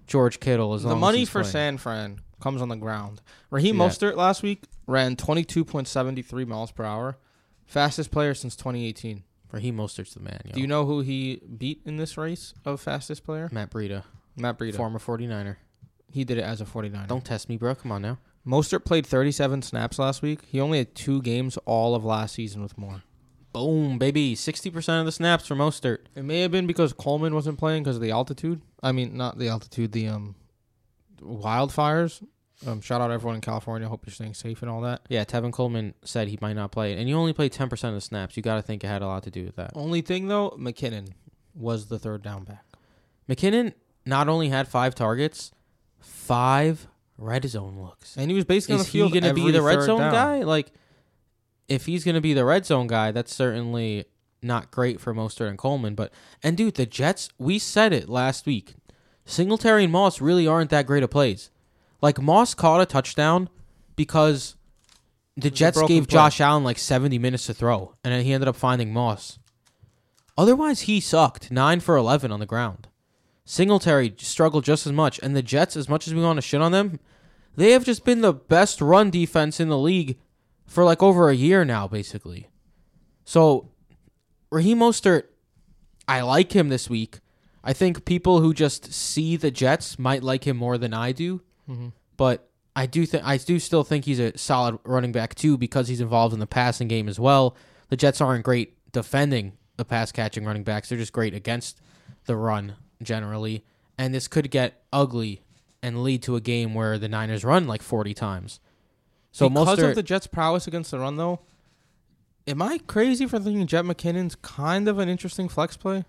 George 0.06 0.40
Kittle 0.40 0.74
as 0.74 0.82
the 0.82 0.88
long 0.88 0.98
as 0.98 1.00
money 1.00 1.24
for 1.24 1.40
playing. 1.40 1.52
San 1.52 1.78
Fran 1.78 2.20
comes 2.44 2.60
on 2.60 2.68
the 2.68 2.76
ground. 2.76 3.22
Raheem 3.50 3.78
Yeah. 3.80 3.86
Mostert 3.86 4.16
last 4.16 4.42
week 4.42 4.64
ran 4.86 5.16
22.73 5.16 6.46
miles 6.46 6.70
per 6.70 6.84
hour, 6.84 7.16
fastest 7.64 8.10
player 8.10 8.34
since 8.34 8.54
2018. 8.54 9.24
Raheem 9.50 9.76
Mostert's 9.78 10.12
the 10.12 10.20
man. 10.20 10.40
Yo. 10.44 10.52
Do 10.52 10.60
you 10.60 10.66
know 10.66 10.84
who 10.84 11.00
he 11.00 11.40
beat 11.56 11.80
in 11.86 11.96
this 11.96 12.18
race 12.18 12.52
of 12.66 12.82
fastest 12.82 13.24
player? 13.24 13.48
Matt 13.50 13.70
Breida, 13.70 14.02
Matt 14.36 14.58
Breida. 14.58 14.74
former 14.76 14.98
49er. 14.98 15.56
He 16.12 16.24
did 16.24 16.36
it 16.36 16.42
as 16.42 16.60
a 16.60 16.66
49er. 16.66 17.06
Don't 17.08 17.24
test 17.24 17.48
me, 17.48 17.56
bro. 17.56 17.74
Come 17.74 17.92
on 17.92 18.02
now. 18.02 18.18
Mostert 18.46 18.84
played 18.84 19.06
37 19.06 19.62
snaps 19.62 19.98
last 19.98 20.20
week. 20.20 20.40
He 20.46 20.60
only 20.60 20.76
had 20.78 20.94
two 20.94 21.22
games 21.22 21.56
all 21.64 21.94
of 21.94 22.04
last 22.04 22.34
season 22.34 22.62
with 22.62 22.76
more. 22.76 23.04
Boom, 23.54 23.96
baby. 23.96 24.34
60% 24.34 25.00
of 25.00 25.06
the 25.06 25.12
snaps 25.12 25.46
for 25.46 25.54
Mostert. 25.54 26.00
It 26.14 26.24
may 26.24 26.40
have 26.40 26.50
been 26.50 26.66
because 26.66 26.92
Coleman 26.92 27.34
wasn't 27.34 27.58
playing 27.58 27.84
because 27.84 27.96
of 27.96 28.02
the 28.02 28.10
altitude. 28.10 28.60
I 28.82 28.92
mean, 28.92 29.16
not 29.16 29.38
the 29.38 29.48
altitude, 29.48 29.92
the 29.92 30.08
um 30.08 30.34
wildfires. 31.24 32.22
Um, 32.66 32.80
shout 32.80 33.00
out 33.00 33.10
everyone 33.10 33.34
in 33.36 33.40
California. 33.40 33.88
Hope 33.88 34.06
you're 34.06 34.14
staying 34.14 34.34
safe 34.34 34.62
and 34.62 34.70
all 34.70 34.80
that. 34.82 35.02
Yeah, 35.08 35.24
Tevin 35.24 35.52
Coleman 35.52 35.94
said 36.04 36.28
he 36.28 36.38
might 36.40 36.54
not 36.54 36.72
play. 36.72 36.94
And 36.96 37.08
you 37.08 37.16
only 37.16 37.32
played 37.32 37.52
10% 37.52 37.72
of 37.88 37.94
the 37.94 38.00
snaps. 38.00 38.36
You 38.36 38.42
got 38.42 38.56
to 38.56 38.62
think 38.62 38.84
it 38.84 38.86
had 38.86 39.02
a 39.02 39.06
lot 39.06 39.22
to 39.24 39.30
do 39.30 39.44
with 39.44 39.56
that. 39.56 39.72
Only 39.74 40.00
thing 40.00 40.28
though, 40.28 40.50
McKinnon 40.58 41.08
was 41.54 41.86
the 41.86 41.98
third 41.98 42.22
down 42.22 42.44
back. 42.44 42.64
McKinnon 43.28 43.72
not 44.06 44.28
only 44.28 44.48
had 44.48 44.68
five 44.68 44.94
targets, 44.94 45.52
five 46.00 46.88
red 47.18 47.44
zone 47.48 47.78
looks. 47.80 48.16
And 48.16 48.30
he 48.30 48.34
was 48.34 48.44
basically 48.44 48.74
on 48.76 48.80
Is 48.82 48.86
the 48.92 49.04
he 49.04 49.10
going 49.10 49.24
to 49.24 49.34
be 49.34 49.50
the 49.50 49.62
red 49.62 49.82
zone 49.82 50.00
down. 50.00 50.12
guy? 50.12 50.42
Like, 50.42 50.72
if 51.68 51.86
he's 51.86 52.04
going 52.04 52.14
to 52.16 52.20
be 52.20 52.34
the 52.34 52.44
red 52.44 52.66
zone 52.66 52.86
guy, 52.86 53.10
that's 53.12 53.34
certainly 53.34 54.04
not 54.42 54.70
great 54.70 55.00
for 55.00 55.14
Mostert 55.14 55.48
and 55.48 55.58
Coleman. 55.58 55.94
But 55.94 56.12
and 56.42 56.56
dude, 56.56 56.74
the 56.74 56.86
Jets, 56.86 57.30
we 57.38 57.58
said 57.58 57.92
it 57.92 58.08
last 58.08 58.46
week. 58.46 58.74
Singletary 59.24 59.84
and 59.84 59.92
Moss 59.92 60.20
really 60.20 60.46
aren't 60.46 60.70
that 60.70 60.86
great 60.86 61.02
of 61.02 61.10
plays. 61.10 61.50
Like 62.04 62.20
Moss 62.20 62.52
caught 62.52 62.82
a 62.82 62.84
touchdown 62.84 63.48
because 63.96 64.56
the 65.38 65.48
Jets 65.48 65.80
gave 65.84 66.06
play. 66.06 66.18
Josh 66.18 66.38
Allen 66.38 66.62
like 66.62 66.76
70 66.76 67.18
minutes 67.18 67.46
to 67.46 67.54
throw, 67.54 67.94
and 68.04 68.12
then 68.12 68.22
he 68.22 68.34
ended 68.34 68.46
up 68.46 68.56
finding 68.56 68.92
Moss. 68.92 69.38
Otherwise, 70.36 70.82
he 70.82 71.00
sucked. 71.00 71.50
Nine 71.50 71.80
for 71.80 71.96
11 71.96 72.30
on 72.30 72.40
the 72.40 72.44
ground. 72.44 72.88
Singletary 73.46 74.14
struggled 74.18 74.64
just 74.64 74.86
as 74.86 74.92
much, 74.92 75.18
and 75.22 75.34
the 75.34 75.40
Jets, 75.40 75.78
as 75.78 75.88
much 75.88 76.06
as 76.06 76.12
we 76.12 76.20
want 76.20 76.36
to 76.36 76.42
shit 76.42 76.60
on 76.60 76.72
them, 76.72 77.00
they 77.56 77.70
have 77.70 77.86
just 77.86 78.04
been 78.04 78.20
the 78.20 78.34
best 78.34 78.82
run 78.82 79.08
defense 79.08 79.58
in 79.58 79.70
the 79.70 79.78
league 79.78 80.18
for 80.66 80.84
like 80.84 81.02
over 81.02 81.30
a 81.30 81.34
year 81.34 81.64
now, 81.64 81.88
basically. 81.88 82.50
So 83.24 83.70
Raheem 84.50 84.80
Mostert, 84.80 85.22
I 86.06 86.20
like 86.20 86.52
him 86.52 86.68
this 86.68 86.90
week. 86.90 87.20
I 87.62 87.72
think 87.72 88.04
people 88.04 88.40
who 88.40 88.52
just 88.52 88.92
see 88.92 89.38
the 89.38 89.50
Jets 89.50 89.98
might 89.98 90.22
like 90.22 90.46
him 90.46 90.58
more 90.58 90.76
than 90.76 90.92
I 90.92 91.12
do, 91.12 91.40
Mhm. 91.68 91.92
but 92.16 92.48
I 92.76 92.86
do 92.86 93.06
think 93.06 93.24
I 93.24 93.36
do 93.36 93.58
still 93.58 93.84
think 93.84 94.04
he's 94.04 94.18
a 94.18 94.36
solid 94.36 94.78
running 94.84 95.12
back 95.12 95.34
too 95.34 95.56
because 95.56 95.88
he's 95.88 96.00
involved 96.00 96.34
in 96.34 96.40
the 96.40 96.46
passing 96.46 96.88
game 96.88 97.08
as 97.08 97.20
well. 97.20 97.56
The 97.88 97.96
Jets 97.96 98.20
aren't 98.20 98.44
great 98.44 98.76
defending 98.92 99.52
the 99.76 99.84
pass 99.84 100.10
catching 100.12 100.44
running 100.44 100.64
backs; 100.64 100.88
they're 100.88 100.98
just 100.98 101.12
great 101.12 101.34
against 101.34 101.80
the 102.26 102.36
run 102.36 102.74
generally. 103.02 103.64
And 103.96 104.12
this 104.12 104.26
could 104.26 104.50
get 104.50 104.82
ugly 104.92 105.42
and 105.82 106.02
lead 106.02 106.22
to 106.24 106.34
a 106.34 106.40
game 106.40 106.74
where 106.74 106.98
the 106.98 107.08
Niners 107.08 107.44
run 107.44 107.66
like 107.68 107.82
forty 107.82 108.12
times. 108.14 108.58
So 109.30 109.48
because 109.48 109.78
Mostert, 109.78 109.88
of 109.90 109.94
the 109.94 110.02
Jets' 110.02 110.26
prowess 110.26 110.66
against 110.66 110.90
the 110.90 110.98
run, 110.98 111.16
though, 111.16 111.40
am 112.46 112.60
I 112.62 112.78
crazy 112.86 113.26
for 113.26 113.38
thinking 113.38 113.66
Jet 113.66 113.84
McKinnon's 113.84 114.34
kind 114.36 114.88
of 114.88 114.98
an 114.98 115.08
interesting 115.08 115.48
flex 115.48 115.76
play? 115.76 116.04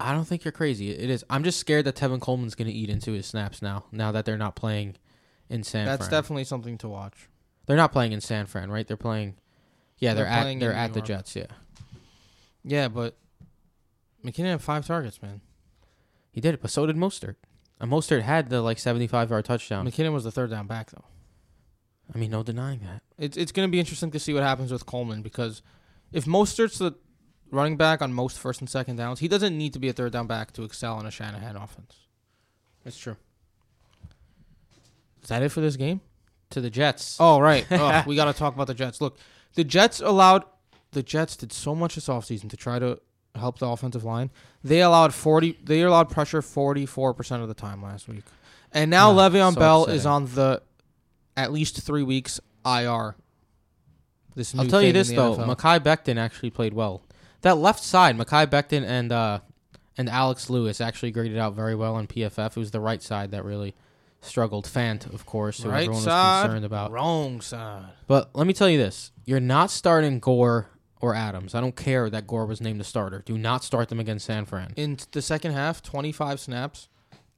I 0.00 0.12
don't 0.12 0.24
think 0.24 0.44
you're 0.44 0.52
crazy. 0.52 0.90
It 0.90 1.10
is. 1.10 1.24
I'm 1.30 1.44
just 1.44 1.58
scared 1.58 1.84
that 1.86 1.96
Tevin 1.96 2.20
Coleman's 2.20 2.54
going 2.54 2.68
to 2.68 2.74
eat 2.74 2.88
into 2.90 3.12
his 3.12 3.26
snaps 3.26 3.60
now. 3.62 3.84
Now 3.92 4.12
that 4.12 4.24
they're 4.24 4.36
not 4.38 4.56
playing 4.56 4.96
in 5.48 5.62
San 5.62 5.86
That's 5.86 6.02
Fran. 6.06 6.10
definitely 6.10 6.44
something 6.44 6.78
to 6.78 6.88
watch. 6.88 7.28
they're 7.66 7.76
not 7.76 7.92
playing 7.92 8.12
in 8.12 8.20
San 8.20 8.46
Fran, 8.46 8.70
right? 8.70 8.86
They're 8.86 8.96
playing. 8.96 9.34
Yeah, 9.98 10.14
they're, 10.14 10.24
They're 10.24 10.32
at 10.32 10.60
they're 10.60 10.72
at 10.72 10.90
New 10.90 10.94
the 10.94 11.06
Jets. 11.06 11.36
Yeah, 11.36 11.46
Yeah, 12.64 12.88
but 12.88 13.16
McKinnon 14.24 14.50
had 14.52 14.62
five 14.62 14.86
targets, 14.86 15.20
man. 15.20 15.40
he 16.32 16.40
did 16.40 16.54
it, 16.54 16.62
but 16.62 16.70
so 16.70 16.86
did 16.86 16.96
Mostert. 16.96 17.36
And 17.80 17.90
Mostert 17.90 18.22
had 18.22 18.48
the 18.50 18.62
like 18.62 18.78
75 18.78 19.30
yard 19.30 19.44
touchdown. 19.44 19.86
McKinnon 19.86 20.12
was 20.12 20.24
the 20.24 20.30
third 20.30 20.50
down 20.50 20.66
back, 20.66 20.90
though. 20.90 21.04
I 22.14 22.18
mean, 22.18 22.30
no 22.30 22.42
denying 22.42 22.80
that. 22.80 23.02
It's 23.18 23.36
it's 23.36 23.52
going 23.52 23.68
to 23.68 23.70
be 23.70 23.78
interesting 23.78 24.10
to 24.12 24.18
see 24.18 24.34
what 24.34 24.42
happens 24.42 24.72
with 24.72 24.84
Coleman 24.86 25.22
because 25.22 25.62
if 26.12 26.24
Mostert's 26.24 26.78
the 26.78 26.92
running 27.50 27.76
back 27.76 28.00
on 28.02 28.12
most 28.12 28.38
first 28.38 28.60
and 28.60 28.68
second 28.70 28.96
downs, 28.96 29.20
he 29.20 29.28
doesn't 29.28 29.56
need 29.56 29.72
to 29.72 29.78
be 29.78 29.88
a 29.88 29.92
third 29.92 30.12
down 30.12 30.26
back 30.26 30.52
to 30.54 30.62
excel 30.64 30.98
in 31.00 31.06
a 31.06 31.10
Shanahan 31.10 31.56
offense. 31.56 31.96
That's 32.84 32.98
true. 32.98 33.16
Is 35.22 35.28
that 35.28 35.42
it 35.42 35.50
for 35.50 35.60
this 35.60 35.76
game? 35.76 36.00
To 36.50 36.60
the 36.60 36.70
Jets. 36.70 37.16
Oh 37.20 37.38
right, 37.40 37.64
Ugh, 37.70 38.04
we 38.08 38.16
got 38.16 38.24
to 38.24 38.32
talk 38.32 38.54
about 38.54 38.66
the 38.66 38.74
Jets. 38.74 39.00
Look, 39.00 39.18
the 39.54 39.64
Jets 39.64 40.00
allowed 40.00 40.44
the 40.92 41.02
Jets 41.02 41.36
did 41.36 41.52
so 41.52 41.74
much 41.74 41.94
this 41.94 42.08
offseason 42.08 42.50
to 42.50 42.56
try 42.56 42.78
to 42.80 42.98
help 43.36 43.58
the 43.60 43.66
offensive 43.68 44.02
line. 44.02 44.30
They 44.64 44.80
allowed 44.82 45.14
forty. 45.14 45.56
They 45.62 45.82
allowed 45.82 46.08
pressure 46.10 46.42
forty 46.42 46.86
four 46.86 47.14
percent 47.14 47.42
of 47.42 47.48
the 47.48 47.54
time 47.54 47.82
last 47.82 48.08
week, 48.08 48.24
and 48.72 48.90
now 48.90 49.10
Ah, 49.12 49.28
Le'Veon 49.28 49.54
so 49.54 49.60
Bell 49.60 49.82
upsetting. 49.82 49.98
is 50.00 50.06
on 50.06 50.26
the 50.34 50.62
at 51.36 51.52
least 51.52 51.80
three 51.82 52.02
weeks 52.02 52.40
IR. 52.66 53.14
This 54.34 54.52
I'll 54.56 54.66
tell 54.66 54.82
you 54.82 54.92
this 54.92 55.10
though, 55.10 55.36
NFL. 55.36 55.54
Mekhi 55.56 55.78
Becton 55.80 56.16
actually 56.16 56.50
played 56.50 56.72
well. 56.74 57.02
That 57.42 57.56
left 57.56 57.82
side, 57.82 58.16
Mekhi 58.16 58.46
Becton 58.46 58.84
and 58.84 59.12
uh, 59.12 59.40
and 59.96 60.08
Alex 60.08 60.50
Lewis 60.50 60.80
actually 60.80 61.10
graded 61.10 61.38
out 61.38 61.54
very 61.54 61.74
well 61.74 61.94
on 61.94 62.06
PFF. 62.06 62.50
It 62.50 62.56
was 62.56 62.70
the 62.70 62.80
right 62.80 63.02
side 63.02 63.30
that 63.32 63.44
really 63.44 63.74
struggled. 64.20 64.66
Fant, 64.66 65.12
of 65.12 65.26
course, 65.26 65.62
who 65.62 65.70
right 65.70 65.82
everyone 65.82 66.02
side, 66.02 66.42
was 66.42 66.44
concerned 66.44 66.64
about. 66.64 66.90
wrong 66.90 67.40
side. 67.40 67.92
But 68.06 68.30
let 68.34 68.46
me 68.46 68.52
tell 68.52 68.68
you 68.68 68.78
this: 68.78 69.12
you're 69.24 69.40
not 69.40 69.70
starting 69.70 70.18
Gore 70.20 70.68
or 71.00 71.14
Adams. 71.14 71.54
I 71.54 71.60
don't 71.60 71.76
care 71.76 72.10
that 72.10 72.26
Gore 72.26 72.46
was 72.46 72.60
named 72.60 72.80
the 72.80 72.84
starter. 72.84 73.22
Do 73.24 73.38
not 73.38 73.64
start 73.64 73.88
them 73.88 74.00
against 74.00 74.26
San 74.26 74.44
Fran. 74.44 74.72
In 74.76 74.98
the 75.12 75.22
second 75.22 75.52
half, 75.52 75.82
twenty 75.82 76.12
five 76.12 76.40
snaps. 76.40 76.88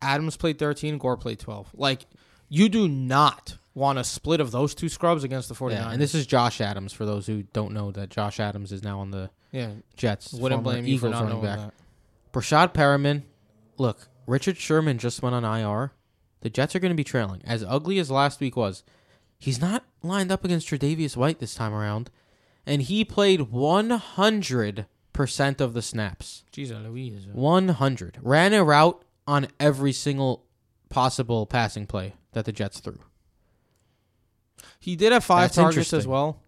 Adams 0.00 0.36
played 0.36 0.58
thirteen. 0.58 0.98
Gore 0.98 1.16
played 1.16 1.38
twelve. 1.38 1.68
Like 1.74 2.06
you 2.48 2.68
do 2.68 2.88
not 2.88 3.56
want 3.74 3.98
a 3.98 4.04
split 4.04 4.40
of 4.40 4.50
those 4.50 4.74
two 4.74 4.88
scrubs 4.88 5.24
against 5.24 5.48
the 5.48 5.54
49ers. 5.54 5.70
Yeah, 5.70 5.90
and 5.92 6.02
this 6.02 6.14
is 6.14 6.26
Josh 6.26 6.60
Adams 6.60 6.92
for 6.92 7.06
those 7.06 7.26
who 7.26 7.44
don't 7.54 7.72
know 7.72 7.90
that 7.92 8.10
Josh 8.10 8.38
Adams 8.38 8.72
is 8.72 8.82
now 8.82 9.00
on 9.00 9.10
the 9.10 9.30
yeah. 9.52 9.70
Jets. 9.96 10.32
Wouldn't 10.32 10.64
former 10.64 10.80
blame 10.80 10.86
you 10.86 10.98
for 10.98 11.06
Eagles 11.06 11.12
not 11.12 11.22
running 11.24 11.42
knowing 11.42 11.56
back. 11.56 11.70
that. 11.70 11.74
Breshad 12.32 12.72
Perriman, 12.72 13.22
look, 13.78 14.08
Richard 14.26 14.56
Sherman 14.56 14.98
just 14.98 15.22
went 15.22 15.34
on 15.34 15.44
IR. 15.44 15.92
The 16.40 16.50
Jets 16.50 16.74
are 16.74 16.80
going 16.80 16.90
to 16.90 16.96
be 16.96 17.04
trailing. 17.04 17.42
As 17.44 17.62
ugly 17.62 17.98
as 17.98 18.10
last 18.10 18.40
week 18.40 18.56
was, 18.56 18.82
he's 19.38 19.60
not 19.60 19.84
lined 20.02 20.32
up 20.32 20.44
against 20.44 20.66
Tre'Davious 20.68 21.16
White 21.16 21.38
this 21.38 21.54
time 21.54 21.72
around, 21.72 22.10
and 22.66 22.82
he 22.82 23.04
played 23.04 23.40
100% 23.40 24.86
of 25.60 25.74
the 25.74 25.82
snaps. 25.82 26.44
Jesus 26.50 26.78
Louise. 26.82 27.26
100. 27.32 28.18
Ran 28.22 28.52
a 28.54 28.64
route 28.64 29.04
on 29.26 29.46
every 29.60 29.92
single 29.92 30.44
possible 30.88 31.46
passing 31.46 31.86
play 31.86 32.14
that 32.32 32.44
the 32.44 32.52
Jets 32.52 32.80
threw. 32.80 32.98
He 34.80 34.96
did 34.96 35.12
have 35.12 35.22
five 35.24 35.50
That's 35.50 35.56
targets 35.56 35.78
as 35.78 35.92
interesting. 35.92 36.10
well. 36.10 36.40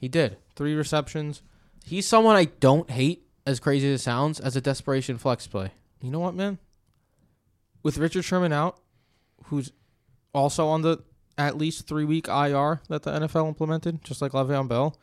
He 0.00 0.08
did. 0.08 0.36
Three 0.54 0.74
receptions. 0.74 1.42
He's 1.86 2.06
someone 2.08 2.34
I 2.34 2.46
don't 2.46 2.90
hate, 2.90 3.26
as 3.46 3.60
crazy 3.60 3.92
as 3.92 4.00
it 4.00 4.02
sounds, 4.02 4.40
as 4.40 4.56
a 4.56 4.60
desperation 4.60 5.18
flex 5.18 5.46
play. 5.46 5.72
You 6.00 6.10
know 6.10 6.20
what, 6.20 6.34
man? 6.34 6.58
With 7.82 7.98
Richard 7.98 8.24
Sherman 8.24 8.54
out, 8.54 8.80
who's 9.44 9.70
also 10.32 10.66
on 10.66 10.80
the 10.80 11.02
at 11.36 11.58
least 11.58 11.86
three 11.86 12.04
week 12.04 12.26
IR 12.26 12.80
that 12.88 13.02
the 13.02 13.10
NFL 13.10 13.48
implemented, 13.48 14.02
just 14.02 14.22
like 14.22 14.32
Le'Veon 14.32 14.66
Bell, 14.66 14.96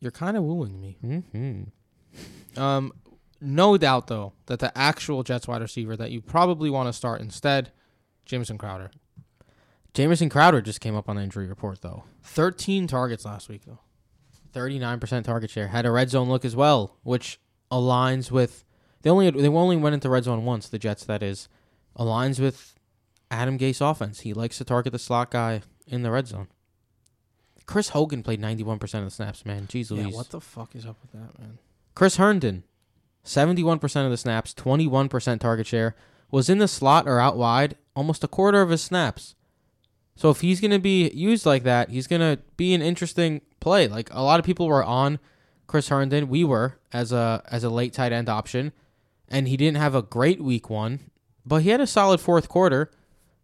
you're 0.00 0.10
kind 0.10 0.36
of 0.36 0.42
wooing 0.42 0.80
me. 0.80 0.98
Mm-hmm. 1.04 2.60
Um, 2.60 2.92
no 3.40 3.76
doubt 3.76 4.08
though 4.08 4.32
that 4.46 4.58
the 4.58 4.76
actual 4.76 5.22
Jets 5.22 5.46
wide 5.46 5.62
receiver 5.62 5.96
that 5.96 6.10
you 6.10 6.20
probably 6.20 6.68
want 6.68 6.88
to 6.88 6.92
start 6.92 7.20
instead, 7.20 7.70
Jamison 8.24 8.58
Crowder. 8.58 8.90
Jamison 9.92 10.28
Crowder 10.28 10.60
just 10.60 10.80
came 10.80 10.96
up 10.96 11.08
on 11.08 11.14
the 11.14 11.22
injury 11.22 11.46
report, 11.46 11.80
though. 11.80 12.02
Thirteen 12.24 12.88
targets 12.88 13.24
last 13.24 13.48
week 13.48 13.62
though. 13.64 13.78
39% 14.54 15.24
target 15.24 15.50
share. 15.50 15.68
Had 15.68 15.86
a 15.86 15.90
red 15.90 16.10
zone 16.10 16.28
look 16.28 16.44
as 16.44 16.54
well, 16.56 16.96
which 17.02 17.40
aligns 17.70 18.30
with 18.30 18.64
they 19.02 19.10
only 19.10 19.30
they 19.30 19.48
only 19.48 19.76
went 19.76 19.94
into 19.94 20.08
red 20.08 20.24
zone 20.24 20.44
once, 20.44 20.68
the 20.68 20.78
Jets 20.78 21.04
that 21.04 21.22
is. 21.22 21.48
Aligns 21.98 22.40
with 22.40 22.74
Adam 23.30 23.58
Gase 23.58 23.80
offense. 23.80 24.20
He 24.20 24.32
likes 24.32 24.58
to 24.58 24.64
target 24.64 24.92
the 24.92 24.98
slot 24.98 25.30
guy 25.30 25.62
in 25.86 26.02
the 26.02 26.10
red 26.10 26.26
zone. 26.26 26.48
Chris 27.66 27.90
Hogan 27.90 28.22
played 28.22 28.40
91% 28.40 28.82
of 28.82 29.04
the 29.04 29.10
snaps, 29.10 29.46
man. 29.46 29.66
Jeez 29.66 29.90
Louise. 29.90 30.06
Yeah, 30.06 30.16
what 30.16 30.30
the 30.30 30.40
fuck 30.40 30.74
is 30.74 30.84
up 30.84 30.96
with 31.00 31.12
that, 31.12 31.38
man? 31.38 31.58
Chris 31.94 32.16
Herndon, 32.16 32.64
71% 33.24 34.04
of 34.04 34.10
the 34.10 34.16
snaps, 34.16 34.52
21% 34.52 35.40
target 35.40 35.66
share, 35.66 35.94
was 36.30 36.50
in 36.50 36.58
the 36.58 36.68
slot 36.68 37.06
or 37.06 37.20
out 37.20 37.36
wide 37.36 37.76
almost 37.96 38.24
a 38.24 38.28
quarter 38.28 38.60
of 38.60 38.70
his 38.70 38.82
snaps. 38.82 39.34
So 40.16 40.30
if 40.30 40.40
he's 40.40 40.60
going 40.60 40.70
to 40.72 40.78
be 40.78 41.08
used 41.10 41.46
like 41.46 41.62
that, 41.64 41.90
he's 41.90 42.06
going 42.06 42.20
to 42.20 42.42
be 42.56 42.74
an 42.74 42.82
interesting 42.82 43.40
play. 43.64 43.88
Like 43.88 44.08
a 44.12 44.22
lot 44.22 44.38
of 44.38 44.46
people 44.46 44.68
were 44.68 44.84
on 44.84 45.18
Chris 45.66 45.88
Herndon, 45.88 46.28
we 46.28 46.44
were 46.44 46.78
as 46.92 47.10
a 47.10 47.42
as 47.50 47.64
a 47.64 47.70
late 47.70 47.92
tight 47.92 48.12
end 48.12 48.28
option, 48.28 48.72
and 49.28 49.48
he 49.48 49.56
didn't 49.56 49.78
have 49.78 49.94
a 49.94 50.02
great 50.02 50.40
week 50.40 50.70
1, 50.70 51.00
but 51.44 51.62
he 51.62 51.70
had 51.70 51.80
a 51.80 51.86
solid 51.86 52.20
fourth 52.20 52.48
quarter. 52.48 52.90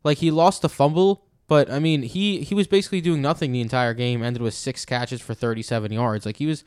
Like 0.05 0.19
he 0.19 0.31
lost 0.31 0.63
the 0.63 0.69
fumble, 0.69 1.25
but 1.49 1.71
I 1.71 1.79
mean, 1.79 2.03
he 2.03 2.43
he 2.43 2.55
was 2.55 2.67
basically 2.67 3.01
doing 3.01 3.23
nothing 3.23 3.51
the 3.51 3.61
entire 3.61 3.95
game, 3.95 4.23
ended 4.23 4.43
with 4.43 4.55
6 4.55 4.85
catches 4.85 5.21
for 5.21 5.35
37 5.35 5.93
yards. 5.93 6.25
Like 6.27 6.37
he 6.37 6.47
was 6.47 6.65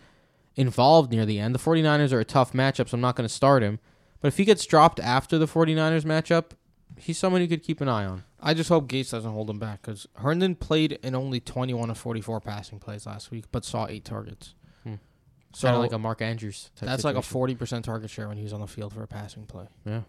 involved 0.56 1.12
near 1.12 1.26
the 1.26 1.39
end. 1.39 1.56
The 1.56 1.60
49ers 1.60 2.12
are 2.12 2.20
a 2.20 2.26
tough 2.26 2.54
matchup, 2.54 2.89
so 2.89 2.95
I'm 2.95 3.01
not 3.01 3.16
going 3.16 3.28
to 3.28 3.34
start 3.34 3.64
him. 3.64 3.80
But 4.22 4.28
if 4.30 4.38
he 4.38 4.45
gets 4.45 4.66
dropped 4.66 4.99
after 4.99 5.38
the 5.38 5.47
49ers 5.47 6.04
matchup, 6.04 6.51
he's 6.97 7.18
someone 7.18 7.41
you 7.41 7.47
could 7.47 7.64
keep 7.64 7.82
an 7.82 7.89
eye 7.89 8.06
on. 8.06 8.24
I 8.45 8.53
just 8.53 8.67
hope 8.67 8.89
Gase 8.89 9.11
doesn't 9.11 9.31
hold 9.31 9.49
him 9.49 9.57
back 9.57 9.81
because 9.81 10.05
Herndon 10.15 10.55
played 10.55 10.99
in 11.01 11.15
only 11.15 11.39
21 11.39 11.89
of 11.89 11.97
44 11.97 12.41
passing 12.41 12.77
plays 12.77 13.05
last 13.05 13.31
week, 13.31 13.45
but 13.53 13.63
saw 13.63 13.87
eight 13.87 14.03
targets. 14.03 14.53
Hmm. 14.83 14.95
So 15.53 15.69
Kind 15.69 15.77
of 15.77 15.81
like 15.81 15.93
a 15.93 15.97
Mark 15.97 16.21
Andrews. 16.21 16.69
Type 16.75 16.89
that's 16.89 17.05
like 17.05 17.15
a 17.15 17.19
40% 17.19 17.83
target 17.83 18.09
share 18.09 18.27
when 18.27 18.35
he 18.35 18.43
was 18.43 18.51
on 18.51 18.59
the 18.59 18.67
field 18.67 18.91
for 18.91 19.01
a 19.01 19.07
passing 19.07 19.45
play. 19.45 19.67
Yeah. 19.85 20.01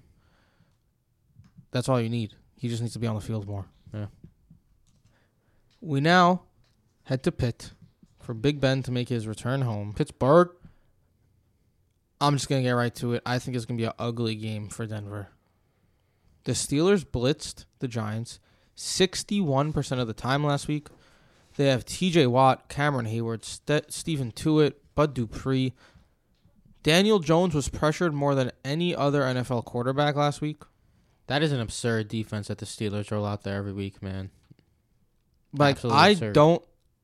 That's 1.70 1.88
all 1.88 2.00
you 2.00 2.08
need. 2.08 2.34
He 2.56 2.68
just 2.68 2.82
needs 2.82 2.94
to 2.94 2.98
be 2.98 3.06
on 3.06 3.14
the 3.14 3.20
field 3.20 3.46
more. 3.46 3.66
Yeah. 3.92 4.06
We 5.80 6.00
now 6.00 6.42
head 7.04 7.22
to 7.22 7.32
Pitt 7.32 7.70
for 8.20 8.34
Big 8.34 8.60
Ben 8.60 8.82
to 8.82 8.90
make 8.90 9.08
his 9.08 9.28
return 9.28 9.62
home. 9.62 9.92
Pittsburgh. 9.92 10.50
I'm 12.20 12.34
just 12.34 12.48
gonna 12.48 12.62
get 12.62 12.70
right 12.72 12.94
to 12.96 13.12
it. 13.14 13.22
I 13.24 13.38
think 13.38 13.56
it's 13.56 13.66
gonna 13.66 13.78
be 13.78 13.84
an 13.84 13.92
ugly 13.98 14.34
game 14.34 14.68
for 14.68 14.86
Denver. 14.86 15.28
The 16.44 16.52
Steelers 16.52 17.04
blitzed 17.04 17.64
the 17.78 17.88
Giants 17.88 18.38
61% 18.76 19.98
of 19.98 20.06
the 20.06 20.12
time 20.14 20.44
last 20.44 20.68
week. 20.68 20.88
They 21.56 21.66
have 21.66 21.84
T.J. 21.84 22.26
Watt, 22.26 22.68
Cameron 22.68 23.06
Heyward, 23.06 23.44
St- 23.44 23.88
Stephon 23.88 24.34
Tuitt, 24.34 24.74
Bud 24.94 25.14
Dupree. 25.14 25.72
Daniel 26.82 27.18
Jones 27.20 27.54
was 27.54 27.68
pressured 27.68 28.12
more 28.12 28.34
than 28.34 28.50
any 28.64 28.94
other 28.94 29.22
NFL 29.22 29.64
quarterback 29.64 30.16
last 30.16 30.40
week. 30.40 30.62
That 31.28 31.42
is 31.42 31.52
an 31.52 31.60
absurd 31.60 32.08
defense 32.08 32.48
that 32.48 32.58
the 32.58 32.66
Steelers 32.66 33.10
roll 33.10 33.24
out 33.24 33.42
there 33.44 33.56
every 33.56 33.72
week, 33.72 34.02
man. 34.02 34.30
Like 35.56 35.76
Absolutely 35.76 36.00
I 36.00 36.08
absurd. 36.10 36.32
don't. 36.34 36.62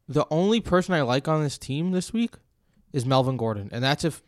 The 0.09 0.26
only 0.30 0.61
person 0.61 0.95
I 0.95 1.03
like 1.03 1.28
on 1.28 1.43
this 1.43 1.57
team 1.57 1.93
this 1.93 2.12
week 2.12 2.34
is 2.93 3.07
Melvin 3.07 3.36
Gordon, 3.36 3.70
and 3.72 3.82
that's 3.82 4.05
if 4.05 4.22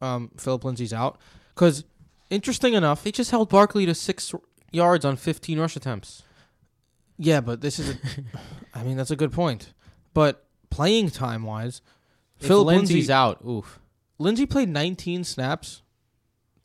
um, 0.00 0.30
Phillip 0.38 0.64
Lindsay's 0.64 0.92
out. 0.92 1.18
Because 1.54 1.84
interesting 2.30 2.74
enough, 2.74 3.02
They 3.02 3.12
just 3.12 3.30
held 3.30 3.48
Barkley 3.48 3.86
to 3.86 3.94
six 3.94 4.34
yards 4.72 5.04
on 5.04 5.16
15 5.16 5.58
rush 5.58 5.76
attempts. 5.76 6.22
Yeah, 7.18 7.40
but 7.40 7.60
this 7.60 7.78
is. 7.78 7.90
A, 7.90 7.98
I 8.74 8.82
mean, 8.82 8.96
that's 8.96 9.10
a 9.10 9.16
good 9.16 9.32
point. 9.32 9.72
But 10.12 10.46
playing 10.70 11.10
time 11.10 11.44
wise, 11.44 11.80
If 12.40 12.46
Phillip 12.48 12.66
Lindsay's 12.66 12.94
Lindsay 13.08 13.12
out, 13.12 13.44
oof. 13.46 13.80
Lindsay 14.18 14.46
played 14.46 14.68
19 14.68 15.24
snaps 15.24 15.82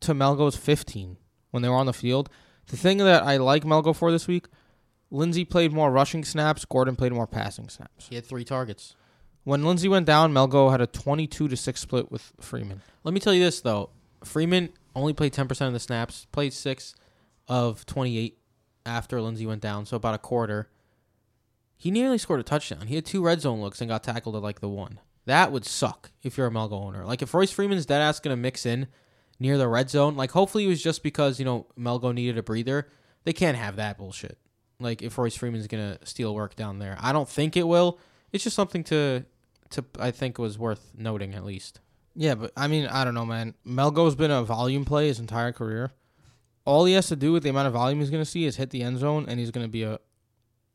to 0.01 0.13
Melgo's 0.13 0.55
15 0.55 1.17
when 1.51 1.63
they 1.63 1.69
were 1.69 1.75
on 1.75 1.85
the 1.85 1.93
field. 1.93 2.29
The 2.67 2.77
thing 2.77 2.97
that 2.99 3.23
I 3.23 3.37
like 3.37 3.63
Melgo 3.63 3.95
for 3.95 4.11
this 4.11 4.27
week, 4.27 4.47
Lindsay 5.09 5.43
played 5.43 5.73
more 5.73 5.91
rushing 5.91 6.23
snaps. 6.23 6.63
Gordon 6.65 6.95
played 6.95 7.11
more 7.11 7.27
passing 7.27 7.67
snaps. 7.69 8.07
He 8.07 8.15
had 8.15 8.25
three 8.25 8.45
targets. 8.45 8.95
When 9.43 9.63
Lindsay 9.63 9.89
went 9.89 10.05
down, 10.05 10.33
Melgo 10.33 10.71
had 10.71 10.81
a 10.81 10.87
22 10.87 11.47
to 11.47 11.57
six 11.57 11.81
split 11.81 12.11
with 12.11 12.31
Freeman. 12.39 12.81
Let 13.03 13.13
me 13.13 13.19
tell 13.19 13.33
you 13.33 13.43
this 13.43 13.59
though, 13.61 13.89
Freeman 14.23 14.69
only 14.95 15.13
played 15.13 15.33
ten 15.33 15.47
percent 15.47 15.67
of 15.67 15.73
the 15.73 15.79
snaps, 15.79 16.27
played 16.31 16.53
six 16.53 16.95
of 17.47 17.85
twenty-eight 17.85 18.37
after 18.85 19.21
Lindsay 19.21 19.45
went 19.45 19.61
down, 19.61 19.85
so 19.85 19.97
about 19.97 20.15
a 20.15 20.19
quarter. 20.19 20.69
He 21.77 21.91
nearly 21.91 22.17
scored 22.17 22.39
a 22.39 22.43
touchdown. 22.43 22.87
He 22.87 22.95
had 22.95 23.05
two 23.05 23.23
red 23.23 23.41
zone 23.41 23.61
looks 23.61 23.81
and 23.81 23.89
got 23.89 24.03
tackled 24.03 24.35
at 24.35 24.43
like 24.43 24.59
the 24.59 24.69
one. 24.69 24.99
That 25.25 25.51
would 25.51 25.65
suck 25.65 26.11
if 26.23 26.37
you're 26.37 26.47
a 26.47 26.51
Melgo 26.51 26.73
owner. 26.73 27.05
Like 27.05 27.21
if 27.21 27.33
Royce 27.33 27.51
Freeman's 27.51 27.85
dead 27.85 28.01
ass 28.01 28.19
gonna 28.19 28.35
mix 28.35 28.65
in 28.65 28.87
near 29.39 29.57
the 29.57 29.67
red 29.67 29.89
zone, 29.89 30.15
like 30.15 30.31
hopefully 30.31 30.65
it 30.65 30.69
was 30.69 30.81
just 30.81 31.03
because 31.03 31.39
you 31.39 31.45
know 31.45 31.67
Melgo 31.77 32.13
needed 32.13 32.37
a 32.37 32.43
breather. 32.43 32.87
They 33.23 33.33
can't 33.33 33.57
have 33.57 33.75
that 33.75 33.97
bullshit. 33.97 34.37
Like 34.79 35.01
if 35.01 35.17
Royce 35.17 35.35
Freeman's 35.35 35.67
gonna 35.67 35.97
steal 36.03 36.33
work 36.33 36.55
down 36.55 36.79
there, 36.79 36.97
I 36.99 37.11
don't 37.11 37.29
think 37.29 37.55
it 37.55 37.67
will. 37.67 37.99
It's 38.31 38.43
just 38.43 38.55
something 38.55 38.83
to 38.85 39.25
to 39.71 39.85
I 39.99 40.11
think 40.11 40.37
was 40.37 40.57
worth 40.57 40.91
noting 40.95 41.33
at 41.33 41.45
least. 41.45 41.79
Yeah, 42.15 42.35
but 42.35 42.51
I 42.57 42.67
mean, 42.67 42.87
I 42.87 43.03
don't 43.03 43.13
know, 43.13 43.25
man. 43.25 43.53
Melgo's 43.65 44.15
been 44.15 44.31
a 44.31 44.43
volume 44.43 44.85
play 44.85 45.07
his 45.07 45.19
entire 45.19 45.51
career. 45.51 45.91
All 46.65 46.85
he 46.85 46.93
has 46.93 47.07
to 47.07 47.15
do 47.15 47.31
with 47.31 47.43
the 47.43 47.49
amount 47.49 47.67
of 47.67 47.73
volume 47.73 47.99
he's 47.99 48.09
going 48.09 48.23
to 48.23 48.29
see 48.29 48.45
is 48.45 48.57
hit 48.57 48.69
the 48.69 48.83
end 48.83 48.99
zone, 48.99 49.25
and 49.27 49.39
he's 49.39 49.51
going 49.51 49.65
to 49.65 49.71
be 49.71 49.83
a 49.83 49.99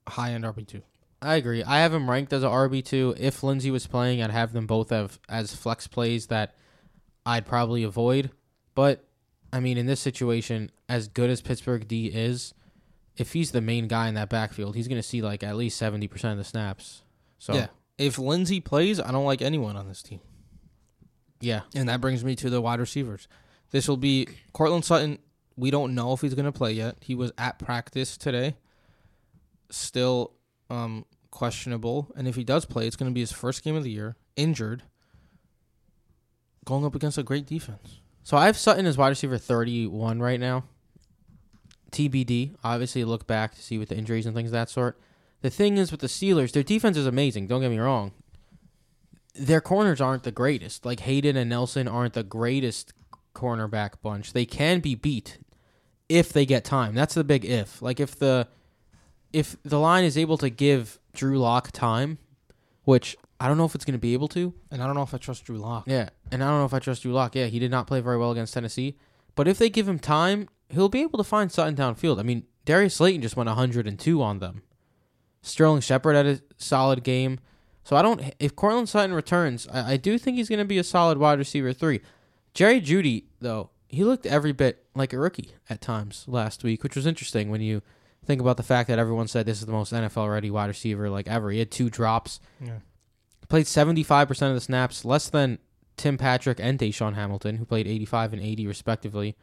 high 0.08 0.32
end 0.32 0.44
RB 0.44 0.66
two. 0.66 0.82
I 1.22 1.36
agree. 1.36 1.62
I 1.62 1.78
have 1.78 1.94
him 1.94 2.10
ranked 2.10 2.32
as 2.32 2.42
a 2.42 2.48
RB 2.48 2.84
two. 2.84 3.14
If 3.18 3.42
Lindsay 3.42 3.70
was 3.70 3.86
playing, 3.86 4.22
I'd 4.22 4.30
have 4.30 4.52
them 4.52 4.66
both 4.66 4.90
have 4.90 5.18
as 5.28 5.54
flex 5.54 5.86
plays 5.86 6.26
that 6.28 6.54
I'd 7.24 7.46
probably 7.46 7.82
avoid. 7.82 8.30
But 8.74 9.04
I 9.52 9.60
mean, 9.60 9.78
in 9.78 9.86
this 9.86 10.00
situation, 10.00 10.70
as 10.88 11.08
good 11.08 11.30
as 11.30 11.40
Pittsburgh 11.40 11.86
D 11.88 12.06
is, 12.06 12.54
if 13.16 13.32
he's 13.32 13.52
the 13.52 13.60
main 13.60 13.88
guy 13.88 14.08
in 14.08 14.14
that 14.14 14.28
backfield, 14.28 14.76
he's 14.76 14.88
going 14.88 15.00
to 15.00 15.06
see 15.06 15.22
like 15.22 15.42
at 15.42 15.56
least 15.56 15.78
seventy 15.78 16.08
percent 16.08 16.32
of 16.32 16.38
the 16.38 16.44
snaps. 16.44 17.02
So 17.38 17.54
Yeah. 17.54 17.66
If 17.98 18.18
Lindsay 18.18 18.60
plays, 18.60 19.00
I 19.00 19.10
don't 19.10 19.24
like 19.24 19.40
anyone 19.40 19.74
on 19.76 19.88
this 19.88 20.02
team. 20.02 20.20
Yeah, 21.40 21.62
And 21.74 21.88
that 21.88 22.00
brings 22.00 22.24
me 22.24 22.34
to 22.36 22.50
the 22.50 22.60
wide 22.60 22.80
receivers. 22.80 23.28
This 23.70 23.88
will 23.88 23.96
be 23.96 24.28
Courtland 24.52 24.84
Sutton. 24.84 25.18
We 25.56 25.70
don't 25.70 25.94
know 25.94 26.12
if 26.12 26.20
he's 26.20 26.34
going 26.34 26.46
to 26.46 26.52
play 26.52 26.72
yet. 26.72 26.96
He 27.00 27.14
was 27.14 27.32
at 27.36 27.58
practice 27.58 28.16
today. 28.16 28.56
Still 29.70 30.32
um, 30.70 31.04
questionable. 31.30 32.12
And 32.16 32.26
if 32.26 32.36
he 32.36 32.44
does 32.44 32.64
play, 32.64 32.86
it's 32.86 32.96
going 32.96 33.10
to 33.10 33.14
be 33.14 33.20
his 33.20 33.32
first 33.32 33.62
game 33.62 33.76
of 33.76 33.84
the 33.84 33.90
year, 33.90 34.16
injured, 34.36 34.82
going 36.64 36.84
up 36.84 36.94
against 36.94 37.18
a 37.18 37.22
great 37.22 37.46
defense. 37.46 38.00
So 38.24 38.36
I 38.36 38.46
have 38.46 38.56
Sutton 38.56 38.86
as 38.86 38.98
wide 38.98 39.10
receiver 39.10 39.38
31 39.38 40.20
right 40.20 40.40
now. 40.40 40.64
TBD. 41.92 42.54
Obviously, 42.64 43.04
look 43.04 43.26
back 43.26 43.54
to 43.54 43.62
see 43.62 43.78
with 43.78 43.88
the 43.88 43.96
injuries 43.96 44.26
and 44.26 44.34
things 44.34 44.48
of 44.48 44.52
that 44.52 44.68
sort. 44.68 44.98
The 45.42 45.50
thing 45.50 45.78
is 45.78 45.90
with 45.90 46.00
the 46.00 46.06
Steelers, 46.06 46.52
their 46.52 46.62
defense 46.62 46.96
is 46.96 47.06
amazing. 47.06 47.46
Don't 47.46 47.60
get 47.60 47.70
me 47.70 47.78
wrong. 47.78 48.12
Their 49.38 49.60
corners 49.60 50.00
aren't 50.00 50.22
the 50.22 50.32
greatest. 50.32 50.84
Like 50.84 51.00
Haden 51.00 51.36
and 51.36 51.50
Nelson 51.50 51.88
aren't 51.88 52.14
the 52.14 52.22
greatest 52.22 52.92
cornerback 53.34 54.00
bunch. 54.02 54.32
They 54.32 54.46
can 54.46 54.80
be 54.80 54.94
beat 54.94 55.38
if 56.08 56.32
they 56.32 56.46
get 56.46 56.64
time. 56.64 56.94
That's 56.94 57.14
the 57.14 57.24
big 57.24 57.44
if. 57.44 57.82
Like 57.82 58.00
if 58.00 58.16
the 58.18 58.48
if 59.32 59.56
the 59.62 59.78
line 59.78 60.04
is 60.04 60.16
able 60.16 60.38
to 60.38 60.48
give 60.48 60.98
Drew 61.12 61.38
Lock 61.38 61.70
time, 61.72 62.18
which 62.84 63.16
I 63.38 63.48
don't 63.48 63.58
know 63.58 63.64
if 63.64 63.74
it's 63.74 63.84
going 63.84 63.92
to 63.92 63.98
be 63.98 64.14
able 64.14 64.28
to. 64.28 64.54
And 64.70 64.82
I 64.82 64.86
don't 64.86 64.94
know 64.94 65.02
if 65.02 65.12
I 65.12 65.18
trust 65.18 65.44
Drew 65.44 65.58
Lock. 65.58 65.84
Yeah, 65.86 66.08
and 66.30 66.42
I 66.42 66.48
don't 66.48 66.58
know 66.58 66.64
if 66.64 66.74
I 66.74 66.78
trust 66.78 67.02
Drew 67.02 67.12
Lock. 67.12 67.34
Yeah, 67.34 67.46
he 67.46 67.58
did 67.58 67.70
not 67.70 67.86
play 67.86 68.00
very 68.00 68.16
well 68.16 68.32
against 68.32 68.54
Tennessee, 68.54 68.96
but 69.34 69.46
if 69.48 69.58
they 69.58 69.68
give 69.68 69.88
him 69.88 69.98
time, 69.98 70.48
he'll 70.70 70.88
be 70.88 71.02
able 71.02 71.18
to 71.18 71.24
find 71.24 71.52
Sutton 71.52 71.76
downfield. 71.76 72.18
I 72.18 72.22
mean, 72.22 72.44
Darius 72.64 72.94
Slayton 72.94 73.22
just 73.22 73.36
went 73.36 73.48
102 73.48 74.22
on 74.22 74.38
them. 74.38 74.62
Sterling 75.42 75.80
Shepard 75.80 76.16
had 76.16 76.26
a 76.26 76.40
solid 76.56 77.04
game. 77.04 77.38
So 77.86 77.94
I 77.94 78.02
don't. 78.02 78.34
If 78.40 78.56
Courtland 78.56 78.88
Sutton 78.88 79.14
returns, 79.14 79.68
I, 79.72 79.92
I 79.92 79.96
do 79.96 80.18
think 80.18 80.36
he's 80.36 80.48
going 80.48 80.58
to 80.58 80.64
be 80.64 80.78
a 80.78 80.82
solid 80.82 81.18
wide 81.18 81.38
receiver 81.38 81.72
three. 81.72 82.00
Jerry 82.52 82.80
Jeudy 82.80 83.26
though, 83.40 83.70
he 83.86 84.02
looked 84.02 84.26
every 84.26 84.50
bit 84.50 84.84
like 84.96 85.12
a 85.12 85.18
rookie 85.18 85.52
at 85.70 85.80
times 85.80 86.24
last 86.26 86.64
week, 86.64 86.82
which 86.82 86.96
was 86.96 87.06
interesting 87.06 87.48
when 87.48 87.60
you 87.60 87.82
think 88.24 88.40
about 88.40 88.56
the 88.56 88.64
fact 88.64 88.88
that 88.88 88.98
everyone 88.98 89.28
said 89.28 89.46
this 89.46 89.60
is 89.60 89.66
the 89.66 89.72
most 89.72 89.92
NFL 89.92 90.28
ready 90.28 90.50
wide 90.50 90.66
receiver 90.66 91.08
like 91.08 91.28
ever. 91.28 91.52
He 91.52 91.60
had 91.60 91.70
two 91.70 91.88
drops. 91.88 92.40
Yeah. 92.60 92.80
Played 93.48 93.66
75% 93.66 94.30
of 94.48 94.54
the 94.54 94.60
snaps, 94.60 95.04
less 95.04 95.28
than 95.28 95.60
Tim 95.96 96.18
Patrick 96.18 96.58
and 96.58 96.80
DaeSean 96.80 97.14
Hamilton, 97.14 97.58
who 97.58 97.64
played 97.64 97.86
85 97.86 98.32
and 98.32 98.42
80 98.42 98.66
respectively. 98.66 99.36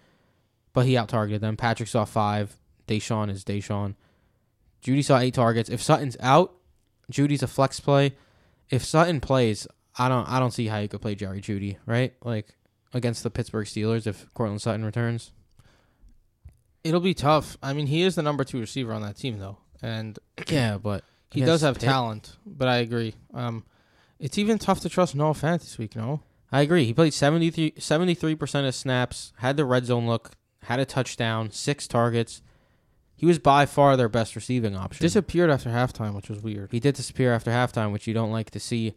But 0.74 0.86
he 0.86 0.98
out 0.98 1.08
targeted 1.08 1.40
them. 1.40 1.56
Patrick 1.56 1.88
saw 1.88 2.04
five. 2.04 2.58
DaeSean 2.90 3.30
is 3.30 3.46
DaeSean. 3.46 3.96
Jeudy 4.84 5.02
saw 5.02 5.20
eight 5.20 5.34
targets. 5.34 5.70
If 5.70 5.82
Sutton's 5.82 6.18
out, 6.20 6.56
Jeudy's 7.10 7.42
a 7.42 7.48
flex 7.48 7.80
play. 7.80 8.12
If 8.74 8.84
Sutton 8.84 9.20
plays, 9.22 9.68
I 10.00 10.10
don't 10.10 10.28
I 10.28 10.40
don't 10.40 10.50
see 10.50 10.66
how 10.66 10.80
you 10.80 10.88
could 10.88 11.02
play 11.02 11.14
Jerry 11.14 11.42
Jeudy, 11.42 11.78
right? 11.86 12.14
Like 12.24 12.56
against 12.92 13.22
the 13.22 13.30
Pittsburgh 13.30 13.68
Steelers 13.68 14.08
if 14.08 14.26
Courtland 14.34 14.64
Sutton 14.64 14.84
returns. 14.84 15.32
It'll 16.84 17.00
be 17.00 17.14
tough. 17.14 17.56
I 17.62 17.74
mean, 17.74 17.86
he 17.86 18.02
is 18.02 18.16
the 18.16 18.24
number 18.24 18.44
two 18.44 18.60
receiver 18.60 18.92
on 18.92 19.04
that 19.04 19.16
team, 19.16 19.38
though. 19.38 19.58
And 19.84 20.18
Yeah, 20.48 20.80
but 20.80 21.04
he 21.32 21.42
does 21.42 21.62
have 21.62 21.76
Pitt- 21.76 21.84
talent, 21.84 22.36
but 22.48 22.68
I 22.68 22.78
agree. 22.78 23.14
Um, 23.32 23.64
it's 24.20 24.40
even 24.40 24.58
tough 24.58 24.80
to 24.80 24.90
trust 24.90 25.16
Noah 25.16 25.34
Fant 25.34 25.60
this 25.60 25.78
week, 25.78 25.96
no? 25.96 26.22
I 26.52 26.62
agree. 26.62 26.86
He 26.86 26.94
played 26.96 27.14
73 27.14 28.36
percent 28.36 28.68
of 28.68 28.74
snaps, 28.74 29.34
had 29.38 29.56
the 29.56 29.66
red 29.66 29.86
zone 29.86 30.08
look, 30.08 30.32
had 30.64 30.80
a 30.80 30.86
touchdown, 30.86 31.52
six 31.52 31.88
targets. 31.88 32.42
He 33.16 33.26
was 33.26 33.40
by 33.40 33.66
far 33.66 33.96
their 33.96 34.10
best 34.10 34.36
receiving 34.36 34.76
option. 34.76 35.04
Disappeared 35.04 35.50
after 35.50 35.70
halftime, 35.70 36.14
which 36.14 36.30
was 36.30 36.42
weird. 36.42 36.72
he 36.72 36.80
did 36.80 36.96
disappear 36.96 37.34
after 37.34 37.52
halftime, 37.52 37.92
which 37.92 38.08
you 38.08 38.14
don't 38.14 38.32
like 38.32 38.52
to 38.52 38.60
see. 38.60 38.96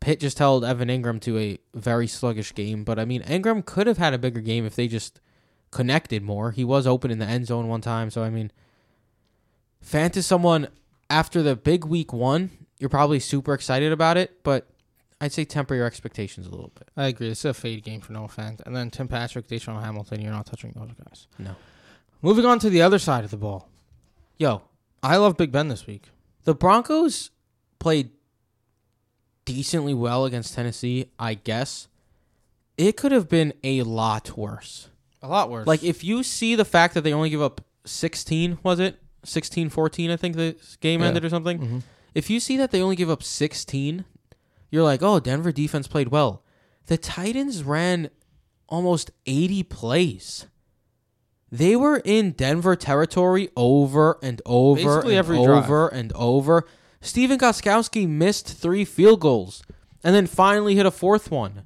Pitt 0.00 0.20
just 0.20 0.38
held 0.38 0.64
Evan 0.64 0.88
Engram 0.88 1.20
to 1.22 1.38
a 1.38 1.58
very 1.74 2.06
sluggish 2.06 2.54
game, 2.54 2.84
but 2.84 2.98
I 2.98 3.04
mean 3.04 3.22
Engram 3.22 3.64
could 3.64 3.86
have 3.86 3.98
had 3.98 4.14
a 4.14 4.18
bigger 4.18 4.40
game 4.40 4.64
if 4.64 4.76
they 4.76 4.88
just 4.88 5.20
connected 5.70 6.22
more. 6.22 6.52
He 6.52 6.64
was 6.64 6.86
open 6.86 7.10
in 7.10 7.18
the 7.18 7.26
end 7.26 7.46
zone 7.46 7.68
one 7.68 7.80
time, 7.80 8.10
so 8.10 8.22
I 8.22 8.30
mean 8.30 8.52
Fant 9.84 10.16
is 10.16 10.26
someone 10.26 10.68
after 11.10 11.42
the 11.42 11.56
big 11.56 11.84
week 11.84 12.12
one, 12.12 12.50
you're 12.78 12.90
probably 12.90 13.20
super 13.20 13.54
excited 13.54 13.92
about 13.92 14.16
it, 14.16 14.42
but 14.42 14.68
I'd 15.20 15.32
say 15.32 15.44
temper 15.44 15.74
your 15.74 15.86
expectations 15.86 16.46
a 16.46 16.50
little 16.50 16.72
bit. 16.74 16.88
I 16.96 17.06
agree. 17.06 17.28
It's 17.28 17.44
a 17.44 17.54
fade 17.54 17.82
game 17.84 18.00
for 18.00 18.12
Noah 18.12 18.28
Fant. 18.28 18.60
And 18.66 18.76
then 18.76 18.90
Tim 18.90 19.08
Patrick, 19.08 19.48
DaeSean 19.48 19.82
Hamilton, 19.82 20.20
you're 20.20 20.32
not 20.32 20.46
touching 20.46 20.72
those 20.76 20.90
guys. 21.04 21.26
No. 21.38 21.56
Moving 22.22 22.44
on 22.44 22.58
to 22.60 22.70
the 22.70 22.82
other 22.82 22.98
side 22.98 23.24
of 23.24 23.30
the 23.30 23.36
ball. 23.36 23.68
Yo, 24.38 24.62
I 25.02 25.16
love 25.16 25.36
Big 25.36 25.52
Ben 25.52 25.68
this 25.68 25.86
week. 25.86 26.10
The 26.44 26.54
Broncos 26.54 27.30
played 27.78 28.10
decently 29.44 29.94
well 29.94 30.24
against 30.24 30.54
Tennessee, 30.54 31.06
I 31.18 31.34
guess. 31.34 31.88
It 32.76 32.96
could 32.96 33.12
have 33.12 33.28
been 33.28 33.52
a 33.64 33.82
lot 33.82 34.36
worse. 34.36 34.88
A 35.22 35.28
lot 35.28 35.50
worse. 35.50 35.66
Like 35.66 35.82
if 35.82 36.04
you 36.04 36.22
see 36.22 36.54
the 36.54 36.64
fact 36.64 36.94
that 36.94 37.02
they 37.02 37.12
only 37.12 37.30
give 37.30 37.42
up 37.42 37.60
16, 37.84 38.58
was 38.62 38.80
it? 38.80 39.00
16-14 39.24 40.10
I 40.10 40.16
think 40.16 40.36
the 40.36 40.56
game 40.80 41.00
Yeah. 41.00 41.08
ended 41.08 41.24
or 41.24 41.28
something. 41.30 41.58
Mhm. 41.58 41.82
If 42.14 42.30
you 42.30 42.38
see 42.40 42.56
that 42.56 42.70
they 42.70 42.80
only 42.82 42.96
give 42.96 43.10
up 43.10 43.22
16, 43.22 44.04
you're 44.70 44.84
like, 44.84 45.02
"Oh, 45.02 45.20
Denver 45.20 45.52
defense 45.52 45.86
played 45.88 46.08
well." 46.08 46.42
The 46.86 46.96
Titans 46.96 47.62
ran 47.62 48.10
almost 48.68 49.10
80 49.26 49.62
plays. 49.62 50.46
They 51.50 51.76
were 51.76 52.02
in 52.04 52.32
Denver 52.32 52.74
territory 52.76 53.50
over 53.56 54.18
and 54.22 54.42
over 54.44 54.82
Basically 54.82 55.12
and 55.14 55.18
every 55.18 55.36
drive. 55.42 55.64
over 55.64 55.88
and 55.88 56.12
over. 56.14 56.64
Stephen 57.00 57.38
Gostkowski 57.38 58.08
missed 58.08 58.48
three 58.48 58.84
field 58.84 59.20
goals 59.20 59.62
and 60.02 60.14
then 60.14 60.26
finally 60.26 60.74
hit 60.74 60.86
a 60.86 60.90
fourth 60.90 61.30
one. 61.30 61.62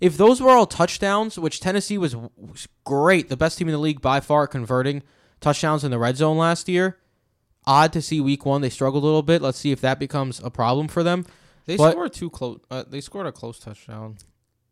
If 0.00 0.16
those 0.16 0.40
were 0.42 0.50
all 0.50 0.66
touchdowns, 0.66 1.38
which 1.38 1.60
Tennessee 1.60 1.96
was, 1.96 2.14
was 2.16 2.66
great, 2.84 3.28
the 3.28 3.36
best 3.36 3.56
team 3.58 3.68
in 3.68 3.72
the 3.72 3.78
league 3.78 4.00
by 4.00 4.20
far 4.20 4.46
converting 4.46 5.02
touchdowns 5.40 5.84
in 5.84 5.90
the 5.90 5.98
red 5.98 6.16
zone 6.16 6.36
last 6.36 6.68
year. 6.68 6.98
Odd 7.66 7.92
to 7.92 8.02
see 8.02 8.20
week 8.20 8.44
one 8.44 8.60
they 8.60 8.68
struggled 8.70 9.04
a 9.04 9.06
little 9.06 9.22
bit. 9.22 9.40
Let's 9.40 9.58
see 9.58 9.70
if 9.70 9.80
that 9.80 9.98
becomes 10.00 10.40
a 10.42 10.50
problem 10.50 10.88
for 10.88 11.02
them. 11.02 11.24
they 11.66 11.76
but- 11.76 11.92
scored 11.92 12.12
two 12.12 12.30
close. 12.30 12.58
Uh, 12.70 12.82
they 12.86 13.00
scored 13.00 13.26
a 13.26 13.32
close 13.32 13.58
touchdown. 13.60 14.16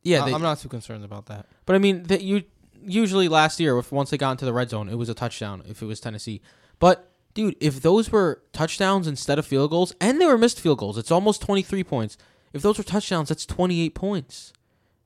Yeah, 0.03 0.25
I- 0.25 0.27
they, 0.27 0.35
I'm 0.35 0.43
not 0.43 0.59
too 0.59 0.69
concerned 0.69 1.05
about 1.05 1.27
that. 1.27 1.47
But 1.65 1.77
I 1.77 1.79
mean, 1.79 2.03
that 2.05 2.23
you 2.23 2.43
usually 2.85 3.29
last 3.29 3.61
year, 3.61 3.79
if 3.79 3.93
once 3.93 4.11
they 4.11 4.19
got 4.19 4.33
into 4.33 4.45
the 4.45 4.53
red 4.53 4.71
zone, 4.71 4.89
it 4.89 4.97
was 4.97 5.09
a 5.09 5.15
touchdown 5.15 5.63
if 5.67 5.83
it 5.83 5.87
was 5.87 6.01
Tennessee. 6.01 6.41
But 6.79 7.11
dude, 7.35 7.57
if 7.61 7.81
those 7.81 8.11
were 8.11 8.43
touchdowns 8.53 9.07
instead 9.07 9.39
of 9.39 9.47
field 9.47 9.71
goals, 9.71 9.95
and 10.01 10.21
they 10.21 10.27
were 10.27 10.39
missed 10.39 10.61
field 10.61 10.79
goals, 10.79 10.99
it's 10.99 11.11
almost 11.11 11.43
twenty 11.43 11.63
three 11.63 11.85
points. 11.85 12.17
If 12.53 12.63
those 12.63 12.79
were 12.79 12.85
touchdowns, 12.85 13.29
that's 13.29 13.47
twenty 13.47 13.81
eight 13.81 13.95
points 13.95 14.53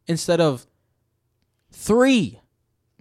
instead 0.07 0.41
of 0.41 0.67
three. 1.71 2.41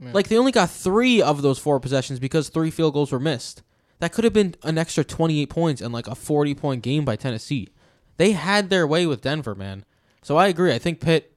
Yeah. 0.02 0.12
Like 0.12 0.28
they 0.28 0.38
only 0.38 0.52
got 0.52 0.70
three 0.70 1.22
of 1.22 1.42
those 1.42 1.60
four 1.60 1.80
possessions 1.80 2.20
because 2.20 2.50
three 2.50 2.72
field 2.72 2.94
goals 2.94 3.12
were 3.12 3.20
missed. 3.20 3.62
That 4.00 4.12
could 4.12 4.24
have 4.24 4.34
been 4.34 4.56
an 4.64 4.78
extra 4.78 5.04
twenty 5.04 5.42
eight 5.42 5.50
points 5.50 5.82
and 5.82 5.94
like 5.94 6.08
a 6.08 6.16
forty 6.16 6.54
point 6.54 6.84
game 6.84 7.06
by 7.06 7.16
Tennessee. 7.16 7.70
They 8.18 8.32
had 8.32 8.70
their 8.70 8.86
way 8.86 9.06
with 9.06 9.22
Denver, 9.22 9.56
man. 9.56 9.86
So 10.22 10.38
I 10.38 10.48
agree. 10.48 10.74
I 10.74 10.80
think 10.80 11.00
Pitt, 11.00 11.33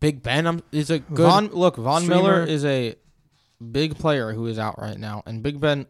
Big 0.00 0.22
Ben 0.22 0.46
um, 0.46 0.62
is 0.72 0.90
a 0.90 0.98
good. 0.98 1.26
Von 1.26 1.46
look, 1.48 1.76
Von 1.76 2.06
Miller 2.06 2.42
is 2.44 2.64
a 2.64 2.96
big 3.70 3.96
player 3.96 4.32
who 4.32 4.46
is 4.46 4.58
out 4.58 4.80
right 4.80 4.98
now, 4.98 5.22
and 5.26 5.42
Big 5.42 5.60
Ben, 5.60 5.86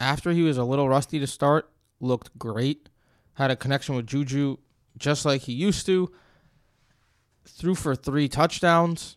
after 0.00 0.32
he 0.32 0.42
was 0.42 0.56
a 0.56 0.64
little 0.64 0.88
rusty 0.88 1.18
to 1.18 1.26
start, 1.26 1.70
looked 2.00 2.36
great. 2.38 2.88
Had 3.34 3.50
a 3.50 3.56
connection 3.56 3.94
with 3.94 4.06
Juju 4.06 4.56
just 4.96 5.24
like 5.24 5.42
he 5.42 5.52
used 5.52 5.86
to. 5.86 6.10
Threw 7.46 7.74
for 7.74 7.94
three 7.94 8.28
touchdowns. 8.28 9.16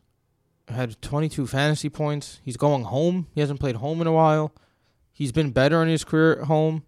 Had 0.68 1.02
22 1.02 1.48
fantasy 1.48 1.89
points. 1.89 2.39
He's 2.43 2.56
going 2.56 2.84
home. 2.84 3.27
He 3.34 3.41
hasn't 3.41 3.60
played 3.60 3.77
home 3.77 3.99
in 3.99 4.07
a 4.07 4.11
while. 4.11 4.53
He's 5.11 5.31
been 5.31 5.52
better 5.52 5.81
in 5.84 5.89
his 5.89 6.03
career 6.03 6.34
at 6.34 6.48
home. 6.48 6.84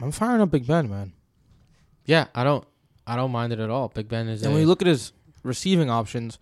I'm 0.00 0.12
firing 0.12 0.40
up 0.40 0.50
Big 0.50 0.66
Ben, 0.66 0.88
man. 0.88 1.12
yeah, 2.04 2.26
I 2.34 2.44
don't, 2.44 2.64
I 3.06 3.16
don't 3.16 3.32
mind 3.32 3.52
it 3.52 3.58
at 3.58 3.68
all. 3.68 3.88
Big 3.88 4.08
Ben 4.08 4.28
is. 4.28 4.42
And 4.42 4.52
a, 4.52 4.54
when 4.54 4.60
you 4.60 4.68
look 4.68 4.80
at 4.80 4.86
his 4.86 5.12
receiving 5.42 5.90
options, 5.90 6.38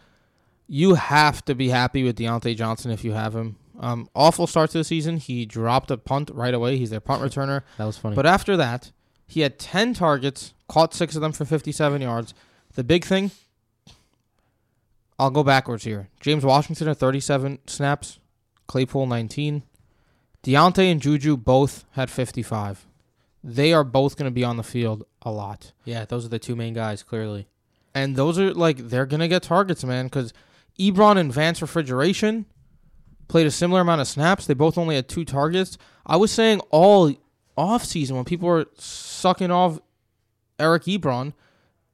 you 0.68 0.94
have 0.94 1.44
to 1.44 1.54
be 1.54 1.68
happy 1.68 2.02
with 2.02 2.18
Diontae 2.18 2.56
Johnson 2.56 2.90
if 2.90 3.04
you 3.04 3.12
have 3.12 3.34
him. 3.34 3.56
Um, 3.78 4.08
awful 4.14 4.46
start 4.46 4.70
to 4.70 4.78
the 4.78 4.84
season. 4.84 5.18
He 5.18 5.44
dropped 5.46 5.90
a 5.90 5.96
punt 5.96 6.30
right 6.32 6.54
away. 6.54 6.76
He's 6.78 6.90
their 6.90 7.00
punt 7.00 7.22
returner. 7.22 7.62
that 7.78 7.84
was 7.84 7.98
funny. 7.98 8.16
But 8.16 8.26
after 8.26 8.56
that, 8.56 8.90
he 9.26 9.40
had 9.40 9.58
10 9.58 9.94
targets, 9.94 10.54
caught 10.68 10.94
six 10.94 11.14
of 11.14 11.22
them 11.22 11.32
for 11.32 11.44
57 11.44 12.00
yards. 12.00 12.34
The 12.74 12.84
big 12.84 13.04
thing, 13.04 13.30
I'll 15.18 15.30
go 15.30 15.42
backwards 15.42 15.84
here. 15.84 16.08
James 16.20 16.44
Washington 16.44 16.88
had 16.88 16.98
37 16.98 17.58
snaps, 17.66 18.18
Claypool 18.66 19.06
19. 19.06 19.62
Diontae 20.42 20.92
and 20.92 21.00
Juju 21.00 21.36
both 21.36 21.84
had 21.92 22.10
55. 22.10 22.86
They 23.42 23.72
are 23.72 23.84
both 23.84 24.16
going 24.16 24.30
to 24.30 24.34
be 24.34 24.44
on 24.44 24.56
the 24.56 24.62
field 24.62 25.04
a 25.22 25.30
lot. 25.30 25.72
yeah, 25.84 26.04
those 26.04 26.24
are 26.24 26.28
the 26.28 26.38
two 26.38 26.56
main 26.56 26.74
guys. 26.74 27.02
Clearly, 27.02 27.46
And 27.96 28.14
those 28.14 28.38
are 28.38 28.52
like 28.52 28.76
they're 28.88 29.06
gonna 29.06 29.26
get 29.28 29.42
targets, 29.42 29.82
man. 29.82 30.06
Because 30.06 30.34
Ebron 30.78 31.16
and 31.16 31.32
Vance 31.32 31.62
Refrigeration 31.62 32.44
played 33.26 33.46
a 33.46 33.50
similar 33.50 33.80
amount 33.80 34.02
of 34.02 34.06
snaps. 34.06 34.46
They 34.46 34.54
both 34.54 34.76
only 34.76 34.96
had 34.96 35.08
two 35.08 35.24
targets. 35.24 35.78
I 36.04 36.16
was 36.16 36.30
saying 36.30 36.60
all 36.70 37.12
off 37.56 37.84
season 37.84 38.14
when 38.16 38.26
people 38.26 38.48
were 38.48 38.66
sucking 38.76 39.50
off 39.50 39.78
Eric 40.58 40.84
Ebron, 40.84 41.32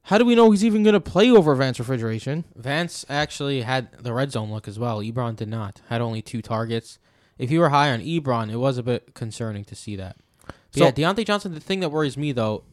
how 0.07 0.17
do 0.17 0.25
we 0.25 0.35
know 0.35 0.51
he's 0.51 0.65
even 0.65 0.83
gonna 0.83 0.99
play 0.99 1.31
over 1.31 1.55
Vance 1.55 1.79
Refrigeration? 1.79 2.43
Vance 2.55 3.05
actually 3.07 3.61
had 3.61 3.87
the 4.03 4.11
red 4.13 4.31
zone 4.33 4.51
look 4.51 4.67
as 4.67 4.77
well. 4.77 4.99
Ebron 4.99 5.37
did 5.37 5.47
not. 5.47 5.81
Had 5.87 6.01
only 6.01 6.21
two 6.21 6.41
targets. 6.41 6.99
If 7.37 7.49
you 7.49 7.61
were 7.61 7.69
high 7.69 7.91
on 7.91 8.01
Ebron, 8.01 8.51
it 8.51 8.57
was 8.57 8.77
a 8.77 8.83
bit 8.83 9.13
concerning 9.13 9.63
to 9.65 9.75
see 9.75 9.95
that. 9.95 10.17
So- 10.71 10.83
yeah, 10.85 10.91
Diontae 10.91 11.25
Johnson. 11.25 11.53
The 11.53 11.61
thing 11.61 11.79
that 11.79 11.89
worries 11.89 12.17
me 12.17 12.33
though 12.33 12.63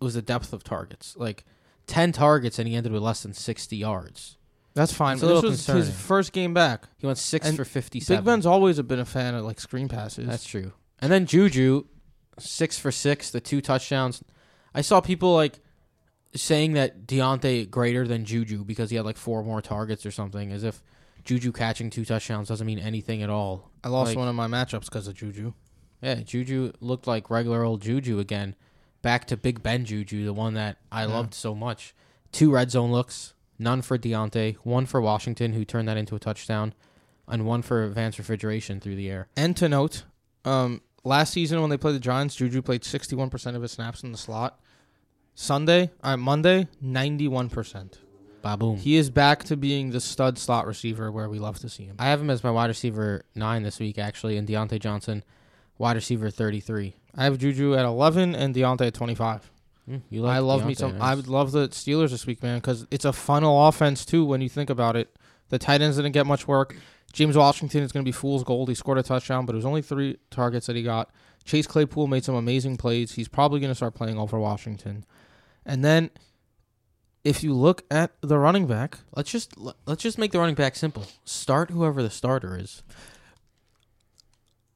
was 0.00 0.14
the 0.14 0.22
depth 0.22 0.52
of 0.52 0.62
targets. 0.62 1.16
Like 1.16 1.44
ten 1.88 2.12
targets, 2.12 2.58
and 2.60 2.68
he 2.68 2.76
ended 2.76 2.92
with 2.92 3.02
less 3.02 3.22
than 3.24 3.32
sixty 3.34 3.76
yards. 3.78 4.36
That's 4.74 4.92
fine. 4.92 5.14
It's 5.14 5.22
a 5.24 5.26
this 5.26 5.42
was 5.42 5.66
his 5.66 5.90
first 5.90 6.32
game 6.32 6.54
back. 6.54 6.84
He 6.98 7.06
went 7.06 7.18
six 7.18 7.46
And 7.48 7.56
for 7.56 7.64
fifty-seven. 7.64 8.20
Big 8.22 8.24
Ben's 8.24 8.46
always 8.46 8.80
been 8.82 9.00
a 9.00 9.04
fan 9.04 9.34
of 9.34 9.44
like 9.44 9.58
screen 9.58 9.88
passes. 9.88 10.28
That's 10.28 10.44
true. 10.46 10.72
And 11.00 11.10
then 11.10 11.26
Juju, 11.26 11.84
six 12.38 12.78
for 12.78 12.92
six, 12.92 13.30
the 13.30 13.40
two 13.40 13.60
touchdowns. 13.60 14.22
I 14.72 14.82
saw 14.82 15.00
people 15.00 15.34
like 15.34 15.58
saying 16.34 16.74
that 16.74 17.06
Diontae 17.06 17.68
greater 17.70 18.06
than 18.06 18.24
Juju 18.24 18.64
because 18.64 18.90
he 18.90 18.96
had 18.96 19.04
like 19.04 19.16
four 19.16 19.42
more 19.42 19.60
targets 19.60 20.06
or 20.06 20.10
something, 20.12 20.52
as 20.52 20.62
if 20.62 20.82
Juju 21.24 21.50
catching 21.52 21.90
two 21.90 22.04
touchdowns 22.04 22.48
doesn't 22.48 22.66
mean 22.66 22.78
anything 22.78 23.22
at 23.22 23.30
all. 23.30 23.70
I 23.82 23.88
lost 23.88 24.10
Like- 24.10 24.18
one 24.18 24.28
of 24.28 24.34
my 24.34 24.46
matchups 24.46 24.84
because 24.84 25.08
of 25.08 25.14
Juju. 25.14 25.54
Yeah, 26.02 26.16
Juju 26.16 26.72
looked 26.80 27.08
like 27.08 27.30
regular 27.30 27.64
old 27.64 27.82
Juju 27.82 28.20
again. 28.20 28.54
Back 29.02 29.26
to 29.26 29.36
Big 29.36 29.62
Ben 29.62 29.84
Juju, 29.84 30.24
the 30.24 30.32
one 30.32 30.54
that 30.54 30.78
I 30.90 31.02
Yeah. 31.02 31.12
loved 31.14 31.34
so 31.34 31.54
much. 31.54 31.94
Two 32.32 32.50
red 32.50 32.70
zone 32.70 32.90
looks, 32.90 33.34
none 33.58 33.80
for 33.82 33.96
Diontae, 33.98 34.56
one 34.64 34.86
for 34.86 35.00
Washington, 35.00 35.52
who 35.52 35.64
turned 35.64 35.88
that 35.88 35.96
into 35.96 36.14
a 36.14 36.18
touchdown, 36.18 36.74
and 37.26 37.46
one 37.46 37.62
for 37.62 37.86
Vance 37.88 38.18
Refrigeration 38.18 38.80
through 38.80 38.96
the 38.96 39.08
air. 39.10 39.28
And 39.36 39.56
to 39.56 39.68
note, 39.68 40.04
um, 40.44 40.82
last 41.04 41.32
season 41.32 41.60
when 41.60 41.70
they 41.70 41.76
played 41.76 41.94
the 41.94 42.00
Giants, 42.00 42.34
Juju 42.36 42.60
played 42.62 42.82
61% 42.84 43.54
of 43.56 43.62
his 43.62 43.72
snaps 43.72 44.02
in 44.02 44.12
the 44.12 44.18
slot. 44.18 44.60
Sunday, 45.34 45.90
uh, 46.02 46.16
Monday, 46.16 46.66
91%. 46.82 47.98
Baboom. 48.42 48.78
He 48.78 48.96
is 48.96 49.10
back 49.10 49.42
to 49.44 49.56
being 49.56 49.90
the 49.90 50.00
stud 50.00 50.38
slot 50.38 50.66
receiver 50.66 51.10
where 51.10 51.28
we 51.28 51.38
love 51.38 51.58
to 51.60 51.68
see 51.68 51.84
him. 51.84 51.96
I 51.98 52.06
have 52.06 52.20
him 52.20 52.30
as 52.30 52.44
my 52.44 52.50
wide 52.50 52.66
receiver 52.68 53.24
nine 53.34 53.62
this 53.64 53.78
week, 53.80 53.98
actually, 53.98 54.36
and 54.36 54.46
Diontae 54.48 54.78
Johnson, 54.80 55.24
wide 55.78 55.96
receiver 55.96 56.30
33. 56.30 56.94
I 57.14 57.24
have 57.24 57.38
Juju 57.38 57.74
at 57.74 57.84
11 57.84 58.34
and 58.34 58.54
Diontae 58.54 58.88
at 58.88 58.94
25. 58.94 59.50
Mm, 59.88 60.02
you 60.10 60.20
like 60.22 60.36
I 60.36 60.38
love 60.40 60.66
me 60.66 60.74
some. 60.74 60.98
nice. 60.98 61.02
I 61.02 61.14
would 61.14 61.28
love 61.28 61.52
the 61.52 61.68
Steelers 61.68 62.10
this 62.10 62.26
week, 62.26 62.42
man, 62.42 62.58
because 62.58 62.86
it's 62.90 63.04
a 63.04 63.12
funnel 63.12 63.66
offense 63.66 64.04
too. 64.04 64.24
When 64.24 64.40
you 64.40 64.48
think 64.48 64.68
about 64.68 64.96
it, 64.96 65.16
the 65.48 65.58
tight 65.58 65.80
ends 65.80 65.96
didn't 65.96 66.12
get 66.12 66.26
much 66.26 66.46
work. 66.46 66.76
James 67.12 67.36
Washington 67.36 67.82
is 67.82 67.90
going 67.90 68.04
to 68.04 68.08
be 68.08 68.12
fool's 68.12 68.44
gold. 68.44 68.68
He 68.68 68.74
scored 68.74 68.98
a 68.98 69.02
touchdown, 69.02 69.46
but 69.46 69.54
it 69.54 69.56
was 69.56 69.64
only 69.64 69.80
three 69.80 70.18
targets 70.30 70.66
that 70.66 70.76
he 70.76 70.82
got. 70.82 71.10
Chase 71.44 71.66
Claypool 71.66 72.06
made 72.06 72.22
some 72.22 72.34
amazing 72.34 72.76
plays. 72.76 73.14
He's 73.14 73.28
probably 73.28 73.60
going 73.60 73.70
to 73.70 73.74
start 73.74 73.94
playing 73.94 74.18
over 74.18 74.38
Washington. 74.38 75.06
And 75.64 75.82
then, 75.82 76.10
if 77.24 77.42
you 77.42 77.54
look 77.54 77.82
at 77.90 78.12
the 78.20 78.38
running 78.38 78.66
back, 78.66 78.98
Let's 79.16 79.30
just 79.30 79.54
let's 79.86 80.02
just 80.02 80.18
make 80.18 80.32
the 80.32 80.38
running 80.38 80.54
back 80.54 80.76
simple. 80.76 81.06
Start 81.24 81.70
whoever 81.70 82.02
the 82.02 82.10
starter 82.10 82.58
is. 82.58 82.82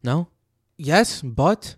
No, 0.02 0.28
yes, 0.76 1.22
but 1.22 1.76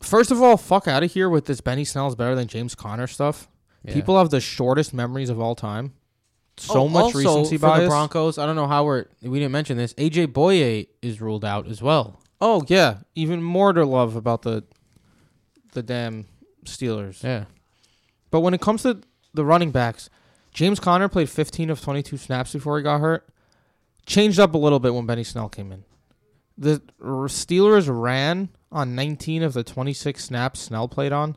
first 0.00 0.30
of 0.30 0.40
all, 0.42 0.56
fuck 0.56 0.88
out 0.88 1.02
of 1.02 1.12
here 1.12 1.28
with 1.28 1.46
this 1.46 1.60
Benny 1.60 1.84
Snell's 1.84 2.14
better 2.14 2.34
than 2.34 2.48
James 2.48 2.74
Conner 2.74 3.06
stuff. 3.06 3.48
Yeah. 3.84 3.94
People 3.94 4.18
have 4.18 4.30
the 4.30 4.40
shortest 4.40 4.92
memories 4.94 5.30
of 5.30 5.40
all 5.40 5.54
time. 5.54 5.92
Oh, 5.94 6.62
so 6.62 6.80
Oh, 6.80 6.88
much 6.88 7.04
also, 7.14 7.18
recency 7.18 7.56
for 7.58 7.66
bias. 7.68 7.82
the 7.82 7.88
Broncos. 7.88 8.38
I 8.38 8.46
don't 8.46 8.56
know 8.56 8.66
how 8.66 8.84
we're 8.84 9.06
we 9.22 9.38
didn't 9.38 9.52
mention 9.52 9.76
this. 9.76 9.92
AJ 9.94 10.28
Bouye 10.28 10.88
is 11.02 11.20
ruled 11.20 11.44
out 11.44 11.68
as 11.68 11.82
well. 11.82 12.18
Oh 12.40 12.64
yeah, 12.68 12.98
even 13.14 13.42
more 13.42 13.72
to 13.72 13.84
love 13.84 14.16
about 14.16 14.42
the 14.42 14.64
the 15.74 15.82
damn 15.82 16.26
Steelers. 16.64 17.22
Yeah, 17.22 17.44
But 18.30 18.40
when 18.40 18.54
it 18.54 18.60
comes 18.60 18.82
to 18.82 19.00
the 19.34 19.44
running 19.44 19.70
backs, 19.70 20.08
James 20.54 20.80
Conner 20.80 21.08
played 21.08 21.28
15 21.28 21.68
of 21.70 21.80
22 21.82 22.16
snaps 22.16 22.52
before 22.54 22.78
he 22.78 22.82
got 22.82 23.00
hurt. 23.00 23.28
Changed 24.06 24.40
up 24.40 24.54
a 24.54 24.58
little 24.58 24.80
bit 24.80 24.94
when 24.94 25.04
Benny 25.06 25.22
Snell 25.24 25.48
came 25.50 25.70
in. 25.70 25.84
The 26.58 26.82
Steelers 27.00 27.88
ran 27.88 28.48
on 28.72 28.94
19 28.94 29.42
of 29.42 29.52
the 29.52 29.64
26 29.64 30.24
snaps 30.24 30.60
Snell 30.60 30.88
played 30.88 31.12
on. 31.12 31.36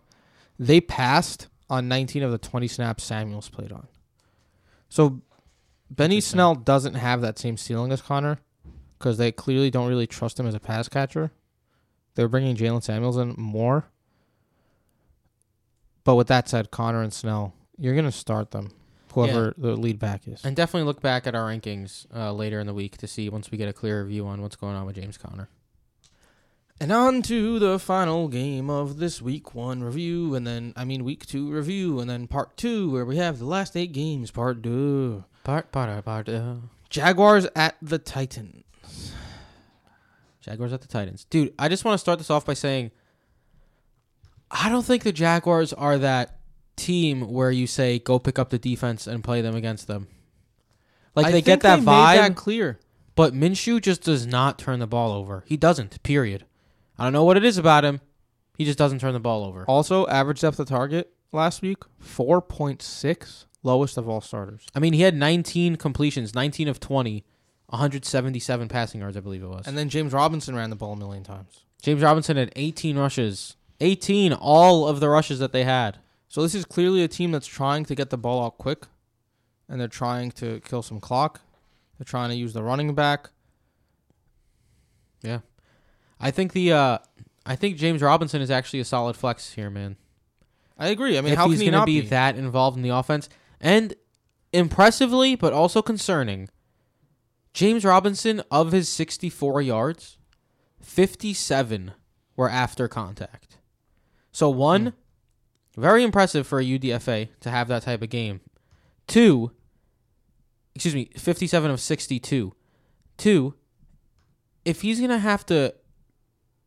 They 0.58 0.82
passed 0.82 1.48
on 1.70 1.88
19 1.88 2.24
of 2.24 2.32
the 2.32 2.38
20 2.38 2.68
snaps 2.68 3.04
Samuels 3.04 3.50
played 3.50 3.72
on. 3.72 3.88
So 4.88 5.22
Benny 5.92 6.22
Snell 6.22 6.56
doesn't 6.56 6.96
have 6.96 7.22
that 7.22 7.40
same 7.40 7.58
ceiling 7.58 7.92
as 7.92 8.02
Conner 8.02 8.40
because 8.98 9.18
they 9.18 9.32
clearly 9.32 9.70
don't 9.70 9.88
really 9.88 10.08
trust 10.08 10.40
him 10.40 10.48
as 10.48 10.56
a 10.56 10.60
pass 10.60 10.90
catcher. 10.90 11.32
They're 12.16 12.28
bringing 12.28 12.56
Jaylen 12.56 12.84
Samuels 12.84 13.18
in 13.18 13.36
more. 13.38 13.86
But 16.04 16.16
with 16.16 16.28
that 16.28 16.50
said, 16.50 16.72
Conner 16.72 17.02
and 17.02 17.14
Snell, 17.14 17.54
you're 17.78 17.94
going 17.94 18.06
to 18.06 18.12
start 18.12 18.52
them, 18.52 18.72
whoever 19.12 19.54
the 19.58 19.76
lead 19.76 20.00
back 20.00 20.28
is. 20.28 20.44
and 20.44 20.56
definitely 20.56 20.86
look 20.86 21.02
back 21.02 21.28
at 21.28 21.36
our 21.36 21.50
rankings 21.50 22.06
uh, 22.16 22.32
later 22.32 22.60
in 22.60 22.68
the 22.68 22.74
week 22.74 22.98
to 22.98 23.08
see 23.08 23.30
once 23.30 23.52
we 23.52 23.58
get 23.58 23.68
a 23.68 23.74
clearer 23.74 24.06
view 24.06 24.26
on 24.28 24.42
what's 24.42 24.56
going 24.56 24.76
on 24.76 24.86
with 24.86 24.96
James 24.96 25.18
Conner. 25.18 25.50
And 26.82 26.94
on 26.94 27.22
to 27.24 27.60
the 27.60 27.78
final 27.78 28.30
game 28.30 28.70
of 28.70 29.00
this 29.00 29.22
week 29.22 29.54
one 29.54 29.84
review, 29.84 30.34
and 30.34 30.48
then, 30.48 30.72
I 30.78 30.86
mean, 30.86 31.04
week 31.04 31.26
two 31.26 31.52
review, 31.52 32.00
and 32.00 32.10
then 32.10 32.26
part 32.26 32.56
two, 32.56 32.90
where 32.90 33.04
we 33.04 33.18
have 33.18 33.38
the 33.38 33.46
last 33.46 33.76
eight 33.76 33.92
games, 33.92 34.32
part 34.32 34.64
two. 34.64 35.26
Part 35.44 35.74
part 35.74 36.06
part. 36.06 36.30
Uh, 36.30 36.56
Jaguars 36.90 37.48
at 37.54 37.76
the 37.82 37.98
Titans. 37.98 38.64
Jaguars 40.40 40.72
at 40.72 40.80
the 40.82 40.88
Titans. 40.88 41.26
Dude, 41.26 41.54
I 41.60 41.68
just 41.68 41.84
want 41.84 41.96
to 41.96 42.00
start 42.00 42.18
this 42.18 42.30
off 42.30 42.46
by 42.46 42.54
saying 42.54 42.92
I 44.50 44.70
don't 44.70 44.86
think 44.86 45.04
the 45.04 45.12
Jaguars 45.12 45.74
are 45.74 45.98
that 45.98 46.39
team 46.80 47.32
where 47.32 47.52
you 47.52 47.68
say 47.68 48.00
go 48.00 48.18
pick 48.20 48.40
up 48.40 48.50
the 48.50 48.58
defense 48.60 49.06
and 49.08 49.24
play 49.24 49.42
them 49.42 49.56
against 49.56 49.88
them. 49.88 50.08
Like 51.16 51.28
I 51.28 51.32
they 51.32 51.42
get 51.42 51.62
that 51.62 51.78
they 51.78 51.86
vibe, 51.86 52.16
that 52.16 52.36
clear. 52.36 52.80
but 53.16 53.34
Minshew 53.34 53.82
just 53.82 54.04
does 54.04 54.26
not 54.26 54.58
turn 54.58 54.80
the 54.80 54.88
ball 54.88 55.12
over. 55.12 55.44
He 55.48 55.58
doesn't. 55.58 56.02
Period. 56.04 56.46
I 56.98 57.04
don't 57.06 57.14
know 57.14 57.24
what 57.24 57.38
it 57.38 57.44
is 57.46 57.58
about 57.58 57.86
him. 57.86 58.02
He 58.58 58.66
just 58.66 58.78
doesn't 58.78 59.00
turn 59.00 59.14
the 59.14 59.20
ball 59.20 59.44
over. 59.46 59.64
Also, 59.66 60.06
average 60.08 60.42
depth 60.42 60.60
of 60.60 60.68
target 60.68 61.12
last 61.32 61.62
week, 61.62 61.80
4.6, 62.04 63.46
lowest 63.64 63.98
of 63.98 64.10
all 64.10 64.22
starters. 64.22 64.66
I 64.76 64.80
mean, 64.80 64.94
he 64.94 65.02
had 65.02 65.16
19 65.16 65.78
completions, 65.78 66.36
19 66.36 66.68
of 66.68 66.80
20, 66.80 67.24
177 67.68 68.68
passing 68.68 69.02
yards, 69.02 69.16
I 69.16 69.22
believe 69.22 69.44
it 69.44 69.48
was. 69.48 69.66
And 69.68 69.78
then 69.78 69.90
James 69.90 70.12
Robinson 70.14 70.56
ran 70.56 70.70
the 70.70 70.76
ball 70.76 70.94
a 70.94 70.98
million 70.98 71.24
times. 71.24 71.66
James 71.82 72.02
Robinson 72.02 72.36
had 72.38 72.52
18 72.56 72.98
rushes. 72.98 73.56
18, 73.80 74.34
all 74.34 74.88
of 74.88 75.00
the 75.00 75.08
rushes 75.08 75.40
that 75.40 75.54
they 75.54 75.64
had. 75.64 75.98
So 76.30 76.44
this 76.44 76.56
is 76.56 76.64
clearly 76.64 77.04
a 77.04 77.08
team 77.08 77.32
that's 77.32 77.48
trying 77.48 77.86
to 77.86 77.96
get 77.96 78.12
the 78.12 78.18
ball 78.18 78.46
out 78.46 78.58
quick, 78.60 78.86
and 79.68 79.82
they're 79.82 79.88
trying 79.88 80.32
to 80.34 80.62
kill 80.62 80.84
some 80.84 81.00
clock. 81.00 81.42
They're 81.98 82.06
trying 82.06 82.30
to 82.30 82.36
use 82.36 82.54
the 82.54 82.64
running 82.64 82.94
back. 82.96 83.32
Yeah, 85.22 85.40
I 86.20 86.32
think 86.32 86.54
the 86.54 86.72
uh 86.72 86.98
I 87.46 87.56
think 87.56 87.78
James 87.78 88.02
Robinson 88.02 88.42
is 88.42 88.52
actually 88.52 88.80
a 88.80 88.86
solid 88.86 89.18
flex 89.18 89.54
here, 89.54 89.70
man. 89.70 89.98
I 90.78 90.90
agree. 90.90 91.18
I 91.18 91.22
mean, 91.22 91.34
if 91.34 91.40
how 91.40 91.50
he's 91.50 91.58
can 91.58 91.66
he 91.66 91.72
gonna 91.72 91.80
not 91.80 91.86
be, 91.88 92.02
be? 92.02 92.08
that 92.08 92.38
involved 92.38 92.78
in 92.78 92.84
the 92.84 92.90
offense. 92.90 93.28
And 93.60 93.96
impressively, 94.54 95.36
but 95.36 95.52
also 95.52 95.82
concerning, 95.82 96.48
James 97.54 97.84
Robinson 97.84 98.42
of 98.50 98.72
his 98.72 98.88
64 98.88 99.62
yards, 99.62 100.18
57 100.80 101.94
were 102.38 102.50
after 102.50 102.88
contact. 102.88 103.58
So 104.32 104.50
one, 104.50 104.94
very 105.80 106.04
impressive 106.04 106.46
for 106.48 106.60
a 106.60 106.64
UDFA 106.64 107.30
to 107.42 107.50
have 107.50 107.68
that 107.70 107.84
type 107.84 108.02
of 108.02 108.10
game. 108.10 108.42
Two, 109.08 109.52
excuse 110.76 110.96
me, 110.96 111.10
57 111.18 111.72
of 111.72 111.80
62. 111.82 112.54
Two, 113.18 113.54
if 114.66 114.82
he's 114.82 115.00
gonna 115.02 115.20
have 115.20 115.46
to 115.48 115.74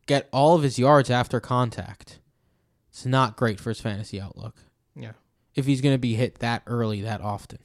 get 0.05 0.27
all 0.33 0.55
of 0.55 0.63
his 0.63 0.77
yards 0.77 1.09
after 1.09 1.39
contact, 1.39 2.19
it's 2.89 3.05
not 3.05 3.37
great 3.37 3.59
for 3.59 3.69
his 3.69 3.79
fantasy 3.81 4.19
outlook 4.19 4.55
Yeah. 4.95 5.13
if 5.55 5.65
he's 5.65 5.81
going 5.81 5.95
to 5.95 5.99
be 5.99 6.13
hit 6.15 6.39
that 6.39 6.61
early 6.67 7.01
that 7.01 7.21
often. 7.21 7.59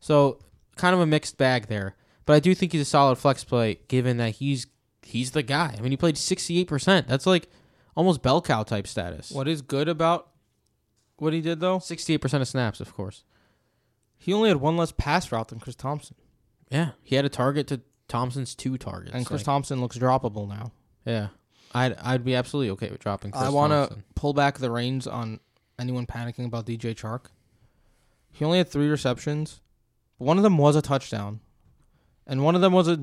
So, 0.00 0.40
kind 0.76 0.92
of 0.94 1.00
a 1.00 1.06
mixed 1.06 1.38
bag 1.38 1.68
there. 1.68 1.94
But 2.26 2.34
I 2.34 2.40
do 2.40 2.54
think 2.54 2.72
he's 2.72 2.82
a 2.82 2.84
solid 2.84 3.16
flex 3.16 3.44
play 3.44 3.78
given 3.88 4.16
that 4.18 4.34
he's 4.36 4.66
he's 5.02 5.30
the 5.30 5.42
guy. 5.44 5.74
I 5.78 5.80
mean, 5.80 5.92
he 5.92 5.96
played 5.96 6.16
68%. 6.16 7.06
That's 7.06 7.26
like 7.26 7.48
almost 7.94 8.22
bell 8.22 8.42
cow 8.42 8.64
type 8.64 8.86
status. 8.88 9.30
What 9.30 9.46
is 9.48 9.62
good 9.62 9.88
about 9.88 10.28
what 11.18 11.32
he 11.32 11.40
did 11.40 11.60
though? 11.60 11.78
68% 11.78 12.40
of 12.40 12.48
snaps, 12.48 12.80
of 12.80 12.94
course. 12.94 13.24
He 14.18 14.32
only 14.32 14.48
had 14.48 14.58
one 14.58 14.76
less 14.76 14.92
pass 14.92 15.30
route 15.30 15.48
than 15.48 15.60
Chris 15.60 15.76
Thompson, 15.76 16.16
Yeah, 16.70 16.90
he 17.02 17.16
had 17.16 17.24
a 17.24 17.28
target 17.28 17.66
to 17.68 17.80
Thompson's 18.08 18.54
two 18.54 18.78
targets. 18.78 19.14
and 19.14 19.26
Chris 19.26 19.40
Like, 19.40 19.46
Thompson 19.46 19.80
looks 19.80 19.98
droppable 19.98 20.48
now. 20.48 20.72
Yeah. 21.04 21.28
I'd 21.74 21.94
I'd 21.98 22.24
be 22.24 22.34
absolutely 22.34 22.70
okay 22.70 22.90
with 22.90 23.00
dropping 23.00 23.32
Chris 23.32 23.42
Thompson. 23.42 23.54
I 23.54 23.56
want 23.56 23.72
to 23.72 23.76
Thompson. 23.88 24.04
pull 24.14 24.32
back 24.32 24.58
the 24.58 24.70
reins 24.70 25.06
on 25.06 25.40
anyone 25.78 26.06
panicking 26.06 26.46
about 26.46 26.64
DJ 26.66 26.94
Chark. 26.94 27.26
He 28.32 28.44
only 28.44 28.58
had 28.58 28.68
three 28.68 28.88
receptions. 28.88 29.60
One 30.18 30.36
of 30.38 30.42
them 30.42 30.56
was 30.56 30.76
a 30.76 30.82
touchdown, 30.82 31.40
and 32.26 32.42
one 32.44 32.54
of 32.54 32.60
them 32.62 32.72
was 32.72 32.88
a 32.88 32.98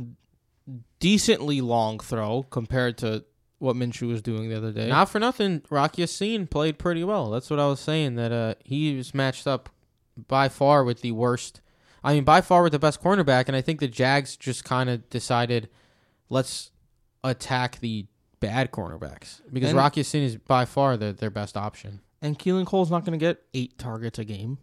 decently 1.00 1.62
long 1.62 2.00
throw 2.00 2.44
compared 2.44 2.98
to 3.00 3.24
what 3.64 3.76
Minshew 3.76 4.08
was 4.10 4.22
doing 4.22 4.50
the 4.50 4.58
other 4.58 4.72
day. 4.72 4.88
Not 4.90 5.10
for 5.10 5.20
nothing, 5.20 5.62
Rocky 5.70 6.04
Yassin 6.04 6.50
played 6.50 6.78
pretty 6.78 7.04
well. 7.04 7.32
That's 7.32 7.50
what 7.50 7.60
I 7.60 7.68
was 7.68 7.80
saying. 7.80 8.16
That 8.16 8.32
uh, 8.32 8.56
he 8.64 8.96
was 8.98 9.14
matched 9.14 9.48
up 9.48 9.70
by 10.28 10.50
far 10.50 10.84
with 10.84 11.02
the 11.02 11.14
worst. 11.14 11.62
I 12.04 12.14
mean, 12.14 12.24
by 12.26 12.42
far 12.42 12.62
with 12.64 12.74
the 12.74 12.80
best 12.80 13.02
cornerback, 13.02 13.46
and 13.48 13.56
I 13.56 13.62
think 13.62 13.80
the 13.80 13.88
Jags 13.88 14.36
just 14.36 14.66
kind 14.66 14.90
of 14.90 15.10
decided, 15.10 15.70
let's 16.30 16.72
attack 17.24 17.80
the 17.80 18.08
bad 18.42 18.72
cornerbacks 18.72 19.40
because 19.52 19.70
And- 19.70 19.78
Rocky 19.78 20.02
Yassin 20.02 20.24
is 20.24 20.36
by 20.38 20.66
far 20.66 20.98
the, 20.98 21.14
their 21.14 21.30
best 21.30 21.56
option. 21.56 22.02
and 22.22 22.38
Keelan 22.38 22.66
Cole's 22.66 22.92
not 22.92 23.06
going 23.06 23.18
to 23.18 23.24
get 23.26 23.42
eight 23.54 23.78
targets 23.78 24.20
a 24.20 24.26
game. 24.26 24.58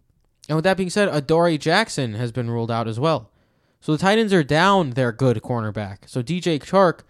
And 0.48 0.56
with 0.56 0.64
that 0.64 0.76
being 0.76 0.90
said, 0.90 1.08
Adoree 1.08 1.58
Jackson 1.58 2.14
has 2.14 2.32
been 2.32 2.50
ruled 2.50 2.70
out 2.70 2.88
as 2.88 2.98
well. 3.00 3.30
So 3.80 3.92
the 3.92 3.98
Titans 3.98 4.32
are 4.34 4.42
down 4.42 4.90
their 4.90 5.12
good 5.12 5.40
cornerback. 5.42 5.98
So 6.08 6.22
DJ 6.22 6.58
Chark, 6.58 7.00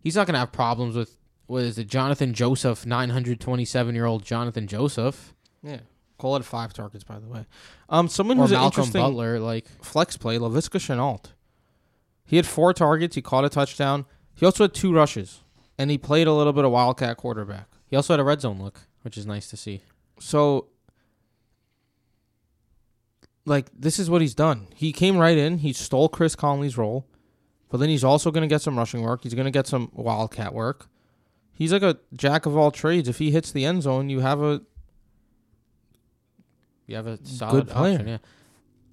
he's 0.00 0.16
not 0.16 0.26
going 0.26 0.34
to 0.34 0.40
have 0.40 0.50
problems 0.50 0.96
with 0.96 1.16
what 1.46 1.62
is 1.62 1.78
it, 1.78 1.88
Johnathan 1.88 2.32
Joseph, 2.32 2.84
927 2.86 3.94
year 3.94 4.06
old 4.06 4.24
Johnathan 4.24 4.66
Joseph. 4.66 5.34
Yeah. 5.62 5.80
Cole 6.18 6.34
had 6.34 6.44
five 6.44 6.72
targets, 6.72 7.04
by 7.04 7.18
the 7.18 7.26
way. 7.26 7.46
Um, 7.88 8.08
someone 8.08 8.38
or 8.38 8.42
who's 8.42 8.52
an 8.52 8.58
Malcolm 8.58 8.80
interesting 8.82 9.02
Butler. 9.02 9.38
Like, 9.38 9.66
flex 9.82 10.16
play, 10.16 10.38
Laviska 10.38 10.78
Shenault. 10.80 11.32
He 12.24 12.36
had 12.36 12.46
four 12.46 12.72
targets. 12.72 13.14
He 13.14 13.22
caught 13.22 13.44
a 13.44 13.48
touchdown. 13.48 14.06
He 14.34 14.44
also 14.44 14.64
had 14.64 14.74
two 14.74 14.92
rushes, 14.92 15.40
and 15.78 15.90
he 15.90 15.98
played 15.98 16.26
a 16.26 16.32
little 16.32 16.52
bit 16.52 16.64
of 16.64 16.72
wildcat 16.72 17.16
quarterback. 17.16 17.68
he 17.86 17.96
also 17.96 18.12
had 18.12 18.20
a 18.20 18.24
red 18.24 18.40
zone 18.40 18.60
look, 18.60 18.80
which 19.02 19.16
is 19.16 19.26
nice 19.26 19.48
to 19.48 19.56
see. 19.56 19.82
So, 20.18 20.68
like, 23.44 23.66
this 23.78 23.98
is 23.98 24.10
what 24.10 24.20
he's 24.20 24.34
done. 24.34 24.66
He 24.74 24.92
came 24.92 25.16
right 25.18 25.36
in. 25.38 25.58
He 25.58 25.72
stole 25.72 26.08
Chris 26.08 26.34
Conley's 26.34 26.76
role, 26.76 27.06
but 27.70 27.78
then 27.78 27.88
he's 27.88 28.04
also 28.04 28.30
going 28.30 28.46
to 28.46 28.52
get 28.52 28.62
some 28.62 28.76
rushing 28.76 29.02
work. 29.02 29.22
He's 29.22 29.34
going 29.34 29.44
to 29.46 29.50
get 29.50 29.66
some 29.66 29.90
wildcat 29.94 30.52
work. 30.52 30.88
He's 31.56 31.72
like 31.72 31.82
a 31.82 31.96
jack 32.14 32.46
of 32.46 32.56
all 32.56 32.70
trades. 32.70 33.08
If 33.08 33.18
he 33.18 33.30
hits 33.32 33.50
the 33.50 33.64
end 33.64 33.82
zone, 33.82 34.08
you 34.10 34.20
have 34.20 34.40
a 34.42 34.60
You 36.86 36.96
have 36.96 37.06
a 37.06 37.18
solid 37.26 37.68
player. 37.68 37.94
option. 37.94 38.08
Yeah, 38.08 38.18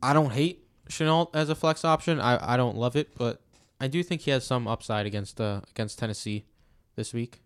I 0.02 0.14
don't 0.14 0.32
hate 0.32 0.66
Shenault 0.90 1.30
as 1.36 1.50
a 1.50 1.56
flex 1.56 1.86
option. 1.86 2.20
I, 2.20 2.54
I 2.54 2.58
don't 2.58 2.78
love 2.78 2.96
it, 2.96 3.16
but 3.18 3.42
I 3.80 3.88
do 3.88 4.02
think 4.02 4.22
he 4.22 4.32
has 4.32 4.46
some 4.46 4.68
upside 4.68 5.06
against 5.06 5.40
uh, 5.42 5.62
against 5.72 6.00
Tennessee 6.00 6.46
this 6.96 7.14
week. 7.14 7.42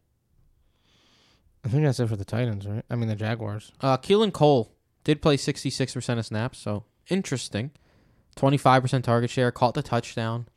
I 1.65 1.69
think 1.69 1.83
that's 1.83 1.99
it 1.99 2.07
for 2.07 2.15
the 2.15 2.23
Titans, 2.25 2.65
right? 2.67 2.85
I 2.89 2.95
mean 2.95 3.09
the 3.09 3.15
Jaguars. 3.15 3.71
Uh, 3.81 3.97
Keelan 3.97 4.31
Cole 4.31 4.71
did 5.03 5.21
play 5.21 5.35
66% 5.35 6.17
of 6.19 6.25
snaps, 6.25 6.59
so 6.59 6.85
interesting. 7.09 7.71
25% 8.37 9.03
target 9.03 9.29
share, 9.31 9.51
caught 9.51 9.73
the 9.73 9.81
touchdown. 9.81 10.47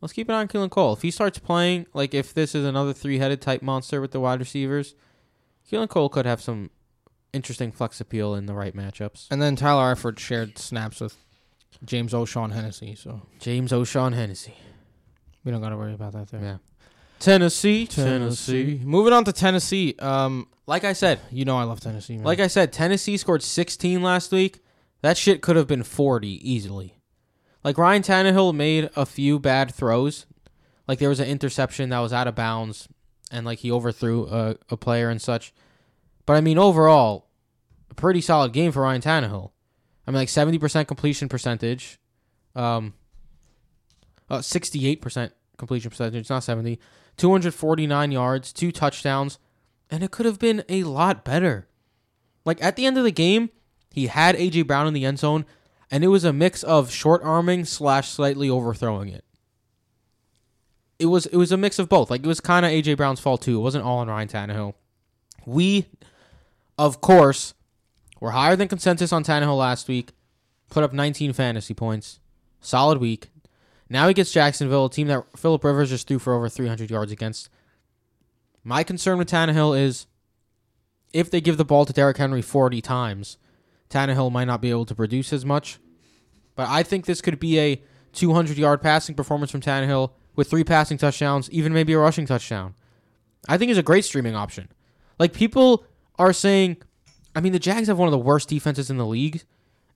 Let's 0.00 0.12
keep 0.12 0.28
an 0.28 0.34
eye 0.34 0.40
on 0.40 0.48
Keelan 0.48 0.70
Cole. 0.70 0.92
If 0.92 1.02
he 1.02 1.10
starts 1.10 1.38
playing, 1.38 1.86
like 1.94 2.12
if 2.14 2.34
this 2.34 2.54
is 2.54 2.64
another 2.64 2.92
three 2.92 3.18
headed 3.18 3.40
type 3.40 3.62
monster 3.62 4.00
with 4.00 4.10
the 4.12 4.20
wide 4.20 4.40
receivers, 4.40 4.94
Keelan 5.70 5.88
Cole 5.88 6.08
could 6.08 6.26
have 6.26 6.40
some 6.40 6.70
interesting 7.32 7.72
flex 7.72 8.00
appeal 8.00 8.34
in 8.34 8.46
the 8.46 8.54
right 8.54 8.74
matchups. 8.76 9.26
And 9.30 9.40
then 9.40 9.56
Tyler 9.56 9.94
Eifert 9.94 10.18
shared 10.18 10.58
snaps 10.58 11.00
with 11.00 11.16
James 11.84 12.14
O'Shaughnessy, 12.14 12.94
so 12.94 13.22
James 13.40 13.72
O'Shaughnessy. 13.72 14.54
we 15.44 15.50
don't 15.52 15.60
got 15.60 15.70
to 15.70 15.76
worry 15.76 15.94
about 15.94 16.12
that 16.12 16.28
there. 16.28 16.40
Yeah. 16.40 16.56
Tennessee, 17.18 17.86
Tennessee. 17.86 18.80
Moving 18.84 19.12
on 19.14 19.24
to 19.24 19.32
Tennessee. 19.32 19.94
Um, 19.98 20.48
Like 20.66 20.84
I 20.84 20.92
said, 20.92 21.20
you 21.30 21.44
know 21.46 21.56
I 21.56 21.62
love 21.64 21.80
Tennessee. 21.80 22.16
Man. 22.16 22.24
like 22.24 22.40
I 22.40 22.46
said, 22.48 22.72
Tennessee 22.72 23.16
scored 23.16 23.42
16 23.42 24.02
last 24.02 24.32
week. 24.32 24.60
That 25.02 25.16
shit 25.16 25.40
could 25.40 25.56
have 25.56 25.66
been 25.66 25.82
40 25.82 26.28
easily. 26.50 26.95
Like 27.64 27.78
Ryan 27.78 28.02
Tannehill 28.02 28.54
made 28.54 28.90
a 28.96 29.06
few 29.06 29.38
bad 29.38 29.74
throws. 29.74 30.26
Like 30.86 30.98
there 30.98 31.08
was 31.08 31.20
an 31.20 31.28
interception 31.28 31.88
that 31.90 31.98
was 31.98 32.12
out 32.12 32.28
of 32.28 32.34
bounds 32.34 32.88
and 33.30 33.44
like 33.44 33.60
he 33.60 33.70
overthrew 33.70 34.26
a, 34.28 34.56
a 34.70 34.76
player 34.76 35.10
and 35.10 35.20
such. 35.20 35.52
But 36.26 36.34
I 36.34 36.40
mean 36.40 36.58
overall, 36.58 37.28
a 37.90 37.94
pretty 37.94 38.20
solid 38.20 38.52
game 38.52 38.72
for 38.72 38.82
Ryan 38.82 39.02
Tannehill. 39.02 39.50
I 40.06 40.10
mean 40.10 40.18
like 40.18 40.28
70% 40.28 40.86
completion 40.86 41.28
percentage. 41.28 41.98
Um 42.54 42.94
uh, 44.28 44.38
68% 44.38 45.30
completion 45.56 45.90
percentage, 45.90 46.28
not 46.28 46.42
70. 46.42 46.78
249 47.16 48.12
yards, 48.12 48.52
two 48.52 48.72
touchdowns, 48.72 49.38
and 49.90 50.02
it 50.02 50.10
could 50.10 50.26
have 50.26 50.38
been 50.38 50.64
a 50.68 50.82
lot 50.84 51.24
better. 51.24 51.68
Like 52.44 52.62
at 52.62 52.76
the 52.76 52.86
end 52.86 52.98
of 52.98 53.04
the 53.04 53.12
game, 53.12 53.50
he 53.90 54.08
had 54.08 54.36
AJ 54.36 54.66
Brown 54.66 54.86
in 54.86 54.94
the 54.94 55.04
end 55.04 55.18
zone, 55.18 55.46
and 55.90 56.02
it 56.02 56.08
was 56.08 56.24
a 56.24 56.32
mix 56.32 56.62
of 56.62 56.90
short 56.90 57.22
arming 57.22 57.64
slash 57.64 58.10
slightly 58.10 58.48
overthrowing 58.48 59.08
it. 59.08 59.24
It 60.98 61.06
was 61.06 61.26
it 61.26 61.36
was 61.36 61.52
a 61.52 61.56
mix 61.56 61.78
of 61.78 61.88
both. 61.88 62.10
Like 62.10 62.22
it 62.22 62.26
was 62.26 62.40
kind 62.40 62.64
of 62.64 62.72
AJ 62.72 62.96
Brown's 62.96 63.20
fault 63.20 63.42
too. 63.42 63.58
It 63.58 63.62
wasn't 63.62 63.84
all 63.84 63.98
on 63.98 64.08
Ryan 64.08 64.28
Tannehill. 64.28 64.74
We, 65.44 65.86
of 66.78 67.00
course, 67.00 67.54
were 68.18 68.30
higher 68.30 68.56
than 68.56 68.68
consensus 68.68 69.12
on 69.12 69.22
Tannehill 69.22 69.58
last 69.58 69.88
week. 69.88 70.12
Put 70.70 70.82
up 70.82 70.92
19 70.92 71.32
fantasy 71.32 71.74
points. 71.74 72.18
Solid 72.60 72.98
week. 72.98 73.28
Now 73.88 74.08
he 74.08 74.14
gets 74.14 74.32
Jacksonville, 74.32 74.86
a 74.86 74.90
team 74.90 75.06
that 75.08 75.24
Philip 75.36 75.62
Rivers 75.62 75.90
just 75.90 76.08
threw 76.08 76.18
for 76.18 76.34
over 76.34 76.48
300 76.48 76.90
yards 76.90 77.12
against. 77.12 77.48
My 78.64 78.82
concern 78.82 79.18
with 79.18 79.30
Tannehill 79.30 79.78
is 79.78 80.06
if 81.12 81.30
they 81.30 81.40
give 81.40 81.56
the 81.56 81.64
ball 81.64 81.84
to 81.84 81.92
Derrick 81.92 82.16
Henry 82.16 82.42
40 82.42 82.80
times, 82.80 83.38
Tannehill 83.90 84.32
might 84.32 84.46
not 84.46 84.60
be 84.60 84.70
able 84.70 84.86
to 84.86 84.94
produce 84.94 85.32
as 85.32 85.44
much. 85.44 85.78
But 86.54 86.68
I 86.68 86.82
think 86.82 87.04
this 87.04 87.20
could 87.20 87.38
be 87.38 87.58
a 87.58 87.82
200 88.12 88.56
yard 88.56 88.82
passing 88.82 89.14
performance 89.14 89.50
from 89.50 89.60
Tannehill 89.60 90.12
with 90.34 90.50
three 90.50 90.64
passing 90.64 90.98
touchdowns, 90.98 91.50
even 91.50 91.72
maybe 91.72 91.92
a 91.92 91.98
rushing 91.98 92.26
touchdown. 92.26 92.74
I 93.48 93.58
think 93.58 93.70
is 93.70 93.78
a 93.78 93.82
great 93.82 94.04
streaming 94.04 94.34
option. 94.34 94.68
Like 95.18 95.32
people 95.32 95.84
are 96.18 96.32
saying, 96.32 96.78
I 97.34 97.40
mean, 97.40 97.52
the 97.52 97.58
Jags 97.58 97.88
have 97.88 97.98
one 97.98 98.08
of 98.08 98.12
the 98.12 98.18
worst 98.18 98.48
defenses 98.48 98.90
in 98.90 98.96
the 98.96 99.06
league, 99.06 99.42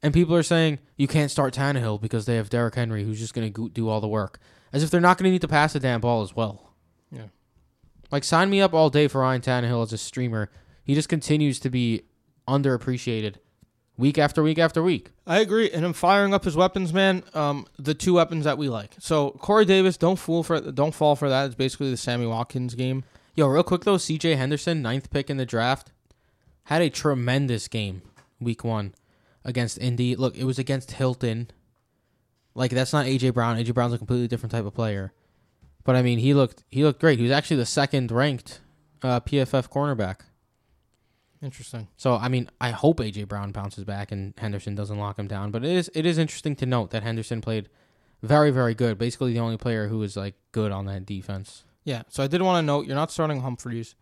and 0.02 0.14
people 0.14 0.34
are 0.36 0.42
saying 0.42 0.78
you 0.96 1.08
can't 1.08 1.30
start 1.30 1.54
Tannehill 1.54 2.00
because 2.00 2.26
they 2.26 2.36
have 2.36 2.50
Derrick 2.50 2.74
Henry 2.74 3.04
who's 3.04 3.18
just 3.18 3.34
going 3.34 3.52
to 3.52 3.68
do 3.70 3.88
all 3.88 4.00
the 4.00 4.08
work, 4.08 4.38
as 4.72 4.82
if 4.82 4.90
they're 4.90 5.00
not 5.00 5.18
going 5.18 5.28
to 5.28 5.32
need 5.32 5.42
to 5.42 5.48
pass 5.48 5.72
the 5.72 5.80
damn 5.80 6.00
ball 6.00 6.22
as 6.22 6.36
well. 6.36 6.74
Yeah. 7.10 7.28
Like 8.10 8.24
sign 8.24 8.50
me 8.50 8.60
up 8.60 8.74
all 8.74 8.90
day 8.90 9.08
for 9.08 9.20
Ryan 9.20 9.40
Tannehill 9.40 9.82
as 9.82 9.92
a 9.92 9.98
streamer. 9.98 10.50
He 10.84 10.94
just 10.94 11.08
continues 11.08 11.60
to 11.60 11.70
be 11.70 12.02
underappreciated 12.48 13.36
week 14.00 14.18
after 14.18 14.42
week 14.42 14.58
after 14.58 14.82
week. 14.82 15.10
I 15.26 15.38
agree, 15.38 15.70
and 15.70 15.84
I'm 15.84 15.92
firing 15.92 16.34
up 16.34 16.44
his 16.44 16.56
weapons, 16.56 16.92
man. 16.92 17.22
Um, 17.34 17.66
the 17.78 17.94
two 17.94 18.14
weapons 18.14 18.44
that 18.46 18.58
we 18.58 18.68
like. 18.68 18.94
So 18.98 19.32
Corey 19.32 19.66
Davis, 19.66 19.96
don't 19.96 20.18
fool 20.18 20.42
for, 20.42 20.60
don't 20.60 20.94
fall 20.94 21.14
for 21.14 21.28
that. 21.28 21.46
It's 21.46 21.54
basically 21.54 21.90
the 21.90 21.96
Sammy 21.96 22.26
Watkins 22.26 22.74
game. 22.74 23.04
Yo, 23.34 23.46
real 23.46 23.62
quick 23.62 23.84
though, 23.84 23.96
CJ 23.96 24.36
Henderson, 24.36 24.82
ninth 24.82 25.10
pick 25.10 25.30
in 25.30 25.36
the 25.36 25.46
draft, 25.46 25.92
had 26.64 26.82
a 26.82 26.90
tremendous 26.90 27.68
game 27.68 28.02
week 28.40 28.64
one 28.64 28.94
against 29.44 29.78
Indy. 29.78 30.16
Look, 30.16 30.36
it 30.36 30.44
was 30.44 30.58
against 30.58 30.92
Hilton. 30.92 31.50
Like 32.54 32.72
that's 32.72 32.92
not 32.92 33.06
AJ 33.06 33.34
Brown. 33.34 33.56
AJ 33.56 33.74
Brown's 33.74 33.92
a 33.92 33.98
completely 33.98 34.26
different 34.26 34.50
type 34.50 34.64
of 34.64 34.74
player. 34.74 35.12
But 35.84 35.96
I 35.96 36.02
mean, 36.02 36.18
he 36.18 36.34
looked 36.34 36.64
he 36.70 36.82
looked 36.82 37.00
great. 37.00 37.18
He 37.18 37.22
was 37.22 37.32
actually 37.32 37.58
the 37.58 37.66
second 37.66 38.10
ranked 38.10 38.60
uh, 39.02 39.20
PFF 39.20 39.70
cornerback. 39.70 40.20
Interesting. 41.42 41.88
So 41.96 42.14
I 42.14 42.28
mean, 42.28 42.50
I 42.60 42.70
hope 42.70 42.98
AJ 43.00 43.28
Brown 43.28 43.52
bounces 43.52 43.84
back 43.84 44.12
and 44.12 44.34
Henderson 44.36 44.74
doesn't 44.74 44.98
lock 44.98 45.18
him 45.18 45.26
down. 45.26 45.50
But 45.50 45.64
it 45.64 45.70
is 45.70 45.90
it 45.94 46.04
is 46.04 46.18
interesting 46.18 46.54
to 46.56 46.66
note 46.66 46.90
that 46.90 47.02
Henderson 47.02 47.40
played 47.40 47.68
very 48.22 48.50
very 48.50 48.74
good. 48.74 48.98
Basically, 48.98 49.32
the 49.32 49.40
only 49.40 49.56
player 49.56 49.88
who 49.88 49.98
was 49.98 50.16
like 50.16 50.34
good 50.52 50.70
on 50.70 50.84
that 50.86 51.06
defense. 51.06 51.64
Yeah. 51.84 52.02
So 52.08 52.22
I 52.22 52.26
did 52.26 52.42
want 52.42 52.62
to 52.62 52.66
note 52.66 52.86
you're 52.86 52.94
not 52.94 53.10
starting 53.10 53.40
Humphries. 53.40 53.94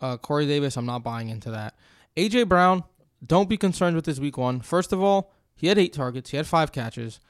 Uh, 0.00 0.16
Corey 0.16 0.46
Davis, 0.46 0.76
I'm 0.76 0.86
not 0.86 1.02
buying 1.02 1.28
into 1.28 1.50
that. 1.50 1.74
AJ 2.16 2.48
Brown, 2.48 2.84
don't 3.26 3.48
be 3.48 3.56
concerned 3.56 3.96
with 3.96 4.04
this 4.04 4.18
week 4.18 4.36
one. 4.38 4.60
First 4.60 4.92
of 4.92 5.02
all, 5.02 5.32
he 5.54 5.66
had 5.68 5.78
eight 5.78 5.92
targets. 5.92 6.30
He 6.30 6.36
had 6.36 6.46
five 6.46 6.72
catches. 6.72 7.20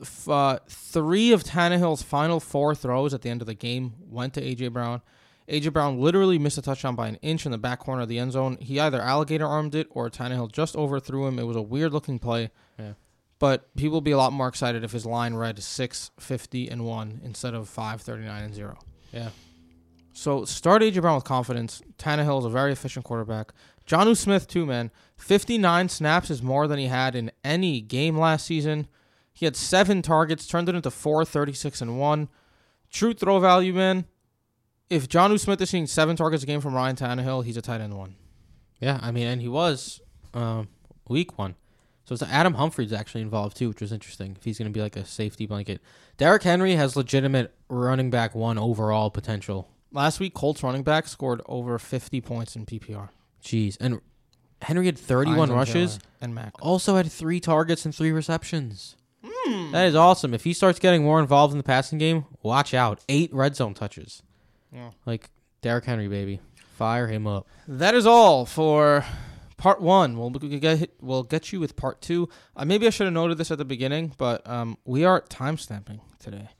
F- 0.00 0.28
uh, 0.28 0.58
three 0.68 1.32
of 1.32 1.44
Tannehill's 1.44 2.02
final 2.02 2.40
four 2.40 2.74
throws 2.74 3.12
at 3.12 3.22
the 3.22 3.30
end 3.30 3.42
of 3.42 3.46
the 3.46 3.54
game 3.54 3.94
went 4.08 4.34
to 4.34 4.42
AJ 4.42 4.72
Brown. 4.72 5.02
AJ 5.48 5.72
Brown 5.72 6.00
literally 6.00 6.38
missed 6.38 6.58
a 6.58 6.62
touchdown 6.62 6.96
by 6.96 7.08
an 7.08 7.16
inch 7.16 7.46
in 7.46 7.52
the 7.52 7.58
back 7.58 7.78
corner 7.80 8.02
of 8.02 8.08
the 8.08 8.18
end 8.18 8.32
zone. 8.32 8.58
He 8.60 8.80
either 8.80 9.00
alligator 9.00 9.46
armed 9.46 9.74
it 9.74 9.86
or 9.90 10.10
Tannehill 10.10 10.50
just 10.50 10.76
overthrew 10.76 11.26
him. 11.26 11.38
It 11.38 11.44
was 11.44 11.56
a 11.56 11.62
weird 11.62 11.92
looking 11.92 12.18
play. 12.18 12.50
Yeah. 12.78 12.94
But 13.38 13.74
people 13.76 13.92
will 13.92 14.00
be 14.00 14.12
a 14.12 14.16
lot 14.16 14.32
more 14.32 14.48
excited 14.48 14.82
if 14.82 14.92
his 14.92 15.06
line 15.06 15.34
read 15.34 15.62
six 15.62 16.10
fifty 16.18 16.68
and 16.68 16.84
one 16.84 17.20
instead 17.22 17.54
of 17.54 17.68
five 17.68 18.00
thirty 18.00 18.24
nine 18.24 18.44
and 18.44 18.54
zero. 18.54 18.78
Yeah. 19.12 19.30
So 20.12 20.44
start 20.46 20.82
AJ 20.82 21.02
Brown 21.02 21.16
with 21.16 21.24
confidence. 21.24 21.82
Tannehill 21.98 22.40
is 22.40 22.44
a 22.46 22.50
very 22.50 22.72
efficient 22.72 23.04
quarterback. 23.04 23.52
Jonnu 23.86 24.16
Smith 24.16 24.48
too, 24.48 24.66
man. 24.66 24.90
Fifty 25.16 25.58
nine 25.58 25.88
snaps 25.88 26.30
is 26.30 26.42
more 26.42 26.66
than 26.66 26.78
he 26.78 26.86
had 26.86 27.14
in 27.14 27.30
any 27.44 27.80
game 27.80 28.18
last 28.18 28.46
season. 28.46 28.88
He 29.36 29.44
had 29.44 29.54
seven 29.54 30.00
targets, 30.00 30.46
turned 30.46 30.70
it 30.70 30.74
into 30.74 30.90
four, 30.90 31.22
36 31.22 31.82
and 31.82 32.00
one. 32.00 32.30
True 32.90 33.12
throw 33.12 33.38
value, 33.38 33.74
man. 33.74 34.06
If 34.88 35.08
Jonnu 35.08 35.38
Smith 35.40 35.60
is 35.60 35.70
seeing 35.70 35.86
seven 35.86 36.16
targets 36.16 36.42
a 36.42 36.46
game 36.46 36.60
from 36.60 36.74
Ryan 36.74 36.96
Tannehill, 36.96 37.44
he's 37.44 37.56
a 37.56 37.62
tight 37.62 37.80
end 37.80 37.94
one. 37.94 38.14
Yeah, 38.80 38.98
I 39.02 39.10
mean, 39.10 39.26
and 39.26 39.40
he 39.40 39.48
was 39.48 40.00
um, 40.34 40.68
week 41.08 41.38
one. 41.38 41.56
So 42.04 42.12
it's 42.12 42.22
Adam 42.22 42.54
Humphries 42.54 42.92
actually 42.92 43.22
involved 43.22 43.56
too, 43.56 43.68
which 43.68 43.80
was 43.80 43.90
interesting. 43.90 44.36
If 44.38 44.44
he's 44.44 44.58
going 44.58 44.70
to 44.70 44.76
be 44.76 44.80
like 44.80 44.94
a 44.94 45.04
safety 45.04 45.44
blanket, 45.46 45.80
Derrick 46.16 46.44
Henry 46.44 46.74
has 46.74 46.94
legitimate 46.94 47.52
running 47.68 48.10
back 48.10 48.34
one 48.34 48.58
overall 48.58 49.10
potential. 49.10 49.68
Last 49.92 50.20
week, 50.20 50.34
Colts 50.34 50.62
running 50.62 50.84
back 50.84 51.08
scored 51.08 51.40
over 51.46 51.78
50 51.78 52.20
points 52.20 52.54
in 52.54 52.64
PPR. 52.64 53.08
Jeez, 53.42 53.76
and 53.80 54.00
Henry 54.62 54.86
had 54.86 54.98
31 54.98 55.48
Hines 55.48 55.50
rushes. 55.50 55.90
Taylor 55.98 56.10
and 56.20 56.34
Mack. 56.34 56.52
Also 56.60 56.94
had 56.96 57.10
three 57.10 57.40
targets 57.40 57.84
and 57.84 57.94
three 57.94 58.12
receptions. 58.12 58.96
That 59.72 59.86
is 59.86 59.94
awesome. 59.94 60.34
If 60.34 60.42
he 60.44 60.52
starts 60.52 60.78
getting 60.80 61.04
more 61.04 61.20
involved 61.20 61.52
in 61.52 61.58
the 61.58 61.64
passing 61.64 61.98
game, 61.98 62.26
watch 62.42 62.74
out. 62.74 63.00
Eight 63.08 63.32
red 63.32 63.54
zone 63.54 63.74
touches. 63.74 64.22
Yeah. 64.72 64.90
Like 65.04 65.30
Derrick 65.62 65.84
Henry, 65.84 66.08
baby. 66.08 66.40
Fire 66.76 67.06
him 67.06 67.26
up. 67.26 67.46
That 67.66 67.94
is 67.94 68.06
all 68.06 68.44
for 68.44 69.04
part 69.56 69.80
one. 69.80 70.18
We'll 70.18 70.30
get 70.30 70.90
we'll 71.00 71.22
get 71.22 71.52
you 71.52 71.60
with 71.60 71.76
part 71.76 72.02
two. 72.02 72.28
Uh, 72.54 72.64
maybe 72.64 72.86
I 72.86 72.90
should 72.90 73.06
have 73.06 73.14
noted 73.14 73.38
this 73.38 73.50
at 73.50 73.58
the 73.58 73.64
beginning, 73.64 74.12
but 74.18 74.46
um, 74.48 74.76
we 74.84 75.04
are 75.04 75.22
timestamping 75.22 76.00
today. 76.18 76.50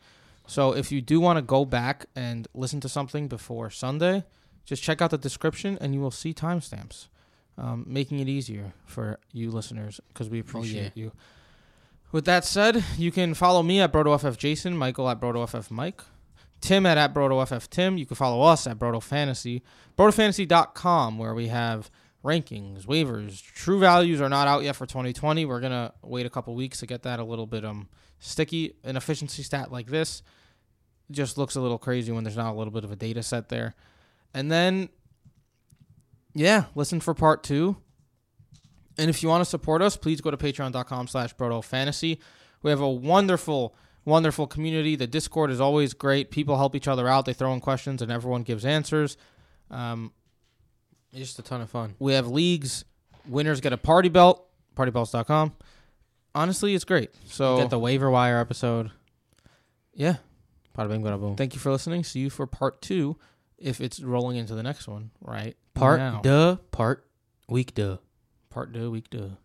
So 0.46 0.72
if 0.72 0.92
you 0.92 1.00
do 1.00 1.20
want 1.20 1.38
to 1.38 1.42
go 1.42 1.64
back 1.64 2.06
and 2.14 2.46
listen 2.54 2.80
to 2.80 2.88
something 2.88 3.28
before 3.28 3.68
Sunday, 3.68 4.24
just 4.64 4.82
check 4.82 5.02
out 5.02 5.10
the 5.10 5.18
description 5.18 5.76
and 5.80 5.92
you 5.92 6.00
will 6.00 6.10
see 6.10 6.32
timestamps, 6.32 7.08
um, 7.58 7.84
making 7.86 8.20
it 8.20 8.28
easier 8.28 8.72
for 8.84 9.18
you 9.32 9.50
listeners 9.50 10.00
because 10.08 10.30
we 10.30 10.38
appreciate 10.38 10.92
you. 10.94 11.12
With 12.12 12.24
that 12.26 12.44
said, 12.44 12.84
you 12.96 13.10
can 13.10 13.34
follow 13.34 13.62
me 13.62 13.80
at 13.80 13.92
BrodoFF 13.92 14.36
Jason, 14.36 14.76
Michael 14.76 15.08
at 15.10 15.20
BrodoFF 15.20 15.70
Mike, 15.70 16.02
Tim 16.60 16.86
at, 16.86 16.98
at 16.98 17.14
BrodoFF 17.14 17.68
Tim. 17.68 17.98
You 17.98 18.06
can 18.06 18.16
follow 18.16 18.42
us 18.42 18.66
at 18.66 18.78
Brodo 18.78 19.02
Fantasy, 19.02 19.62
BrodoFantasy.com, 19.96 21.18
where 21.18 21.34
we 21.34 21.48
have 21.48 21.90
rankings, 22.24 22.86
waivers. 22.86 23.42
True 23.42 23.78
values 23.78 24.20
are 24.20 24.28
not 24.28 24.48
out 24.48 24.64
yet 24.64 24.76
for 24.76 24.86
2020. 24.86 25.44
We're 25.44 25.60
going 25.60 25.72
to 25.72 25.92
wait 26.02 26.26
a 26.26 26.30
couple 26.30 26.54
weeks 26.54 26.80
to 26.80 26.86
get 26.86 27.02
that 27.04 27.20
a 27.20 27.24
little 27.24 27.46
bit 27.46 27.64
um 27.64 27.88
sticky. 28.18 28.74
An 28.84 28.96
efficiency 28.96 29.42
stat 29.42 29.70
like 29.70 29.86
this 29.86 30.22
just 31.10 31.38
looks 31.38 31.54
a 31.54 31.60
little 31.60 31.78
crazy 31.78 32.12
when 32.12 32.24
there's 32.24 32.36
not 32.36 32.52
a 32.52 32.56
little 32.56 32.72
bit 32.72 32.84
of 32.84 32.90
a 32.90 32.96
data 32.96 33.22
set 33.22 33.48
there. 33.48 33.74
And 34.34 34.50
then, 34.50 34.88
yeah, 36.34 36.64
listen 36.74 37.00
for 37.00 37.14
part 37.14 37.42
two. 37.42 37.76
And 38.98 39.10
if 39.10 39.22
you 39.22 39.28
want 39.28 39.42
to 39.42 39.44
support 39.48 39.82
us, 39.82 39.96
please 39.96 40.20
go 40.20 40.30
to 40.30 40.36
patreon.com 40.36 41.06
slash 41.06 41.34
fantasy. 41.64 42.20
We 42.62 42.70
have 42.70 42.80
a 42.80 42.88
wonderful, 42.88 43.76
wonderful 44.06 44.46
community. 44.46 44.96
The 44.96 45.06
Discord 45.06 45.50
is 45.50 45.60
always 45.60 45.92
great. 45.92 46.30
People 46.30 46.56
help 46.56 46.74
each 46.74 46.88
other 46.88 47.06
out. 47.06 47.26
They 47.26 47.34
throw 47.34 47.52
in 47.52 47.60
questions 47.60 48.00
and 48.00 48.10
everyone 48.10 48.42
gives 48.42 48.64
answers. 48.64 49.18
Um, 49.70 50.12
It's 51.12 51.20
just 51.20 51.38
a 51.38 51.42
ton 51.42 51.60
of 51.60 51.68
fun. 51.68 51.94
we 51.98 52.14
have 52.14 52.26
leagues. 52.28 52.84
Winners 53.28 53.60
get 53.60 53.72
a 53.74 53.76
party 53.76 54.08
belt, 54.08 54.46
partybelts.com. 54.76 55.52
Honestly, 56.34 56.74
it's 56.74 56.84
great. 56.84 57.10
So, 57.26 57.58
Get 57.58 57.70
the 57.70 57.78
waiver 57.78 58.10
wire 58.10 58.38
episode. 58.38 58.90
yeah, 59.94 60.16
Bada 60.76 60.88
bing, 60.88 61.02
bada 61.02 61.18
boom. 61.18 61.34
thank 61.36 61.54
you 61.54 61.60
for 61.60 61.72
listening. 61.72 62.04
See 62.04 62.20
you 62.20 62.30
for 62.30 62.46
part 62.46 62.80
two 62.82 63.16
if 63.58 63.80
it's 63.80 64.00
rolling 64.00 64.36
into 64.36 64.54
the 64.54 64.62
next 64.62 64.86
one, 64.86 65.10
right? 65.22 65.56
Part 65.74 65.98
now. 65.98 66.20
duh, 66.22 66.56
part 66.70 67.06
week 67.48 67.74
duh. 67.74 67.96
Part 68.50 68.72
two, 68.74 68.90
week 68.90 69.08
two. 69.10 69.36